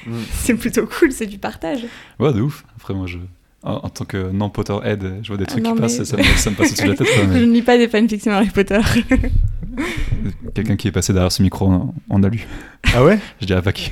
Mm. 0.06 0.18
c'est 0.34 0.56
plutôt 0.56 0.86
cool, 0.86 1.14
c'est 1.14 1.26
du 1.28 1.38
partage. 1.38 1.86
Ouais, 2.20 2.34
de 2.34 2.42
ouf. 2.42 2.66
Après, 2.76 2.94
moi, 2.94 3.08
je, 3.08 3.18
en, 3.64 3.76
en 3.76 3.90
tant 3.90 4.04
que 4.04 4.30
non-Potterhead, 4.32 5.20
je 5.24 5.28
vois 5.30 5.38
des 5.38 5.46
Ah 5.48 5.52
trucs 5.52 5.64
non, 5.64 5.76
qui 5.76 5.80
passent 5.82 5.96
mais- 6.00 6.02
et 6.02 6.06
ça 6.06 6.18
me, 6.18 6.24
ça 6.24 6.50
me 6.50 6.56
passe 6.58 6.72
au-dessus 6.72 6.84
de 6.84 6.90
la 6.92 6.96
tête. 6.98 7.08
quoi, 7.08 7.26
mais 7.28 7.40
Je 7.40 7.46
ne 7.46 7.54
lis 7.54 7.62
pas 7.62 7.78
des 7.78 7.88
fanfictions 7.88 8.34
Harry 8.34 8.50
Potter. 8.50 8.82
Quelqu'un 10.54 10.76
qui 10.76 10.88
est 10.90 10.92
passé 10.92 11.14
derrière 11.14 11.32
ce 11.32 11.42
micro 11.42 11.68
en, 11.68 11.94
en 12.10 12.24
a 12.24 12.28
lu. 12.30 12.46
Ah 12.94 13.04
ouais? 13.04 13.18
Je 13.42 13.46
dirais 13.46 13.62
pas 13.62 13.72
qui. 13.72 13.92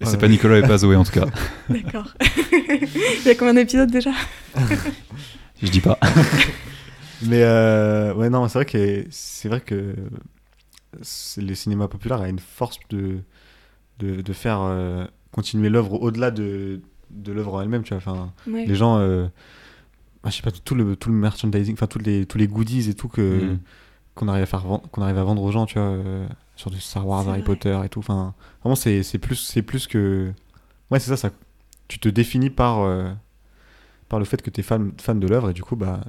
Et 0.00 0.04
Ouais. 0.04 0.10
c'est 0.10 0.18
pas 0.18 0.28
Nicolas 0.28 0.58
et 0.58 0.62
pas 0.62 0.78
Zoé 0.78 0.94
en 0.94 1.04
tout 1.04 1.12
cas. 1.12 1.26
D'accord. 1.68 2.14
Il 2.52 3.26
y 3.26 3.30
a 3.30 3.34
combien 3.34 3.54
d'épisodes 3.54 3.90
déjà? 3.90 4.10
Je 5.62 5.68
dis 5.68 5.80
pas. 5.80 5.98
Mais 7.22 7.42
euh, 7.42 8.14
ouais, 8.14 8.28
non, 8.30 8.46
c'est 8.48 8.58
vrai 8.58 8.66
que 8.66 9.06
c'est 9.10 9.48
vrai 9.48 9.60
que 9.60 9.94
le 11.38 11.54
cinéma 11.54 11.88
populaire 11.88 12.20
a 12.20 12.28
une 12.28 12.38
force 12.38 12.78
de, 12.90 13.18
de, 13.98 14.20
de 14.20 14.32
faire 14.32 14.60
euh, 14.62 15.06
continuer 15.32 15.68
l'œuvre 15.68 16.00
au-delà 16.00 16.30
de, 16.30 16.80
de 17.10 17.32
l'œuvre 17.32 17.54
en 17.54 17.62
elle-même, 17.62 17.82
tu 17.82 17.94
vois. 17.94 17.98
Enfin, 17.98 18.32
Ouais. 18.46 18.64
les 18.66 18.74
gens, 18.74 18.98
euh, 18.98 19.26
ah, 20.24 20.30
je 20.30 20.36
sais 20.36 20.42
pas, 20.42 20.50
tout 20.50 20.74
le, 20.74 20.96
tout 20.96 21.10
le 21.10 21.16
merchandising, 21.16 21.74
enfin, 21.74 21.86
tous 21.86 21.98
les, 21.98 22.26
tous 22.26 22.38
les 22.38 22.48
goodies 22.48 22.88
et 22.90 22.94
tout 22.94 23.08
que, 23.08 23.52
Mm. 23.52 23.58
qu'on 24.14 24.28
arrive, 24.28 24.42
à 24.42 24.46
faire 24.46 24.64
qu'on 24.90 25.02
arrive 25.02 25.18
à 25.18 25.24
vendre 25.24 25.42
aux 25.42 25.52
gens, 25.52 25.66
tu 25.66 25.74
vois, 25.78 25.88
euh, 25.88 26.26
sur 26.56 26.70
du 26.70 26.80
Star 26.80 27.06
Wars, 27.06 27.20
Harry 27.28 27.40
vrai. 27.40 27.44
Potter 27.46 27.78
et 27.84 27.88
tout. 27.88 28.00
Enfin, 28.00 28.34
vraiment, 28.62 28.76
c'est 28.76 29.02
c'est 29.02 29.18
plus, 29.18 29.36
c'est 29.36 29.62
plus 29.62 29.86
que. 29.86 30.32
Ouais, 30.90 30.98
c'est 31.00 31.10
ça, 31.10 31.16
ça, 31.16 31.30
tu 31.88 31.98
te 31.98 32.08
définis 32.08 32.50
par, 32.50 32.80
euh, 32.80 33.10
par 34.08 34.18
le 34.18 34.24
fait 34.24 34.40
que 34.40 34.50
tu 34.50 34.60
es 34.60 34.62
fan, 34.62 34.92
fan 34.98 35.18
de 35.20 35.26
l'œuvre 35.26 35.50
et 35.50 35.52
du 35.52 35.62
coup, 35.62 35.76
bah, 35.76 36.00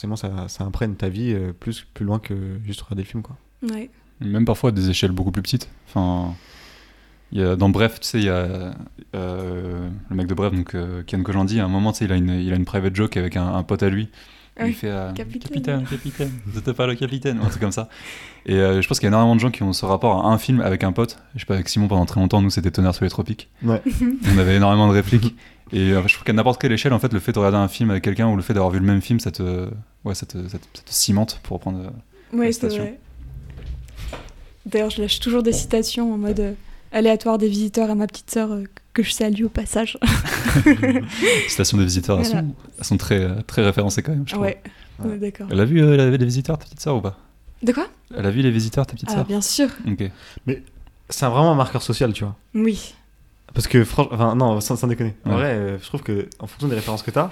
forcément, 0.00 0.16
ça, 0.16 0.48
ça 0.48 0.64
imprègne 0.64 0.94
ta 0.94 1.10
vie 1.10 1.32
euh, 1.34 1.52
plus, 1.52 1.86
plus 1.92 2.06
loin 2.06 2.18
que 2.18 2.58
juste 2.64 2.80
regarder 2.80 3.02
le 3.02 3.08
film, 3.08 3.22
quoi. 3.22 3.36
Ouais. 3.62 3.90
Même 4.20 4.46
parfois 4.46 4.70
à 4.70 4.72
des 4.72 4.88
échelles 4.88 5.12
beaucoup 5.12 5.30
plus 5.30 5.42
petites. 5.42 5.68
Enfin, 5.88 6.34
il 7.32 7.40
y 7.40 7.42
a, 7.42 7.54
dans 7.54 7.68
Bref, 7.68 8.00
tu 8.00 8.06
sais, 8.06 8.18
il 8.18 8.24
y 8.24 8.30
a 8.30 8.74
euh, 9.14 9.88
le 10.08 10.16
mec 10.16 10.26
de 10.26 10.34
Bref, 10.34 10.54
donc 10.54 10.74
euh, 10.74 11.02
Ken 11.06 11.22
Kojandi, 11.22 11.60
à 11.60 11.66
un 11.66 11.68
moment, 11.68 11.92
tu 11.92 11.98
sais, 11.98 12.04
il 12.06 12.12
a 12.12 12.16
une, 12.16 12.30
il 12.30 12.50
a 12.52 12.56
une 12.56 12.64
private 12.64 12.96
joke 12.96 13.18
avec 13.18 13.36
un, 13.36 13.46
un 13.54 13.62
pote 13.62 13.82
à 13.82 13.90
lui. 13.90 14.08
Il 14.66 14.74
fait 14.74 14.88
euh, 14.88 15.12
capitaine. 15.12 15.42
capitaine, 15.50 15.84
capitaine, 15.84 16.30
c'était 16.54 16.74
pas 16.74 16.86
le 16.86 16.94
capitaine, 16.94 17.38
ou 17.38 17.44
un 17.44 17.48
truc 17.48 17.60
comme 17.60 17.72
ça. 17.72 17.88
Et 18.46 18.54
euh, 18.54 18.80
je 18.82 18.88
pense 18.88 18.98
qu'il 18.98 19.06
y 19.06 19.08
a 19.08 19.10
énormément 19.10 19.34
de 19.36 19.40
gens 19.40 19.50
qui 19.50 19.62
ont 19.62 19.72
ce 19.72 19.84
rapport 19.84 20.26
à 20.26 20.28
un 20.32 20.38
film 20.38 20.60
avec 20.60 20.84
un 20.84 20.92
pote. 20.92 21.18
Je 21.34 21.40
sais 21.40 21.46
pas, 21.46 21.54
avec 21.54 21.68
Simon 21.68 21.88
pendant 21.88 22.06
très 22.06 22.20
longtemps, 22.20 22.40
nous 22.42 22.50
c'était 22.50 22.70
Tonnerre 22.70 22.94
sur 22.94 23.04
les 23.04 23.10
tropiques. 23.10 23.48
Ouais. 23.62 23.82
On 24.34 24.38
avait 24.38 24.56
énormément 24.56 24.88
de 24.88 24.92
répliques. 24.92 25.34
Et 25.72 25.92
euh, 25.92 26.02
je 26.06 26.14
trouve 26.14 26.24
qu'à 26.24 26.32
n'importe 26.32 26.60
quelle 26.60 26.72
échelle, 26.72 26.92
en 26.92 26.98
fait, 26.98 27.12
le 27.12 27.20
fait 27.20 27.32
de 27.32 27.38
regarder 27.38 27.58
un 27.58 27.68
film 27.68 27.90
avec 27.90 28.02
quelqu'un 28.02 28.28
ou 28.28 28.34
le 28.36 28.42
fait 28.42 28.54
d'avoir 28.54 28.72
vu 28.72 28.80
le 28.80 28.84
même 28.86 29.00
film, 29.00 29.20
ça 29.20 29.30
te, 29.30 29.68
ouais, 30.04 30.14
ça 30.14 30.26
te, 30.26 30.36
ça 30.48 30.58
te- 30.58 30.78
ça 30.78 30.82
te 30.84 30.92
cimente 30.92 31.38
pour 31.44 31.58
reprendre. 31.58 31.78
euh, 31.78 32.36
Ouais, 32.36 32.50
c'est 32.52 32.68
vrai. 32.68 32.98
D'ailleurs, 34.66 34.90
je 34.90 35.00
lâche 35.00 35.20
toujours 35.20 35.42
des 35.42 35.52
citations 35.52 36.12
en 36.12 36.18
mode 36.18 36.40
euh, 36.40 36.52
aléatoire 36.92 37.38
des 37.38 37.48
visiteurs 37.48 37.90
à 37.90 37.94
ma 37.94 38.06
petite 38.06 38.30
sœur 38.30 38.52
euh, 38.52 38.64
que 38.94 39.02
je 39.02 39.10
salue 39.12 39.44
au 39.44 39.48
passage. 39.48 39.98
Citation 41.48 41.78
des 41.78 41.84
visiteurs, 41.84 42.18
elles, 42.18 42.26
Voilà. 42.26 42.40
sont, 42.42 42.54
elles 42.78 42.84
sont 42.84 42.96
très, 42.96 43.20
euh, 43.20 43.34
très 43.46 43.62
référencées 43.64 44.02
quand 44.02 44.12
même. 44.12 44.24
Je 44.26 44.36
ouais, 44.36 44.60
ouais, 45.04 45.18
d'accord. 45.18 45.46
Elle 45.50 45.60
a 45.60 45.64
vu 45.64 45.80
euh, 45.82 45.96
la- 45.96 46.10
les 46.10 46.24
visiteurs, 46.24 46.58
ta 46.58 46.64
petite 46.64 46.80
sœur 46.80 46.96
ou 46.96 47.00
pas? 47.00 47.18
De 47.62 47.72
quoi? 47.72 47.86
Elle 48.16 48.26
a 48.26 48.30
vu 48.30 48.40
les 48.42 48.50
visiteurs, 48.50 48.86
ta 48.86 48.94
petite 48.94 49.08
Ah, 49.12 49.16
sœur? 49.16 49.24
bien 49.26 49.40
sûr. 49.40 49.68
Ok. 49.86 50.10
C'est 51.08 51.26
vraiment 51.26 51.52
un 51.52 51.56
marqueur 51.56 51.82
social, 51.82 52.12
tu 52.12 52.24
vois. 52.24 52.36
Oui. 52.54 52.94
Parce 53.52 53.66
que, 53.66 53.84
franchement, 53.84 54.14
enfin, 54.14 54.34
non, 54.34 54.60
sans, 54.60 54.76
sans 54.76 54.86
déconner. 54.86 55.14
En 55.24 55.30
Ouais. 55.30 55.36
vrai, 55.36 55.46
euh, 55.54 55.78
je 55.78 55.84
trouve 55.86 56.02
que, 56.02 56.28
en 56.38 56.46
fonction 56.46 56.68
des 56.68 56.76
références 56.76 57.02
que 57.02 57.10
t'as, 57.10 57.30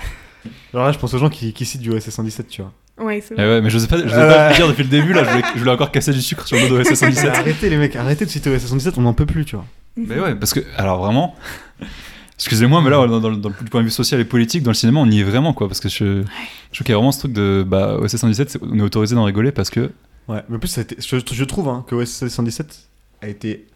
genre 0.75 0.85
là, 0.85 0.93
je 0.93 0.99
pense 0.99 1.15
aux 1.15 1.19
gens 1.19 1.31
qui, 1.31 1.53
qui 1.53 1.65
citent 1.65 1.81
du 1.81 1.91
OSS 1.91 2.11
117, 2.11 2.49
tu 2.49 2.63
vois. 2.63 2.73
Ouais, 2.99 3.21
c'est 3.21 3.35
Eh 3.35 3.37
vrai. 3.37 3.47
ouais, 3.49 3.61
mais 3.61 3.71
je 3.71 3.79
sais 3.79 3.87
pas, 3.87 3.97
je 3.99 4.09
sais 4.09 4.17
Ouais. 4.17 4.27
pas 4.29 4.51
le 4.51 4.57
dire 4.57 4.67
depuis 4.69 4.83
le 4.83 4.89
début 4.89 5.13
là, 5.13 5.23
je 5.23 5.31
voulais, 5.31 5.43
je 5.55 5.59
voulais 5.61 5.71
encore 5.71 5.93
casser 5.93 6.13
du 6.13 6.21
sucre 6.21 6.45
sur 6.49 6.57
le 6.59 6.69
dos 6.69 6.79
de 6.79 6.83
SS 6.83 6.99
117. 6.99 7.29
arrêtez 7.37 7.71
les 7.71 7.77
mecs, 7.77 7.95
arrêtez 7.95 8.25
de 8.27 8.31
citer 8.31 8.51
OSS 8.51 8.67
117, 8.67 8.99
on 8.99 9.03
n'en 9.03 9.15
peut 9.15 9.27
plus, 9.27 9.45
tu 9.45 9.55
vois. 9.55 9.65
Mais 10.07 10.21
ouais, 10.21 10.35
parce 10.35 10.55
que, 10.55 10.61
alors 10.77 10.99
vraiment, 11.03 11.35
excusez-moi, 12.37 12.81
mais 12.83 12.91
là, 12.91 13.07
dans, 13.07 13.21
dans- 13.21 13.31
dans 13.33 13.49
le 13.49 13.55
du 13.63 13.71
point 13.71 13.81
de 13.81 13.87
vue 13.87 13.91
social 13.91 14.21
et 14.21 14.25
politique, 14.25 14.63
dans 14.63 14.71
le 14.71 14.75
cinéma, 14.75 15.01
on 15.01 15.11
y 15.11 15.21
est 15.21 15.25
vraiment, 15.25 15.53
quoi. 15.53 15.67
Parce 15.69 15.81
que 15.81 15.89
je, 15.89 16.23
je 16.23 16.75
trouve 16.75 16.85
qu'il 16.85 16.91
y 16.91 16.93
a 16.93 16.97
vraiment 16.97 17.13
ce 17.13 17.21
truc 17.21 17.33
de. 17.33 17.65
Bah, 17.67 17.97
OSS 18.01 18.17
117, 18.17 18.51
c'est- 18.51 18.61
on 18.63 18.79
est 18.79 18.83
autorisé 18.83 19.15
d'en 19.15 19.25
rigoler 19.25 19.53
parce 19.53 19.71
que. 19.71 19.91
Ouais, 20.29 20.43
mais 20.49 20.57
en 20.57 20.59
plus, 20.59 20.69
ça 20.69 20.81
a 20.81 20.85
été- 20.85 20.97
je, 21.01 21.17
je 21.35 21.45
trouve 21.45 21.69
hein, 21.69 21.85
que 21.89 21.95
OSS 21.95 22.29
117 22.29 22.89
a 23.23 23.29
été 23.29 23.67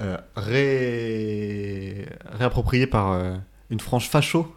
euh, 0.00 0.16
ré... 0.36 2.06
réapproprié 2.38 2.86
par 2.86 3.12
euh, 3.12 3.34
une 3.70 3.80
frange 3.80 4.08
facho. 4.08 4.54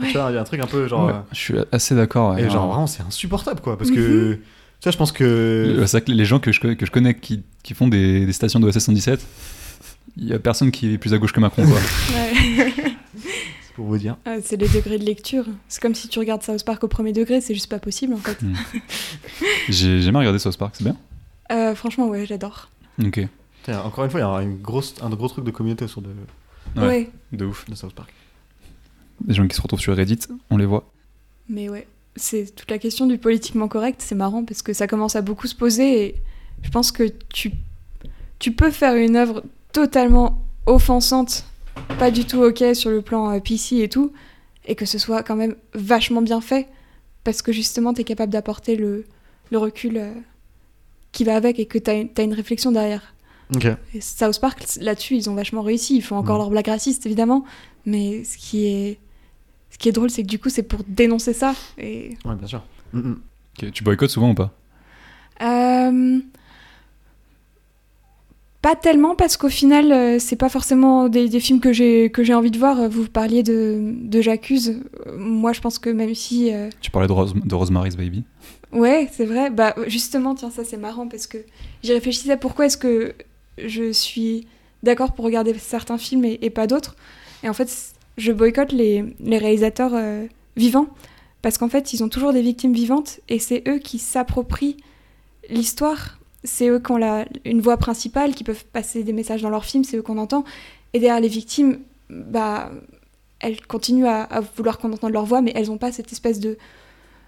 Ouais. 0.00 0.08
Tu 0.08 0.12
vois, 0.18 0.30
il 0.30 0.34
y 0.34 0.38
a 0.38 0.40
un 0.40 0.44
truc 0.44 0.60
un 0.60 0.66
peu 0.66 0.86
genre. 0.88 1.06
Ouais, 1.06 1.12
je 1.32 1.38
suis 1.38 1.54
assez 1.72 1.94
d'accord. 1.94 2.32
euh, 2.32 2.34
ouais. 2.36 2.42
et 2.44 2.50
genre, 2.50 2.66
vraiment, 2.68 2.86
c'est 2.86 3.02
insupportable, 3.02 3.60
quoi. 3.60 3.76
Parce 3.78 3.90
que. 3.90 4.34
Tu 4.78 4.82
vois, 4.84 4.92
je 4.92 4.98
pense 4.98 5.12
que. 5.12 5.74
le- 5.78 5.86
c'est 5.86 5.98
vrai 5.98 6.04
que 6.04 6.12
les 6.12 6.24
gens 6.26 6.38
que 6.38 6.52
je, 6.52 6.60
connais- 6.60 6.76
que 6.76 6.84
je 6.86 6.90
connais 6.90 7.14
qui, 7.14 7.42
qui 7.62 7.72
font 7.74 7.88
des, 7.88 8.26
des 8.26 8.32
stations 8.32 8.60
de 8.60 8.66
OSS 8.66 8.78
117, 8.78 9.20
il 10.16 10.28
y 10.28 10.32
a 10.32 10.38
personne 10.38 10.70
qui 10.70 10.92
est 10.94 10.98
plus 10.98 11.12
à 11.14 11.18
gauche 11.18 11.32
que 11.32 11.40
Macron, 11.40 11.64
quoi. 11.66 11.78
C'est 13.18 13.74
pour 13.74 13.86
vous 13.86 13.98
dire. 13.98 14.16
Ah, 14.24 14.36
c'est 14.42 14.56
les 14.56 14.68
degrés 14.68 14.98
de 14.98 15.04
lecture. 15.04 15.44
C'est 15.68 15.82
comme 15.82 15.94
si 15.94 16.08
tu 16.08 16.18
regardes 16.18 16.42
South 16.42 16.64
Park 16.64 16.82
au 16.84 16.88
premier 16.88 17.12
degré, 17.12 17.42
c'est 17.42 17.52
juste 17.52 17.68
pas 17.68 17.78
possible 17.78 18.14
en 18.14 18.18
fait. 18.18 18.38
J'ai 19.68 20.00
jamais 20.00 20.18
regardé 20.18 20.38
South 20.38 20.56
Park, 20.56 20.74
c'est 20.78 20.84
bien 20.84 20.96
Euh, 21.52 21.74
franchement, 21.74 22.06
ouais, 22.08 22.24
j'adore. 22.26 22.70
Ok, 23.04 23.20
Tiens, 23.64 23.82
encore 23.82 24.04
une 24.04 24.10
fois, 24.10 24.20
il 24.20 24.22
y 24.22 24.26
a 24.26 24.42
une 24.42 24.56
grosse, 24.62 24.94
un 25.02 25.10
gros 25.10 25.28
truc 25.28 25.44
de 25.44 25.50
communauté 25.50 25.84
autour 25.84 26.00
de, 26.02 26.08
Ouais. 26.76 26.86
Ouais. 26.86 27.10
de 27.32 27.44
ouf. 27.44 27.68
de 27.68 27.74
South 27.74 27.92
Park. 27.92 28.12
Des 29.20 29.34
gens 29.34 29.46
qui 29.46 29.54
se 29.56 29.60
retrouvent 29.60 29.80
sur 29.80 29.94
Reddit, 29.96 30.20
on 30.50 30.56
les 30.56 30.66
voit. 30.66 30.90
Mais 31.48 31.68
ouais, 31.68 31.86
c'est 32.16 32.54
toute 32.54 32.70
la 32.70 32.78
question 32.78 33.06
du 33.06 33.18
politiquement 33.18 33.68
correct, 33.68 34.00
c'est 34.02 34.14
marrant 34.14 34.44
parce 34.44 34.62
que 34.62 34.72
ça 34.72 34.86
commence 34.86 35.16
à 35.16 35.22
beaucoup 35.22 35.46
se 35.48 35.54
poser 35.54 36.06
et 36.06 36.14
je 36.62 36.70
pense 36.70 36.92
que 36.92 37.04
tu, 37.28 37.52
tu 38.38 38.52
peux 38.52 38.70
faire 38.70 38.94
une 38.96 39.16
œuvre 39.16 39.42
totalement 39.76 40.42
offensante, 40.64 41.44
pas 41.98 42.10
du 42.10 42.24
tout 42.24 42.42
ok 42.42 42.64
sur 42.74 42.88
le 42.90 43.02
plan 43.02 43.30
euh, 43.30 43.40
PC 43.40 43.76
et 43.82 43.90
tout, 43.90 44.10
et 44.64 44.74
que 44.74 44.86
ce 44.86 44.96
soit 44.98 45.22
quand 45.22 45.36
même 45.36 45.54
vachement 45.74 46.22
bien 46.22 46.40
fait 46.40 46.66
parce 47.24 47.42
que 47.42 47.52
justement 47.52 47.92
t'es 47.92 48.02
capable 48.04 48.32
d'apporter 48.32 48.76
le, 48.76 49.04
le 49.50 49.58
recul 49.58 49.98
euh, 49.98 50.12
qui 51.12 51.24
va 51.24 51.36
avec 51.36 51.58
et 51.58 51.66
que 51.66 51.76
t'as 51.76 51.94
une, 52.00 52.08
t'as 52.08 52.24
une 52.24 52.32
réflexion 52.32 52.72
derrière. 52.72 53.12
Ok. 53.54 53.66
Et 53.94 54.00
South 54.00 54.40
Park, 54.40 54.64
là-dessus, 54.80 55.14
ils 55.16 55.28
ont 55.28 55.34
vachement 55.34 55.60
réussi. 55.62 55.94
Ils 55.96 56.02
font 56.02 56.16
encore 56.16 56.36
Mm. 56.36 56.38
leurs 56.38 56.50
blagues 56.50 56.66
racistes, 56.68 57.04
évidemment. 57.06 57.44
Mais 57.84 58.24
ce 58.24 58.38
qui 58.38 58.66
est, 58.66 58.98
ce 59.70 59.76
qui 59.78 59.88
est 59.90 59.92
drôle, 59.92 60.10
c'est 60.10 60.22
que 60.22 60.26
du 60.28 60.38
coup, 60.38 60.48
c'est 60.48 60.62
pour 60.64 60.80
dénoncer 60.88 61.32
ça. 61.34 61.54
Et... 61.78 62.16
Ouais, 62.24 62.34
bien 62.34 62.46
sûr. 62.48 62.64
Mm, 62.94 63.10
mm. 63.10 63.70
Tu 63.72 63.84
boycottes 63.84 64.10
souvent 64.10 64.30
ou 64.30 64.34
pas? 64.34 64.52
Euh, 65.42 66.18
Pas 68.62 68.74
tellement, 68.74 69.14
parce 69.14 69.36
qu'au 69.36 69.48
final, 69.48 69.92
euh, 69.92 70.18
c'est 70.18 70.34
pas 70.36 70.48
forcément 70.48 71.08
des, 71.08 71.28
des 71.28 71.40
films 71.40 71.60
que 71.60 71.72
j'ai 71.72 72.10
que 72.10 72.24
j'ai 72.24 72.34
envie 72.34 72.50
de 72.50 72.58
voir. 72.58 72.88
Vous 72.88 73.06
parliez 73.08 73.42
de, 73.44 73.94
de 74.02 74.20
J'accuse. 74.20 74.80
Euh, 75.06 75.16
Moi, 75.18 75.52
je 75.52 75.60
pense 75.60 75.78
que 75.78 75.88
même 75.90 76.14
si. 76.14 76.52
euh, 76.52 76.68
Tu 76.80 76.90
parlais 76.90 77.06
de, 77.06 77.12
Rose- 77.12 77.34
de 77.34 77.54
Rosemary's 77.54 77.96
Baby. 77.96 78.24
Ouais, 78.72 79.08
c'est 79.12 79.24
vrai. 79.24 79.50
Bah, 79.50 79.74
justement, 79.86 80.34
tiens, 80.34 80.50
ça 80.50 80.64
c'est 80.64 80.76
marrant 80.78 81.06
parce 81.06 81.26
que 81.28 81.38
j'y 81.84 81.92
réfléchissais 81.92 82.36
pourquoi 82.36 82.66
est-ce 82.66 82.76
que 82.76 83.14
je 83.64 83.92
suis 83.92 84.46
d'accord 84.82 85.12
pour 85.12 85.24
regarder 85.24 85.54
certains 85.54 85.98
films 85.98 86.24
et, 86.24 86.38
et 86.42 86.50
pas 86.50 86.66
d'autres? 86.66 86.96
Et 87.44 87.48
en 87.48 87.52
fait, 87.54 87.72
je 88.18 88.32
boycotte 88.32 88.72
les, 88.72 89.04
les 89.20 89.38
réalisateurs 89.38 89.92
euh, 89.94 90.26
vivants 90.56 90.88
parce 91.42 91.56
qu'en 91.58 91.68
fait, 91.68 91.92
ils 91.92 92.02
ont 92.02 92.08
toujours 92.08 92.32
des 92.32 92.42
victimes 92.42 92.72
vivantes 92.72 93.20
et 93.28 93.38
c'est 93.38 93.62
eux 93.68 93.78
qui 93.78 93.98
s'approprient 94.00 94.76
l'histoire. 95.50 96.18
C'est 96.46 96.68
eux 96.68 96.78
qui 96.78 96.92
ont 96.92 96.96
la, 96.96 97.26
une 97.44 97.60
voix 97.60 97.76
principale, 97.76 98.34
qui 98.34 98.44
peuvent 98.44 98.64
passer 98.64 99.02
des 99.02 99.12
messages 99.12 99.42
dans 99.42 99.50
leurs 99.50 99.64
films, 99.66 99.84
c'est 99.84 99.98
eux 99.98 100.02
qu'on 100.02 100.18
entend. 100.18 100.44
Et 100.94 101.00
derrière 101.00 101.20
les 101.20 101.28
victimes, 101.28 101.80
bah, 102.08 102.70
elles 103.40 103.60
continuent 103.66 104.06
à, 104.06 104.40
vouloir 104.56 104.78
qu'on 104.78 104.92
entende 104.92 105.12
leur 105.12 105.26
voix, 105.26 105.42
mais 105.42 105.52
elles 105.54 105.66
n'ont 105.66 105.78
pas 105.78 105.92
cette 105.92 106.12
espèce 106.12 106.40
de, 106.40 106.56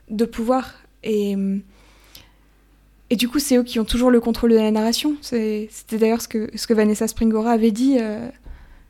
de 0.08 0.24
pouvoir. 0.24 0.74
Et, 1.04 1.36
et 3.10 3.16
du 3.16 3.28
coup, 3.28 3.38
c'est 3.38 3.56
eux 3.56 3.62
qui 3.62 3.78
ont 3.80 3.84
toujours 3.84 4.10
le 4.10 4.20
contrôle 4.20 4.50
de 4.50 4.56
la 4.56 4.70
narration. 4.70 5.16
C'était 5.20 5.68
d'ailleurs 5.92 6.20
ce 6.22 6.28
que, 6.28 6.50
ce 6.54 6.66
que 6.66 6.74
Vanessa 6.74 7.08
Springora 7.08 7.52
avait 7.52 7.70
dit 7.70 7.96
euh, 8.00 8.28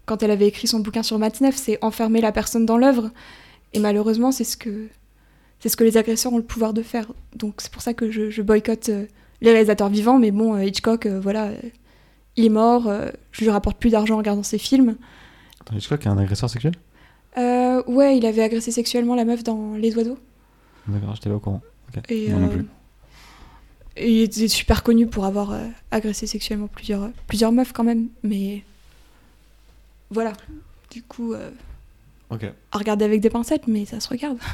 quand 0.07 0.23
elle 0.23 0.31
avait 0.31 0.47
écrit 0.47 0.67
son 0.67 0.81
bouquin 0.81 1.03
sur 1.03 1.19
Matzneff, 1.19 1.57
c'est 1.57 1.79
enfermer 1.83 2.21
la 2.21 2.33
personne 2.33 2.67
dans 2.67 2.79
l'œuvre. 2.79 3.11
Et 3.75 3.79
malheureusement, 3.79 4.33
c'est 4.33 4.45
ce 4.45 4.57
que 4.57 4.89
c'est 5.61 5.69
ce 5.69 5.77
que 5.77 5.85
les 5.85 5.97
agresseurs 5.97 6.33
ont 6.33 6.39
le 6.39 6.45
pouvoir 6.45 6.73
de 6.73 6.83
faire. 6.83 7.13
Donc 7.35 7.55
c'est 7.59 7.71
pour 7.71 7.83
ça 7.83 7.95
que 7.95 8.11
je, 8.11 8.31
je 8.31 8.43
boycotte 8.43 8.89
euh, 8.91 9.07
les 9.41 9.51
réalisateurs 9.53 9.89
vivants. 9.89 10.19
Mais 10.19 10.31
bon, 10.31 10.55
euh, 10.55 10.65
Hitchcock, 10.65 11.07
euh, 11.07 11.21
voilà, 11.21 11.47
euh, 11.49 11.57
il 12.37 12.45
est 12.45 12.51
mort. 12.51 12.91
je 13.33 13.43
lui 13.45 13.51
rapporte 13.51 13.79
plus 13.79 13.91
d'argent 13.91 14.15
en 14.15 14.19
regardant 14.19 14.43
ses 14.43 14.59
films. 14.59 14.97
Attends, 15.61 15.77
Hitchcock 15.77 16.05
est 16.07 16.09
un 16.09 16.19
agresseur 16.19 16.49
sexuel? 16.49 16.75
Euh, 17.37 17.83
ouais, 17.87 18.17
il 18.19 18.27
avait 18.27 18.43
agressé 18.43 18.71
sexuellement 18.73 19.15
la 19.15 19.25
meuf 19.25 19.43
dans 19.45 19.75
Les 19.75 19.95
Oiseaux. 19.97 20.19
D'accord, 20.87 21.15
j'étais 21.15 21.29
pas 21.31 21.37
au 21.37 21.41
courant. 21.41 21.61
Et, 22.09 22.31
Moi 22.31 22.41
non 22.41 22.49
plus. 22.49 22.67
et 23.97 24.11
il 24.11 24.23
était 24.23 24.49
super 24.49 24.83
connu 24.83 25.07
pour 25.07 25.25
avoir 25.25 25.53
euh, 25.53 25.67
agressé 25.91 26.27
sexuellement 26.27 26.69
plusieurs, 26.69 27.11
plusieurs 27.27 27.53
meufs 27.53 27.73
quand 27.73 27.85
même. 27.85 28.09
Mais 28.23 28.63
voilà. 30.11 30.33
Du 30.91 31.03
coup, 31.03 31.33
euh, 31.35 31.51
Ok. 32.31 32.45
à 32.73 32.79
regarder 32.79 33.05
avec 33.05 33.21
des 33.21 33.31
pincettes, 33.31 33.67
mais 33.69 33.85
ça 33.85 34.01
se 34.01 34.09
regarde. 34.09 34.39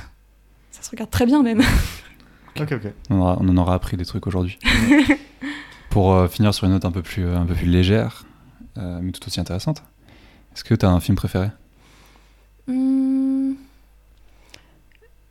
Ça 0.72 0.82
se 0.82 0.90
regarde 0.90 1.10
très 1.10 1.24
bien 1.24 1.42
même. 1.44 1.62
Ok, 2.60 2.72
ok. 2.72 2.92
On, 3.10 3.20
aura- 3.20 3.36
on 3.40 3.48
en 3.48 3.56
aura 3.56 3.74
appris 3.74 3.96
des 3.96 4.04
trucs 4.04 4.26
aujourd'hui. 4.26 4.58
Pour 5.90 6.12
euh, 6.14 6.28
finir 6.28 6.52
sur 6.54 6.66
une 6.66 6.72
note 6.72 6.84
un 6.84 6.90
peu 6.92 7.02
plus, 7.02 7.26
un 7.28 7.44
peu 7.46 7.54
plus 7.54 7.66
légère, 7.66 8.24
euh, 8.78 8.98
mais 9.02 9.12
tout 9.12 9.26
aussi 9.26 9.40
intéressante, 9.40 9.82
est-ce 10.54 10.64
que 10.64 10.74
tu 10.74 10.84
as 10.86 10.90
un 10.90 11.00
film 11.00 11.16
préféré? 11.16 11.48
Hmm. 12.66 13.52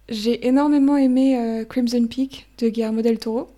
J'ai 0.10 0.46
énormément 0.48 0.98
aimé 0.98 1.38
euh, 1.38 1.66
Crimson 1.66 2.08
Peak 2.10 2.48
de 2.60 2.70
Guillermo 2.70 3.02
del 3.02 3.20
Toro. 3.20 3.50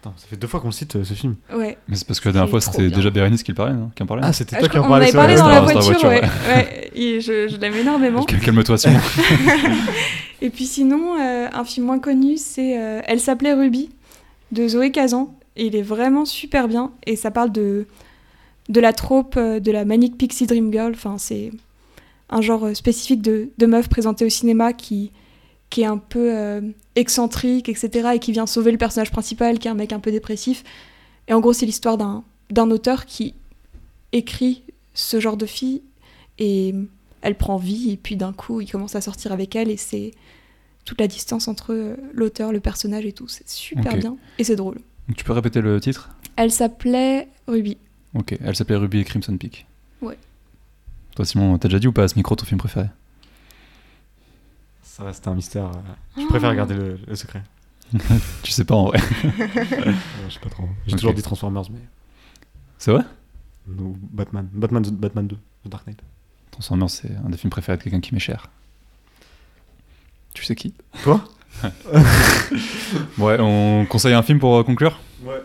Attends, 0.00 0.14
ça 0.16 0.26
fait 0.28 0.36
deux 0.36 0.46
fois 0.46 0.60
qu'on 0.60 0.70
cite 0.70 0.96
euh, 0.96 1.04
ce 1.04 1.12
film. 1.12 1.36
Ouais. 1.54 1.76
Mais 1.88 1.94
c'est 1.96 2.06
parce 2.06 2.20
que 2.20 2.28
la 2.28 2.32
dernière 2.32 2.48
fois, 2.50 2.60
c'était 2.62 2.88
déjà 2.88 3.10
Bérénice 3.10 3.42
qui, 3.42 3.50
le 3.50 3.56
parlait, 3.56 3.74
non 3.74 3.90
qui 3.94 4.02
en 4.02 4.06
parlait 4.06 4.22
Ah, 4.24 4.32
c'était 4.32 4.56
Ah, 4.56 4.60
toi 4.60 4.68
qui 4.70 4.78
en 4.78 4.82
crois- 4.82 4.96
on 4.98 5.00
en 5.02 5.12
parlais. 5.12 5.14
avait 5.28 5.36
c'est 5.36 5.42
parlé 5.42 5.56
vrai, 5.60 5.64
dans 5.64 5.74
la 5.74 5.80
voiture, 5.82 6.08
ouais. 6.08 6.22
ouais. 6.54 6.90
Et 6.94 7.20
je, 7.20 7.48
je 7.48 7.56
l'aime 7.58 7.74
énormément. 7.74 8.22
Cal- 8.24 8.40
Calme-toi, 8.40 8.78
Simon. 8.78 8.98
Et 10.42 10.48
puis 10.50 10.64
sinon, 10.64 11.20
euh, 11.20 11.48
un 11.52 11.64
film 11.64 11.86
moins 11.86 11.98
connu, 11.98 12.36
c'est 12.38 12.78
euh, 12.80 13.02
Elle 13.06 13.20
s'appelait 13.20 13.52
Ruby 13.52 13.90
de 14.52 14.66
Zoé 14.68 14.90
Kazan. 14.90 15.34
Et 15.56 15.66
il 15.66 15.76
est 15.76 15.82
vraiment 15.82 16.24
super 16.24 16.66
bien. 16.68 16.92
Et 17.06 17.16
ça 17.16 17.30
parle 17.30 17.52
de, 17.52 17.86
de 18.70 18.80
la 18.80 18.92
trope 18.94 19.38
de 19.38 19.70
la 19.70 19.84
Manic 19.84 20.16
Pixie 20.16 20.46
Dream 20.46 20.72
Girl. 20.72 20.92
Enfin, 20.94 21.16
c'est 21.18 21.50
un 22.30 22.40
genre 22.40 22.74
spécifique 22.74 23.20
de, 23.20 23.50
de 23.58 23.66
meuf 23.66 23.88
présentée 23.88 24.24
au 24.24 24.28
cinéma 24.30 24.72
qui, 24.72 25.10
qui 25.70 25.82
est 25.82 25.86
un 25.86 25.98
peu 25.98 26.36
euh, 26.36 26.60
excentrique, 26.96 27.68
etc. 27.68 28.10
Et 28.14 28.18
qui 28.18 28.32
vient 28.32 28.46
sauver 28.46 28.72
le 28.72 28.78
personnage 28.78 29.10
principal, 29.10 29.58
qui 29.58 29.68
est 29.68 29.70
un 29.70 29.74
mec 29.74 29.92
un 29.92 30.00
peu 30.00 30.10
dépressif. 30.10 30.64
Et 31.28 31.32
en 31.32 31.40
gros, 31.40 31.52
c'est 31.52 31.66
l'histoire 31.66 31.96
d'un 31.96 32.70
auteur 32.70 33.06
qui 33.06 33.34
écrit 34.12 34.64
ce 34.94 35.20
genre 35.20 35.36
de 35.36 35.46
fille. 35.46 35.82
Et 36.38 36.74
elle 37.22 37.36
prend 37.36 37.56
vie 37.56 37.90
et 37.90 37.96
puis 37.96 38.16
d'un 38.16 38.32
coup 38.32 38.60
il 38.60 38.70
commence 38.70 38.94
à 38.94 39.00
sortir 39.00 39.32
avec 39.32 39.54
elle 39.54 39.70
et 39.70 39.76
c'est 39.76 40.12
toute 40.84 41.00
la 41.00 41.06
distance 41.06 41.48
entre 41.48 41.74
euh, 41.74 41.96
l'auteur, 42.14 42.52
le 42.52 42.60
personnage 42.60 43.04
et 43.04 43.12
tout. 43.12 43.28
C'est 43.28 43.48
super 43.48 43.96
bien 43.96 44.16
et 44.38 44.44
c'est 44.44 44.56
drôle. 44.56 44.78
Tu 45.16 45.24
peux 45.24 45.32
répéter 45.32 45.60
le 45.60 45.80
titre? 45.80 46.10
Elle 46.36 46.50
s'appelait 46.50 47.28
Ruby. 47.46 47.76
Ok, 48.14 48.36
elle 48.42 48.56
s'appelait 48.56 48.76
Ruby 48.76 49.00
et 49.00 49.04
Crimson 49.04 49.36
Peak. 49.36 49.66
Ouais. 50.00 50.16
Toi, 51.14 51.24
Simon, 51.24 51.58
t'as 51.58 51.68
déjà 51.68 51.78
dit 51.78 51.88
ou 51.88 51.92
pas 51.92 52.04
à 52.04 52.08
ce 52.08 52.16
micro 52.16 52.34
ton 52.34 52.44
film 52.44 52.58
préféré? 52.58 52.86
Ça 55.00 55.06
reste 55.06 55.28
un 55.28 55.34
mystère. 55.34 55.64
euh, 55.64 56.20
Je 56.20 56.26
préfère 56.26 56.54
garder 56.54 56.74
le, 56.74 56.98
le 57.06 57.16
secret. 57.16 57.42
Tu 58.42 58.52
sais 58.52 58.64
pas 58.64 58.74
en 58.74 58.84
vrai. 58.86 59.00
Euh, 59.40 59.92
je 60.28 60.34
sais 60.34 60.40
pas 60.40 60.50
trop. 60.50 60.68
J'ai 60.86 60.96
toujours 60.96 61.14
dit 61.14 61.22
Transformers, 61.22 61.64
mais. 61.72 61.80
C'est 62.78 62.92
vrai? 62.92 63.02
Ou 63.68 63.96
Batman. 64.12 64.48
Batman, 64.52 64.82
Batman 64.92 65.26
2, 65.26 65.36
The 65.64 65.68
Dark 65.68 65.86
Knight. 65.86 66.00
Transformers, 66.50 66.90
c'est 66.90 67.10
un 67.24 67.30
des 67.30 67.36
films 67.38 67.50
préférés 67.50 67.78
de 67.78 67.82
quelqu'un 67.82 68.00
qui 68.00 68.12
m'est 68.14 68.20
cher. 68.20 68.50
Tu 70.34 70.44
sais 70.44 70.54
qui? 70.54 70.74
Toi? 71.02 71.24
Ouais, 73.18 73.36
on 73.40 73.86
conseille 73.88 74.14
un 74.14 74.22
film 74.22 74.38
pour 74.38 74.56
euh, 74.56 74.62
conclure? 74.64 74.98
Ouais. 75.24 75.42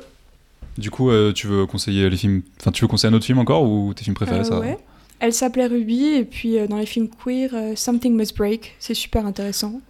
Du 0.78 0.92
coup, 0.92 1.10
euh, 1.10 1.32
tu 1.34 1.48
veux 1.48 1.66
conseiller 1.66 2.10
les 2.10 2.18
films. 2.18 2.42
Enfin, 2.60 2.72
tu 2.72 2.82
veux 2.84 2.88
conseiller 2.88 3.12
un 3.14 3.16
autre 3.16 3.26
film 3.26 3.40
encore 3.40 3.64
ou 3.64 3.94
tes 3.94 4.04
films 4.04 4.16
préférés 4.16 4.40
Euh, 4.42 4.44
ça 4.44 4.60
ouais. 4.60 4.78
Elle 5.20 5.34
s'appelait 5.34 5.68
Ruby 5.68 6.06
et 6.08 6.26
puis 6.26 6.58
euh, 6.60 6.68
dans 6.68 6.78
les 6.78 6.86
films 6.86 7.08
queer, 7.10 7.50
euh, 7.54 7.76
Something 7.76 8.16
Must 8.16 8.36
Break. 8.36 8.76
C'est 8.80 8.94
super 8.94 9.26
intéressant. 9.26 9.82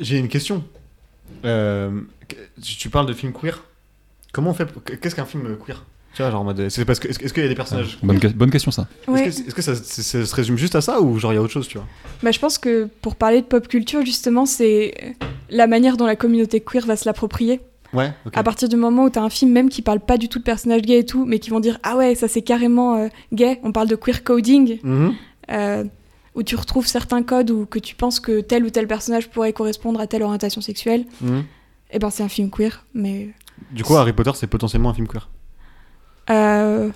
J'ai 0.00 0.18
une 0.18 0.28
question. 0.28 0.64
Euh, 1.44 2.00
tu 2.62 2.88
parles 2.90 3.06
de 3.06 3.12
film 3.12 3.32
queer. 3.32 3.62
Comment 4.32 4.50
on 4.50 4.54
fait 4.54 4.66
pour- 4.66 4.82
Qu'est-ce 4.82 5.14
qu'un 5.14 5.24
film 5.26 5.56
queer? 5.64 5.84
Tu 6.14 6.22
vois, 6.22 6.30
genre 6.30 6.40
en 6.40 6.44
mode. 6.44 6.68
C'est 6.70 6.84
parce 6.86 6.98
que. 6.98 7.08
Est-ce 7.08 7.32
qu'il 7.32 7.42
y 7.42 7.46
a 7.46 7.48
des 7.48 7.54
personnages 7.54 7.98
bonne, 8.02 8.18
que- 8.18 8.28
bonne 8.28 8.50
question 8.50 8.70
ça. 8.70 8.88
Est-ce 9.14 9.22
que, 9.42 9.48
est-ce 9.48 9.54
que 9.54 9.62
ça, 9.62 9.74
ça 9.74 10.24
se 10.24 10.34
résume 10.34 10.56
juste 10.56 10.74
à 10.74 10.80
ça 10.80 11.00
ou 11.02 11.18
genre 11.18 11.32
il 11.32 11.36
y 11.36 11.38
a 11.38 11.42
autre 11.42 11.52
chose, 11.52 11.68
tu 11.68 11.76
vois? 11.78 11.86
Bah, 12.22 12.30
je 12.32 12.38
pense 12.38 12.56
que 12.58 12.88
pour 13.02 13.16
parler 13.16 13.42
de 13.42 13.46
pop 13.46 13.68
culture, 13.68 14.04
justement, 14.04 14.46
c'est 14.46 14.94
la 15.50 15.66
manière 15.66 15.96
dont 15.98 16.06
la 16.06 16.16
communauté 16.16 16.60
queer 16.60 16.86
va 16.86 16.96
se 16.96 17.04
l'approprier. 17.04 17.60
Ouais. 17.92 18.12
À 18.34 18.42
partir 18.42 18.68
du 18.68 18.76
moment 18.76 19.04
où 19.04 19.10
t'as 19.10 19.22
un 19.22 19.30
film 19.30 19.52
même 19.52 19.68
qui 19.68 19.80
parle 19.82 20.00
pas 20.00 20.16
du 20.18 20.28
tout 20.28 20.38
de 20.38 20.44
personnage 20.44 20.82
gay 20.82 20.98
et 21.00 21.06
tout, 21.06 21.24
mais 21.24 21.38
qui 21.38 21.50
vont 21.50 21.60
dire 21.60 21.78
ah 21.82 21.96
ouais 21.96 22.14
ça 22.14 22.28
c'est 22.28 22.42
carrément 22.42 22.96
euh, 22.96 23.08
gay. 23.32 23.60
On 23.62 23.72
parle 23.72 23.88
de 23.88 23.96
queer 23.96 24.22
coding, 24.24 24.78
Mhm. 24.82 25.14
euh, 25.50 25.84
où 26.34 26.42
tu 26.42 26.56
retrouves 26.56 26.86
certains 26.86 27.22
codes 27.22 27.50
ou 27.50 27.64
que 27.66 27.78
tu 27.78 27.94
penses 27.94 28.20
que 28.20 28.40
tel 28.40 28.64
ou 28.64 28.70
tel 28.70 28.86
personnage 28.86 29.30
pourrait 29.30 29.52
correspondre 29.52 30.00
à 30.00 30.06
telle 30.06 30.22
orientation 30.22 30.60
sexuelle. 30.60 31.04
Mhm. 31.22 31.44
Et 31.92 31.98
ben 31.98 32.10
c'est 32.10 32.22
un 32.22 32.28
film 32.28 32.50
queer, 32.50 32.84
mais 32.94 33.30
Du 33.70 33.84
coup, 33.84 33.94
Harry 33.96 34.12
Potter, 34.12 34.32
c'est 34.34 34.46
potentiellement 34.48 34.90
un 34.90 34.94
film 34.94 35.06
queer. 35.08 35.28
euh... 36.30 36.90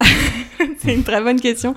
c'est 0.78 0.94
une 0.94 1.04
très 1.04 1.22
bonne 1.22 1.40
question. 1.40 1.74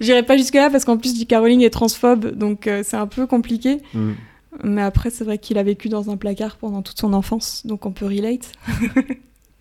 J'irai 0.00 0.22
pas 0.22 0.36
jusque 0.36 0.54
là 0.54 0.70
parce 0.70 0.84
qu'en 0.84 0.96
plus 0.96 1.16
J.K. 1.16 1.34
Rowling 1.38 1.60
est 1.62 1.70
transphobe, 1.70 2.26
donc 2.36 2.68
c'est 2.82 2.96
un 2.96 3.06
peu 3.06 3.26
compliqué. 3.26 3.78
Mhm. 3.94 4.14
Mais 4.64 4.82
après 4.82 5.10
c'est 5.10 5.24
vrai 5.24 5.38
qu'il 5.38 5.58
a 5.58 5.62
vécu 5.62 5.88
dans 5.88 6.10
un 6.10 6.16
placard 6.16 6.56
pendant 6.56 6.82
toute 6.82 6.98
son 6.98 7.12
enfance, 7.12 7.66
donc 7.66 7.86
on 7.86 7.92
peut 7.92 8.06
relate. 8.06 8.52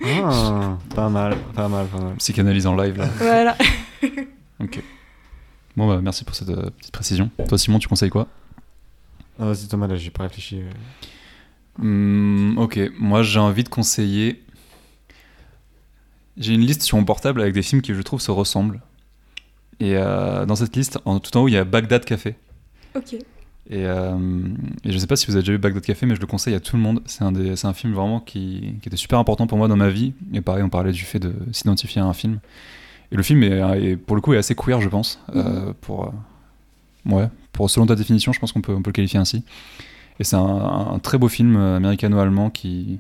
Ah, 0.03 0.77
pas 0.93 1.09
mal, 1.09 1.37
pas 1.55 1.67
mal, 1.69 1.87
pas 1.87 1.99
mal. 2.01 2.15
Psychanalyse 2.17 2.67
en 2.67 2.75
live 2.75 2.97
là. 2.97 3.07
voilà. 3.17 3.57
Ok. 4.61 4.81
Bon, 5.75 5.87
bah 5.87 5.99
merci 6.01 6.23
pour 6.23 6.33
cette 6.35 6.47
euh, 6.49 6.69
petite 6.77 6.93
précision. 6.93 7.29
Toi, 7.49 7.57
Simon, 7.57 7.77
tu 7.79 7.89
conseilles 7.89 8.09
quoi? 8.09 8.27
Ah, 9.37 9.47
vas-y, 9.47 9.67
Thomas, 9.67 9.87
là, 9.87 9.97
j'ai 9.97 10.11
pas 10.11 10.23
réfléchi. 10.23 10.61
Hmm, 11.77 12.57
Ok, 12.57 12.79
moi 12.97 13.21
j'ai 13.21 13.39
envie 13.39 13.65
de 13.65 13.69
conseiller. 13.69 14.41
J'ai 16.37 16.53
une 16.53 16.61
liste 16.61 16.83
sur 16.83 16.97
mon 16.97 17.03
portable 17.03 17.41
avec 17.41 17.53
des 17.53 17.61
films 17.61 17.81
qui 17.81 17.93
je 17.93 18.01
trouve 18.01 18.21
se 18.21 18.31
ressemblent. 18.31 18.81
Et 19.81 19.97
euh, 19.97 20.45
dans 20.45 20.55
cette 20.55 20.75
liste, 20.75 20.99
en, 21.03 21.19
tout 21.19 21.35
en 21.35 21.41
haut, 21.43 21.47
il 21.49 21.53
y 21.53 21.57
a 21.57 21.65
Bagdad 21.65 22.05
Café. 22.05 22.35
Ok. 22.95 23.15
Et, 23.70 23.86
euh, 23.86 24.16
et 24.84 24.91
je 24.91 24.97
sais 24.97 25.07
pas 25.07 25.16
si 25.16 25.26
vous 25.26 25.34
avez 25.34 25.41
déjà 25.41 25.51
vu 25.53 25.57
Bagdad 25.57 25.82
Café, 25.84 26.05
mais 26.05 26.16
je 26.16 26.22
le 26.22 26.28
conseille 26.28 26.53
à 26.53 26.59
tout 26.59 26.76
le 26.76 26.82
monde. 26.84 27.01
C'est 27.05 27.24
un, 27.24 27.32
des- 27.32 27.55
c'est 27.55 27.68
un 27.68 27.74
film 27.74 27.93
vraiment 27.93 28.20
qui, 28.20 28.76
qui 28.82 28.89
était 28.89 28.97
super 28.97 29.18
important 29.20 29.47
pour 29.47 29.57
moi 29.57 29.68
dans 29.68 29.76
ma 29.76 29.89
vie. 29.89 30.13
Et 30.34 30.41
pareil, 30.41 30.63
on 30.63 30.70
parlait 30.70 30.91
du 30.91 31.03
fait 31.03 31.20
de 31.20 31.34
s'identifier 31.51 32.01
à 32.01 32.05
un 32.05 32.13
film. 32.13 32.39
Et 33.11 33.16
le 33.16 33.24
film, 33.24 33.41
est, 33.43 33.59
est- 33.84 33.95
pour 33.97 34.16
le 34.16 34.22
coup, 34.22 34.34
est 34.34 34.38
assez 34.38 34.55
queer, 34.55 34.82
je 34.82 34.89
pense. 34.89 35.20
euh, 35.36 35.74
pour, 35.82 36.05
euh, 36.05 37.11
ouais, 37.16 37.30
pour, 37.53 37.70
selon 37.70 37.86
ta 37.88 37.95
définition, 37.95 38.34
je 38.34 38.39
pense 38.39 38.51
qu'on 38.51 38.61
peut, 38.61 38.74
on 38.74 38.82
peut 38.84 38.89
le 38.89 38.93
qualifier 38.93 39.20
ainsi. 39.20 39.43
Et 40.20 40.24
c'est 40.24 40.36
un, 40.36 40.41
un 40.93 40.99
très 40.99 41.18
beau 41.18 41.28
film 41.28 41.55
euh, 41.55 41.78
américano-allemand 41.78 42.49
qui, 42.51 42.99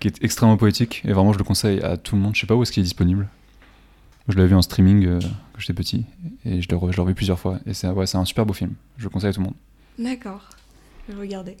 qui 0.00 0.08
est 0.08 0.22
extrêmement 0.24 0.56
poétique. 0.56 1.02
Et 1.04 1.12
vraiment, 1.12 1.32
je 1.32 1.38
le 1.38 1.44
conseille 1.44 1.80
à 1.82 1.96
tout 1.96 2.16
le 2.16 2.22
monde. 2.22 2.34
Je 2.34 2.40
sais 2.40 2.46
pas 2.46 2.56
où 2.56 2.62
est-ce 2.62 2.72
qu'il 2.72 2.80
est 2.80 2.84
disponible. 2.84 3.28
Je 4.28 4.36
l'avais 4.36 4.48
vu 4.48 4.54
en 4.54 4.62
streaming 4.62 5.06
euh, 5.06 5.18
quand 5.20 5.58
j'étais 5.60 5.74
petit 5.74 6.04
et 6.44 6.60
je 6.62 6.68
l'ai 6.68 6.76
re- 6.76 7.00
revu 7.00 7.14
plusieurs 7.14 7.38
fois. 7.38 7.58
Et 7.66 7.74
c'est 7.74 7.88
ouais, 7.88 8.16
un 8.16 8.24
super 8.24 8.46
beau 8.46 8.52
film. 8.52 8.74
Je 8.98 9.04
le 9.04 9.10
conseille 9.10 9.30
à 9.30 9.32
tout 9.32 9.40
le 9.40 9.46
monde. 9.46 9.56
D'accord. 9.98 10.48
Je 11.08 11.14
vais 11.14 11.20
regarder. 11.20 11.56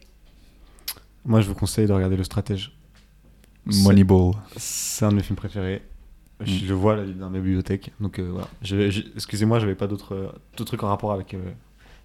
Moi, 1.24 1.40
je 1.40 1.48
vous 1.48 1.54
conseille 1.54 1.86
de 1.86 1.92
regarder 1.92 2.16
Le 2.16 2.24
Stratège. 2.24 2.72
Moneyball. 3.66 4.34
C'est 4.56 5.04
un 5.04 5.10
de 5.10 5.16
mes 5.16 5.22
films 5.22 5.36
préférés. 5.36 5.82
Je, 6.40 6.50
Mm. 6.54 6.58
je 6.58 6.66
le 6.68 6.74
vois 6.74 6.96
là, 6.96 7.04
dans 7.04 7.28
ma 7.28 7.38
bibliothèque. 7.38 7.92
Donc 8.00 8.18
euh, 8.18 8.28
voilà. 8.30 8.48
Je- 8.62 8.90
je- 8.90 9.02
Excusez-moi, 9.14 9.58
j'avais 9.58 9.74
pas 9.74 9.86
d'autres 9.86 10.14
euh, 10.14 10.28
d'autres 10.56 10.64
trucs 10.70 10.82
en 10.82 10.88
rapport 10.88 11.12
avec 11.12 11.34
euh, 11.34 11.52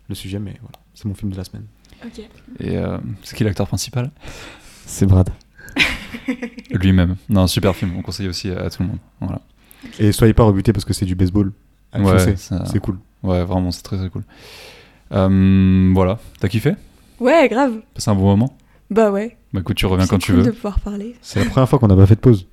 le 0.10 0.16
sujet, 0.16 0.40
mais 0.40 0.56
voilà. 0.62 0.78
C'est 0.94 1.06
mon 1.06 1.14
film 1.14 1.32
de 1.32 1.38
la 1.38 1.46
semaine. 1.46 1.66
Ok. 2.06 2.20
Et 2.60 2.78
euh, 2.78 2.98
c'est 3.24 3.36
qui 3.38 3.44
l'acteur 3.46 3.68
principal? 3.68 4.12
C'est 4.86 5.06
Brad. 5.06 5.30
Lui-même. 6.72 7.16
Non, 7.30 7.48
super 7.48 7.74
film. 7.76 7.96
On 7.98 8.02
conseille 8.02 8.28
aussi 8.28 8.50
à, 8.52 8.64
à 8.66 8.70
tout 8.70 8.84
le 8.84 8.90
monde. 8.90 9.00
Voilà. 9.22 9.42
Et 10.00 10.12
soyez 10.12 10.34
pas 10.34 10.44
rebutés 10.44 10.74
parce 10.74 10.86
que 10.86 10.94
c'est 10.94 11.06
du 11.06 11.16
baseball. 11.16 11.52
Ouais, 11.98 12.36
C'est 12.38 12.80
cool. 12.80 12.98
Ouais, 13.24 13.44
vraiment, 13.44 13.72
c'est 13.72 13.82
très 13.84 13.98
très 13.98 14.10
cool. 14.10 14.24
Euh, 15.12 15.92
voilà. 15.94 16.20
T'as 16.40 16.48
kiffé? 16.48 16.76
Ouais, 17.20 17.48
grave. 17.50 17.74
Passé 17.94 18.10
un 18.12 18.16
bon 18.16 18.24
moment? 18.26 18.56
Bah 18.90 19.12
ouais. 19.12 19.38
Bah 19.54 19.62
écoute, 19.62 19.78
tu 19.78 19.86
reviens 19.86 20.06
quand 20.08 20.20
tu 20.20 20.34
veux. 20.34 20.44
de 20.44 20.52
pouvoir 20.52 20.80
parler. 20.80 21.16
C'est 21.22 21.40
la 21.44 21.50
première 21.50 21.70
fois 21.70 21.80
qu'on 21.80 21.88
n'a 21.88 21.96
pas 21.96 22.06
fait 22.06 22.16
de 22.16 22.20
pause. 22.20 22.48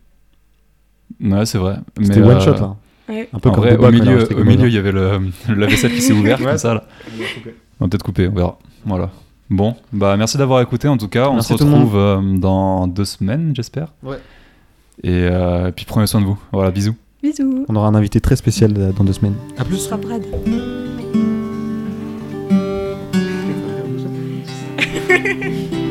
Ouais, 1.20 1.44
c'est 1.46 1.58
vrai. 1.58 1.76
C'était 2.00 2.22
one 2.22 2.36
euh, 2.36 2.40
shot 2.40 2.54
là. 2.54 2.76
Ouais. 3.08 3.28
Un 3.32 3.38
peu 3.38 3.48
En 3.50 3.52
comme 3.52 3.64
vrai, 3.64 3.76
au 3.76 3.90
milieu, 3.90 4.28
au 4.40 4.44
milieu, 4.44 4.68
il 4.68 4.74
y 4.74 4.78
avait 4.78 4.92
le, 4.92 5.18
le 5.48 5.66
vaisselle 5.66 5.92
qui 5.92 6.00
s'est 6.00 6.12
ouvert 6.12 6.38
Ouais. 6.40 6.46
comme 6.46 6.58
ça 6.58 6.74
là. 6.74 6.84
On 7.80 7.84
va 7.84 7.88
peut-être 7.90 8.04
couper, 8.04 8.28
on 8.28 8.32
verra. 8.34 8.58
Voilà. 8.84 9.10
Bon, 9.50 9.76
bah 9.92 10.16
merci 10.16 10.38
d'avoir 10.38 10.62
écouté 10.62 10.88
en 10.88 10.96
tout 10.96 11.08
cas. 11.08 11.28
On 11.28 11.34
Merci 11.34 11.52
se 11.52 11.58
tout 11.58 11.64
le 11.64 11.70
monde. 11.70 11.80
retrouve 11.82 11.96
euh, 11.98 12.38
dans 12.38 12.86
deux 12.86 13.04
semaines, 13.04 13.52
j'espère. 13.54 13.92
Ouais. 14.02 14.18
Et, 15.02 15.10
euh, 15.30 15.70
puis 15.72 15.84
prenez 15.84 16.06
soin 16.06 16.20
de 16.20 16.26
vous. 16.26 16.38
Voilà, 16.52 16.70
bisous. 16.70 16.94
Bisous. 17.22 17.66
On 17.68 17.76
aura 17.76 17.86
un 17.88 17.94
invité 17.94 18.20
très 18.20 18.36
spécial 18.36 18.74
euh, 18.76 18.92
dans 18.92 19.04
deux 19.04 19.12
semaines. 19.12 19.36
À 19.56 19.62
Ce 19.62 19.68
plus. 19.68 19.76
sera 19.78 19.96
Brad. 19.96 20.22